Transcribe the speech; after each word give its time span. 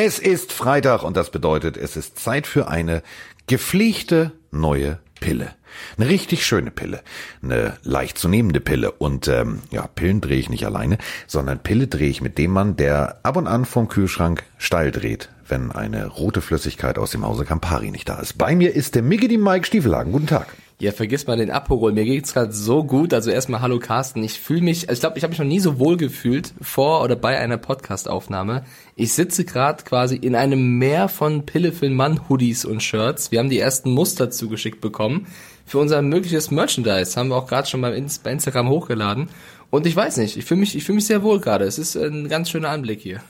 Es 0.00 0.20
ist 0.20 0.52
Freitag 0.52 1.02
und 1.02 1.16
das 1.16 1.30
bedeutet, 1.30 1.76
es 1.76 1.96
ist 1.96 2.20
Zeit 2.20 2.46
für 2.46 2.68
eine 2.68 3.02
gepflegte 3.48 4.30
neue 4.52 5.00
Pille. 5.18 5.56
Eine 5.96 6.08
richtig 6.08 6.46
schöne 6.46 6.70
Pille. 6.70 7.02
Eine 7.42 7.76
leicht 7.82 8.16
zu 8.16 8.28
nehmende 8.28 8.60
Pille. 8.60 8.92
Und 8.92 9.26
ähm, 9.26 9.58
ja, 9.72 9.88
Pillen 9.88 10.20
drehe 10.20 10.38
ich 10.38 10.50
nicht 10.50 10.64
alleine, 10.64 10.98
sondern 11.26 11.58
Pille 11.58 11.88
drehe 11.88 12.10
ich 12.10 12.20
mit 12.20 12.38
dem 12.38 12.52
Mann, 12.52 12.76
der 12.76 13.18
ab 13.24 13.36
und 13.36 13.48
an 13.48 13.64
vom 13.64 13.88
Kühlschrank 13.88 14.44
steil 14.56 14.92
dreht, 14.92 15.30
wenn 15.48 15.72
eine 15.72 16.06
rote 16.06 16.42
Flüssigkeit 16.42 16.96
aus 16.96 17.10
dem 17.10 17.26
Hause 17.26 17.44
Campari 17.44 17.90
nicht 17.90 18.08
da 18.08 18.20
ist. 18.20 18.38
Bei 18.38 18.54
mir 18.54 18.76
ist 18.76 18.94
der 18.94 19.02
Miggity 19.02 19.36
Mike 19.36 19.66
Stiefelhagen. 19.66 20.12
Guten 20.12 20.28
Tag. 20.28 20.46
Ja, 20.80 20.92
vergiss 20.92 21.26
mal 21.26 21.36
den 21.36 21.50
Aperol. 21.50 21.92
Mir 21.92 22.04
geht's 22.04 22.34
gerade 22.34 22.52
so 22.52 22.84
gut. 22.84 23.12
Also 23.12 23.32
erstmal 23.32 23.62
hallo 23.62 23.80
Carsten. 23.80 24.22
Ich 24.22 24.38
fühle 24.38 24.60
mich, 24.60 24.88
also 24.88 24.92
ich 24.92 25.00
glaube, 25.00 25.18
ich 25.18 25.24
habe 25.24 25.32
mich 25.32 25.40
noch 25.40 25.46
nie 25.46 25.58
so 25.58 25.80
wohl 25.80 25.96
gefühlt 25.96 26.52
vor 26.60 27.02
oder 27.02 27.16
bei 27.16 27.36
einer 27.36 27.56
Podcast-Aufnahme. 27.56 28.62
Ich 28.94 29.12
sitze 29.12 29.44
gerade 29.44 29.82
quasi 29.82 30.14
in 30.14 30.36
einem 30.36 30.78
Meer 30.78 31.08
von 31.08 31.44
Pille 31.44 31.72
für 31.72 31.88
den 31.88 31.96
Mann 31.96 32.28
Hoodies 32.28 32.64
und 32.64 32.80
Shirts. 32.80 33.32
Wir 33.32 33.40
haben 33.40 33.50
die 33.50 33.58
ersten 33.58 33.90
Muster 33.90 34.30
zugeschickt 34.30 34.80
bekommen 34.80 35.26
für 35.66 35.78
unser 35.78 36.00
mögliches 36.00 36.52
Merchandise. 36.52 37.16
Haben 37.16 37.30
wir 37.30 37.36
auch 37.36 37.48
gerade 37.48 37.66
schon 37.66 37.80
bei 37.80 37.92
Instagram 37.96 38.68
hochgeladen. 38.68 39.30
Und 39.70 39.84
ich 39.84 39.96
weiß 39.96 40.18
nicht, 40.18 40.36
ich 40.36 40.44
fühle 40.44 40.60
mich, 40.60 40.76
ich 40.76 40.84
fühle 40.84 40.96
mich 40.96 41.06
sehr 41.06 41.24
wohl 41.24 41.40
gerade. 41.40 41.64
Es 41.64 41.80
ist 41.80 41.96
ein 41.96 42.28
ganz 42.28 42.50
schöner 42.50 42.68
Anblick 42.68 43.00
hier. 43.00 43.20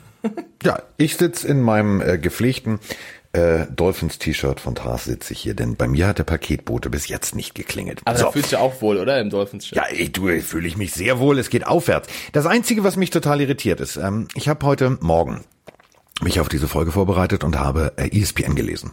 ja, 0.63 0.83
ich 0.97 1.17
sitze 1.17 1.49
in 1.49 1.63
meinem 1.63 2.03
äh, 2.03 2.19
gepflegten 2.19 2.79
äh, 3.39 3.67
Dolphins-T-Shirt 3.75 4.61
von 4.61 4.75
Tars 4.75 5.05
sitze 5.05 5.33
ich 5.33 5.41
hier, 5.41 5.55
denn 5.55 5.77
bei 5.77 5.89
mir 5.89 6.07
hat 6.07 6.19
der 6.19 6.25
Paketbote 6.25 6.91
bis 6.91 7.09
jetzt 7.09 7.35
nicht 7.35 7.55
geklingelt. 7.55 8.01
Aber 8.05 8.19
so. 8.19 8.25
da 8.25 8.31
fühlst 8.33 8.53
du 8.53 8.59
auch 8.59 8.83
wohl, 8.83 8.99
oder, 8.99 9.21
im 9.21 9.31
Dolphins-Shirt? 9.31 9.77
Ja, 9.77 9.85
ich, 9.91 10.13
du, 10.13 10.29
fühle 10.41 10.67
ich 10.67 10.77
mich 10.77 10.93
sehr 10.93 11.19
wohl, 11.19 11.39
es 11.39 11.51
geht 11.51 11.67
aufwärts. 11.67 12.09
Das 12.33 12.47
Einzige, 12.47 12.85
was 12.85 12.97
mich 12.97 13.11
total 13.11 13.41
irritiert 13.41 13.81
ist, 13.81 13.97
ähm, 13.97 14.29
ich 14.35 14.49
habe 14.49 14.65
heute 14.67 14.99
Morgen 15.01 15.45
mich 16.21 16.41
auf 16.41 16.49
diese 16.49 16.69
Folge 16.69 16.93
vorbereitet 16.93 17.45
und 17.45 17.59
habe 17.59 17.93
äh, 17.97 18.09
ESPN 18.09 18.55
gelesen. 18.55 18.93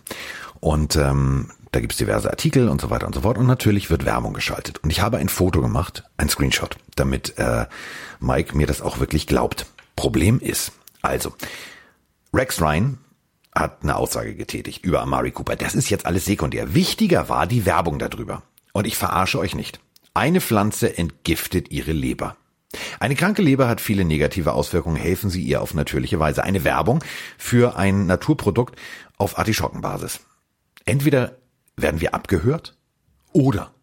Und 0.59 0.96
ähm, 0.96 1.52
da 1.72 1.80
gibt's 1.80 1.98
diverse 1.98 2.30
Artikel 2.30 2.70
und 2.70 2.80
so 2.80 2.90
weiter 2.90 3.08
und 3.08 3.14
so 3.14 3.22
fort. 3.22 3.38
Und 3.38 3.48
natürlich 3.48 3.90
wird 3.90 4.06
Werbung 4.06 4.34
geschaltet. 4.34 4.80
Und 4.84 4.92
ich 4.92 5.02
habe 5.02 5.18
ein 5.18 5.30
Foto 5.30 5.62
gemacht, 5.62 6.04
ein 6.18 6.30
Screenshot, 6.30 6.78
damit 6.96 7.38
äh, 7.38 7.66
Mike 8.20 8.56
mir 8.56 8.68
das 8.68 8.82
auch 8.82 9.00
wirklich 9.00 9.28
glaubt. 9.28 9.66
Problem 9.96 10.40
ist, 10.40 10.72
also, 11.02 11.34
Rex 12.34 12.62
Ryan 12.62 12.98
hat 13.56 13.84
eine 13.84 13.95
Aussage 13.95 14.36
getätigt 14.36 14.84
über 14.84 15.02
Amari 15.02 15.31
Cooper. 15.31 15.56
Das 15.56 15.75
ist 15.75 15.89
jetzt 15.89 16.06
alles 16.06 16.25
sekundär. 16.25 16.73
Wichtiger 16.73 17.30
war 17.30 17.48
die 17.48 17.66
Werbung 17.66 17.97
darüber. 18.00 18.44
Und 18.73 18.86
ich 18.86 18.97
verarsche 18.97 19.39
euch 19.39 19.56
nicht. 19.56 19.80
Eine 20.14 20.42
Pflanze 20.42 20.97
entgiftet 20.97 21.72
ihre 21.72 21.94
Leber. 21.94 22.36
Eine 23.00 23.16
kranke 23.16 23.42
Leber 23.42 23.67
hat 23.67 23.80
viele 23.80 24.03
negative 24.03 24.53
Auswirkungen, 24.53 24.97
helfen 24.97 25.30
Sie 25.30 25.42
ihr 25.42 25.62
auf 25.62 25.73
natürliche 25.73 26.20
Weise. 26.20 26.44
Eine 26.44 26.66
Werbung 26.66 27.03
für 27.38 27.78
ein 27.78 28.06
Naturprodukt 28.06 28.78
auf 29.17 29.38
Artischockenbasis. 29.38 30.19
Entweder 30.84 31.38
werden 31.78 32.02
wir 32.02 32.14
abgehört 32.14 32.78
oder 33.31 33.73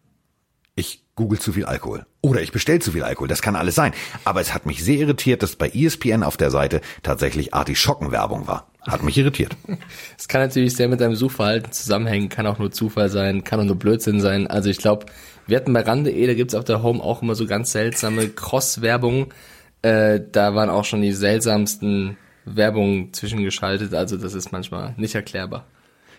ich 0.75 1.03
google 1.15 1.39
zu 1.39 1.53
viel 1.53 1.65
Alkohol. 1.65 2.05
Oder 2.25 2.41
ich 2.41 2.53
bestelle 2.53 2.79
zu 2.79 2.93
viel 2.93 3.03
Alkohol. 3.03 3.27
Das 3.27 3.41
kann 3.41 3.57
alles 3.57 3.75
sein. 3.75 3.91
Aber 4.23 4.39
es 4.39 4.53
hat 4.53 4.65
mich 4.65 4.81
sehr 4.81 4.95
irritiert, 4.95 5.43
dass 5.43 5.57
bei 5.57 5.69
ESPN 5.69 6.23
auf 6.23 6.37
der 6.37 6.51
Seite 6.51 6.79
tatsächlich 7.03 7.53
Artischockenwerbung 7.53 8.47
war. 8.47 8.71
Hat 8.87 9.03
mich 9.03 9.17
irritiert. 9.17 9.57
Es 10.17 10.29
kann 10.29 10.39
natürlich 10.39 10.73
sehr 10.73 10.87
mit 10.87 11.01
deinem 11.01 11.15
Suchverhalten 11.15 11.73
zusammenhängen, 11.73 12.29
kann 12.29 12.47
auch 12.47 12.59
nur 12.59 12.71
Zufall 12.71 13.09
sein, 13.09 13.43
kann 13.43 13.59
auch 13.59 13.65
nur 13.65 13.75
Blödsinn 13.75 14.21
sein. 14.21 14.47
Also 14.47 14.69
ich 14.69 14.77
glaube, 14.77 15.05
wir 15.47 15.57
hatten 15.57 15.73
bei 15.73 15.81
Rande 15.81 16.11
E, 16.11 16.25
da 16.25 16.33
gibt's 16.33 16.55
auf 16.55 16.63
der 16.63 16.81
Home 16.81 17.03
auch 17.03 17.21
immer 17.21 17.35
so 17.35 17.45
ganz 17.45 17.73
seltsame 17.73 18.29
Cross-Werbung. 18.29 19.33
Äh, 19.81 20.21
da 20.31 20.55
waren 20.55 20.69
auch 20.69 20.85
schon 20.85 21.01
die 21.01 21.11
seltsamsten 21.11 22.15
Werbungen 22.45 23.11
zwischengeschaltet. 23.11 23.93
Also 23.93 24.15
das 24.15 24.33
ist 24.33 24.53
manchmal 24.53 24.93
nicht 24.95 25.15
erklärbar. 25.15 25.65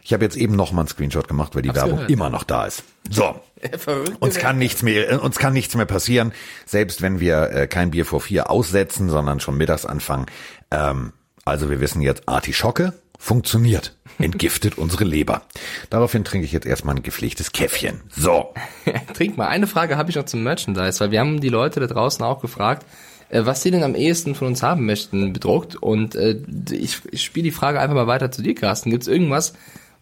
Ich 0.05 0.13
habe 0.13 0.23
jetzt 0.23 0.37
eben 0.37 0.55
noch 0.55 0.71
mal 0.71 0.83
einen 0.83 0.89
Screenshot 0.89 1.29
gemacht, 1.29 1.55
weil 1.55 1.63
die 1.63 1.71
Hab's 1.71 1.81
Werbung 1.81 1.97
gehört, 1.97 2.11
immer 2.11 2.29
noch 2.29 2.45
da 2.45 2.67
ist. 2.67 2.85
So, 3.11 3.41
uns 4.21 4.37
kann 4.37 4.59
nichts 4.59 4.83
mehr, 4.83 5.23
uns 5.23 5.39
kann 5.39 5.55
nichts 5.55 5.75
mehr 5.75 5.87
passieren, 5.87 6.33
selbst 6.67 7.01
wenn 7.01 7.21
wir 7.21 7.51
äh, 7.51 7.67
kein 7.67 7.91
Bier 7.91 8.05
vor 8.05 8.21
vier 8.21 8.51
aussetzen, 8.51 9.09
sondern 9.09 9.41
schon 9.41 9.57
mittags 9.57 9.87
anfangen. 9.87 10.27
Ähm, 10.71 11.15
also 11.47 11.71
wir 11.71 11.81
wissen 11.81 12.03
jetzt, 12.03 12.29
Artischocke 12.29 12.93
funktioniert, 13.19 13.97
entgiftet 14.19 14.77
unsere 14.77 15.05
Leber. 15.05 15.43
Daraufhin 15.89 16.23
trinke 16.23 16.45
ich 16.45 16.53
jetzt 16.53 16.67
erstmal 16.67 16.97
ein 16.97 17.03
gepflegtes 17.03 17.53
Käffchen. 17.53 18.03
So. 18.11 18.53
Trink 19.15 19.39
mal. 19.39 19.49
Eine 19.49 19.67
Frage 19.67 19.97
habe 19.97 20.11
ich 20.11 20.17
noch 20.17 20.27
zum 20.27 20.43
Merchandise, 20.43 21.01
weil 21.01 21.13
wir 21.13 21.21
haben 21.21 21.41
die 21.41 21.49
Leute 21.49 21.81
da 21.81 21.87
draußen 21.87 22.23
auch 22.23 22.43
gefragt, 22.43 22.85
äh, 23.31 23.47
was 23.47 23.63
sie 23.63 23.71
denn 23.71 23.83
am 23.83 23.95
ehesten 23.95 24.35
von 24.35 24.49
uns 24.49 24.63
haben 24.63 24.85
möchten, 24.85 25.33
bedruckt. 25.33 25.77
Und 25.77 26.15
äh, 26.15 26.37
ich, 26.71 27.01
ich 27.11 27.25
spiele 27.25 27.45
die 27.45 27.53
Frage 27.53 27.81
einfach 27.81 27.95
mal 27.95 28.07
weiter 28.07 28.31
zu 28.31 28.43
dir, 28.43 28.55
Carsten. 28.55 28.91
Gibt 28.91 29.05
es 29.05 29.09
irgendwas, 29.09 29.55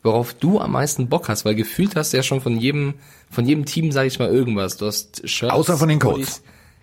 worauf 0.03 0.35
du 0.35 0.61
am 0.61 0.73
meisten 0.73 1.09
Bock 1.09 1.29
hast, 1.29 1.45
weil 1.45 1.55
gefühlt 1.55 1.97
hast 1.97 2.13
du 2.13 2.17
ja 2.17 2.23
schon 2.23 2.41
von 2.41 2.59
jedem, 2.59 2.95
von 3.31 3.47
jedem 3.47 3.65
Team, 3.65 3.93
sage 3.93 4.09
ich 4.09 4.19
mal, 4.19 4.29
irgendwas. 4.29 4.77
Du 4.77 4.87
hast 4.87 5.29
Shirts, 5.29 5.55
Außer 5.55 5.77
von 5.77 5.89
den 5.89 5.99
Colts. 5.99 6.43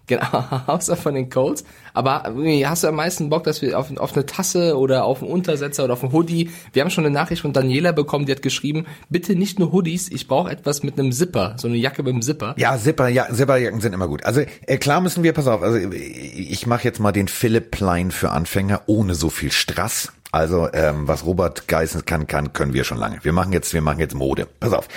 Genau, 0.09 0.23
außer 0.67 0.97
von 0.97 1.13
den 1.13 1.29
Colts. 1.29 1.63
Aber 1.93 2.23
hast 2.65 2.83
du 2.83 2.87
am 2.87 2.95
meisten 2.95 3.29
Bock, 3.29 3.43
dass 3.43 3.61
wir 3.61 3.77
auf, 3.77 3.95
auf 3.97 4.13
eine 4.13 4.25
Tasse 4.25 4.75
oder 4.75 5.05
auf 5.05 5.21
einen 5.21 5.31
Untersetzer 5.31 5.83
oder 5.83 5.93
auf 5.93 6.03
einen 6.03 6.13
Hoodie? 6.13 6.49
Wir 6.73 6.81
haben 6.81 6.89
schon 6.89 7.05
eine 7.05 7.13
Nachricht 7.13 7.43
von 7.43 7.53
Daniela 7.53 7.91
bekommen, 7.91 8.25
die 8.25 8.31
hat 8.31 8.41
geschrieben, 8.41 8.87
bitte 9.09 9.35
nicht 9.35 9.59
nur 9.59 9.71
Hoodies, 9.71 10.09
ich 10.09 10.27
brauche 10.27 10.49
etwas 10.49 10.81
mit 10.81 10.99
einem 10.99 11.11
Zipper, 11.11 11.53
so 11.57 11.67
eine 11.67 11.77
Jacke 11.77 12.01
mit 12.01 12.13
einem 12.13 12.23
Zipper. 12.23 12.55
Ja, 12.57 12.75
Zipper, 12.75 13.07
ja, 13.07 13.31
Zipperjacken 13.31 13.81
sind 13.81 13.93
immer 13.93 14.07
gut. 14.07 14.25
Also 14.25 14.41
äh, 14.65 14.77
klar 14.77 14.99
müssen 14.99 15.23
wir, 15.23 15.31
pass 15.33 15.45
auf, 15.45 15.61
also 15.61 15.77
ich 15.77 16.65
mache 16.65 16.85
jetzt 16.85 16.99
mal 16.99 17.11
den 17.11 17.27
Philipp 17.27 17.69
Plein 17.69 18.09
für 18.09 18.31
Anfänger 18.31 18.81
ohne 18.87 19.13
so 19.13 19.29
viel 19.29 19.51
Strass. 19.51 20.11
Also 20.31 20.69
ähm, 20.73 21.07
was 21.07 21.25
Robert 21.25 21.67
Geißen 21.67 22.05
kann, 22.05 22.27
kann, 22.27 22.53
können 22.53 22.73
wir 22.73 22.83
schon 22.83 22.97
lange. 22.97 23.23
Wir 23.23 23.33
machen 23.33 23.51
jetzt, 23.51 23.73
wir 23.73 23.81
machen 23.81 23.99
jetzt 23.99 24.13
Mode. 24.13 24.47
Pass 24.59 24.73
auf. 24.73 24.87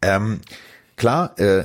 Ähm, 0.00 0.40
klar, 0.96 1.38
äh, 1.38 1.64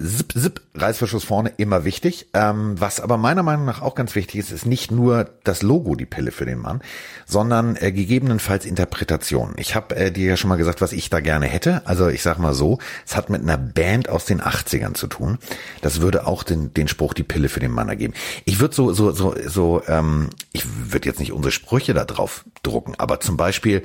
Zip, 0.00 0.32
Zip, 0.32 0.60
Reißverschluss 0.74 1.24
vorne 1.24 1.52
immer 1.56 1.84
wichtig. 1.84 2.28
Ähm, 2.32 2.80
was 2.80 3.00
aber 3.00 3.16
meiner 3.16 3.42
Meinung 3.42 3.64
nach 3.64 3.82
auch 3.82 3.96
ganz 3.96 4.14
wichtig 4.14 4.38
ist, 4.38 4.52
ist 4.52 4.64
nicht 4.64 4.92
nur 4.92 5.28
das 5.42 5.62
Logo, 5.62 5.96
die 5.96 6.06
Pille 6.06 6.30
für 6.30 6.46
den 6.46 6.58
Mann, 6.58 6.82
sondern 7.26 7.74
äh, 7.74 7.90
gegebenenfalls 7.90 8.64
Interpretationen. 8.64 9.56
Ich 9.58 9.74
habe 9.74 9.96
äh, 9.96 10.12
dir 10.12 10.28
ja 10.28 10.36
schon 10.36 10.50
mal 10.50 10.56
gesagt, 10.56 10.80
was 10.80 10.92
ich 10.92 11.10
da 11.10 11.18
gerne 11.18 11.46
hätte. 11.46 11.82
Also 11.84 12.06
ich 12.08 12.22
sag 12.22 12.38
mal 12.38 12.54
so, 12.54 12.78
es 13.04 13.16
hat 13.16 13.28
mit 13.28 13.42
einer 13.42 13.58
Band 13.58 14.08
aus 14.08 14.24
den 14.24 14.40
80ern 14.40 14.94
zu 14.94 15.08
tun. 15.08 15.38
Das 15.80 16.00
würde 16.00 16.28
auch 16.28 16.44
den, 16.44 16.72
den 16.72 16.86
Spruch 16.86 17.12
die 17.12 17.24
Pille 17.24 17.48
für 17.48 17.60
den 17.60 17.72
Mann 17.72 17.88
ergeben. 17.88 18.14
Ich 18.44 18.60
würde 18.60 18.76
so, 18.76 18.92
so, 18.92 19.10
so, 19.10 19.34
so, 19.46 19.82
ähm, 19.88 20.30
ich 20.52 20.64
würde 20.92 21.08
jetzt 21.08 21.18
nicht 21.18 21.32
unsere 21.32 21.50
Sprüche 21.50 21.92
da 21.92 22.04
drauf 22.04 22.44
drucken, 22.62 22.94
aber 22.98 23.18
zum 23.18 23.36
Beispiel 23.36 23.82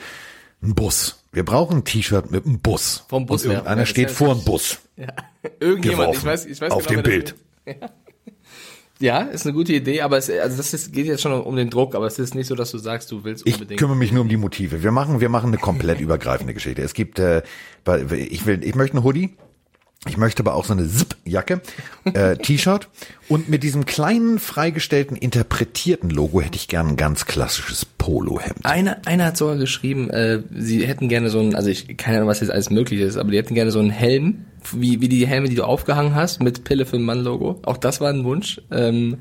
ein 0.62 0.76
Bus. 0.76 1.23
Wir 1.34 1.44
brauchen 1.44 1.78
ein 1.78 1.84
T-Shirt 1.84 2.30
mit 2.30 2.46
einem 2.46 2.60
Bus. 2.60 3.06
Vom 3.10 3.26
Bus. 3.26 3.44
Und 3.44 3.52
irgendeiner 3.52 3.82
ja, 3.82 3.86
steht 3.88 4.12
vor 4.12 4.32
einem 4.32 4.44
Bus. 4.44 4.80
Ja. 4.96 5.08
Irgendjemand, 5.60 6.16
ich 6.16 6.24
weiß, 6.24 6.46
ich 6.46 6.62
weiß 6.62 6.72
auf 6.72 6.86
genau, 6.86 7.02
dem 7.02 7.10
Bild. 7.10 7.36
Ja. 7.66 7.74
ja. 9.00 9.22
ist 9.24 9.48
eine 9.48 9.54
gute 9.54 9.74
Idee, 9.74 10.02
aber 10.02 10.18
es, 10.20 10.30
also 10.30 10.56
das 10.56 10.72
ist, 10.72 10.94
geht 10.94 11.08
jetzt 11.08 11.24
schon 11.24 11.32
um 11.32 11.56
den 11.56 11.72
Druck, 11.72 11.96
aber 11.96 12.06
es 12.06 12.20
ist 12.20 12.36
nicht 12.36 12.46
so, 12.46 12.54
dass 12.54 12.70
du 12.70 12.78
sagst, 12.78 13.12
du 13.12 13.24
willst 13.24 13.44
unbedingt. 13.44 13.72
Ich 13.72 13.78
kümmere 13.78 13.98
mich 13.98 14.12
nur 14.12 14.22
um 14.22 14.30
die 14.30 14.38
Motive. 14.38 14.84
Wir 14.84 14.92
machen, 14.92 15.20
wir 15.20 15.30
machen 15.30 15.48
eine 15.48 15.58
komplett 15.58 16.00
übergreifende 16.00 16.54
Geschichte. 16.54 16.84
Es 16.84 16.94
gibt, 16.94 17.18
äh, 17.18 17.42
ich 18.12 18.46
will, 18.46 18.64
ich 18.64 18.76
möchte 18.76 18.98
einen 18.98 19.04
Hoodie. 19.04 19.36
Ich 20.08 20.18
möchte 20.18 20.44
aber 20.44 20.56
auch 20.56 20.66
so 20.66 20.74
eine 20.74 20.88
Zip-Jacke, 20.88 21.62
äh, 22.14 22.36
T-Shirt 22.42 22.90
und 23.30 23.50
mit 23.50 23.64
diesem 23.64 23.86
kleinen 23.86 24.38
freigestellten 24.38 25.16
interpretierten 25.16 26.10
Logo 26.10 26.42
hätte 26.42 26.58
ich 26.58 26.68
gern 26.68 26.90
ein 26.90 26.96
ganz 26.98 27.26
klassisches 27.26 27.86
Polohemd. 27.86 28.66
Einer, 28.66 28.98
einer 29.06 29.26
hat 29.28 29.38
sogar 29.38 29.56
geschrieben, 29.56 30.10
äh, 30.10 30.42
sie 30.54 30.86
hätten 30.86 31.08
gerne 31.08 31.30
so 31.30 31.40
ein, 31.40 31.56
also 31.56 31.70
ich 31.70 31.96
keine 31.96 32.18
Ahnung, 32.18 32.30
was 32.30 32.42
jetzt 32.42 32.50
alles 32.50 32.70
möglich 32.70 33.00
ist, 33.00 33.18
aber 33.18 33.32
die 33.32 33.38
hätten 33.38 33.56
gerne 33.56 33.72
so 33.72 33.80
einen 33.80 33.92
Helm, 33.92 34.46
wie, 34.74 35.00
wie 35.00 35.10
die 35.10 35.26
Helme, 35.26 35.48
die 35.48 35.56
du 35.56 35.64
aufgehangen 35.64 36.16
hast, 36.16 36.42
mit 36.42 36.64
Pille 36.66 36.86
für 36.86 36.98
den 36.98 37.06
Mann-Logo. 37.06 37.60
Auch 37.64 37.78
das 37.78 38.02
war 38.02 38.10
ein 38.10 38.24
Wunsch. 38.26 38.62
Ähm, 38.72 39.20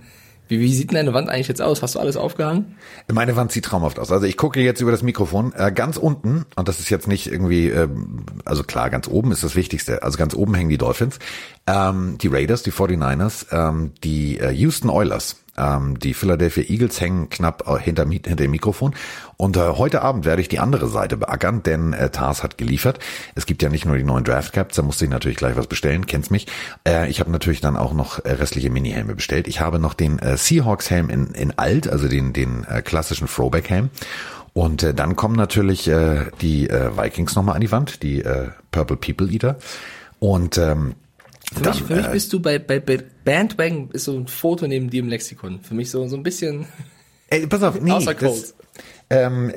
wie, 0.52 0.60
wie 0.60 0.74
sieht 0.74 0.90
denn 0.90 0.96
deine 0.96 1.14
Wand 1.14 1.28
eigentlich 1.28 1.48
jetzt 1.48 1.62
aus? 1.62 1.82
Hast 1.82 1.94
du 1.94 1.98
alles 1.98 2.16
aufgehangen? 2.16 2.76
Meine 3.10 3.36
Wand 3.36 3.50
sieht 3.50 3.64
traumhaft 3.64 3.98
aus. 3.98 4.12
Also 4.12 4.26
ich 4.26 4.36
gucke 4.36 4.60
jetzt 4.60 4.80
über 4.80 4.90
das 4.90 5.02
Mikrofon 5.02 5.52
äh, 5.56 5.72
ganz 5.72 5.96
unten 5.96 6.44
und 6.56 6.68
das 6.68 6.78
ist 6.78 6.90
jetzt 6.90 7.08
nicht 7.08 7.26
irgendwie, 7.26 7.70
äh, 7.70 7.88
also 8.44 8.62
klar, 8.62 8.90
ganz 8.90 9.08
oben 9.08 9.32
ist 9.32 9.42
das 9.42 9.56
Wichtigste. 9.56 10.02
Also 10.02 10.18
ganz 10.18 10.34
oben 10.34 10.54
hängen 10.54 10.68
die 10.68 10.78
Dolphins, 10.78 11.18
ähm, 11.66 12.18
die 12.18 12.28
Raiders, 12.28 12.62
die 12.62 12.72
49ers, 12.72 13.46
ähm, 13.50 13.92
die 14.04 14.38
äh, 14.38 14.50
Houston 14.50 14.90
Oilers. 14.90 15.41
Ähm, 15.56 15.98
die 15.98 16.14
Philadelphia 16.14 16.64
Eagles 16.64 17.00
hängen 17.00 17.28
knapp 17.28 17.68
äh, 17.68 17.78
hinter, 17.78 18.08
hinter 18.08 18.36
dem 18.36 18.50
Mikrofon. 18.50 18.94
Und 19.36 19.56
äh, 19.56 19.60
heute 19.60 20.02
Abend 20.02 20.24
werde 20.24 20.40
ich 20.40 20.48
die 20.48 20.58
andere 20.58 20.88
Seite 20.88 21.16
beackern, 21.16 21.62
denn 21.62 21.92
äh, 21.92 22.10
Tars 22.10 22.42
hat 22.42 22.56
geliefert. 22.56 22.98
Es 23.34 23.44
gibt 23.44 23.62
ja 23.62 23.68
nicht 23.68 23.84
nur 23.84 23.96
die 23.96 24.04
neuen 24.04 24.24
Draft 24.24 24.52
Caps, 24.52 24.76
da 24.76 24.82
musste 24.82 25.04
ich 25.04 25.10
natürlich 25.10 25.36
gleich 25.36 25.56
was 25.56 25.66
bestellen, 25.66 26.06
kennst 26.06 26.30
mich. 26.30 26.46
Äh, 26.86 27.10
ich 27.10 27.20
habe 27.20 27.30
natürlich 27.30 27.60
dann 27.60 27.76
auch 27.76 27.92
noch 27.92 28.24
äh, 28.24 28.32
restliche 28.32 28.70
Mini-Helme 28.70 29.14
bestellt. 29.14 29.46
Ich 29.46 29.60
habe 29.60 29.78
noch 29.78 29.94
den 29.94 30.18
äh, 30.18 30.36
Seahawks-Helm 30.36 31.10
in, 31.10 31.26
in 31.32 31.58
alt, 31.58 31.88
also 31.88 32.08
den, 32.08 32.32
den 32.32 32.64
äh, 32.64 32.80
klassischen 32.80 33.28
Throwback-Helm. 33.28 33.90
Und 34.54 34.82
äh, 34.82 34.94
dann 34.94 35.16
kommen 35.16 35.36
natürlich 35.36 35.88
äh, 35.88 36.26
die 36.40 36.68
äh, 36.68 36.96
Vikings 36.96 37.34
nochmal 37.34 37.56
an 37.56 37.60
die 37.60 37.72
Wand, 37.72 38.02
die 38.02 38.22
äh, 38.22 38.48
Purple 38.70 38.96
People 38.96 39.30
Eater. 39.30 39.56
Und 40.18 40.56
ähm, 40.56 40.94
für, 41.52 41.62
dann, 41.62 41.74
mich, 41.74 41.82
für 41.82 41.96
mich 41.96 42.06
äh, 42.06 42.12
bist 42.12 42.32
du 42.32 42.40
bei, 42.40 42.58
bei, 42.58 42.80
bei 42.80 42.98
Bandwagon 43.24 43.90
ist 43.92 44.04
so 44.04 44.16
ein 44.16 44.26
Foto 44.26 44.66
neben 44.66 44.90
dir 44.90 45.00
im 45.00 45.08
Lexikon. 45.08 45.60
Für 45.60 45.74
mich 45.74 45.90
so, 45.90 46.06
so 46.08 46.16
ein 46.16 46.22
bisschen. 46.22 46.66
Ey, 47.28 47.46
pass 47.46 47.62
auf, 47.62 47.80
nee, 47.80 47.90
das, 47.90 48.54
Ähm, 49.10 49.52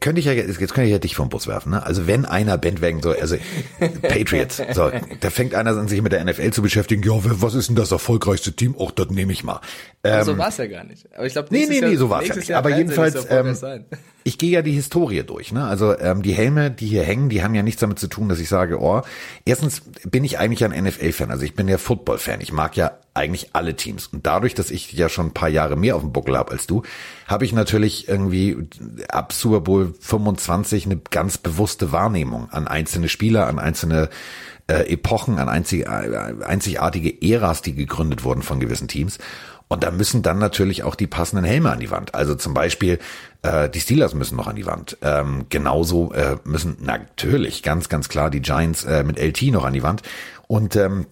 könnte 0.00 0.20
ich 0.20 0.26
ja, 0.26 0.32
jetzt 0.32 0.56
könnte 0.58 0.84
ich 0.84 0.90
ja 0.90 0.98
dich 0.98 1.14
vom 1.14 1.28
Bus 1.28 1.46
werfen, 1.46 1.70
ne? 1.72 1.84
Also 1.84 2.06
wenn 2.06 2.24
einer 2.24 2.56
Bandwagon 2.56 3.02
so, 3.02 3.10
also 3.10 3.36
Patriots, 4.02 4.62
so, 4.72 4.90
da 5.20 5.30
fängt 5.30 5.54
einer 5.54 5.76
an, 5.76 5.88
sich 5.88 6.00
mit 6.00 6.12
der 6.12 6.24
NFL 6.24 6.50
zu 6.52 6.62
beschäftigen, 6.62 7.02
ja, 7.02 7.12
was 7.22 7.54
ist 7.54 7.68
denn 7.68 7.76
das 7.76 7.92
erfolgreichste 7.92 8.52
Team? 8.52 8.74
Och, 8.74 8.90
das 8.92 9.10
nehme 9.10 9.32
ich 9.32 9.44
mal. 9.44 9.60
Ähm, 10.04 10.24
so 10.24 10.38
war 10.38 10.48
es 10.48 10.56
ja 10.56 10.66
gar 10.66 10.84
nicht. 10.84 11.06
Aber 11.14 11.26
ich 11.26 11.32
glaube, 11.34 11.48
nee, 11.50 11.66
nee, 11.68 11.80
nee, 11.80 11.96
so 11.96 12.08
war 12.08 12.22
es 12.22 12.28
ja 12.28 12.36
nicht. 12.36 12.52
Aber 12.52 12.76
jedenfalls, 12.76 13.26
ähm, 13.30 13.54
ich 14.28 14.36
gehe 14.36 14.50
ja 14.50 14.60
die 14.60 14.72
Historie 14.72 15.22
durch. 15.22 15.52
Ne? 15.52 15.64
Also 15.64 15.98
ähm, 15.98 16.20
die 16.20 16.34
Helme, 16.34 16.70
die 16.70 16.86
hier 16.86 17.02
hängen, 17.02 17.30
die 17.30 17.42
haben 17.42 17.54
ja 17.54 17.62
nichts 17.62 17.80
damit 17.80 17.98
zu 17.98 18.08
tun, 18.08 18.28
dass 18.28 18.38
ich 18.38 18.50
sage, 18.50 18.78
oh, 18.78 19.00
erstens 19.46 19.80
bin 20.04 20.22
ich 20.22 20.38
eigentlich 20.38 20.62
ein 20.66 20.84
NFL-Fan. 20.84 21.30
Also 21.30 21.44
ich 21.44 21.54
bin 21.54 21.66
ja 21.66 21.78
Football-Fan. 21.78 22.42
Ich 22.42 22.52
mag 22.52 22.76
ja 22.76 22.92
eigentlich 23.14 23.54
alle 23.54 23.74
Teams. 23.74 24.08
Und 24.08 24.26
dadurch, 24.26 24.54
dass 24.54 24.70
ich 24.70 24.92
ja 24.92 25.08
schon 25.08 25.28
ein 25.28 25.32
paar 25.32 25.48
Jahre 25.48 25.76
mehr 25.76 25.96
auf 25.96 26.02
dem 26.02 26.12
Buckel 26.12 26.36
habe 26.36 26.52
als 26.52 26.66
du, 26.66 26.82
habe 27.26 27.46
ich 27.46 27.54
natürlich 27.54 28.06
irgendwie 28.06 28.68
ab 29.08 29.32
Super 29.32 29.62
Bowl 29.62 29.94
25 29.98 30.84
eine 30.84 30.98
ganz 31.10 31.38
bewusste 31.38 31.90
Wahrnehmung 31.90 32.50
an 32.50 32.68
einzelne 32.68 33.08
Spieler, 33.08 33.46
an 33.46 33.58
einzelne 33.58 34.10
äh, 34.66 34.92
Epochen, 34.92 35.38
an 35.38 35.48
einzig, 35.48 35.86
äh, 35.86 36.34
einzigartige 36.44 37.22
Äras, 37.22 37.62
die 37.62 37.74
gegründet 37.74 38.24
wurden 38.24 38.42
von 38.42 38.60
gewissen 38.60 38.88
Teams. 38.88 39.16
Und 39.68 39.82
da 39.82 39.90
müssen 39.90 40.22
dann 40.22 40.38
natürlich 40.38 40.82
auch 40.82 40.94
die 40.94 41.06
passenden 41.06 41.44
Helme 41.44 41.70
an 41.70 41.78
die 41.78 41.90
Wand. 41.90 42.14
Also 42.14 42.34
zum 42.34 42.54
Beispiel 42.54 42.98
äh, 43.42 43.68
die 43.68 43.80
Steelers 43.80 44.14
müssen 44.14 44.36
noch 44.36 44.46
an 44.46 44.56
die 44.56 44.66
Wand. 44.66 44.96
Ähm, 45.02 45.46
genauso 45.50 46.12
äh, 46.12 46.36
müssen 46.44 46.78
natürlich 46.80 47.62
ganz, 47.62 47.88
ganz 47.88 48.08
klar 48.08 48.30
die 48.30 48.40
Giants 48.40 48.84
äh, 48.84 49.04
mit 49.04 49.18
LT 49.18 49.52
noch 49.52 49.64
an 49.64 49.74
die 49.74 49.82
Wand. 49.82 50.02
Und 50.46 50.74
ähm, 50.76 51.06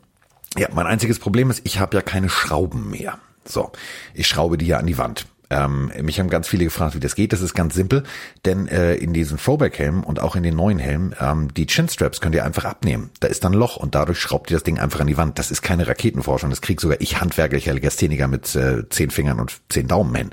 ja, 0.57 0.69
mein 0.73 0.87
einziges 0.87 1.19
Problem 1.19 1.51
ist, 1.51 1.61
ich 1.65 1.79
habe 1.79 1.97
ja 1.97 2.03
keine 2.03 2.31
Schrauben 2.31 2.91
mehr. 2.91 3.19
So, 3.45 3.71
ich 4.15 4.27
schraube 4.27 4.59
die 4.59 4.67
ja 4.67 4.79
an 4.79 4.87
die 4.87 4.99
Wand. 4.99 5.27
Ähm, 5.51 5.93
mich 6.03 6.19
haben 6.19 6.29
ganz 6.29 6.49
viele 6.49 6.65
gefragt, 6.65 6.95
wie 6.95 7.01
das 7.01 7.15
geht. 7.15 7.33
Das 7.33 7.41
ist 7.41 7.55
ganz 7.55 7.75
simpel, 7.75 8.03
denn 8.45 8.67
äh, 8.69 8.95
in 8.95 9.13
diesen 9.13 9.39
Throwback-Helmen 9.39 10.03
und 10.03 10.21
auch 10.21 10.37
in 10.37 10.43
den 10.43 10.57
neuen 10.57 10.79
Helmen, 10.79 11.15
ähm, 11.21 11.55
die 11.55 11.67
Chinstraps 11.67 12.21
könnt 12.21 12.35
ihr 12.35 12.45
einfach 12.45 12.65
abnehmen. 12.65 13.11
Da 13.21 13.29
ist 13.29 13.45
dann 13.45 13.53
ein 13.53 13.59
Loch 13.59 13.77
und 13.77 13.95
dadurch 13.95 14.19
schraubt 14.19 14.51
ihr 14.51 14.57
das 14.57 14.65
Ding 14.65 14.79
einfach 14.79 15.01
an 15.01 15.07
die 15.07 15.17
Wand. 15.17 15.39
Das 15.39 15.51
ist 15.51 15.63
keine 15.63 15.87
Raketenforschung, 15.87 16.51
das 16.51 16.61
krieg 16.61 16.81
sogar 16.81 17.01
ich 17.01 17.21
handwerklicher 17.21 17.75
Legastheniker 17.75 18.29
mit 18.29 18.55
äh, 18.55 18.89
zehn 18.89 19.11
Fingern 19.11 19.41
und 19.41 19.61
zehn 19.69 19.89
Daumen 19.89 20.15
hin. 20.15 20.31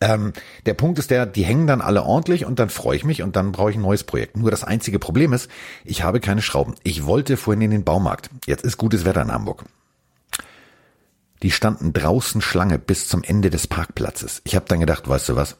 Ähm, 0.00 0.32
der 0.66 0.74
Punkt 0.74 0.98
ist 0.98 1.10
der, 1.10 1.26
die 1.26 1.44
hängen 1.44 1.66
dann 1.66 1.80
alle 1.80 2.04
ordentlich 2.04 2.44
und 2.44 2.58
dann 2.58 2.70
freue 2.70 2.96
ich 2.96 3.04
mich 3.04 3.22
und 3.22 3.36
dann 3.36 3.52
brauche 3.52 3.70
ich 3.70 3.76
ein 3.76 3.82
neues 3.82 4.04
Projekt. 4.04 4.36
Nur 4.36 4.50
das 4.50 4.64
einzige 4.64 4.98
Problem 4.98 5.32
ist, 5.32 5.50
ich 5.84 6.02
habe 6.02 6.20
keine 6.20 6.42
Schrauben. 6.42 6.74
Ich 6.82 7.06
wollte 7.06 7.36
vorhin 7.36 7.62
in 7.62 7.70
den 7.70 7.84
Baumarkt. 7.84 8.30
Jetzt 8.46 8.64
ist 8.64 8.76
gutes 8.76 9.04
Wetter 9.04 9.22
in 9.22 9.32
Hamburg. 9.32 9.64
Die 11.42 11.50
standen 11.50 11.92
draußen 11.92 12.40
Schlange 12.40 12.78
bis 12.78 13.08
zum 13.08 13.22
Ende 13.22 13.50
des 13.50 13.66
Parkplatzes. 13.66 14.42
Ich 14.44 14.56
habe 14.56 14.66
dann 14.68 14.80
gedacht, 14.80 15.08
weißt 15.08 15.28
du 15.28 15.36
was? 15.36 15.56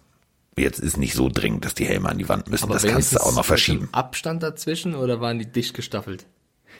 Jetzt 0.57 0.81
ist 0.81 0.97
nicht 0.97 1.15
so 1.15 1.29
dringend, 1.29 1.65
dass 1.65 1.75
die 1.75 1.85
Helme 1.85 2.09
an 2.09 2.19
die 2.19 2.29
Wand 2.29 2.51
müssen. 2.51 2.65
Aber 2.65 2.75
das 2.75 2.85
kannst 2.85 3.15
du 3.15 3.19
auch 3.19 3.35
noch 3.35 3.45
verschieben. 3.45 3.89
Abstand 3.93 4.43
dazwischen 4.43 4.95
oder 4.95 5.21
waren 5.21 5.39
die 5.39 5.47
dicht 5.47 5.75
gestaffelt? 5.75 6.27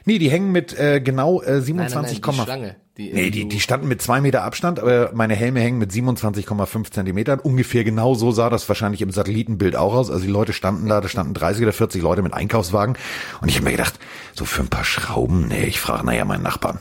Nee, 0.05 0.17
die 0.17 0.29
hängen 0.29 0.51
mit 0.51 0.77
äh, 0.77 1.01
genau 1.01 1.41
äh, 1.41 1.61
27, 1.61 1.73
nein, 1.73 1.91
nein, 1.91 2.03
nein, 2.03 2.21
die 2.21 2.41
Schlange, 2.41 2.75
die 2.97 3.13
nee, 3.13 3.29
die, 3.31 3.47
die 3.47 3.59
standen 3.59 3.87
mit 3.87 4.01
zwei 4.01 4.21
Meter 4.21 4.43
Abstand, 4.43 4.79
aber 4.79 5.11
meine 5.13 5.35
Helme 5.35 5.59
hängen 5.59 5.77
mit 5.77 5.91
27,5 5.91 6.91
Zentimetern. 6.91 7.39
Ungefähr 7.39 7.83
genau 7.83 8.15
so 8.15 8.31
sah 8.31 8.49
das 8.49 8.67
wahrscheinlich 8.69 9.01
im 9.01 9.11
Satellitenbild 9.11 9.75
auch 9.75 9.93
aus. 9.93 10.09
Also 10.09 10.25
die 10.25 10.31
Leute 10.31 10.53
standen 10.53 10.87
da, 10.87 11.01
da 11.01 11.07
standen 11.07 11.33
30 11.33 11.63
oder 11.63 11.73
40 11.73 12.01
Leute 12.01 12.21
mit 12.21 12.33
Einkaufswagen. 12.33 12.97
Und 13.41 13.49
ich 13.49 13.55
habe 13.55 13.65
mir 13.65 13.71
gedacht, 13.71 13.99
so 14.33 14.45
für 14.45 14.61
ein 14.61 14.69
paar 14.69 14.85
Schrauben, 14.85 15.47
nee, 15.49 15.65
ich 15.65 15.79
frage 15.79 16.05
naja 16.05 16.25
meinen 16.25 16.43
Nachbarn. 16.43 16.79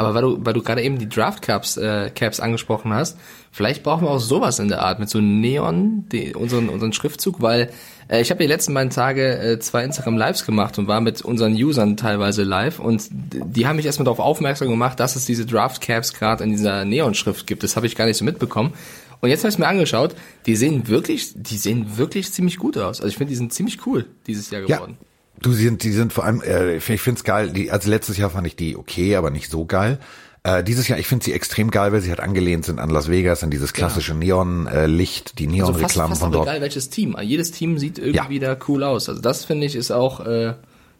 Aber 0.00 0.14
weil 0.14 0.22
du, 0.22 0.38
weil 0.46 0.54
du 0.54 0.62
gerade 0.62 0.80
eben 0.80 0.98
die 0.98 1.10
Draft 1.10 1.42
Caps, 1.42 1.76
äh, 1.76 2.10
Caps 2.14 2.40
angesprochen 2.40 2.90
hast, 2.90 3.18
vielleicht 3.52 3.82
brauchen 3.82 4.06
wir 4.06 4.10
auch 4.10 4.18
sowas 4.18 4.58
in 4.58 4.68
der 4.68 4.80
Art 4.80 4.98
mit 4.98 5.10
so 5.10 5.20
Neon, 5.20 6.06
die, 6.10 6.34
unseren, 6.34 6.70
unseren 6.70 6.94
Schriftzug, 6.94 7.42
weil 7.42 7.70
äh, 8.08 8.22
ich 8.22 8.30
habe 8.30 8.42
die 8.42 8.46
letzten 8.46 8.72
beiden 8.72 8.88
Tage 8.88 9.38
äh, 9.38 9.58
zwei 9.58 9.84
Instagram 9.84 10.16
Lives 10.16 10.46
gemacht 10.46 10.78
und 10.78 10.88
war 10.88 11.02
mit 11.02 11.20
unseren 11.20 11.52
Usern 11.52 11.98
teilweise 11.98 12.44
live 12.44 12.78
und 12.78 13.08
die 13.10 13.66
haben 13.66 13.76
mich 13.76 13.84
erstmal 13.84 14.06
darauf 14.06 14.20
aufmerksam 14.20 14.68
gemacht, 14.68 14.98
dass 14.98 15.16
es 15.16 15.26
diese 15.26 15.44
Draft 15.44 15.82
Caps 15.82 16.14
gerade 16.14 16.44
in 16.44 16.52
dieser 16.52 16.86
Neon-Schrift 16.86 17.46
gibt. 17.46 17.62
Das 17.62 17.76
habe 17.76 17.86
ich 17.86 17.94
gar 17.94 18.06
nicht 18.06 18.16
so 18.16 18.24
mitbekommen. 18.24 18.72
Und 19.20 19.28
jetzt 19.28 19.44
habe 19.44 19.52
ich 19.52 19.58
mir 19.58 19.68
angeschaut, 19.68 20.14
die 20.46 20.56
sehen 20.56 20.88
wirklich, 20.88 21.34
die 21.34 21.58
sehen 21.58 21.98
wirklich 21.98 22.32
ziemlich 22.32 22.56
gut 22.56 22.78
aus. 22.78 23.02
Also 23.02 23.08
ich 23.08 23.18
finde, 23.18 23.32
die 23.32 23.36
sind 23.36 23.52
ziemlich 23.52 23.86
cool 23.86 24.06
dieses 24.26 24.48
Jahr 24.48 24.62
geworden. 24.62 24.96
Ja. 24.98 25.09
Du, 25.42 25.50
die 25.50 25.56
sind, 25.56 25.82
die 25.82 25.92
sind 25.92 26.12
vor 26.12 26.24
allem, 26.24 26.42
äh, 26.42 26.76
ich 26.76 26.84
finde 27.00 27.18
es 27.18 27.24
geil, 27.24 27.50
die, 27.50 27.70
also 27.70 27.88
letztes 27.88 28.16
Jahr 28.16 28.30
fand 28.30 28.46
ich 28.46 28.56
die 28.56 28.76
okay, 28.76 29.16
aber 29.16 29.30
nicht 29.30 29.50
so 29.50 29.64
geil. 29.64 29.98
Äh, 30.42 30.64
dieses 30.64 30.88
Jahr, 30.88 30.98
ich 30.98 31.06
finde 31.06 31.24
sie 31.24 31.32
extrem 31.32 31.70
geil, 31.70 31.92
weil 31.92 32.00
sie 32.00 32.08
halt 32.08 32.20
angelehnt 32.20 32.64
sind 32.64 32.78
an 32.78 32.88
Las 32.88 33.10
Vegas, 33.10 33.44
an 33.44 33.50
dieses 33.50 33.74
klassische 33.74 34.12
ja. 34.12 34.18
Neon-Licht, 34.18 35.30
äh, 35.30 35.36
die 35.36 35.46
Neon-Reklamen 35.46 36.12
also 36.12 36.24
von 36.24 36.32
dort. 36.32 36.48
egal 36.48 36.62
welches 36.62 36.88
Team. 36.88 37.16
Jedes 37.20 37.52
Team 37.52 37.78
sieht 37.78 37.98
irgendwie 37.98 38.38
ja. 38.38 38.54
da 38.54 38.64
cool 38.68 38.82
aus. 38.82 39.08
Also 39.08 39.20
das 39.20 39.44
finde 39.44 39.66
ich 39.66 39.76
ist 39.76 39.90
auch 39.90 40.20
äh, 40.20 40.54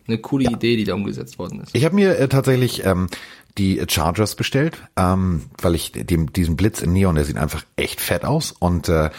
eine 0.06 0.18
coole 0.18 0.44
ja. 0.44 0.50
Idee, 0.50 0.76
die 0.76 0.84
da 0.84 0.94
umgesetzt 0.94 1.38
worden 1.38 1.62
ist. 1.62 1.70
Ich 1.74 1.84
habe 1.86 1.94
mir 1.94 2.18
äh, 2.18 2.28
tatsächlich 2.28 2.84
ähm, 2.84 3.08
die 3.56 3.82
Chargers 3.88 4.34
bestellt, 4.34 4.76
ähm, 4.96 5.44
weil 5.60 5.74
ich 5.74 5.92
dem, 5.92 6.32
diesen 6.32 6.56
Blitz 6.56 6.82
in 6.82 6.92
Neon, 6.92 7.14
der 7.14 7.24
sieht 7.24 7.38
einfach 7.38 7.64
echt 7.76 8.00
fett 8.00 8.26
aus 8.26 8.52
und 8.52 8.90
äh, 8.90 9.10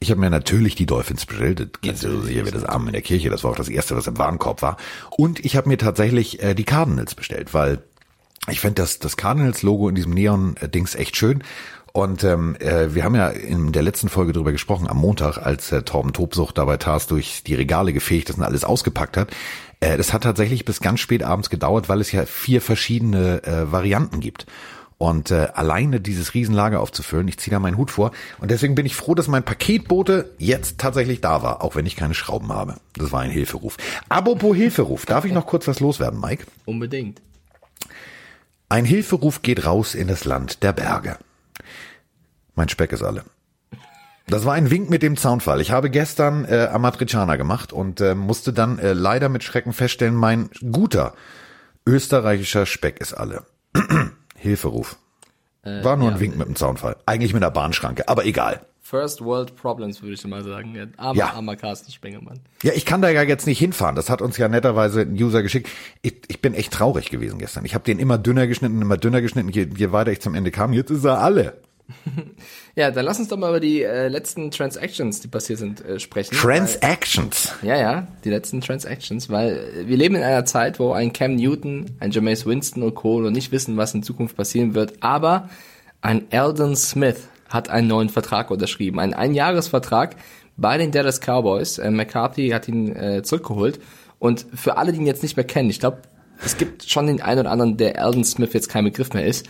ich 0.00 0.10
habe 0.10 0.20
mir 0.20 0.30
natürlich 0.30 0.74
die 0.74 0.86
Dolphins 0.86 1.26
bestellt. 1.26 1.60
Das 1.60 1.80
geht 1.80 1.98
so 1.98 2.20
sicher 2.20 2.46
wie 2.46 2.50
das 2.50 2.64
Arm 2.64 2.86
in 2.86 2.92
der 2.92 3.02
Kirche. 3.02 3.30
Das 3.30 3.42
war 3.42 3.50
auch 3.50 3.56
das 3.56 3.68
erste, 3.68 3.96
was 3.96 4.06
im 4.06 4.18
Warenkorb 4.18 4.62
war. 4.62 4.76
Und 5.10 5.44
ich 5.44 5.56
habe 5.56 5.68
mir 5.68 5.78
tatsächlich 5.78 6.42
äh, 6.42 6.54
die 6.54 6.64
Cardinals 6.64 7.14
bestellt, 7.14 7.52
weil 7.52 7.82
ich 8.48 8.60
finde 8.60 8.82
das, 8.82 8.98
das 8.98 9.16
Cardinals-Logo 9.16 9.88
in 9.88 9.94
diesem 9.94 10.14
Neon-Dings 10.14 10.94
echt 10.94 11.16
schön. 11.16 11.42
Und 11.92 12.22
ähm, 12.22 12.54
äh, 12.60 12.94
wir 12.94 13.02
haben 13.02 13.16
ja 13.16 13.28
in 13.28 13.72
der 13.72 13.82
letzten 13.82 14.08
Folge 14.08 14.32
drüber 14.32 14.52
gesprochen, 14.52 14.88
am 14.88 14.98
Montag, 14.98 15.38
als 15.38 15.72
äh, 15.72 15.82
Torben 15.82 16.12
Tobsucht 16.12 16.56
dabei 16.58 16.76
Tars 16.76 17.08
durch 17.08 17.42
die 17.44 17.54
Regale 17.54 17.92
gefegt 17.92 18.30
ist 18.30 18.38
und 18.38 18.44
alles 18.44 18.62
ausgepackt 18.62 19.16
hat. 19.16 19.30
Äh, 19.80 19.96
das 19.96 20.12
hat 20.12 20.22
tatsächlich 20.22 20.64
bis 20.64 20.80
ganz 20.80 21.00
spät 21.00 21.24
abends 21.24 21.50
gedauert, 21.50 21.88
weil 21.88 22.00
es 22.00 22.12
ja 22.12 22.24
vier 22.24 22.60
verschiedene 22.60 23.42
äh, 23.42 23.72
Varianten 23.72 24.20
gibt. 24.20 24.46
Und 24.98 25.30
äh, 25.30 25.48
alleine 25.54 26.00
dieses 26.00 26.34
Riesenlager 26.34 26.80
aufzufüllen, 26.80 27.28
ich 27.28 27.38
ziehe 27.38 27.52
da 27.52 27.60
meinen 27.60 27.76
Hut 27.76 27.92
vor. 27.92 28.10
Und 28.40 28.50
deswegen 28.50 28.74
bin 28.74 28.84
ich 28.84 28.96
froh, 28.96 29.14
dass 29.14 29.28
mein 29.28 29.44
Paketbote 29.44 30.32
jetzt 30.38 30.78
tatsächlich 30.78 31.20
da 31.20 31.42
war, 31.42 31.62
auch 31.62 31.76
wenn 31.76 31.86
ich 31.86 31.94
keine 31.94 32.14
Schrauben 32.14 32.52
habe. 32.52 32.76
Das 32.94 33.12
war 33.12 33.20
ein 33.20 33.30
Hilferuf. 33.30 33.76
Apropos 34.08 34.56
Hilferuf, 34.56 35.06
darf 35.06 35.24
ich 35.24 35.32
noch 35.32 35.46
kurz 35.46 35.68
was 35.68 35.78
loswerden, 35.78 36.20
Mike? 36.20 36.46
Unbedingt. 36.64 37.22
Ein 38.68 38.84
Hilferuf 38.84 39.42
geht 39.42 39.64
raus 39.64 39.94
in 39.94 40.08
das 40.08 40.24
Land 40.24 40.64
der 40.64 40.72
Berge. 40.72 41.16
Mein 42.56 42.68
Speck 42.68 42.90
ist 42.90 43.04
alle. 43.04 43.22
Das 44.26 44.44
war 44.44 44.54
ein 44.54 44.70
Wink 44.70 44.90
mit 44.90 45.02
dem 45.02 45.16
Zaunfall. 45.16 45.60
Ich 45.60 45.70
habe 45.70 45.90
gestern 45.90 46.44
äh, 46.44 46.68
Amatriciana 46.70 47.36
gemacht 47.36 47.72
und 47.72 48.00
äh, 48.00 48.16
musste 48.16 48.52
dann 48.52 48.78
äh, 48.78 48.92
leider 48.92 49.28
mit 49.28 49.44
Schrecken 49.44 49.72
feststellen, 49.72 50.14
mein 50.14 50.50
guter 50.72 51.14
österreichischer 51.86 52.66
Speck 52.66 53.00
ist 53.00 53.14
alle. 53.14 53.46
Hilferuf. 54.38 54.98
Äh, 55.62 55.84
War 55.84 55.96
nur 55.96 56.08
ja. 56.08 56.14
ein 56.14 56.20
Wink 56.20 56.36
mit 56.36 56.48
dem 56.48 56.56
Zaunfall. 56.56 56.96
Eigentlich 57.06 57.34
mit 57.34 57.42
einer 57.42 57.50
Bahnschranke, 57.50 58.08
aber 58.08 58.24
egal. 58.24 58.60
First 58.80 59.22
World 59.22 59.54
Problems, 59.54 60.00
würde 60.00 60.14
ich 60.14 60.26
mal 60.26 60.42
sagen. 60.42 60.94
Armer, 60.96 61.18
ja. 61.18 61.34
armer 61.34 61.56
Carsten 61.56 61.92
Spengemann. 61.92 62.40
Ja, 62.62 62.72
ich 62.72 62.86
kann 62.86 63.02
da 63.02 63.10
ja 63.10 63.22
jetzt 63.22 63.46
nicht 63.46 63.58
hinfahren. 63.58 63.94
Das 63.94 64.08
hat 64.08 64.22
uns 64.22 64.38
ja 64.38 64.48
netterweise 64.48 65.02
ein 65.02 65.12
User 65.12 65.42
geschickt. 65.42 65.68
Ich, 66.00 66.22
ich 66.28 66.40
bin 66.40 66.54
echt 66.54 66.72
traurig 66.72 67.10
gewesen 67.10 67.38
gestern. 67.38 67.66
Ich 67.66 67.74
habe 67.74 67.84
den 67.84 67.98
immer 67.98 68.16
dünner 68.16 68.46
geschnitten, 68.46 68.80
immer 68.80 68.96
dünner 68.96 69.20
geschnitten. 69.20 69.50
Je, 69.50 69.68
je 69.76 69.92
weiter 69.92 70.10
ich 70.10 70.22
zum 70.22 70.34
Ende 70.34 70.50
kam, 70.50 70.72
jetzt 70.72 70.90
ist 70.90 71.04
er 71.04 71.20
alle. 71.20 71.60
Ja, 72.74 72.90
dann 72.90 73.04
lass 73.04 73.18
uns 73.18 73.28
doch 73.28 73.36
mal 73.36 73.50
über 73.50 73.60
die 73.60 73.82
äh, 73.82 74.08
letzten 74.08 74.50
Transactions, 74.50 75.20
die 75.20 75.28
passiert 75.28 75.58
sind, 75.58 75.84
äh, 75.84 75.98
sprechen. 75.98 76.34
Transactions? 76.34 77.54
Weil, 77.60 77.68
ja, 77.68 77.78
ja, 77.78 78.08
die 78.24 78.30
letzten 78.30 78.60
Transactions, 78.60 79.30
weil 79.30 79.86
wir 79.86 79.96
leben 79.96 80.14
in 80.14 80.22
einer 80.22 80.44
Zeit, 80.44 80.78
wo 80.78 80.92
ein 80.92 81.12
Cam 81.12 81.36
Newton, 81.36 81.86
ein 82.00 82.10
Jameis 82.10 82.46
Winston 82.46 82.82
und 82.82 82.94
Co. 82.94 83.20
noch 83.20 83.30
nicht 83.30 83.52
wissen, 83.52 83.76
was 83.76 83.94
in 83.94 84.02
Zukunft 84.02 84.36
passieren 84.36 84.74
wird, 84.74 85.02
aber 85.02 85.48
ein 86.00 86.30
Eldon 86.30 86.76
Smith 86.76 87.28
hat 87.48 87.70
einen 87.70 87.88
neuen 87.88 88.10
Vertrag 88.10 88.50
unterschrieben, 88.50 89.00
einen 89.00 89.14
Einjahresvertrag 89.14 90.16
bei 90.56 90.76
den 90.76 90.92
Dallas 90.92 91.20
Cowboys. 91.20 91.78
Äh, 91.78 91.90
McCarthy 91.90 92.50
hat 92.50 92.68
ihn 92.68 92.94
äh, 92.94 93.22
zurückgeholt 93.22 93.80
und 94.18 94.46
für 94.54 94.76
alle, 94.76 94.92
die 94.92 94.98
ihn 94.98 95.06
jetzt 95.06 95.22
nicht 95.22 95.36
mehr 95.36 95.46
kennen, 95.46 95.70
ich 95.70 95.80
glaube, 95.80 96.02
es 96.44 96.56
gibt 96.56 96.88
schon 96.88 97.06
den 97.06 97.20
einen 97.20 97.40
oder 97.40 97.50
anderen, 97.50 97.76
der 97.76 97.98
Eldon 97.98 98.24
Smith 98.24 98.52
jetzt 98.52 98.68
kein 98.68 98.84
Begriff 98.84 99.12
mehr 99.12 99.26
ist. 99.26 99.46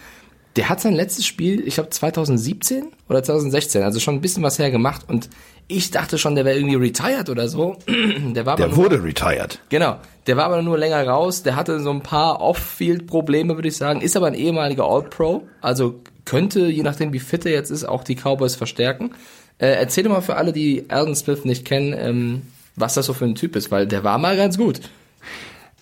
Der 0.59 0.69
hat 0.69 0.81
sein 0.81 0.93
letztes 0.95 1.25
Spiel, 1.25 1.67
ich 1.69 1.75
glaube 1.75 1.91
2017 1.91 2.88
oder 3.09 3.23
2016, 3.23 3.85
also 3.85 4.00
schon 4.00 4.17
ein 4.17 4.21
bisschen 4.21 4.43
was 4.43 4.59
hergemacht 4.59 5.09
und 5.09 5.31
ich 5.69 5.93
dachte 5.93 6.19
schon, 6.19 6.35
der 6.35 6.45
wäre 6.45 6.57
irgendwie 6.57 6.75
retired 6.75 7.31
oder 7.31 7.49
so. 7.49 7.77
der 7.87 8.45
war 8.45 8.57
der 8.57 8.75
wurde 8.75 8.97
nur, 8.97 9.07
retired. 9.07 9.61
Genau. 9.69 9.99
Der 10.27 10.37
war 10.37 10.47
aber 10.47 10.61
nur 10.62 10.77
länger 10.77 11.07
raus. 11.07 11.45
Der 11.45 11.55
hatte 11.55 11.79
so 11.79 11.91
ein 11.91 12.03
paar 12.03 12.41
Off-Field-Probleme, 12.41 13.55
würde 13.55 13.69
ich 13.69 13.77
sagen. 13.77 14.00
Ist 14.00 14.17
aber 14.17 14.27
ein 14.27 14.35
ehemaliger 14.35 14.83
All-Pro. 14.83 15.47
Also 15.61 16.00
könnte, 16.25 16.67
je 16.67 16.83
nachdem 16.83 17.12
wie 17.12 17.21
fit 17.21 17.47
er 17.47 17.53
jetzt 17.53 17.71
ist, 17.71 17.85
auch 17.85 18.03
die 18.03 18.17
Cowboys 18.17 18.57
verstärken. 18.57 19.12
Äh, 19.59 19.69
erzähl 19.75 20.09
mal 20.09 20.23
für 20.23 20.35
alle, 20.35 20.53
die 20.53 20.87
Alden 20.88 21.15
Smith 21.15 21.45
nicht 21.45 21.67
kennen, 21.67 21.95
ähm, 21.97 22.43
was 22.75 22.95
das 22.95 23.07
so 23.07 23.12
für 23.12 23.27
ein 23.27 23.37
Typ 23.37 23.55
ist, 23.55 23.71
weil 23.71 23.87
der 23.87 24.03
war 24.03 24.19
mal 24.19 24.37
ganz 24.37 24.59
gut. 24.59 24.81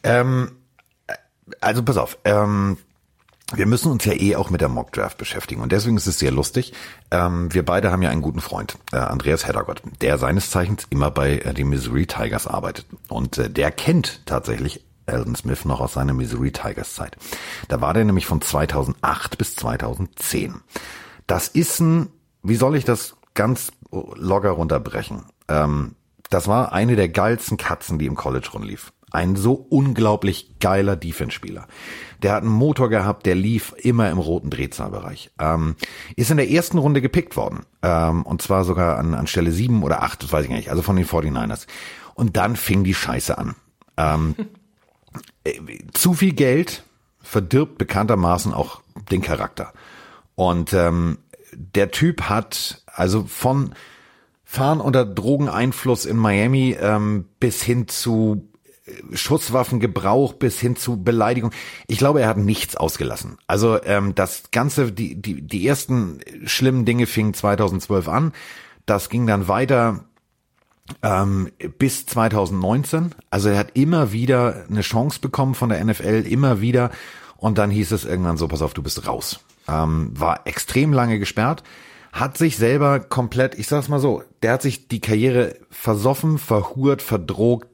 Ähm, 0.03 0.51
also 1.61 1.83
pass 1.83 1.97
auf. 1.97 2.19
Ähm, 2.27 2.77
wir 3.55 3.67
müssen 3.67 3.93
uns 3.93 4.05
ja 4.05 4.13
eh 4.13 4.35
auch 4.37 4.51
mit 4.51 4.61
der 4.61 4.69
Mock 4.69 4.93
Draft 4.93 5.19
beschäftigen 5.19 5.63
und 5.63 5.71
deswegen 5.71 5.97
ist 5.97 6.07
es 6.07 6.19
sehr 6.19 6.33
lustig. 6.33 6.73
Ähm, 7.11 7.53
wir 7.55 7.65
beide 7.65 7.93
haben 7.93 8.03
ja 8.03 8.11
einen 8.11 8.23
guten 8.23 8.41
Freund, 8.41 8.77
äh, 8.93 8.97
Andreas 8.97 9.47
Heddergott, 9.47 9.83
der 10.01 10.19
seines 10.19 10.51
Zeichens 10.51 10.87
immer 10.91 11.11
bei 11.11 11.39
äh, 11.39 11.55
den 11.55 11.69
Missouri 11.69 12.07
Tigers 12.07 12.47
arbeitet 12.47 12.87
und 13.09 13.39
äh, 13.39 13.49
der 13.49 13.71
kennt 13.71 14.27
tatsächlich 14.27 14.85
Alden 15.07 15.37
Smith 15.37 15.65
noch 15.65 15.81
aus 15.81 15.93
seiner 15.93 16.15
Missouri 16.15 16.51
Tigers 16.51 16.95
Zeit. 16.95 17.17
Da 17.69 17.81
war 17.81 17.95
der 17.95 18.05
nämlich 18.05 18.27
von 18.27 18.41
2008 18.41 19.39
bis 19.39 19.55
2010. 19.55 20.61
Das 21.29 21.47
ist 21.47 21.81
ein, 21.81 22.09
wie 22.43 22.57
soll 22.57 22.77
ich 22.77 22.85
das 22.85 23.17
ganz 23.35 23.71
locker 23.91 24.51
runterbrechen? 24.51 25.25
Ähm, 25.49 25.95
das 26.31 26.49
war 26.49 26.73
eine 26.73 26.97
der 26.97 27.09
geilsten 27.09 27.57
Katzen, 27.57 28.01
die 28.01 28.07
im 28.07 28.17
College 28.17 28.49
rumlief. 28.53 28.93
Ein 29.13 29.37
so 29.37 29.53
unglaublich 29.55 30.59
geiler 30.59 30.97
Defense-Spieler. 30.97 31.69
Der 32.23 32.33
hat 32.33 32.43
einen 32.43 32.53
Motor 32.53 32.89
gehabt, 32.89 33.27
der 33.27 33.35
lief 33.35 33.75
immer 33.77 34.11
im 34.11 34.19
roten 34.19 34.51
Drehzahlbereich. 34.51 35.31
Ähm, 35.39 35.77
ist 36.17 36.31
in 36.31 36.37
der 36.37 36.51
ersten 36.51 36.79
Runde 36.79 37.01
gepickt 37.01 37.37
worden. 37.37 37.61
Ähm, 37.83 38.23
und 38.23 38.43
zwar 38.43 38.65
sogar 38.65 38.99
an, 38.99 39.15
an 39.15 39.27
Stelle 39.27 39.53
sieben 39.53 39.83
oder 39.83 40.03
acht, 40.03 40.23
das 40.23 40.33
weiß 40.33 40.45
ich 40.45 40.51
gar 40.51 40.57
nicht, 40.57 40.71
also 40.71 40.83
von 40.83 40.97
den 40.97 41.07
49ers. 41.07 41.67
Und 42.15 42.37
dann 42.37 42.57
fing 42.57 42.85
die 42.85 42.95
Scheiße 42.95 43.37
an. 43.37 43.55
Ähm, 43.97 44.35
äh, 45.45 45.61
zu 45.93 46.15
viel 46.15 46.33
Geld 46.33 46.85
verdirbt 47.21 47.79
bekanntermaßen 47.79 48.53
auch 48.53 48.81
den 49.11 49.23
Charakter. 49.23 49.73
Und 50.35 50.73
ähm, 50.73 51.19
der 51.53 51.91
Typ 51.91 52.23
hat 52.23 52.83
also 52.87 53.25
von 53.25 53.75
Fahren 54.45 54.81
unter 54.81 55.05
Drogeneinfluss 55.05 56.05
in 56.05 56.17
Miami 56.17 56.77
ähm, 56.81 57.27
bis 57.41 57.63
hin 57.63 57.89
zu 57.89 58.49
Schusswaffengebrauch 59.13 60.35
bis 60.35 60.61
hin 60.61 60.77
zu 60.77 61.03
Beleidigung. 61.03 61.51
Ich 61.89 61.99
glaube, 61.99 62.21
er 62.21 62.29
hat 62.29 62.39
nichts 62.39 62.77
ausgelassen. 62.77 63.39
Also 63.47 63.83
ähm, 63.83 64.15
das 64.15 64.51
Ganze, 64.53 64.93
die, 64.93 65.21
die, 65.21 65.43
die 65.43 65.67
ersten 65.67 66.21
schlimmen 66.45 66.85
Dinge 66.85 67.07
fingen 67.07 67.35
2012 67.35 68.09
an. 68.09 68.33
Das 68.87 69.09
ging 69.09 69.27
dann 69.27 69.49
weiter 69.49 70.05
ähm, 71.03 71.51
bis 71.79 72.07
2019. 72.07 73.15
Also 73.31 73.49
er 73.49 73.59
hat 73.59 73.73
immer 73.75 74.13
wieder 74.13 74.67
eine 74.71 74.83
Chance 74.83 75.21
bekommen 75.21 75.55
von 75.55 75.71
der 75.71 75.85
NFL, 75.85 76.25
immer 76.29 76.61
wieder. 76.61 76.91
Und 77.37 77.59
dann 77.59 77.71
hieß 77.71 77.93
es 77.93 78.05
irgendwann 78.05 78.37
so, 78.37 78.49
pass 78.49 78.63
auf, 78.63 78.75
du 78.75 78.83
bist 78.83 79.07
raus. 79.07 79.41
Ähm, 79.69 80.13
war 80.15 80.47
extrem 80.47 80.93
lange 80.93 81.19
gesperrt, 81.19 81.65
hat 82.13 82.39
sich 82.39 82.57
selber 82.57 83.01
komplett, 83.01 83.59
ich 83.59 83.67
sag's 83.67 83.89
mal 83.89 83.99
so, 83.99 84.23
der 84.43 84.53
hat 84.53 84.63
sich 84.63 84.87
die 84.87 85.01
Karriere 85.01 85.57
versoffen, 85.71 86.39
verhurt, 86.39 87.03
verdrogt, 87.03 87.69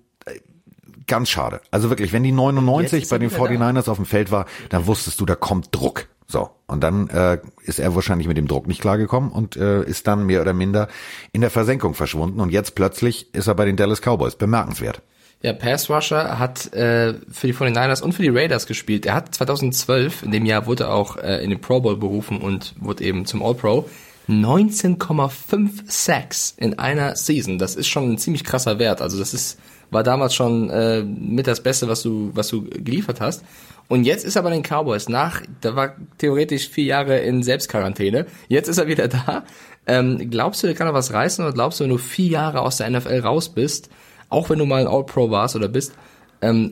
ganz 1.06 1.30
schade. 1.30 1.60
Also 1.70 1.90
wirklich, 1.90 2.12
wenn 2.12 2.22
die 2.22 2.32
99 2.32 3.08
bei 3.08 3.18
den 3.18 3.30
49ers 3.30 3.84
da. 3.84 3.92
auf 3.92 3.98
dem 3.98 4.06
Feld 4.06 4.30
war, 4.30 4.46
dann 4.68 4.86
wusstest 4.86 5.20
du, 5.20 5.26
da 5.26 5.34
kommt 5.34 5.68
Druck. 5.74 6.08
So, 6.26 6.50
und 6.66 6.82
dann 6.82 7.08
äh, 7.10 7.38
ist 7.64 7.78
er 7.78 7.94
wahrscheinlich 7.94 8.26
mit 8.26 8.38
dem 8.38 8.48
Druck 8.48 8.66
nicht 8.66 8.80
klargekommen 8.80 9.30
und 9.30 9.56
äh, 9.56 9.82
ist 9.84 10.06
dann 10.06 10.24
mehr 10.24 10.40
oder 10.40 10.54
minder 10.54 10.88
in 11.32 11.42
der 11.42 11.50
Versenkung 11.50 11.94
verschwunden. 11.94 12.40
Und 12.40 12.50
jetzt 12.50 12.74
plötzlich 12.74 13.34
ist 13.34 13.48
er 13.48 13.54
bei 13.54 13.66
den 13.66 13.76
Dallas 13.76 14.00
Cowboys. 14.00 14.36
Bemerkenswert. 14.36 15.02
Ja, 15.42 15.52
Pass 15.52 15.90
Rusher 15.90 16.38
hat 16.38 16.72
äh, 16.72 17.14
für 17.30 17.48
die 17.48 17.54
49ers 17.54 18.00
und 18.00 18.12
für 18.14 18.22
die 18.22 18.28
Raiders 18.28 18.66
gespielt. 18.66 19.04
Er 19.04 19.14
hat 19.14 19.34
2012, 19.34 20.22
in 20.22 20.30
dem 20.30 20.46
Jahr 20.46 20.66
wurde 20.66 20.84
er 20.84 20.94
auch 20.94 21.16
äh, 21.16 21.42
in 21.42 21.50
den 21.50 21.60
Pro 21.60 21.80
Bowl 21.80 21.96
berufen 21.96 22.40
und 22.40 22.74
wurde 22.78 23.04
eben 23.04 23.26
zum 23.26 23.42
All-Pro. 23.42 23.88
19,5 24.28 25.82
Sacks 25.86 26.54
in 26.56 26.78
einer 26.78 27.16
Season. 27.16 27.58
Das 27.58 27.74
ist 27.74 27.88
schon 27.88 28.12
ein 28.12 28.18
ziemlich 28.18 28.44
krasser 28.44 28.78
Wert. 28.78 29.02
Also 29.02 29.18
das 29.18 29.34
ist 29.34 29.58
war 29.92 30.02
damals 30.02 30.34
schon 30.34 30.70
äh, 30.70 31.02
mit 31.02 31.46
das 31.46 31.62
Beste, 31.62 31.86
was 31.86 32.02
du, 32.02 32.30
was 32.34 32.48
du 32.48 32.64
geliefert 32.64 33.20
hast. 33.20 33.44
Und 33.88 34.04
jetzt 34.04 34.24
ist 34.24 34.36
er 34.36 34.42
bei 34.42 34.50
den 34.50 34.62
Cowboys 34.62 35.08
nach, 35.08 35.42
da 35.60 35.76
war 35.76 35.96
theoretisch 36.18 36.68
vier 36.68 36.84
Jahre 36.84 37.18
in 37.18 37.42
Selbstquarantäne. 37.42 38.26
Jetzt 38.48 38.68
ist 38.68 38.78
er 38.78 38.86
wieder 38.86 39.08
da. 39.08 39.44
Ähm, 39.86 40.30
glaubst 40.30 40.62
du, 40.62 40.66
der 40.66 40.76
kann 40.76 40.86
er 40.86 40.94
was 40.94 41.12
reißen 41.12 41.44
oder 41.44 41.52
glaubst 41.52 41.80
du, 41.80 41.84
wenn 41.84 41.90
du 41.90 41.98
vier 41.98 42.28
Jahre 42.28 42.60
aus 42.62 42.78
der 42.78 42.88
NFL 42.88 43.20
raus 43.20 43.50
bist, 43.50 43.90
auch 44.28 44.48
wenn 44.48 44.58
du 44.58 44.64
mal 44.64 44.80
ein 44.80 44.86
All-Pro 44.86 45.30
warst 45.30 45.56
oder 45.56 45.68
bist, 45.68 45.92
ähm, 46.40 46.70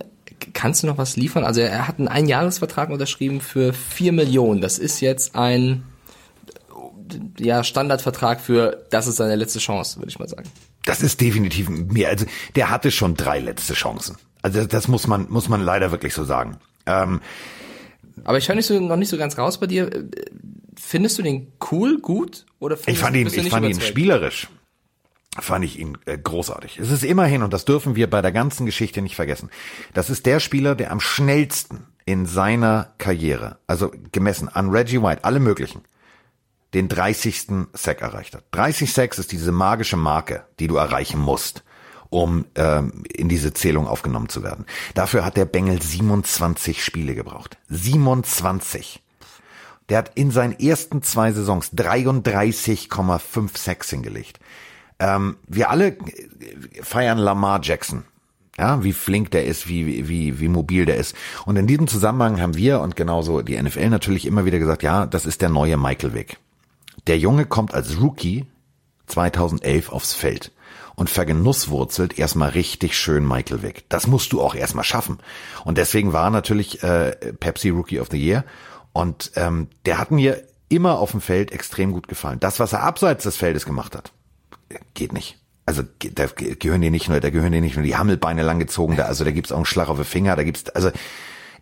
kannst 0.54 0.82
du 0.82 0.86
noch 0.86 0.96
was 0.96 1.16
liefern? 1.16 1.44
Also 1.44 1.60
er 1.60 1.86
hat 1.88 1.98
einen 1.98 2.08
Einjahresvertrag 2.08 2.88
unterschrieben 2.88 3.40
für 3.40 3.72
vier 3.72 4.12
Millionen. 4.12 4.60
Das 4.60 4.78
ist 4.78 5.00
jetzt 5.00 5.34
ein 5.36 5.82
ja, 7.38 7.64
Standardvertrag 7.64 8.40
für, 8.40 8.86
das 8.90 9.06
ist 9.06 9.16
seine 9.16 9.36
letzte 9.36 9.58
Chance, 9.58 9.98
würde 9.98 10.08
ich 10.08 10.18
mal 10.18 10.28
sagen. 10.28 10.48
Das 10.84 11.02
ist 11.02 11.20
definitiv 11.20 11.68
mehr. 11.68 12.08
Also 12.08 12.26
der 12.56 12.70
hatte 12.70 12.90
schon 12.90 13.14
drei 13.14 13.38
letzte 13.38 13.74
Chancen. 13.74 14.16
Also 14.42 14.64
das 14.64 14.88
muss 14.88 15.06
man 15.06 15.26
muss 15.28 15.48
man 15.48 15.60
leider 15.60 15.90
wirklich 15.90 16.14
so 16.14 16.24
sagen. 16.24 16.58
Ähm, 16.86 17.20
aber 18.24 18.38
ich 18.38 18.48
höre 18.48 18.56
nicht 18.56 18.66
so, 18.66 18.78
noch 18.80 18.96
nicht 18.96 19.08
so 19.08 19.18
ganz 19.18 19.38
raus 19.38 19.58
bei 19.58 19.66
dir. 19.66 20.08
Findest 20.76 21.18
du 21.18 21.22
den 21.22 21.52
cool, 21.70 21.98
gut 22.00 22.46
oder 22.58 22.76
findest, 22.76 22.96
Ich 22.96 22.98
fand 22.98 23.16
ihn, 23.16 23.26
ich 23.26 23.50
fand 23.50 23.66
ihn 23.66 23.80
spielerisch. 23.80 24.48
Fand 25.38 25.64
ich 25.64 25.78
ihn 25.78 25.96
äh, 26.06 26.18
großartig. 26.18 26.78
Es 26.78 26.90
ist 26.90 27.04
immerhin, 27.04 27.42
und 27.42 27.52
das 27.52 27.64
dürfen 27.64 27.94
wir 27.94 28.10
bei 28.10 28.20
der 28.20 28.32
ganzen 28.32 28.66
Geschichte 28.66 29.00
nicht 29.00 29.14
vergessen, 29.14 29.48
das 29.94 30.10
ist 30.10 30.26
der 30.26 30.40
Spieler, 30.40 30.74
der 30.74 30.90
am 30.90 31.00
schnellsten 31.00 31.86
in 32.04 32.26
seiner 32.26 32.92
Karriere, 32.98 33.58
also 33.68 33.92
gemessen 34.10 34.48
an 34.48 34.70
Reggie 34.70 35.00
White, 35.00 35.24
alle 35.24 35.38
möglichen, 35.38 35.82
den 36.74 36.88
30. 36.88 37.68
Sack 37.72 38.00
erreicht 38.02 38.34
hat. 38.34 38.44
30 38.52 38.92
Sacks 38.92 39.18
ist 39.18 39.32
diese 39.32 39.52
magische 39.52 39.96
Marke, 39.96 40.44
die 40.58 40.68
du 40.68 40.76
erreichen 40.76 41.20
musst, 41.20 41.64
um 42.10 42.46
ähm, 42.54 43.04
in 43.12 43.28
diese 43.28 43.52
Zählung 43.52 43.86
aufgenommen 43.86 44.28
zu 44.28 44.42
werden. 44.42 44.66
Dafür 44.94 45.24
hat 45.24 45.36
der 45.36 45.44
Bengel 45.44 45.80
27 45.80 46.84
Spiele 46.84 47.14
gebraucht. 47.14 47.58
27. 47.68 49.02
Der 49.88 49.98
hat 49.98 50.12
in 50.14 50.30
seinen 50.30 50.58
ersten 50.58 51.02
zwei 51.02 51.32
Saisons 51.32 51.72
33,5 51.72 53.58
Sacks 53.58 53.90
hingelegt. 53.90 54.38
Ähm, 55.00 55.36
wir 55.48 55.70
alle 55.70 55.96
feiern 56.82 57.18
Lamar 57.18 57.60
Jackson. 57.62 58.04
Ja, 58.58 58.84
wie 58.84 58.92
flink 58.92 59.30
der 59.30 59.46
ist, 59.46 59.68
wie, 59.68 60.06
wie, 60.08 60.38
wie 60.38 60.48
mobil 60.48 60.84
der 60.84 60.96
ist. 60.96 61.16
Und 61.46 61.56
in 61.56 61.66
diesem 61.66 61.86
Zusammenhang 61.86 62.40
haben 62.40 62.56
wir 62.56 62.80
und 62.80 62.94
genauso 62.94 63.40
die 63.40 63.60
NFL 63.60 63.88
natürlich 63.88 64.26
immer 64.26 64.44
wieder 64.44 64.58
gesagt, 64.58 64.82
ja, 64.82 65.06
das 65.06 65.24
ist 65.24 65.40
der 65.40 65.48
neue 65.48 65.78
Michael 65.78 66.12
Vick. 66.12 66.36
Der 67.06 67.18
Junge 67.18 67.46
kommt 67.46 67.74
als 67.74 68.00
Rookie 68.00 68.46
2011 69.06 69.90
aufs 69.90 70.14
Feld 70.14 70.52
und 70.94 71.10
vergenusswurzelt 71.10 72.18
erstmal 72.18 72.50
richtig 72.50 72.96
schön 72.96 73.26
Michael 73.26 73.62
weg. 73.62 73.84
Das 73.88 74.06
musst 74.06 74.32
du 74.32 74.40
auch 74.42 74.54
erstmal 74.54 74.84
schaffen. 74.84 75.18
Und 75.64 75.78
deswegen 75.78 76.12
war 76.12 76.30
natürlich 76.30 76.82
äh, 76.82 77.12
Pepsi 77.40 77.70
Rookie 77.70 78.00
of 78.00 78.08
the 78.10 78.18
Year. 78.18 78.44
Und 78.92 79.32
ähm, 79.36 79.68
der 79.86 79.98
hat 79.98 80.10
mir 80.10 80.42
immer 80.68 80.98
auf 80.98 81.12
dem 81.12 81.20
Feld 81.20 81.52
extrem 81.52 81.92
gut 81.92 82.08
gefallen. 82.08 82.40
Das, 82.40 82.60
was 82.60 82.72
er 82.72 82.82
abseits 82.82 83.24
des 83.24 83.36
Feldes 83.36 83.64
gemacht 83.64 83.96
hat, 83.96 84.12
geht 84.94 85.12
nicht. 85.12 85.38
Also 85.66 85.82
da 86.14 86.26
gehören 86.26 86.80
dir 86.80 86.90
nicht 86.90 87.08
nur, 87.08 87.20
da 87.20 87.30
gehören 87.30 87.52
dir 87.52 87.60
nicht 87.60 87.76
nur 87.76 87.84
die 87.84 87.96
Hammelbeine 87.96 88.42
langgezogen, 88.42 88.96
da, 88.96 89.04
also 89.04 89.24
da 89.24 89.30
gibt's 89.30 89.52
auch 89.52 89.56
einen 89.56 89.66
Schlag 89.66 89.88
auf 89.88 89.96
den 89.96 90.04
Finger, 90.04 90.34
da 90.34 90.42
gibt's, 90.42 90.68
also 90.70 90.90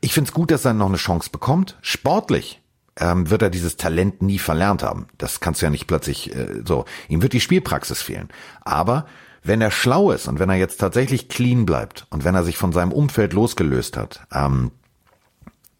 ich 0.00 0.14
find's 0.14 0.32
gut, 0.32 0.50
dass 0.50 0.64
er 0.64 0.72
noch 0.72 0.86
eine 0.86 0.96
Chance 0.96 1.28
bekommt. 1.30 1.76
Sportlich 1.82 2.62
ähm, 2.98 3.30
wird 3.30 3.42
er 3.42 3.50
dieses 3.50 3.76
Talent 3.76 4.22
nie 4.22 4.38
verlernt 4.38 4.82
haben. 4.82 5.06
Das 5.18 5.40
kannst 5.40 5.60
du 5.60 5.66
ja 5.66 5.70
nicht 5.70 5.86
plötzlich 5.86 6.34
äh, 6.34 6.62
so. 6.64 6.84
Ihm 7.08 7.22
wird 7.22 7.32
die 7.32 7.40
Spielpraxis 7.40 8.02
fehlen. 8.02 8.28
Aber 8.62 9.06
wenn 9.42 9.60
er 9.60 9.70
schlau 9.70 10.10
ist 10.10 10.28
und 10.28 10.38
wenn 10.38 10.50
er 10.50 10.56
jetzt 10.56 10.78
tatsächlich 10.78 11.28
clean 11.28 11.64
bleibt 11.64 12.06
und 12.10 12.24
wenn 12.24 12.34
er 12.34 12.44
sich 12.44 12.56
von 12.56 12.72
seinem 12.72 12.92
Umfeld 12.92 13.32
losgelöst 13.32 13.96
hat, 13.96 14.20
ähm, 14.32 14.72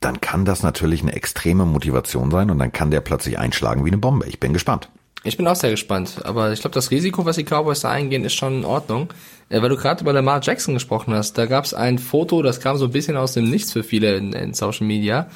dann 0.00 0.20
kann 0.20 0.44
das 0.44 0.62
natürlich 0.62 1.02
eine 1.02 1.14
extreme 1.14 1.66
Motivation 1.66 2.30
sein 2.30 2.50
und 2.50 2.58
dann 2.58 2.72
kann 2.72 2.90
der 2.90 3.00
plötzlich 3.00 3.38
einschlagen 3.38 3.84
wie 3.84 3.90
eine 3.90 3.98
Bombe. 3.98 4.26
Ich 4.26 4.38
bin 4.38 4.52
gespannt. 4.52 4.88
Ich 5.24 5.36
bin 5.36 5.48
auch 5.48 5.56
sehr 5.56 5.72
gespannt, 5.72 6.20
aber 6.24 6.52
ich 6.52 6.60
glaube, 6.60 6.74
das 6.74 6.92
Risiko, 6.92 7.24
was 7.24 7.36
die 7.36 7.44
Cowboys 7.44 7.80
da 7.80 7.90
eingehen, 7.90 8.24
ist 8.24 8.34
schon 8.34 8.58
in 8.58 8.64
Ordnung. 8.64 9.12
Äh, 9.48 9.60
weil 9.62 9.68
du 9.68 9.76
gerade 9.76 10.02
über 10.02 10.12
Lamar 10.12 10.40
Jackson 10.42 10.74
gesprochen 10.74 11.12
hast, 11.12 11.36
da 11.36 11.46
gab 11.46 11.64
es 11.64 11.74
ein 11.74 11.98
Foto, 11.98 12.42
das 12.42 12.60
kam 12.60 12.76
so 12.76 12.84
ein 12.84 12.92
bisschen 12.92 13.16
aus 13.16 13.32
dem 13.32 13.50
Nichts 13.50 13.72
für 13.72 13.82
viele 13.82 14.16
in, 14.16 14.32
in 14.32 14.54
Social 14.54 14.86
Media. 14.86 15.28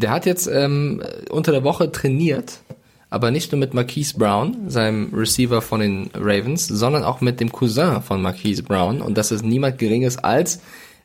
Der 0.00 0.10
hat 0.10 0.26
jetzt 0.26 0.46
ähm, 0.46 1.02
unter 1.30 1.52
der 1.52 1.64
Woche 1.64 1.92
trainiert, 1.92 2.60
aber 3.10 3.30
nicht 3.30 3.52
nur 3.52 3.58
mit 3.58 3.74
Marquise 3.74 4.16
Brown, 4.16 4.70
seinem 4.70 5.12
Receiver 5.12 5.60
von 5.60 5.80
den 5.80 6.10
Ravens, 6.14 6.66
sondern 6.66 7.04
auch 7.04 7.20
mit 7.20 7.40
dem 7.40 7.52
Cousin 7.52 8.02
von 8.02 8.22
Marquise 8.22 8.62
Brown. 8.62 9.02
Und 9.02 9.18
das 9.18 9.30
ist 9.30 9.44
niemand 9.44 9.78
Geringes 9.78 10.18
als 10.18 10.60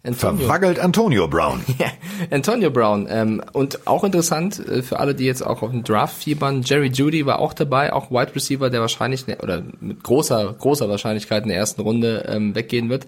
Antonio. 0.06 0.46
Verwaggelt 0.46 0.80
Antonio 0.80 1.28
Brown. 1.28 1.62
ja, 1.80 1.88
Antonio 2.30 2.70
Brown. 2.70 3.08
Ähm, 3.10 3.42
und 3.54 3.88
auch 3.88 4.04
interessant 4.04 4.60
äh, 4.60 4.84
für 4.84 5.00
alle, 5.00 5.16
die 5.16 5.26
jetzt 5.26 5.42
auch 5.42 5.64
auf 5.64 5.72
dem 5.72 5.84
Draft 5.84 6.16
fiebern, 6.16 6.62
Jerry 6.64 6.88
Judy 6.88 7.26
war 7.26 7.40
auch 7.40 7.54
dabei, 7.54 7.92
auch 7.92 8.12
Wide 8.12 8.36
Receiver, 8.36 8.70
der 8.70 8.82
wahrscheinlich, 8.82 9.26
ne, 9.26 9.38
oder 9.42 9.64
mit 9.82 10.04
großer, 10.04 10.56
großer 10.60 10.88
Wahrscheinlichkeit 10.88 11.44
in 11.44 11.50
der 11.50 11.58
ersten 11.58 11.82
Runde 11.82 12.26
ähm, 12.30 12.54
weggehen 12.54 12.90
wird. 12.90 13.08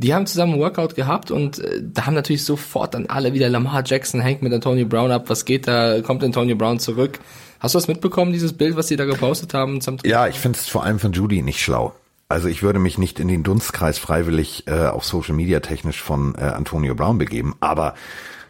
Die 0.00 0.14
haben 0.14 0.26
zusammen 0.26 0.54
ein 0.54 0.60
Workout 0.60 0.94
gehabt 0.94 1.32
und 1.32 1.58
äh, 1.58 1.82
da 1.82 2.06
haben 2.06 2.14
natürlich 2.14 2.44
sofort 2.44 2.94
dann 2.94 3.06
alle 3.06 3.34
wieder 3.34 3.48
Lamar 3.48 3.82
Jackson 3.84 4.20
hängt 4.20 4.42
mit 4.42 4.52
Antonio 4.52 4.86
Brown 4.86 5.10
ab. 5.10 5.24
Was 5.28 5.44
geht 5.44 5.66
da? 5.66 6.00
Kommt 6.02 6.22
Antonio 6.22 6.56
Brown 6.56 6.78
zurück? 6.78 7.18
Hast 7.58 7.74
du 7.74 7.78
das 7.78 7.88
mitbekommen, 7.88 8.32
dieses 8.32 8.52
Bild, 8.52 8.76
was 8.76 8.86
die 8.86 8.96
da 8.96 9.04
gepostet 9.04 9.54
haben? 9.54 9.80
ja, 10.04 10.28
ich 10.28 10.38
finde 10.38 10.58
es 10.58 10.68
vor 10.68 10.84
allem 10.84 11.00
von 11.00 11.12
Judy 11.12 11.42
nicht 11.42 11.60
schlau. 11.60 11.94
Also 12.28 12.46
ich 12.46 12.62
würde 12.62 12.78
mich 12.78 12.98
nicht 12.98 13.18
in 13.18 13.26
den 13.26 13.42
Dunstkreis 13.42 13.98
freiwillig 13.98 14.68
äh, 14.68 14.86
auf 14.86 15.04
Social 15.04 15.34
Media 15.34 15.60
technisch 15.60 16.00
von 16.00 16.34
äh, 16.36 16.42
Antonio 16.42 16.94
Brown 16.94 17.18
begeben, 17.18 17.56
aber 17.58 17.94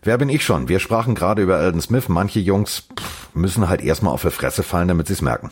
wer 0.02 0.18
bin 0.18 0.28
ich 0.28 0.44
schon? 0.44 0.68
Wir 0.68 0.80
sprachen 0.80 1.14
gerade 1.14 1.42
über 1.42 1.56
Alden 1.56 1.80
Smith. 1.80 2.08
Manche 2.08 2.40
Jungs 2.40 2.88
pff, 2.98 3.34
müssen 3.34 3.68
halt 3.68 3.80
erstmal 3.80 4.12
auf 4.12 4.22
der 4.22 4.32
Fresse 4.32 4.62
fallen, 4.62 4.88
damit 4.88 5.06
sie 5.06 5.14
es 5.14 5.22
merken. 5.22 5.50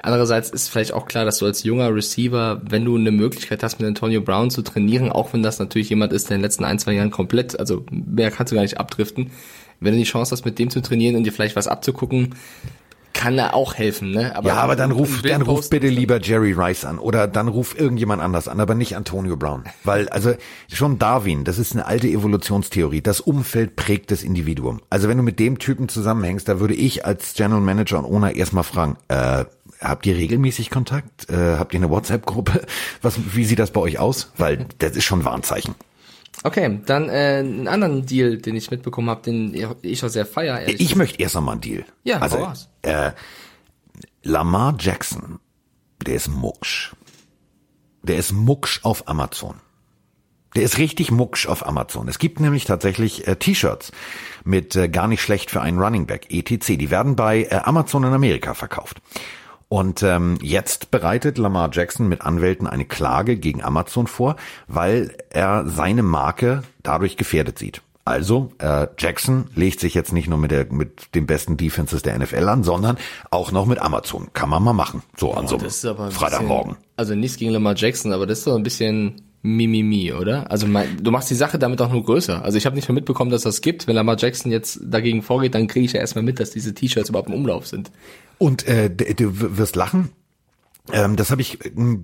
Andererseits 0.00 0.50
ist 0.50 0.68
vielleicht 0.68 0.92
auch 0.92 1.06
klar, 1.06 1.24
dass 1.24 1.38
du 1.38 1.46
als 1.46 1.64
junger 1.64 1.92
Receiver, 1.92 2.60
wenn 2.64 2.84
du 2.84 2.96
eine 2.96 3.10
Möglichkeit 3.10 3.62
hast, 3.62 3.80
mit 3.80 3.88
Antonio 3.88 4.20
Brown 4.20 4.50
zu 4.50 4.62
trainieren, 4.62 5.10
auch 5.10 5.32
wenn 5.32 5.42
das 5.42 5.58
natürlich 5.58 5.90
jemand 5.90 6.12
ist, 6.12 6.28
der 6.28 6.36
in 6.36 6.40
den 6.40 6.44
letzten 6.44 6.64
ein, 6.64 6.78
zwei 6.78 6.92
Jahren 6.92 7.10
komplett, 7.10 7.58
also 7.58 7.84
mehr 7.90 8.30
kannst 8.30 8.52
du 8.52 8.54
gar 8.56 8.62
nicht 8.62 8.78
abdriften, 8.78 9.30
wenn 9.80 9.92
du 9.92 9.98
die 9.98 10.04
Chance 10.04 10.32
hast, 10.32 10.44
mit 10.44 10.58
dem 10.58 10.70
zu 10.70 10.80
trainieren 10.80 11.16
und 11.16 11.24
dir 11.24 11.32
vielleicht 11.32 11.56
was 11.56 11.68
abzugucken, 11.68 12.34
kann 13.18 13.36
er 13.36 13.54
auch 13.54 13.74
helfen, 13.74 14.12
ne? 14.12 14.36
Aber 14.36 14.48
ja, 14.48 14.56
aber 14.56 14.76
dann 14.76 14.92
ruf, 14.92 15.22
dann 15.22 15.42
ruf 15.42 15.68
bitte 15.70 15.88
lieber 15.88 16.20
Jerry 16.20 16.52
Rice 16.52 16.84
an 16.84 17.00
oder 17.00 17.26
dann 17.26 17.48
ruf 17.48 17.76
irgendjemand 17.76 18.22
anders 18.22 18.46
an, 18.46 18.60
aber 18.60 18.76
nicht 18.76 18.96
Antonio 18.96 19.36
Brown. 19.36 19.64
Weil, 19.82 20.08
also 20.10 20.34
schon 20.72 21.00
Darwin, 21.00 21.42
das 21.42 21.58
ist 21.58 21.72
eine 21.72 21.86
alte 21.86 22.06
Evolutionstheorie. 22.06 23.00
Das 23.00 23.20
Umfeld 23.20 23.74
prägt 23.74 24.12
das 24.12 24.22
Individuum. 24.22 24.82
Also 24.88 25.08
wenn 25.08 25.16
du 25.16 25.24
mit 25.24 25.40
dem 25.40 25.58
Typen 25.58 25.88
zusammenhängst, 25.88 26.48
da 26.48 26.60
würde 26.60 26.74
ich 26.74 27.04
als 27.04 27.34
General 27.34 27.60
Manager 27.60 27.98
und 27.98 28.04
Owner 28.04 28.36
erstmal 28.36 28.62
fragen, 28.62 28.96
äh, 29.08 29.46
habt 29.80 30.06
ihr 30.06 30.16
regelmäßig 30.16 30.70
Kontakt? 30.70 31.28
Äh, 31.30 31.56
habt 31.56 31.74
ihr 31.74 31.80
eine 31.80 31.90
WhatsApp-Gruppe? 31.90 32.66
Was, 33.02 33.18
wie 33.34 33.44
sieht 33.44 33.58
das 33.58 33.70
bei 33.70 33.80
euch 33.80 33.98
aus? 33.98 34.32
Weil 34.36 34.66
das 34.78 34.96
ist 34.96 35.04
schon 35.04 35.20
ein 35.20 35.24
Warnzeichen. 35.24 35.74
Okay, 36.44 36.80
dann 36.86 37.08
äh, 37.08 37.38
einen 37.40 37.66
anderen 37.66 38.06
Deal, 38.06 38.38
den 38.38 38.54
ich 38.54 38.70
mitbekommen 38.70 39.10
habe, 39.10 39.22
den 39.22 39.54
ich 39.82 40.04
auch 40.04 40.08
sehr 40.08 40.26
feier. 40.26 40.68
Ich 40.68 40.78
gesagt. 40.78 40.96
möchte 40.96 41.22
erst 41.22 41.36
einmal 41.36 41.52
einen 41.52 41.62
Deal. 41.62 41.84
Ja, 42.04 42.18
also 42.18 42.52
äh, 42.82 43.10
Lamar 44.22 44.76
Jackson, 44.78 45.40
der 46.06 46.14
ist 46.14 46.28
mucksch. 46.28 46.94
Der 48.02 48.16
ist 48.16 48.32
mucksch 48.32 48.80
auf 48.84 49.08
Amazon. 49.08 49.56
Der 50.54 50.62
ist 50.62 50.78
richtig 50.78 51.10
mucksch 51.10 51.46
auf 51.46 51.66
Amazon. 51.66 52.08
Es 52.08 52.18
gibt 52.18 52.40
nämlich 52.40 52.64
tatsächlich 52.64 53.26
äh, 53.26 53.36
T-Shirts 53.36 53.92
mit 54.44 54.76
äh, 54.76 54.88
gar 54.88 55.08
nicht 55.08 55.20
schlecht 55.20 55.50
für 55.50 55.60
einen 55.60 55.78
Running 55.78 56.06
Back, 56.06 56.26
ETC. 56.30 56.78
Die 56.78 56.90
werden 56.90 57.16
bei 57.16 57.44
äh, 57.44 57.60
Amazon 57.64 58.04
in 58.04 58.12
Amerika 58.12 58.54
verkauft. 58.54 59.02
Und 59.68 60.02
ähm, 60.02 60.38
jetzt 60.40 60.90
bereitet 60.90 61.36
Lamar 61.36 61.70
Jackson 61.72 62.08
mit 62.08 62.22
Anwälten 62.22 62.66
eine 62.66 62.86
Klage 62.86 63.36
gegen 63.36 63.62
Amazon 63.62 64.06
vor, 64.06 64.36
weil 64.66 65.14
er 65.30 65.68
seine 65.68 66.02
Marke 66.02 66.62
dadurch 66.82 67.16
gefährdet 67.16 67.58
sieht. 67.58 67.82
Also 68.06 68.50
äh, 68.56 68.86
Jackson 68.96 69.48
legt 69.54 69.80
sich 69.80 69.92
jetzt 69.92 70.14
nicht 70.14 70.28
nur 70.28 70.38
mit, 70.38 70.50
der, 70.50 70.72
mit 70.72 71.14
den 71.14 71.26
besten 71.26 71.58
Defenses 71.58 72.00
der 72.00 72.18
NFL 72.18 72.48
an, 72.48 72.64
sondern 72.64 72.96
auch 73.30 73.52
noch 73.52 73.66
mit 73.66 73.78
Amazon. 73.80 74.28
Kann 74.32 74.48
man 74.48 74.62
mal 74.62 74.72
machen. 74.72 75.02
So 75.14 75.34
an 75.34 75.46
so 75.46 75.58
einem 75.58 76.10
Freitagmorgen. 76.10 76.72
Bisschen, 76.72 76.88
also 76.96 77.14
nichts 77.14 77.36
gegen 77.36 77.50
Lamar 77.50 77.74
Jackson, 77.76 78.14
aber 78.14 78.26
das 78.26 78.38
ist 78.38 78.44
so 78.44 78.54
ein 78.54 78.62
bisschen 78.62 79.20
Mimimi, 79.42 80.14
oder? 80.14 80.50
Also 80.50 80.66
mein, 80.66 81.02
du 81.02 81.10
machst 81.10 81.28
die 81.28 81.34
Sache 81.34 81.58
damit 81.58 81.82
auch 81.82 81.92
nur 81.92 82.02
größer. 82.02 82.42
Also 82.42 82.56
ich 82.56 82.64
habe 82.64 82.76
nicht 82.76 82.88
mehr 82.88 82.94
mitbekommen, 82.94 83.30
dass 83.30 83.42
das 83.42 83.60
gibt. 83.60 83.86
Wenn 83.86 83.94
Lamar 83.94 84.16
Jackson 84.18 84.50
jetzt 84.50 84.80
dagegen 84.82 85.20
vorgeht, 85.20 85.54
dann 85.54 85.66
kriege 85.66 85.84
ich 85.84 85.92
ja 85.92 86.00
erstmal 86.00 86.24
mit, 86.24 86.40
dass 86.40 86.50
diese 86.50 86.72
T-Shirts 86.72 87.10
überhaupt 87.10 87.28
im 87.28 87.34
Umlauf 87.34 87.66
sind. 87.66 87.90
Und 88.38 88.66
äh, 88.66 88.88
du 88.90 89.58
wirst 89.58 89.76
lachen. 89.76 90.10
Ähm, 90.92 91.16
das 91.16 91.30
habe 91.30 91.42
ich, 91.42 91.58
ähm, 91.64 92.02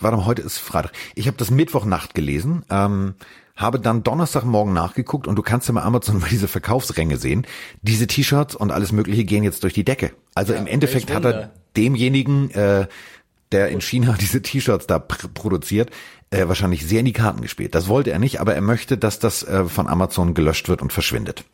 warte 0.00 0.16
mal, 0.16 0.26
heute 0.26 0.42
ist 0.42 0.58
Freitag. 0.58 0.92
Ich 1.14 1.26
habe 1.26 1.36
das 1.36 1.50
Mittwochnacht 1.50 2.14
gelesen, 2.14 2.64
ähm, 2.70 3.14
habe 3.56 3.78
dann 3.78 4.02
Donnerstagmorgen 4.02 4.72
nachgeguckt 4.72 5.26
und 5.26 5.36
du 5.36 5.42
kannst 5.42 5.68
ja 5.68 5.74
mal 5.74 5.82
Amazon 5.82 6.18
mal 6.20 6.28
diese 6.30 6.48
Verkaufsränge 6.48 7.16
sehen. 7.16 7.46
Diese 7.82 8.06
T-Shirts 8.06 8.54
und 8.54 8.70
alles 8.70 8.92
mögliche 8.92 9.24
gehen 9.24 9.44
jetzt 9.44 9.62
durch 9.62 9.74
die 9.74 9.84
Decke. 9.84 10.12
Also 10.34 10.52
ja, 10.54 10.58
im 10.58 10.66
Endeffekt 10.66 11.12
hat 11.12 11.24
er 11.24 11.50
demjenigen, 11.76 12.50
äh, 12.52 12.86
der 13.50 13.68
in 13.68 13.80
China 13.80 14.16
diese 14.20 14.40
T-Shirts 14.40 14.86
da 14.86 14.98
produziert, 14.98 15.90
äh, 16.30 16.48
wahrscheinlich 16.48 16.86
sehr 16.86 17.00
in 17.00 17.06
die 17.06 17.12
Karten 17.12 17.42
gespielt. 17.42 17.74
Das 17.74 17.88
wollte 17.88 18.10
er 18.10 18.18
nicht, 18.18 18.40
aber 18.40 18.54
er 18.54 18.62
möchte, 18.62 18.96
dass 18.96 19.18
das 19.18 19.42
äh, 19.42 19.64
von 19.66 19.88
Amazon 19.88 20.32
gelöscht 20.32 20.68
wird 20.68 20.80
und 20.80 20.92
verschwindet. 20.92 21.44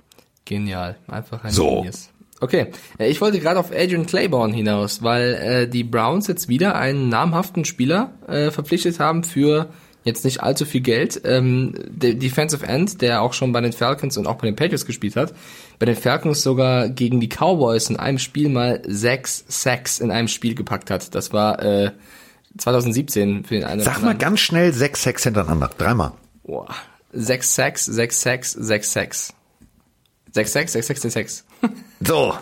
Genial, 0.44 0.97
einfach 1.08 1.44
ein 1.44 1.50
so. 1.50 1.78
Genius. 1.78 2.11
Okay, 2.40 2.68
äh, 2.99 3.09
ich 3.09 3.21
wollte 3.21 3.40
gerade 3.40 3.59
auf 3.59 3.73
Adrian 3.73 4.07
Claiborne 4.07 4.54
hinaus, 4.54 5.03
weil 5.03 5.35
äh, 5.35 5.68
die 5.68 5.85
Browns 5.85 6.27
jetzt 6.27 6.48
wieder 6.48 6.77
einen 6.77 7.09
namhaften 7.09 7.64
Spieler 7.64 8.12
äh, 8.29 8.51
verpflichtet 8.51 9.01
haben 9.01 9.24
für 9.24 9.70
jetzt 10.05 10.24
nicht 10.24 10.42
allzu 10.42 10.64
viel 10.64 10.81
Geld. 10.81 11.20
Ähm, 11.24 11.74
der 11.88 12.14
Defensive 12.14 12.66
End, 12.66 13.03
der 13.03 13.22
auch 13.22 13.33
schon 13.33 13.53
bei 13.53 13.61
den 13.61 13.72
Falcons 13.72 14.16
und 14.16 14.27
auch 14.27 14.37
bei 14.37 14.46
den 14.46 14.57
Patriots 14.57 14.87
gespielt 14.87 15.16
hat, 15.16 15.35
bei 15.79 15.87
den 15.87 15.96
Falcons 15.96 16.42
sogar 16.42 16.88
gegen 16.88 17.20
die 17.20 17.29
Cowboys 17.29 17.90
in 17.90 17.96
einem 17.96 18.18
Spiel 18.18 18.48
mal 18.48 18.83
sechs 18.87 19.44
Sacks 19.48 19.98
in 19.98 20.11
einem 20.11 20.29
Spiel 20.29 20.55
gepackt 20.55 20.90
hat. 20.90 21.14
Das 21.14 21.33
war 21.33 21.62
äh, 21.62 21.92
2017 22.57 23.44
für 23.44 23.55
den 23.55 23.64
einen. 23.64 23.81
Sag 23.83 24.03
mal 24.03 24.16
ganz 24.16 24.40
schnell 24.40 24.72
sechs 24.72 25.03
Sacks 25.03 25.24
hintereinander, 25.24 25.70
dreimal. 25.77 26.12
Boah. 26.44 26.74
Sechs 27.12 27.55
Sacks, 27.55 27.85
sechs 27.85 28.20
Sacks, 28.20 28.53
sechs 28.53 28.92
Sacks. 28.92 29.35
Sechs 30.33 30.53
Sacks, 30.53 30.72
sechs 30.72 30.87
Sacks, 30.87 31.03
sechs 31.03 31.14
Sacks. 31.14 31.44
So, 32.01 32.35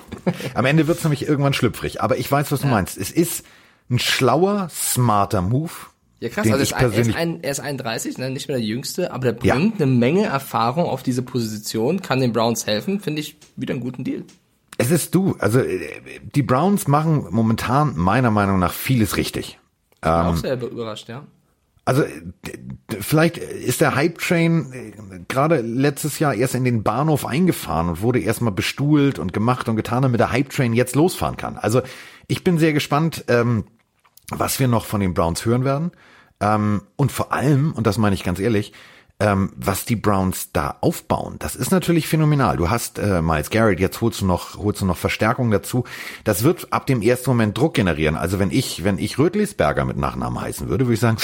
am 0.54 0.64
Ende 0.66 0.86
wird's 0.86 1.02
nämlich 1.02 1.26
irgendwann 1.26 1.54
schlüpfrig. 1.54 2.02
Aber 2.02 2.18
ich 2.18 2.30
weiß, 2.30 2.52
was 2.52 2.60
du 2.60 2.66
ja. 2.66 2.72
meinst. 2.72 2.98
Es 2.98 3.10
ist 3.10 3.44
ein 3.90 3.98
schlauer, 3.98 4.68
smarter 4.70 5.40
Move. 5.40 5.72
Ja 6.20 6.30
krass, 6.30 6.46
also 6.50 6.74
er 6.74 6.92
ist, 6.92 7.14
ein, 7.14 7.42
er 7.42 7.50
ist 7.50 7.60
31, 7.60 8.16
ne, 8.16 8.30
nicht 8.30 8.48
mehr 8.48 8.56
der 8.56 8.66
Jüngste, 8.66 9.12
aber 9.12 9.24
der 9.24 9.32
bringt 9.32 9.78
ja. 9.78 9.84
eine 9.84 9.92
Menge 9.92 10.24
Erfahrung 10.24 10.86
auf 10.86 11.02
diese 11.02 11.22
Position, 11.22 12.00
kann 12.00 12.20
den 12.20 12.32
Browns 12.32 12.66
helfen, 12.66 13.00
finde 13.00 13.20
ich 13.20 13.36
wieder 13.56 13.74
einen 13.74 13.82
guten 13.82 14.02
Deal. 14.02 14.24
Es 14.78 14.90
ist 14.90 15.14
du, 15.14 15.36
also 15.38 15.60
die 16.34 16.42
Browns 16.42 16.88
machen 16.88 17.26
momentan 17.30 17.96
meiner 17.96 18.30
Meinung 18.30 18.58
nach 18.58 18.72
vieles 18.72 19.18
richtig. 19.18 19.58
Ich 19.94 20.00
bin 20.00 20.10
ähm, 20.10 20.26
auch 20.26 20.36
sehr 20.36 20.60
überrascht, 20.62 21.08
ja. 21.08 21.26
Also 21.86 22.02
vielleicht 23.00 23.38
ist 23.38 23.80
der 23.80 23.94
Hype 23.94 24.18
Train 24.18 24.72
äh, 24.72 25.20
gerade 25.28 25.60
letztes 25.60 26.18
Jahr 26.18 26.34
erst 26.34 26.56
in 26.56 26.64
den 26.64 26.82
Bahnhof 26.82 27.24
eingefahren 27.24 27.88
und 27.88 28.02
wurde 28.02 28.18
erstmal 28.18 28.52
bestuhlt 28.52 29.20
und 29.20 29.32
gemacht 29.32 29.68
und 29.68 29.76
getan, 29.76 30.02
damit 30.02 30.18
der 30.18 30.32
Hype 30.32 30.50
Train 30.50 30.74
jetzt 30.74 30.96
losfahren 30.96 31.36
kann. 31.36 31.56
Also 31.56 31.82
ich 32.26 32.42
bin 32.42 32.58
sehr 32.58 32.72
gespannt, 32.72 33.24
ähm, 33.28 33.66
was 34.30 34.58
wir 34.58 34.66
noch 34.66 34.84
von 34.84 35.00
den 35.00 35.14
Browns 35.14 35.46
hören 35.46 35.64
werden. 35.64 35.92
Ähm, 36.40 36.82
und 36.96 37.12
vor 37.12 37.32
allem, 37.32 37.72
und 37.72 37.86
das 37.86 37.98
meine 37.98 38.14
ich 38.16 38.24
ganz 38.24 38.40
ehrlich, 38.40 38.72
ähm, 39.20 39.52
was 39.56 39.84
die 39.84 39.96
Browns 39.96 40.50
da 40.52 40.78
aufbauen. 40.80 41.36
Das 41.38 41.54
ist 41.54 41.70
natürlich 41.70 42.08
phänomenal. 42.08 42.56
Du 42.56 42.68
hast 42.68 42.98
äh, 42.98 43.22
Miles 43.22 43.50
Garrett, 43.50 43.78
jetzt 43.78 44.00
holst 44.00 44.22
du 44.22 44.26
noch, 44.26 44.56
holst 44.56 44.80
du 44.80 44.86
noch 44.86 44.96
Verstärkung 44.96 45.52
dazu. 45.52 45.84
Das 46.24 46.42
wird 46.42 46.72
ab 46.72 46.86
dem 46.86 47.00
ersten 47.00 47.30
Moment 47.30 47.56
Druck 47.56 47.74
generieren. 47.74 48.16
Also 48.16 48.40
wenn 48.40 48.50
ich, 48.50 48.82
wenn 48.82 48.98
ich 48.98 49.18
Rötlisberger 49.18 49.84
mit 49.84 49.96
Nachnamen 49.96 50.40
heißen 50.40 50.68
würde, 50.68 50.86
würde 50.86 50.94
ich 50.94 51.00
sagen, 51.00 51.18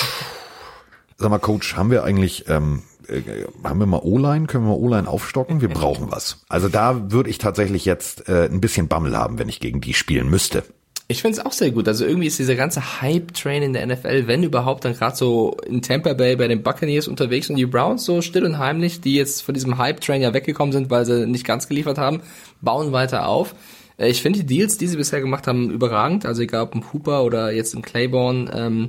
Sag 1.23 1.31
mal, 1.31 1.39
Coach, 1.39 1.77
haben 1.77 1.91
wir 1.91 2.05
eigentlich, 2.05 2.49
ähm, 2.49 2.83
äh, 3.09 3.21
haben 3.63 3.79
wir 3.79 3.87
mal 3.87 4.01
O-Line? 4.03 4.47
Können 4.47 4.65
wir 4.65 4.71
mal 4.71 4.79
O-Line 4.79 5.09
aufstocken? 5.09 5.61
Wir 5.61 5.69
brauchen 5.69 6.11
was. 6.11 6.39
Also 6.49 6.69
da 6.69 7.13
würde 7.13 7.31
ich 7.31 7.39
tatsächlich 7.39 7.85
jetzt 7.85 8.29
äh, 8.29 8.47
ein 8.47 8.61
bisschen 8.61 8.89
Bammel 8.89 9.17
haben, 9.17 9.39
wenn 9.39 9.49
ich 9.49 9.61
gegen 9.61 9.81
die 9.81 9.95
spielen 9.95 10.29
müsste. 10.29 10.65
Ich 11.09 11.21
finde 11.21 11.39
es 11.39 11.45
auch 11.45 11.53
sehr 11.53 11.71
gut. 11.71 11.87
Also 11.89 12.05
irgendwie 12.07 12.27
ist 12.27 12.39
dieser 12.39 12.55
ganze 12.55 13.03
Hype-Train 13.03 13.63
in 13.63 13.73
der 13.73 13.87
NFL, 13.87 14.27
wenn 14.27 14.43
überhaupt, 14.43 14.85
dann 14.85 14.95
gerade 14.95 15.15
so 15.15 15.57
in 15.67 15.83
Tampa 15.83 16.15
Bay 16.15 16.37
bei 16.37 16.49
den 16.49 16.63
Buccaneers 16.63 17.07
unterwegs 17.07 17.51
und 17.51 17.57
die 17.57 17.67
Browns 17.67 18.05
so 18.05 18.23
still 18.23 18.45
und 18.45 18.59
heimlich, 18.59 19.01
die 19.01 19.15
jetzt 19.15 19.43
von 19.43 19.53
diesem 19.53 19.79
Hype-Train 19.79 20.23
ja 20.23 20.33
weggekommen 20.33 20.73
sind, 20.73 20.91
weil 20.91 21.05
sie 21.05 21.27
nicht 21.27 21.45
ganz 21.45 21.69
geliefert 21.69 21.99
haben, 21.99 22.21
bauen 22.63 22.93
weiter 22.93 23.29
auf. 23.29 23.55
Äh, 23.99 24.09
ich 24.09 24.23
finde 24.23 24.41
die 24.41 24.47
Deals, 24.47 24.79
die 24.79 24.87
sie 24.87 24.97
bisher 24.97 25.21
gemacht 25.21 25.47
haben, 25.47 25.71
überragend. 25.71 26.25
Also 26.25 26.43
egal 26.43 26.63
ob 26.63 26.75
im 26.75 26.93
Hooper 26.93 27.25
oder 27.25 27.53
jetzt 27.53 27.75
im 27.75 27.83
Claiborne, 27.83 28.51
ähm, 28.55 28.89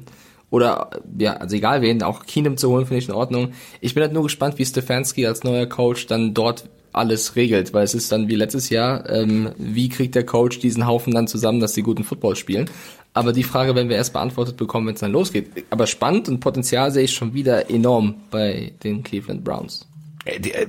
oder 0.54 0.92
ja, 1.18 1.34
also 1.38 1.56
egal 1.56 1.82
wen, 1.82 2.04
auch 2.04 2.28
Keenum 2.28 2.58
zu 2.58 2.70
holen, 2.70 2.86
finde 2.86 3.00
ich 3.00 3.10
in 3.10 3.16
Ordnung. 3.16 3.54
Ich 3.82 3.96
bin 3.96 4.04
halt 4.04 4.14
nur 4.14 4.22
gespannt, 4.22 4.60
wie 4.60 4.66
Stefanski 4.66 5.26
als 5.26 5.44
neuer 5.44 5.66
Coach 5.66 6.06
dann 6.06 6.36
dort 6.36 6.70
alles 6.92 7.36
regelt, 7.36 7.74
weil 7.74 7.84
es 7.84 7.96
ist 7.96 8.12
dann 8.12 8.28
wie 8.28 8.36
letztes 8.36 8.70
Jahr, 8.70 9.10
ähm, 9.10 9.50
wie 9.58 9.90
kriegt 9.90 10.14
der 10.14 10.28
Coach 10.28 10.60
diesen 10.60 10.86
Haufen 10.86 11.12
dann 11.12 11.28
zusammen, 11.28 11.60
dass 11.60 11.74
sie 11.74 11.82
guten 11.82 12.04
Football 12.04 12.36
spielen. 12.36 12.70
Aber 13.16 13.34
die 13.34 13.42
Frage 13.42 13.74
werden 13.74 13.90
wir 13.90 13.96
erst 13.96 14.14
beantwortet 14.14 14.56
bekommen, 14.56 14.86
wenn 14.86 14.94
es 14.94 15.00
dann 15.00 15.12
losgeht. 15.12 15.50
Aber 15.72 15.88
spannend 15.88 16.30
und 16.30 16.40
Potenzial 16.40 16.92
sehe 16.92 17.06
ich 17.06 17.16
schon 17.16 17.34
wieder 17.34 17.72
enorm 17.72 18.14
bei 18.30 18.74
den 18.84 19.02
Cleveland 19.02 19.44
Browns. 19.44 19.88
Äh, 20.24 20.36
äh, 20.36 20.68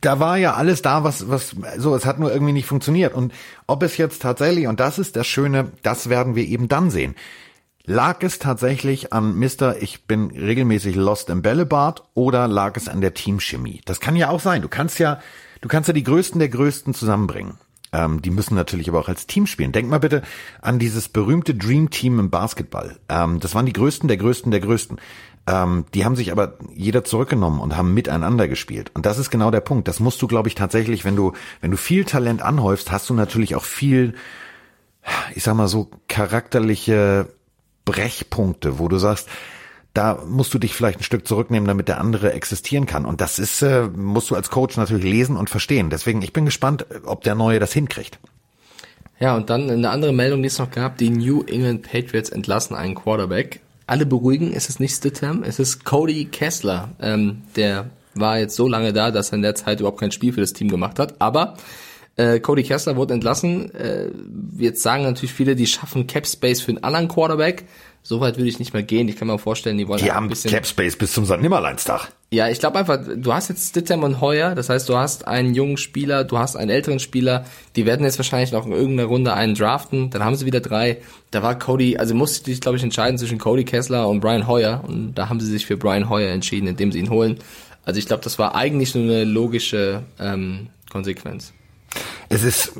da 0.00 0.20
war 0.20 0.38
ja 0.38 0.54
alles 0.54 0.80
da, 0.80 1.02
was, 1.02 1.28
was, 1.28 1.56
so, 1.78 1.96
es 1.96 2.06
hat 2.06 2.20
nur 2.20 2.32
irgendwie 2.32 2.52
nicht 2.52 2.66
funktioniert. 2.66 3.12
Und 3.12 3.32
ob 3.66 3.82
es 3.82 3.96
jetzt 3.96 4.22
tatsächlich, 4.22 4.68
und 4.68 4.78
das 4.78 5.00
ist 5.00 5.16
das 5.16 5.26
Schöne, 5.26 5.72
das 5.82 6.08
werden 6.08 6.36
wir 6.36 6.46
eben 6.46 6.68
dann 6.68 6.92
sehen. 6.92 7.16
Lag 7.86 8.22
es 8.22 8.38
tatsächlich 8.38 9.12
an 9.12 9.38
Mr. 9.38 9.76
Ich 9.78 10.06
bin 10.06 10.30
regelmäßig 10.30 10.96
lost 10.96 11.28
im 11.28 11.42
Bällebad 11.42 12.02
oder 12.14 12.48
lag 12.48 12.78
es 12.78 12.88
an 12.88 13.02
der 13.02 13.12
Teamchemie? 13.12 13.82
Das 13.84 14.00
kann 14.00 14.16
ja 14.16 14.30
auch 14.30 14.40
sein. 14.40 14.62
Du 14.62 14.68
kannst 14.68 14.98
ja, 14.98 15.20
du 15.60 15.68
kannst 15.68 15.88
ja 15.88 15.92
die 15.92 16.02
Größten 16.02 16.38
der 16.38 16.48
Größten 16.48 16.94
zusammenbringen. 16.94 17.58
Ähm, 17.92 18.22
die 18.22 18.30
müssen 18.30 18.54
natürlich 18.54 18.88
aber 18.88 19.00
auch 19.00 19.08
als 19.08 19.26
Team 19.26 19.46
spielen. 19.46 19.72
Denk 19.72 19.90
mal 19.90 20.00
bitte 20.00 20.22
an 20.62 20.78
dieses 20.78 21.10
berühmte 21.10 21.54
Dream 21.54 21.90
Team 21.90 22.18
im 22.18 22.30
Basketball. 22.30 22.96
Ähm, 23.10 23.38
das 23.40 23.54
waren 23.54 23.66
die 23.66 23.74
Größten 23.74 24.08
der 24.08 24.16
Größten 24.16 24.50
der 24.50 24.60
Größten. 24.60 24.98
Ähm, 25.46 25.84
die 25.92 26.06
haben 26.06 26.16
sich 26.16 26.32
aber 26.32 26.56
jeder 26.74 27.04
zurückgenommen 27.04 27.60
und 27.60 27.76
haben 27.76 27.92
miteinander 27.92 28.48
gespielt. 28.48 28.92
Und 28.94 29.04
das 29.04 29.18
ist 29.18 29.28
genau 29.28 29.50
der 29.50 29.60
Punkt. 29.60 29.88
Das 29.88 30.00
musst 30.00 30.22
du, 30.22 30.26
glaube 30.26 30.48
ich, 30.48 30.54
tatsächlich, 30.54 31.04
wenn 31.04 31.16
du, 31.16 31.32
wenn 31.60 31.70
du 31.70 31.76
viel 31.76 32.06
Talent 32.06 32.40
anhäufst, 32.40 32.90
hast 32.90 33.10
du 33.10 33.14
natürlich 33.14 33.54
auch 33.56 33.64
viel, 33.64 34.14
ich 35.34 35.42
sag 35.42 35.54
mal 35.54 35.68
so, 35.68 35.90
charakterliche 36.08 37.28
Brechpunkte, 37.84 38.78
wo 38.78 38.88
du 38.88 38.98
sagst, 38.98 39.28
da 39.94 40.20
musst 40.26 40.52
du 40.52 40.58
dich 40.58 40.74
vielleicht 40.74 41.00
ein 41.00 41.04
Stück 41.04 41.26
zurücknehmen, 41.26 41.68
damit 41.68 41.86
der 41.86 42.00
andere 42.00 42.32
existieren 42.32 42.86
kann. 42.86 43.04
Und 43.04 43.20
das 43.20 43.38
ist, 43.38 43.62
äh, 43.62 43.88
musst 43.94 44.30
du 44.30 44.34
als 44.34 44.50
Coach 44.50 44.76
natürlich 44.76 45.04
lesen 45.04 45.36
und 45.36 45.50
verstehen. 45.50 45.88
Deswegen, 45.88 46.20
ich 46.22 46.32
bin 46.32 46.44
gespannt, 46.44 46.84
ob 47.04 47.22
der 47.22 47.36
Neue 47.36 47.60
das 47.60 47.72
hinkriegt. 47.72 48.18
Ja, 49.20 49.36
und 49.36 49.50
dann 49.50 49.70
eine 49.70 49.90
andere 49.90 50.12
Meldung, 50.12 50.42
die 50.42 50.48
es 50.48 50.58
noch 50.58 50.72
gab, 50.72 50.98
die 50.98 51.10
New 51.10 51.44
England 51.44 51.82
Patriots 51.82 52.30
entlassen 52.30 52.74
einen 52.74 52.96
Quarterback. 52.96 53.60
Alle 53.86 54.06
beruhigen, 54.06 54.52
es 54.52 54.68
ist 54.68 54.80
nicht 54.80 54.96
Stidham, 54.96 55.44
es 55.44 55.60
ist 55.60 55.84
Cody 55.84 56.24
Kessler. 56.24 56.90
Ähm, 57.00 57.42
der 57.54 57.90
war 58.14 58.38
jetzt 58.38 58.56
so 58.56 58.66
lange 58.66 58.92
da, 58.92 59.12
dass 59.12 59.30
er 59.30 59.36
in 59.36 59.42
der 59.42 59.54
Zeit 59.54 59.78
überhaupt 59.78 60.00
kein 60.00 60.10
Spiel 60.10 60.32
für 60.32 60.40
das 60.40 60.52
Team 60.52 60.68
gemacht 60.68 60.98
hat. 60.98 61.20
Aber 61.20 61.56
äh, 62.16 62.40
Cody 62.40 62.62
Kessler 62.62 62.96
wurde 62.96 63.14
entlassen. 63.14 63.74
Äh, 63.74 64.10
jetzt 64.58 64.82
sagen 64.82 65.02
natürlich 65.02 65.32
viele, 65.32 65.56
die 65.56 65.66
schaffen 65.66 66.06
Cap 66.06 66.26
Space 66.26 66.60
für 66.60 66.70
einen 66.70 66.84
anderen 66.84 67.08
Quarterback. 67.08 67.64
So 68.06 68.20
weit 68.20 68.36
würde 68.36 68.50
ich 68.50 68.58
nicht 68.58 68.74
mehr 68.74 68.82
gehen. 68.82 69.08
Ich 69.08 69.16
kann 69.16 69.28
mir 69.28 69.38
vorstellen, 69.38 69.78
die 69.78 69.88
wollen 69.88 69.98
die 69.98 70.12
haben 70.12 70.26
ein 70.26 70.28
bisschen 70.28 70.50
Cap 70.50 70.66
Space 70.66 70.94
bis 70.94 71.14
zum 71.14 71.24
St. 71.24 71.40
Nimmerleinstag. 71.40 72.12
Ja, 72.30 72.48
ich 72.50 72.58
glaube 72.60 72.78
einfach, 72.78 72.98
du 73.16 73.32
hast 73.32 73.48
jetzt 73.48 73.70
Stidham 73.70 74.02
und 74.02 74.20
Heuer, 74.20 74.54
das 74.54 74.68
heißt, 74.68 74.88
du 74.90 74.96
hast 74.96 75.26
einen 75.26 75.54
jungen 75.54 75.78
Spieler, 75.78 76.24
du 76.24 76.36
hast 76.36 76.54
einen 76.54 76.68
älteren 76.68 76.98
Spieler, 76.98 77.46
die 77.76 77.86
werden 77.86 78.04
jetzt 78.04 78.18
wahrscheinlich 78.18 78.52
noch 78.52 78.66
in 78.66 78.72
irgendeiner 78.72 79.08
Runde 79.08 79.32
einen 79.32 79.54
draften, 79.54 80.10
dann 80.10 80.22
haben 80.22 80.36
sie 80.36 80.44
wieder 80.44 80.60
drei. 80.60 80.98
Da 81.30 81.42
war 81.42 81.58
Cody, 81.58 81.96
also 81.96 82.14
musste 82.14 82.44
sich, 82.44 82.60
glaube 82.60 82.76
ich, 82.76 82.82
entscheiden 82.82 83.16
zwischen 83.16 83.38
Cody 83.38 83.64
Kessler 83.64 84.06
und 84.06 84.20
Brian 84.20 84.46
Heuer 84.46 84.84
und 84.86 85.14
da 85.14 85.30
haben 85.30 85.40
sie 85.40 85.46
sich 85.46 85.64
für 85.64 85.78
Brian 85.78 86.10
Heuer 86.10 86.30
entschieden, 86.30 86.66
indem 86.66 86.92
sie 86.92 86.98
ihn 86.98 87.08
holen. 87.08 87.38
Also 87.86 87.98
ich 87.98 88.06
glaube, 88.06 88.22
das 88.22 88.38
war 88.38 88.54
eigentlich 88.54 88.94
nur 88.94 89.04
eine 89.04 89.24
logische 89.24 90.02
ähm, 90.18 90.68
Konsequenz. 90.90 91.54
Es 92.28 92.42
ist, 92.42 92.72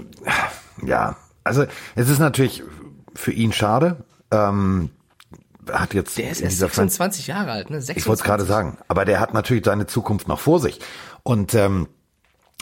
ja, 0.84 1.16
also 1.42 1.64
es 1.94 2.08
ist 2.08 2.18
natürlich 2.18 2.62
für 3.14 3.32
ihn 3.32 3.52
schade. 3.52 4.04
Ähm, 4.30 4.90
hat 5.72 5.94
jetzt 5.94 6.18
der 6.18 6.30
ist 6.30 6.40
erst 6.40 6.58
26 6.58 7.26
Jahre 7.26 7.52
alt, 7.52 7.70
ne? 7.70 7.80
26. 7.80 7.96
Ich 7.96 8.06
wollte 8.06 8.20
es 8.20 8.24
gerade 8.24 8.44
sagen, 8.44 8.78
aber 8.88 9.04
der 9.04 9.20
hat 9.20 9.32
natürlich 9.34 9.64
seine 9.64 9.86
Zukunft 9.86 10.28
noch 10.28 10.40
vor 10.40 10.60
sich. 10.60 10.80
Und 11.22 11.54
ähm, 11.54 11.88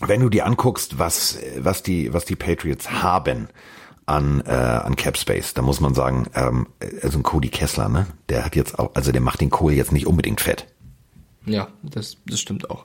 wenn 0.01 0.21
du 0.21 0.29
dir 0.29 0.47
anguckst, 0.47 0.99
was 0.99 1.39
was 1.59 1.83
die 1.83 2.13
was 2.13 2.25
die 2.25 2.37
Patriots 2.37 2.91
haben 2.91 3.49
an 4.07 4.43
äh, 4.47 4.53
an 4.53 4.97
Cap 4.97 5.17
Space, 5.17 5.55
da 5.55 5.63
muss 5.63 5.81
man 5.81 5.95
sagen, 5.95 6.27
ähm, 6.35 6.69
also 7.03 7.19
ein 7.19 7.23
Cody 7.23 7.49
Kessler, 7.49 7.89
ne, 7.89 8.07
der 8.29 8.45
hat 8.45 8.57
jetzt 8.57 8.79
auch, 8.79 8.95
also 8.95 9.11
der 9.13 9.21
macht 9.21 9.41
den 9.41 9.51
Kohl 9.51 9.73
jetzt 9.73 9.93
nicht 9.93 10.07
unbedingt 10.07 10.41
fett. 10.41 10.67
Ja, 11.45 11.69
das, 11.83 12.19
das 12.27 12.41
stimmt 12.41 12.71
auch. 12.71 12.85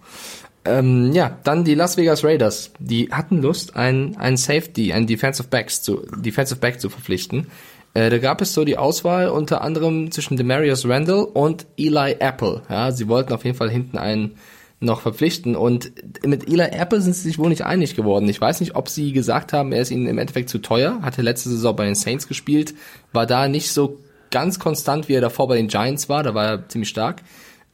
Ähm, 0.67 1.11
ja, 1.13 1.37
dann 1.43 1.63
die 1.63 1.75
Las 1.75 1.97
Vegas 1.97 2.23
Raiders. 2.23 2.71
Die 2.79 3.09
hatten 3.11 3.41
Lust, 3.41 3.75
einen, 3.75 4.17
einen 4.17 4.37
Safety, 4.37 4.93
einen 4.93 5.07
Defensive 5.07 5.47
Backs 5.47 5.81
zu, 5.81 6.05
Defensive 6.17 6.59
Back 6.59 6.79
zu 6.79 6.89
verpflichten. 6.89 7.47
Äh, 7.93 8.09
da 8.09 8.17
gab 8.17 8.41
es 8.41 8.53
so 8.53 8.65
die 8.65 8.77
Auswahl 8.77 9.29
unter 9.29 9.61
anderem 9.61 10.11
zwischen 10.11 10.37
Demarius 10.37 10.87
Randall 10.87 11.23
und 11.23 11.65
Eli 11.77 12.17
Apple. 12.19 12.61
Ja, 12.69 12.91
sie 12.91 13.07
wollten 13.07 13.33
auf 13.33 13.45
jeden 13.45 13.57
Fall 13.57 13.69
hinten 13.69 13.97
einen 13.97 14.35
noch 14.79 15.01
verpflichten 15.01 15.55
und 15.55 15.91
mit 16.23 16.47
Eli 16.47 16.67
Apple 16.71 17.01
sind 17.01 17.13
sie 17.13 17.23
sich 17.23 17.39
wohl 17.39 17.49
nicht 17.49 17.65
einig 17.65 17.95
geworden. 17.95 18.29
Ich 18.29 18.39
weiß 18.39 18.59
nicht, 18.59 18.75
ob 18.75 18.89
sie 18.89 19.11
gesagt 19.11 19.51
haben, 19.51 19.71
er 19.71 19.81
ist 19.81 19.89
ihnen 19.89 20.07
im 20.07 20.19
Endeffekt 20.19 20.49
zu 20.49 20.59
teuer, 20.59 20.99
hatte 21.01 21.23
letzte 21.23 21.49
Saison 21.49 21.75
bei 21.75 21.85
den 21.85 21.95
Saints 21.95 22.27
gespielt, 22.27 22.75
war 23.11 23.25
da 23.25 23.47
nicht 23.47 23.71
so 23.71 23.97
ganz 24.29 24.59
konstant, 24.59 25.09
wie 25.09 25.13
er 25.13 25.21
davor 25.21 25.47
bei 25.47 25.57
den 25.57 25.67
Giants 25.67 26.09
war, 26.09 26.21
da 26.21 26.35
war 26.35 26.45
er 26.45 26.69
ziemlich 26.69 26.89
stark. 26.89 27.23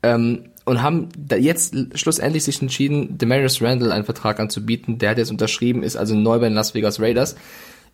Ähm, 0.02 0.46
und 0.66 0.82
haben 0.82 1.10
da 1.18 1.36
jetzt 1.36 1.76
schlussendlich 1.96 2.44
sich 2.44 2.62
entschieden, 2.62 3.18
Demarius 3.18 3.62
Randall 3.62 3.92
einen 3.92 4.06
Vertrag 4.06 4.40
anzubieten. 4.40 4.98
Der 4.98 5.12
hat 5.12 5.18
jetzt 5.18 5.32
unterschrieben, 5.32 5.84
ist 5.84 5.98
also 5.98 6.16
neu 6.16 6.40
bei 6.40 6.46
den 6.46 6.54
Las 6.54 6.74
Vegas 6.74 7.00
Raiders. 7.00 7.36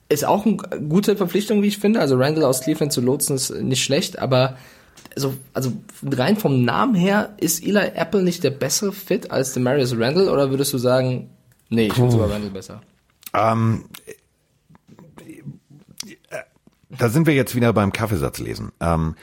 Ist 0.07 0.25
auch 0.25 0.45
eine 0.45 0.57
gute 0.87 1.15
Verpflichtung, 1.15 1.61
wie 1.61 1.67
ich 1.67 1.77
finde. 1.77 1.99
Also 1.99 2.17
Randall 2.17 2.45
aus 2.45 2.61
Cleveland 2.61 2.91
zu 2.91 3.01
lotsen 3.01 3.35
ist 3.35 3.51
nicht 3.51 3.83
schlecht, 3.83 4.19
aber 4.19 4.57
also, 5.15 5.33
also 5.53 5.73
rein 6.03 6.37
vom 6.37 6.63
Namen 6.63 6.95
her 6.95 7.33
ist 7.37 7.63
Eli 7.63 7.91
Apple 7.95 8.23
nicht 8.23 8.43
der 8.43 8.51
bessere 8.51 8.91
Fit 8.91 9.31
als 9.31 9.53
Demarius 9.53 9.93
Randall 9.97 10.29
oder 10.29 10.49
würdest 10.51 10.73
du 10.73 10.77
sagen, 10.77 11.29
nee, 11.69 11.87
ich 11.87 11.93
finde 11.93 12.11
sogar 12.11 12.29
Randall 12.29 12.51
besser? 12.51 12.81
Ähm, 13.33 13.85
da 16.89 17.09
sind 17.09 17.27
wir 17.27 17.33
jetzt 17.33 17.55
wieder 17.55 17.73
beim 17.73 17.93
Kaffeesatz 17.93 18.39
lesen. 18.39 18.71
Ähm, 18.79 19.15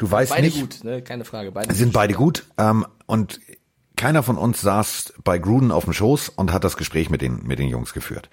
Du 0.00 0.10
weißt 0.10 0.32
beide 0.32 0.46
nicht. 0.46 0.56
Beide 0.56 0.66
gut, 0.66 0.84
ne? 0.84 1.02
keine 1.02 1.24
Frage. 1.26 1.52
Beide 1.52 1.74
sind 1.74 1.92
beide 1.92 2.14
gut. 2.14 2.46
Ähm, 2.56 2.86
und 3.04 3.38
keiner 3.96 4.22
von 4.22 4.38
uns 4.38 4.62
saß 4.62 5.12
bei 5.22 5.38
Gruden 5.38 5.70
auf 5.70 5.84
dem 5.84 5.92
Schoß 5.92 6.30
und 6.30 6.54
hat 6.54 6.64
das 6.64 6.78
Gespräch 6.78 7.10
mit 7.10 7.20
den, 7.20 7.46
mit 7.46 7.58
den 7.58 7.68
Jungs 7.68 7.92
geführt. 7.92 8.30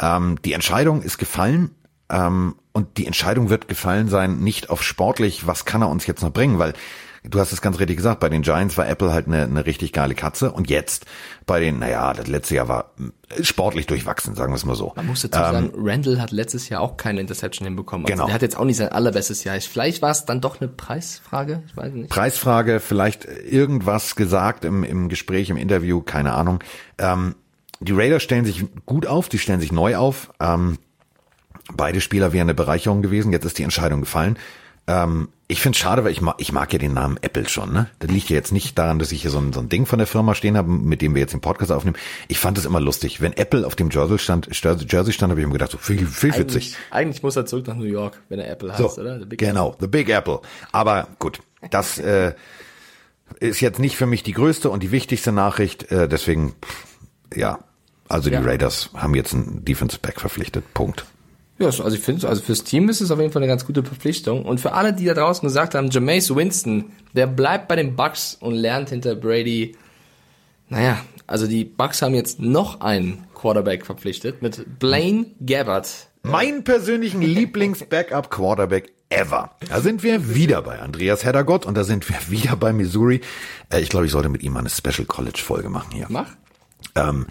Ähm, 0.00 0.40
die 0.44 0.52
Entscheidung 0.52 1.02
ist 1.02 1.18
gefallen. 1.18 1.72
Ähm, 2.08 2.54
und 2.72 2.98
die 2.98 3.06
Entscheidung 3.06 3.50
wird 3.50 3.66
gefallen 3.66 4.08
sein, 4.08 4.38
nicht 4.38 4.70
auf 4.70 4.84
sportlich, 4.84 5.48
was 5.48 5.64
kann 5.64 5.82
er 5.82 5.88
uns 5.88 6.06
jetzt 6.06 6.22
noch 6.22 6.32
bringen, 6.32 6.60
weil 6.60 6.74
du 7.28 7.40
hast 7.40 7.52
es 7.52 7.60
ganz 7.60 7.78
richtig 7.78 7.96
gesagt, 7.96 8.20
bei 8.20 8.28
den 8.28 8.42
Giants 8.42 8.76
war 8.76 8.88
Apple 8.88 9.12
halt 9.12 9.26
eine, 9.26 9.42
eine 9.42 9.66
richtig 9.66 9.92
geile 9.92 10.14
Katze 10.14 10.50
und 10.50 10.70
jetzt 10.70 11.06
bei 11.46 11.60
den, 11.60 11.78
naja, 11.78 12.12
das 12.12 12.26
letzte 12.26 12.54
Jahr 12.54 12.68
war 12.68 12.92
äh, 12.98 13.42
sportlich 13.42 13.86
durchwachsen, 13.86 14.34
sagen 14.34 14.52
wir 14.52 14.56
es 14.56 14.64
mal 14.64 14.74
so. 14.74 14.92
Man 14.96 15.06
muss 15.06 15.22
dazu 15.22 15.38
sagen, 15.38 15.70
ähm, 15.74 15.80
Randall 15.82 16.20
hat 16.20 16.30
letztes 16.30 16.68
Jahr 16.68 16.80
auch 16.80 16.96
keine 16.96 17.20
Interception 17.20 17.66
hinbekommen. 17.66 18.06
Also 18.06 18.14
genau. 18.14 18.26
Der 18.26 18.34
hat 18.34 18.42
jetzt 18.42 18.56
auch 18.56 18.64
nicht 18.64 18.76
sein 18.76 18.88
allerbestes 18.90 19.44
Jahr. 19.44 19.60
Vielleicht 19.60 20.02
war 20.02 20.10
es 20.10 20.24
dann 20.24 20.40
doch 20.40 20.60
eine 20.60 20.68
Preisfrage, 20.68 21.62
ich 21.66 21.76
weiß 21.76 21.92
nicht. 21.92 22.10
Preisfrage, 22.10 22.80
vielleicht 22.80 23.24
irgendwas 23.24 24.16
gesagt 24.16 24.64
im, 24.64 24.84
im 24.84 25.08
Gespräch, 25.08 25.50
im 25.50 25.56
Interview, 25.56 26.00
keine 26.00 26.32
Ahnung. 26.32 26.60
Ähm, 26.98 27.34
die 27.80 27.92
Raiders 27.92 28.22
stellen 28.22 28.44
sich 28.44 28.64
gut 28.86 29.06
auf, 29.06 29.28
die 29.28 29.38
stellen 29.38 29.60
sich 29.60 29.72
neu 29.72 29.96
auf. 29.96 30.30
Ähm, 30.40 30.78
beide 31.72 32.00
Spieler 32.00 32.32
wären 32.32 32.46
eine 32.46 32.54
Bereicherung 32.54 33.02
gewesen, 33.02 33.32
jetzt 33.32 33.44
ist 33.44 33.58
die 33.58 33.62
Entscheidung 33.62 34.00
gefallen. 34.00 34.38
Ähm, 34.86 35.28
ich 35.50 35.62
finde 35.62 35.76
es 35.76 35.80
schade, 35.80 36.04
weil 36.04 36.12
ich 36.12 36.20
mag, 36.20 36.34
ich 36.38 36.52
mag 36.52 36.70
ja 36.74 36.78
den 36.78 36.92
Namen 36.92 37.16
Apple 37.22 37.48
schon. 37.48 37.72
Ne? 37.72 37.88
Das 38.00 38.10
liegt 38.10 38.28
ja 38.28 38.36
jetzt 38.36 38.52
nicht 38.52 38.78
daran, 38.78 38.98
dass 38.98 39.12
ich 39.12 39.22
hier 39.22 39.30
so 39.30 39.38
ein, 39.38 39.54
so 39.54 39.60
ein 39.60 39.70
Ding 39.70 39.86
von 39.86 39.98
der 39.98 40.06
Firma 40.06 40.34
stehen 40.34 40.58
habe, 40.58 40.68
mit 40.70 41.00
dem 41.00 41.14
wir 41.14 41.22
jetzt 41.22 41.32
den 41.32 41.40
Podcast 41.40 41.72
aufnehmen. 41.72 41.96
Ich 42.28 42.38
fand 42.38 42.58
es 42.58 42.66
immer 42.66 42.80
lustig. 42.80 43.22
Wenn 43.22 43.32
Apple 43.32 43.66
auf 43.66 43.74
dem 43.74 43.88
Jersey 43.88 44.18
stand, 44.18 44.46
Jersey 44.52 45.12
stand, 45.14 45.30
habe 45.30 45.40
ich 45.40 45.46
mir 45.46 45.54
gedacht, 45.54 45.70
so 45.70 45.78
viel, 45.78 46.06
viel 46.06 46.32
eigentlich, 46.32 46.54
witzig. 46.54 46.76
Eigentlich 46.90 47.22
muss 47.22 47.34
er 47.34 47.46
zurück 47.46 47.66
nach 47.66 47.76
New 47.76 47.84
York, 47.84 48.20
wenn 48.28 48.38
er 48.38 48.50
Apple 48.50 48.70
heißt, 48.70 48.94
so, 48.94 49.00
oder? 49.00 49.20
The 49.20 49.24
Big 49.24 49.38
genau, 49.38 49.70
Apple. 49.70 49.80
The 49.80 49.86
Big 49.88 50.08
Apple. 50.10 50.40
Aber 50.70 51.08
gut, 51.18 51.40
das 51.70 51.98
äh, 51.98 52.34
ist 53.40 53.60
jetzt 53.60 53.78
nicht 53.78 53.96
für 53.96 54.06
mich 54.06 54.22
die 54.22 54.32
größte 54.32 54.68
und 54.68 54.82
die 54.82 54.90
wichtigste 54.90 55.32
Nachricht. 55.32 55.90
Äh, 55.90 56.08
deswegen, 56.08 56.56
ja, 57.34 57.58
also 58.06 58.28
die 58.28 58.34
ja. 58.34 58.42
Raiders 58.42 58.90
haben 58.94 59.14
jetzt 59.14 59.32
einen 59.32 59.64
Defensive 59.64 60.02
Back 60.02 60.20
verpflichtet. 60.20 60.74
Punkt. 60.74 61.06
Ja, 61.58 61.66
also 61.66 61.90
ich 61.90 62.00
finde, 62.00 62.28
also 62.28 62.40
fürs 62.40 62.62
Team 62.62 62.88
ist 62.88 63.00
es 63.00 63.10
auf 63.10 63.18
jeden 63.18 63.32
Fall 63.32 63.42
eine 63.42 63.50
ganz 63.50 63.66
gute 63.66 63.82
Verpflichtung. 63.82 64.44
Und 64.44 64.60
für 64.60 64.72
alle, 64.72 64.92
die 64.92 65.04
da 65.04 65.14
draußen 65.14 65.46
gesagt 65.46 65.74
haben, 65.74 65.90
Jameis 65.90 66.34
Winston, 66.34 66.92
der 67.14 67.26
bleibt 67.26 67.66
bei 67.66 67.74
den 67.74 67.96
Bucks 67.96 68.36
und 68.38 68.54
lernt 68.54 68.90
hinter 68.90 69.16
Brady. 69.16 69.76
Naja, 70.68 71.00
also 71.26 71.46
die 71.46 71.64
Bucks 71.64 72.00
haben 72.00 72.14
jetzt 72.14 72.40
noch 72.40 72.80
einen 72.80 73.26
Quarterback 73.34 73.86
verpflichtet 73.86 74.40
mit 74.40 74.78
Blaine 74.78 75.26
Gabbard. 75.44 75.88
Mein 76.22 76.62
persönlichen 76.62 77.22
Lieblings-Backup-Quarterback 77.22 78.92
ever. 79.10 79.50
Da 79.68 79.80
sind 79.80 80.02
wir 80.02 80.34
wieder 80.34 80.62
bei 80.62 80.78
Andreas 80.78 81.24
Heddergott 81.24 81.66
und 81.66 81.76
da 81.76 81.82
sind 81.82 82.08
wir 82.08 82.16
wieder 82.28 82.54
bei 82.54 82.72
Missouri. 82.72 83.20
Äh, 83.70 83.80
ich 83.80 83.88
glaube, 83.88 84.06
ich 84.06 84.12
sollte 84.12 84.28
mit 84.28 84.42
ihm 84.44 84.52
mal 84.52 84.60
eine 84.60 84.70
Special 84.70 85.06
College 85.06 85.40
Folge 85.42 85.70
machen 85.70 85.92
hier. 85.92 86.06
Mach. 86.08 86.30
Ähm, 86.94 87.26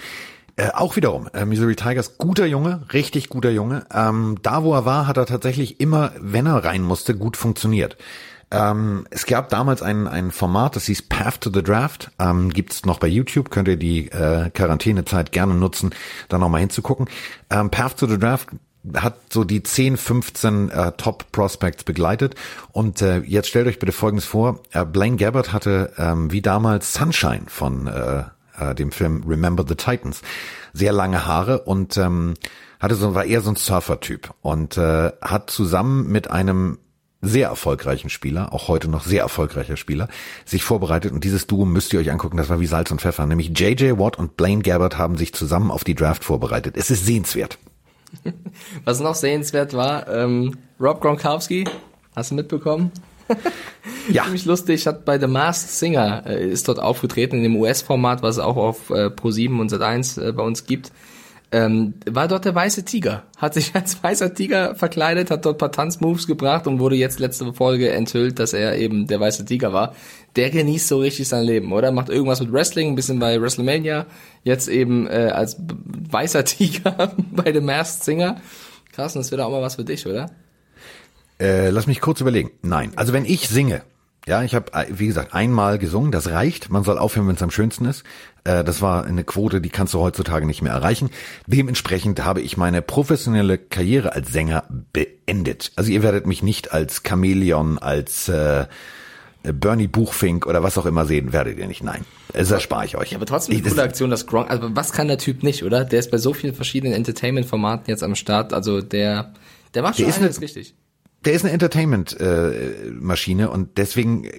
äh, 0.58 0.72
auch 0.74 0.96
wiederum, 0.96 1.30
äh, 1.34 1.46
Missouri 1.46 1.76
Tigers, 1.76 2.18
guter 2.18 2.46
Junge, 2.48 2.82
richtig 2.92 3.30
guter 3.30 3.52
Junge. 3.52 3.86
Ähm, 3.94 4.40
da, 4.42 4.64
wo 4.64 4.74
er 4.74 4.86
war, 4.86 5.08
hat 5.08 5.18
er 5.18 5.28
tatsächlich 5.28 5.80
immer, 5.80 6.12
wenn 6.20 6.48
er 6.48 6.66
rein 6.66 6.82
musste, 6.82 7.16
gut 7.16 7.38
funktioniert. 7.38 7.96
Ähm, 8.50 9.06
es 9.12 9.26
gab 9.26 9.50
damals 9.50 9.84
ein, 9.84 10.08
ein 10.08 10.32
Format, 10.32 10.76
das 10.76 10.86
hieß 10.86 11.04
Path 11.04 11.42
to 11.42 11.52
the 11.54 11.62
Draft, 11.62 12.12
ähm, 12.18 12.50
gibt's 12.50 12.86
noch 12.86 12.98
bei 12.98 13.08
YouTube, 13.08 13.52
könnt 13.52 13.68
ihr 13.68 13.78
die 13.78 14.10
äh, 14.10 14.50
Quarantänezeit 14.50 15.32
gerne 15.32 15.54
nutzen, 15.54 15.94
da 16.28 16.38
nochmal 16.40 16.62
hinzugucken. 16.62 17.08
Ähm, 17.50 17.70
Path 17.70 17.98
to 17.98 18.08
the 18.08 18.18
Draft 18.18 18.48
hat 18.96 19.34
so 19.34 19.44
die 19.44 19.62
10, 19.62 19.98
15 19.98 20.70
äh, 20.70 20.92
Top 20.94 21.32
Prospects 21.32 21.84
begleitet. 21.84 22.36
Und 22.72 23.02
äh, 23.02 23.20
jetzt 23.20 23.50
stellt 23.50 23.68
euch 23.68 23.80
bitte 23.80 23.92
Folgendes 23.92 24.26
vor. 24.26 24.62
Äh, 24.72 24.86
Blaine 24.86 25.18
Gabbard 25.18 25.54
hatte 25.54 25.94
ähm, 25.98 26.32
wie 26.32 26.42
damals 26.42 26.94
Sunshine 26.94 27.44
von 27.48 27.88
äh, 27.88 28.24
äh, 28.58 28.76
dem 28.76 28.92
Film 28.92 29.24
Remember 29.28 29.66
the 29.68 29.76
Titans. 29.76 30.22
Sehr 30.74 30.92
lange 30.92 31.26
Haare 31.26 31.62
und 31.62 31.98
ähm, 31.98 32.34
hatte 32.80 32.96
so 32.96 33.16
war 33.16 33.26
eher 33.26 33.42
so 33.42 33.52
ein 33.52 33.56
Surfer-Typ 33.56 34.34
und 34.42 34.78
äh, 34.78 35.12
hat 35.22 35.50
zusammen 35.50 36.08
mit 36.08 36.30
einem 36.30 36.78
sehr 37.22 37.48
erfolgreichen 37.48 38.10
Spieler, 38.10 38.54
auch 38.54 38.68
heute 38.68 38.88
noch 38.88 39.04
sehr 39.04 39.22
erfolgreicher 39.22 39.76
Spieler, 39.76 40.08
sich 40.46 40.64
vorbereitet 40.64 41.12
und 41.12 41.24
dieses 41.24 41.48
Duo 41.48 41.66
müsst 41.66 41.92
ihr 41.94 42.00
euch 42.00 42.12
angucken, 42.12 42.38
das 42.38 42.50
war 42.50 42.60
wie 42.60 42.68
Salz 42.68 42.92
und 42.92 43.02
Pfeffer, 43.02 43.26
nämlich 43.26 43.58
JJ 43.58 43.98
Watt 43.98 44.20
und 44.20 44.38
Blaine 44.38 44.62
Gabbard 44.62 44.98
haben 44.98 45.18
sich 45.18 45.34
zusammen 45.34 45.72
auf 45.72 45.84
die 45.84 45.96
Draft 45.96 46.24
vorbereitet. 46.24 46.78
Es 46.78 46.92
ist 46.92 47.06
sehenswert. 47.06 47.58
Was 48.86 49.00
noch 49.00 49.16
sehenswert 49.16 49.74
war, 49.74 50.08
ähm, 50.08 50.58
Rob 50.80 51.02
Gronkowski, 51.02 51.66
hast 52.16 52.32
du 52.32 52.36
mitbekommen? 52.36 52.92
ja. 54.12 54.24
Ziemlich 54.24 54.46
lustig, 54.46 54.88
hat 54.88 55.06
bei 55.06 55.20
The 55.20 55.28
Masked 55.28 55.70
Singer, 55.70 56.24
äh, 56.26 56.50
ist 56.50 56.68
dort 56.68 56.80
aufgetreten 56.80 57.38
in 57.38 57.44
dem 57.44 57.56
US-Format, 57.56 58.22
was 58.22 58.38
es 58.38 58.44
auch 58.44 58.58
auf 58.58 58.90
äh, 58.90 59.08
Pro7 59.08 59.60
und 59.60 59.72
Sat1 59.72 60.22
äh, 60.22 60.32
bei 60.32 60.44
uns 60.44 60.66
gibt. 60.66 60.92
ähm, 61.50 61.94
war 62.06 62.28
dort 62.28 62.44
der 62.44 62.56
weiße 62.56 62.84
Tiger. 62.84 63.24
Hat 63.38 63.54
sich 63.54 63.72
als 63.76 64.04
weißer 64.04 64.34
Tiger 64.34 64.76
verkleidet, 64.76 65.32
hat 65.32 65.46
dort 65.46 65.58
paar 65.58 65.72
Tanzmoves 65.72 66.28
gebracht 66.28 66.68
und 66.68 66.80
wurde 66.80 66.96
jetzt 66.96 67.20
letzte 67.20 67.54
Folge 67.54 67.92
enthüllt, 67.92 68.40
dass 68.40 68.54
er 68.54 68.78
eben 68.78 69.08
der 69.08 69.20
weiße 69.20 69.46
Tiger 69.46 69.72
war. 69.72 69.96
Der 70.36 70.50
genießt 70.50 70.88
so 70.88 71.00
richtig 71.00 71.28
sein 71.28 71.46
Leben, 71.46 71.72
oder? 71.72 71.92
Macht 71.92 72.10
irgendwas 72.10 72.42
mit 72.42 72.52
Wrestling, 72.52 72.90
ein 72.90 72.96
bisschen 72.96 73.20
bei 73.20 73.42
WrestleMania, 73.42 74.06
jetzt 74.44 74.68
eben 74.68 75.08
äh, 75.08 75.32
als 75.34 75.58
weißer 76.12 76.44
Tiger 76.46 77.14
bei 77.32 77.54
The 77.54 77.62
Masked 77.62 78.04
Singer. 78.04 78.42
Krass, 78.92 79.16
und 79.16 79.22
das 79.22 79.32
wäre 79.32 79.46
auch 79.46 79.52
mal 79.52 79.62
was 79.62 79.76
für 79.76 79.86
dich, 79.86 80.06
oder? 80.06 80.30
Äh, 81.40 81.70
lass 81.70 81.88
mich 81.88 82.02
kurz 82.02 82.22
überlegen. 82.22 82.52
Nein, 82.62 82.92
also 82.96 83.14
wenn 83.14 83.26
ich 83.26 83.48
singe, 83.50 83.84
ja, 84.28 84.44
ich 84.44 84.56
habe, 84.56 84.72
wie 84.90 85.08
gesagt, 85.08 85.34
einmal 85.34 85.78
gesungen, 85.78 86.12
das 86.12 86.30
reicht. 86.30 86.70
Man 86.70 86.84
soll 86.84 86.98
aufhören, 86.98 87.28
wenn 87.28 87.36
es 87.36 87.42
am 87.44 87.52
schönsten 87.52 87.86
ist. 87.86 88.04
Äh, 88.44 88.64
das 88.64 88.82
war 88.82 89.06
eine 89.06 89.24
Quote, 89.24 89.62
die 89.62 89.70
kannst 89.70 89.94
du 89.94 90.00
heutzutage 90.00 90.46
nicht 90.46 90.62
mehr 90.62 90.74
erreichen. 90.74 91.10
Dementsprechend 91.46 92.24
habe 92.26 92.42
ich 92.42 92.58
meine 92.58 92.82
professionelle 92.82 93.58
Karriere 93.58 94.14
als 94.14 94.32
Sänger 94.34 94.66
beendet. 94.92 95.72
Also 95.76 95.92
ihr 95.92 96.04
werdet 96.04 96.26
mich 96.28 96.44
nicht 96.44 96.74
als 96.74 97.04
Chamäleon, 97.08 97.78
als 97.78 98.28
äh, 98.28 98.66
Bernie 99.44 99.88
Buchfink 99.88 100.46
oder 100.46 100.62
was 100.62 100.78
auch 100.78 100.86
immer 100.86 101.06
sehen, 101.06 101.32
werdet 101.32 101.58
ihr 101.58 101.68
nicht. 101.68 101.82
Nein, 101.84 102.04
das 102.34 102.52
erspare 102.52 102.84
ich 102.84 102.98
euch. 102.98 103.12
Ja, 103.12 103.18
aber 103.18 103.26
trotzdem 103.28 103.56
eine 103.56 103.70
coole 103.70 103.84
Aktion, 103.84 104.10
dass 104.10 104.26
Gronk, 104.28 104.50
also 104.50 104.76
was 104.76 104.92
kann 104.92 105.08
der 105.08 105.20
Typ 105.20 105.42
nicht, 105.44 105.64
oder? 105.64 105.86
Der 105.86 106.00
ist 106.00 106.12
bei 106.12 106.18
so 106.18 106.34
vielen 106.34 106.54
verschiedenen 106.54 106.94
Entertainment-Formaten 106.96 107.86
jetzt 107.90 108.04
am 108.04 108.16
Start, 108.16 108.52
also 108.52 108.82
der, 108.82 109.34
der 109.74 109.84
macht 109.84 109.96
schon 109.98 110.08
Der 110.08 110.16
alles 110.16 110.36
eine- 110.38 110.44
richtig. 110.44 110.76
Der 111.26 111.34
ist 111.34 111.44
eine 111.44 111.54
Entertainment-Maschine 111.54 113.50
und 113.50 113.78
deswegen 113.78 114.24
äh, 114.24 114.32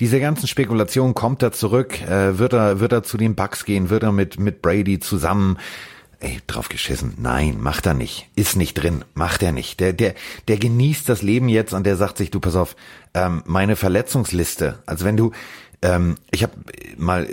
diese 0.00 0.20
ganzen 0.20 0.46
Spekulationen 0.46 1.14
kommt 1.14 1.42
er 1.42 1.52
zurück, 1.52 2.00
äh, 2.02 2.38
wird 2.38 2.52
er 2.52 2.80
wird 2.80 2.92
er 2.92 3.02
zu 3.02 3.16
den 3.16 3.34
Bucks 3.34 3.64
gehen, 3.64 3.90
wird 3.90 4.02
er 4.02 4.12
mit 4.12 4.38
mit 4.38 4.62
Brady 4.62 4.98
zusammen 5.00 5.58
Ey, 6.22 6.38
drauf 6.46 6.68
geschissen. 6.68 7.14
Nein, 7.18 7.60
macht 7.60 7.84
er 7.84 7.94
nicht. 7.94 8.28
Ist 8.36 8.54
nicht 8.54 8.74
drin. 8.74 9.04
Macht 9.12 9.42
er 9.42 9.50
nicht. 9.50 9.80
Der, 9.80 9.92
der, 9.92 10.14
der 10.46 10.56
genießt 10.56 11.08
das 11.08 11.20
Leben 11.20 11.48
jetzt 11.48 11.72
und 11.72 11.84
der 11.84 11.96
sagt 11.96 12.16
sich, 12.16 12.30
du 12.30 12.38
pass 12.38 12.54
auf, 12.54 12.76
ähm, 13.12 13.42
meine 13.44 13.74
Verletzungsliste. 13.74 14.78
Also 14.86 15.04
wenn 15.04 15.16
du, 15.16 15.32
ähm, 15.82 16.14
ich 16.30 16.44
habe 16.44 16.52
mal 16.96 17.26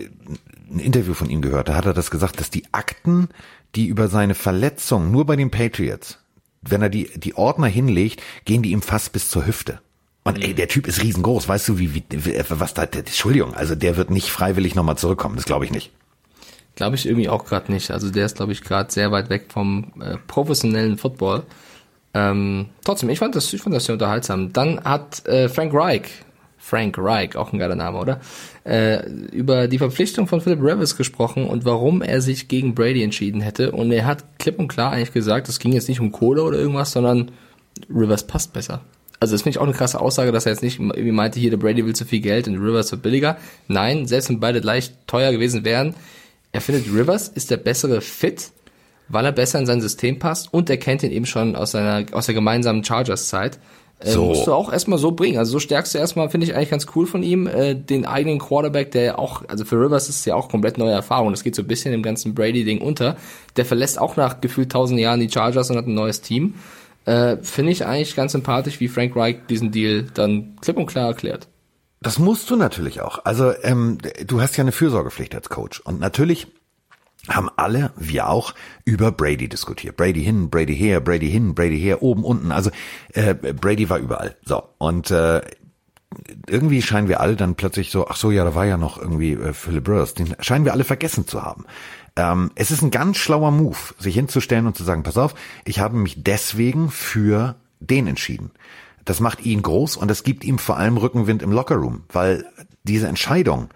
ein 0.71 0.79
Interview 0.79 1.13
von 1.13 1.29
ihm 1.29 1.43
gehört, 1.43 1.69
da 1.69 1.75
hat 1.75 1.85
er 1.85 1.93
das 1.93 2.09
gesagt, 2.09 2.39
dass 2.39 2.49
die 2.49 2.63
Akten, 2.71 3.29
die 3.75 3.85
über 3.85 4.07
seine 4.07 4.33
Verletzung 4.33 5.11
nur 5.11 5.25
bei 5.27 5.35
den 5.35 5.51
Patriots, 5.51 6.18
wenn 6.61 6.81
er 6.81 6.89
die, 6.89 7.09
die 7.15 7.35
Ordner 7.35 7.67
hinlegt, 7.67 8.21
gehen 8.45 8.61
die 8.63 8.71
ihm 8.71 8.81
fast 8.81 9.11
bis 9.13 9.29
zur 9.29 9.45
Hüfte. 9.45 9.79
Und 10.23 10.43
ey, 10.43 10.53
der 10.53 10.67
Typ 10.67 10.85
ist 10.87 11.01
riesengroß, 11.01 11.47
weißt 11.47 11.67
du, 11.69 11.79
wie, 11.79 11.93
wie 11.95 12.03
wie- 12.09 12.35
was 12.49 12.73
da, 12.73 12.85
der, 12.85 12.99
Entschuldigung, 12.99 13.53
also 13.53 13.75
der 13.75 13.95
wird 13.97 14.11
nicht 14.11 14.29
freiwillig 14.29 14.75
nochmal 14.75 14.97
zurückkommen, 14.97 15.35
das 15.37 15.45
glaube 15.45 15.65
ich 15.65 15.71
nicht. 15.71 15.91
Glaube 16.75 16.95
ich 16.95 17.05
irgendwie 17.05 17.29
auch 17.29 17.45
gerade 17.45 17.71
nicht. 17.71 17.91
Also 17.91 18.09
der 18.11 18.25
ist, 18.25 18.37
glaube 18.37 18.51
ich, 18.51 18.61
gerade 18.61 18.91
sehr 18.91 19.11
weit 19.11 19.29
weg 19.29 19.45
vom 19.49 19.91
äh, 20.01 20.17
professionellen 20.27 20.97
Football. 20.97 21.43
Ähm, 22.13 22.67
trotzdem, 22.83 23.09
ich 23.09 23.19
fand 23.19 23.35
das, 23.35 23.51
ich 23.53 23.61
fand 23.61 23.75
das 23.75 23.85
sehr 23.85 23.93
unterhaltsam. 23.93 24.53
Dann 24.53 24.83
hat 24.83 25.25
äh, 25.25 25.49
Frank 25.49 25.73
Reich, 25.73 26.03
Frank 26.69 26.97
Reich, 26.97 27.35
auch 27.35 27.51
ein 27.51 27.59
geiler 27.59 27.75
Name, 27.75 27.97
oder? 27.97 28.21
Äh, 28.63 29.09
über 29.31 29.67
die 29.67 29.79
Verpflichtung 29.79 30.27
von 30.27 30.39
Philip 30.39 30.61
Rivers 30.61 30.95
gesprochen 30.95 31.47
und 31.47 31.65
warum 31.65 32.01
er 32.01 32.21
sich 32.21 32.47
gegen 32.47 32.75
Brady 32.75 33.03
entschieden 33.03 33.41
hätte. 33.41 33.71
Und 33.71 33.91
er 33.91 34.05
hat 34.05 34.37
klipp 34.37 34.59
und 34.59 34.67
klar 34.67 34.91
eigentlich 34.91 35.13
gesagt, 35.13 35.49
es 35.49 35.59
ging 35.59 35.73
jetzt 35.73 35.89
nicht 35.89 35.99
um 35.99 36.11
Kohle 36.11 36.43
oder 36.43 36.59
irgendwas, 36.59 36.91
sondern 36.91 37.31
Rivers 37.89 38.27
passt 38.27 38.53
besser. 38.53 38.81
Also 39.19 39.33
das 39.33 39.41
finde 39.41 39.55
ich 39.55 39.59
auch 39.59 39.65
eine 39.65 39.73
krasse 39.73 39.99
Aussage, 39.99 40.31
dass 40.31 40.45
er 40.45 40.53
jetzt 40.53 40.63
nicht 40.63 40.79
irgendwie 40.79 41.11
meinte, 41.11 41.39
hier 41.39 41.49
der 41.49 41.57
Brady 41.57 41.85
will 41.85 41.95
zu 41.95 42.05
viel 42.05 42.21
Geld 42.21 42.47
und 42.47 42.55
Rivers 42.55 42.91
wird 42.91 43.01
billiger. 43.01 43.37
Nein, 43.67 44.05
selbst 44.05 44.29
wenn 44.29 44.39
beide 44.39 44.61
gleich 44.61 44.93
teuer 45.07 45.31
gewesen 45.31 45.65
wären, 45.65 45.95
er 46.51 46.61
findet 46.61 46.87
Rivers 46.87 47.27
ist 47.27 47.51
der 47.51 47.57
bessere 47.57 48.01
Fit, 48.01 48.51
weil 49.09 49.25
er 49.25 49.31
besser 49.31 49.59
in 49.59 49.65
sein 49.65 49.81
System 49.81 50.19
passt 50.19 50.53
und 50.53 50.69
er 50.69 50.77
kennt 50.77 51.03
ihn 51.03 51.11
eben 51.11 51.25
schon 51.25 51.55
aus 51.55 51.71
seiner 51.71 52.05
aus 52.11 52.27
der 52.27 52.35
gemeinsamen 52.35 52.83
Chargers-Zeit. 52.83 53.59
Äh, 53.99 54.11
So. 54.11 54.25
Musst 54.25 54.47
du 54.47 54.53
auch 54.53 54.71
erstmal 54.71 54.99
so 54.99 55.11
bringen. 55.11 55.37
Also 55.37 55.51
so 55.53 55.59
stärkst 55.59 55.93
du 55.93 55.97
erstmal, 55.97 56.29
finde 56.29 56.47
ich 56.47 56.55
eigentlich 56.55 56.69
ganz 56.69 56.87
cool 56.95 57.05
von 57.05 57.23
ihm, 57.23 57.47
äh, 57.47 57.75
den 57.75 58.05
eigenen 58.05 58.39
Quarterback, 58.39 58.91
der 58.91 59.03
ja 59.03 59.17
auch, 59.17 59.43
also 59.47 59.65
für 59.65 59.75
Rivers 59.75 60.09
ist 60.09 60.19
es 60.19 60.25
ja 60.25 60.35
auch 60.35 60.49
komplett 60.49 60.77
neue 60.77 60.91
Erfahrung. 60.91 61.31
Das 61.31 61.43
geht 61.43 61.55
so 61.55 61.61
ein 61.61 61.67
bisschen 61.67 61.93
im 61.93 62.03
ganzen 62.03 62.33
Brady-Ding 62.33 62.81
unter. 62.81 63.17
Der 63.55 63.65
verlässt 63.65 63.99
auch 63.99 64.15
nach 64.15 64.41
gefühlt 64.41 64.71
tausend 64.71 64.99
Jahren 64.99 65.19
die 65.19 65.29
Chargers 65.29 65.69
und 65.69 65.77
hat 65.77 65.87
ein 65.87 65.93
neues 65.93 66.21
Team. 66.21 66.55
Äh, 67.05 67.37
finde 67.41 67.71
ich 67.71 67.85
eigentlich 67.85 68.15
ganz 68.15 68.33
sympathisch, 68.33 68.79
wie 68.79 68.87
Frank 68.87 69.15
Reich 69.15 69.37
diesen 69.49 69.71
Deal 69.71 70.05
dann 70.13 70.55
klipp 70.61 70.77
und 70.77 70.85
klar 70.85 71.07
erklärt. 71.07 71.47
Das 72.01 72.19
musst 72.19 72.49
du 72.49 72.55
natürlich 72.55 73.01
auch. 73.01 73.25
Also 73.25 73.51
ähm, 73.63 73.97
du 74.25 74.41
hast 74.41 74.55
ja 74.55 74.63
eine 74.63 74.71
Fürsorgepflicht 74.71 75.35
als 75.35 75.49
Coach. 75.49 75.81
Und 75.81 75.99
natürlich 75.99 76.47
haben 77.29 77.49
alle, 77.55 77.91
wir 77.97 78.27
auch, 78.27 78.53
über 78.85 79.11
Brady 79.11 79.47
diskutiert. 79.47 79.97
Brady 79.97 80.23
hin, 80.23 80.49
Brady 80.49 80.75
her, 80.75 80.99
Brady 80.99 81.29
hin, 81.29 81.55
Brady 81.55 81.79
her, 81.79 82.01
oben, 82.01 82.23
unten. 82.23 82.51
Also 82.51 82.71
äh, 83.13 83.33
Brady 83.33 83.89
war 83.89 83.99
überall. 83.99 84.35
So. 84.43 84.63
Und 84.77 85.11
äh, 85.11 85.41
irgendwie 86.47 86.81
scheinen 86.81 87.07
wir 87.07 87.19
alle 87.19 87.35
dann 87.35 87.55
plötzlich 87.55 87.91
so, 87.91 88.07
ach 88.07 88.15
so, 88.15 88.31
ja, 88.31 88.43
da 88.43 88.55
war 88.55 88.65
ja 88.65 88.77
noch 88.77 88.97
irgendwie 88.97 89.33
äh, 89.33 89.53
Philip 89.53 89.87
Rivers. 89.87 90.13
Den 90.15 90.35
scheinen 90.39 90.65
wir 90.65 90.73
alle 90.73 90.83
vergessen 90.83 91.27
zu 91.27 91.43
haben. 91.43 91.65
Ähm, 92.15 92.51
es 92.55 92.71
ist 92.71 92.81
ein 92.81 92.91
ganz 92.91 93.17
schlauer 93.17 93.51
Move, 93.51 93.77
sich 93.97 94.15
hinzustellen 94.15 94.65
und 94.65 94.75
zu 94.75 94.83
sagen, 94.83 95.03
pass 95.03 95.17
auf, 95.17 95.35
ich 95.65 95.79
habe 95.79 95.97
mich 95.97 96.23
deswegen 96.23 96.89
für 96.89 97.55
den 97.79 98.07
entschieden. 98.07 98.51
Das 99.05 99.19
macht 99.19 99.45
ihn 99.45 99.61
groß 99.61 99.97
und 99.97 100.09
das 100.09 100.23
gibt 100.23 100.43
ihm 100.43 100.57
vor 100.57 100.77
allem 100.77 100.97
Rückenwind 100.97 101.41
im 101.41 101.51
Lockerroom, 101.51 102.03
weil 102.11 102.45
diese 102.83 103.07
Entscheidung 103.07 103.69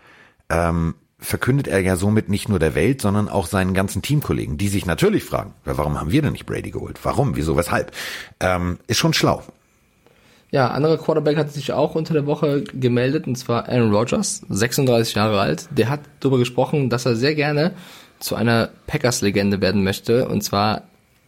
ähm, 0.50 0.96
verkündet 1.24 1.68
er 1.68 1.80
ja 1.80 1.96
somit 1.96 2.30
nicht 2.30 2.50
nur 2.50 2.60
der 2.60 2.76
Welt, 2.76 3.02
sondern 3.02 3.30
auch 3.30 3.48
seinen 3.48 3.74
ganzen 3.74 4.02
Teamkollegen, 4.02 4.58
die 4.58 4.68
sich 4.68 4.86
natürlich 4.86 5.24
fragen, 5.24 5.54
warum 5.64 6.00
haben 6.00 6.12
wir 6.12 6.22
denn 6.22 6.34
nicht 6.34 6.46
Brady 6.46 6.72
geholt? 6.72 7.00
Warum? 7.04 7.36
Wieso? 7.36 7.58
Weshalb? 7.58 7.92
Ähm, 8.40 8.78
ist 8.88 8.98
schon 8.98 9.14
schlau. 9.14 9.42
Ja, 10.52 10.68
anderer 10.68 10.98
Quarterback 10.98 11.38
hat 11.38 11.52
sich 11.52 11.74
auch 11.74 11.96
unter 11.96 12.14
der 12.14 12.28
Woche 12.28 12.64
gemeldet, 12.64 13.26
und 13.26 13.36
zwar 13.36 13.68
Aaron 13.70 13.92
Rodgers, 13.92 14.44
36 14.50 15.16
Jahre 15.16 15.40
alt. 15.40 15.68
Der 15.72 15.90
hat 15.90 16.02
darüber 16.20 16.38
gesprochen, 16.38 16.90
dass 16.90 17.06
er 17.08 17.16
sehr 17.16 17.34
gerne 17.34 17.74
zu 18.20 18.36
einer 18.36 18.70
Packers-Legende 18.86 19.62
werden 19.62 19.84
möchte. 19.84 20.28
Und 20.28 20.44
zwar, 20.44 20.84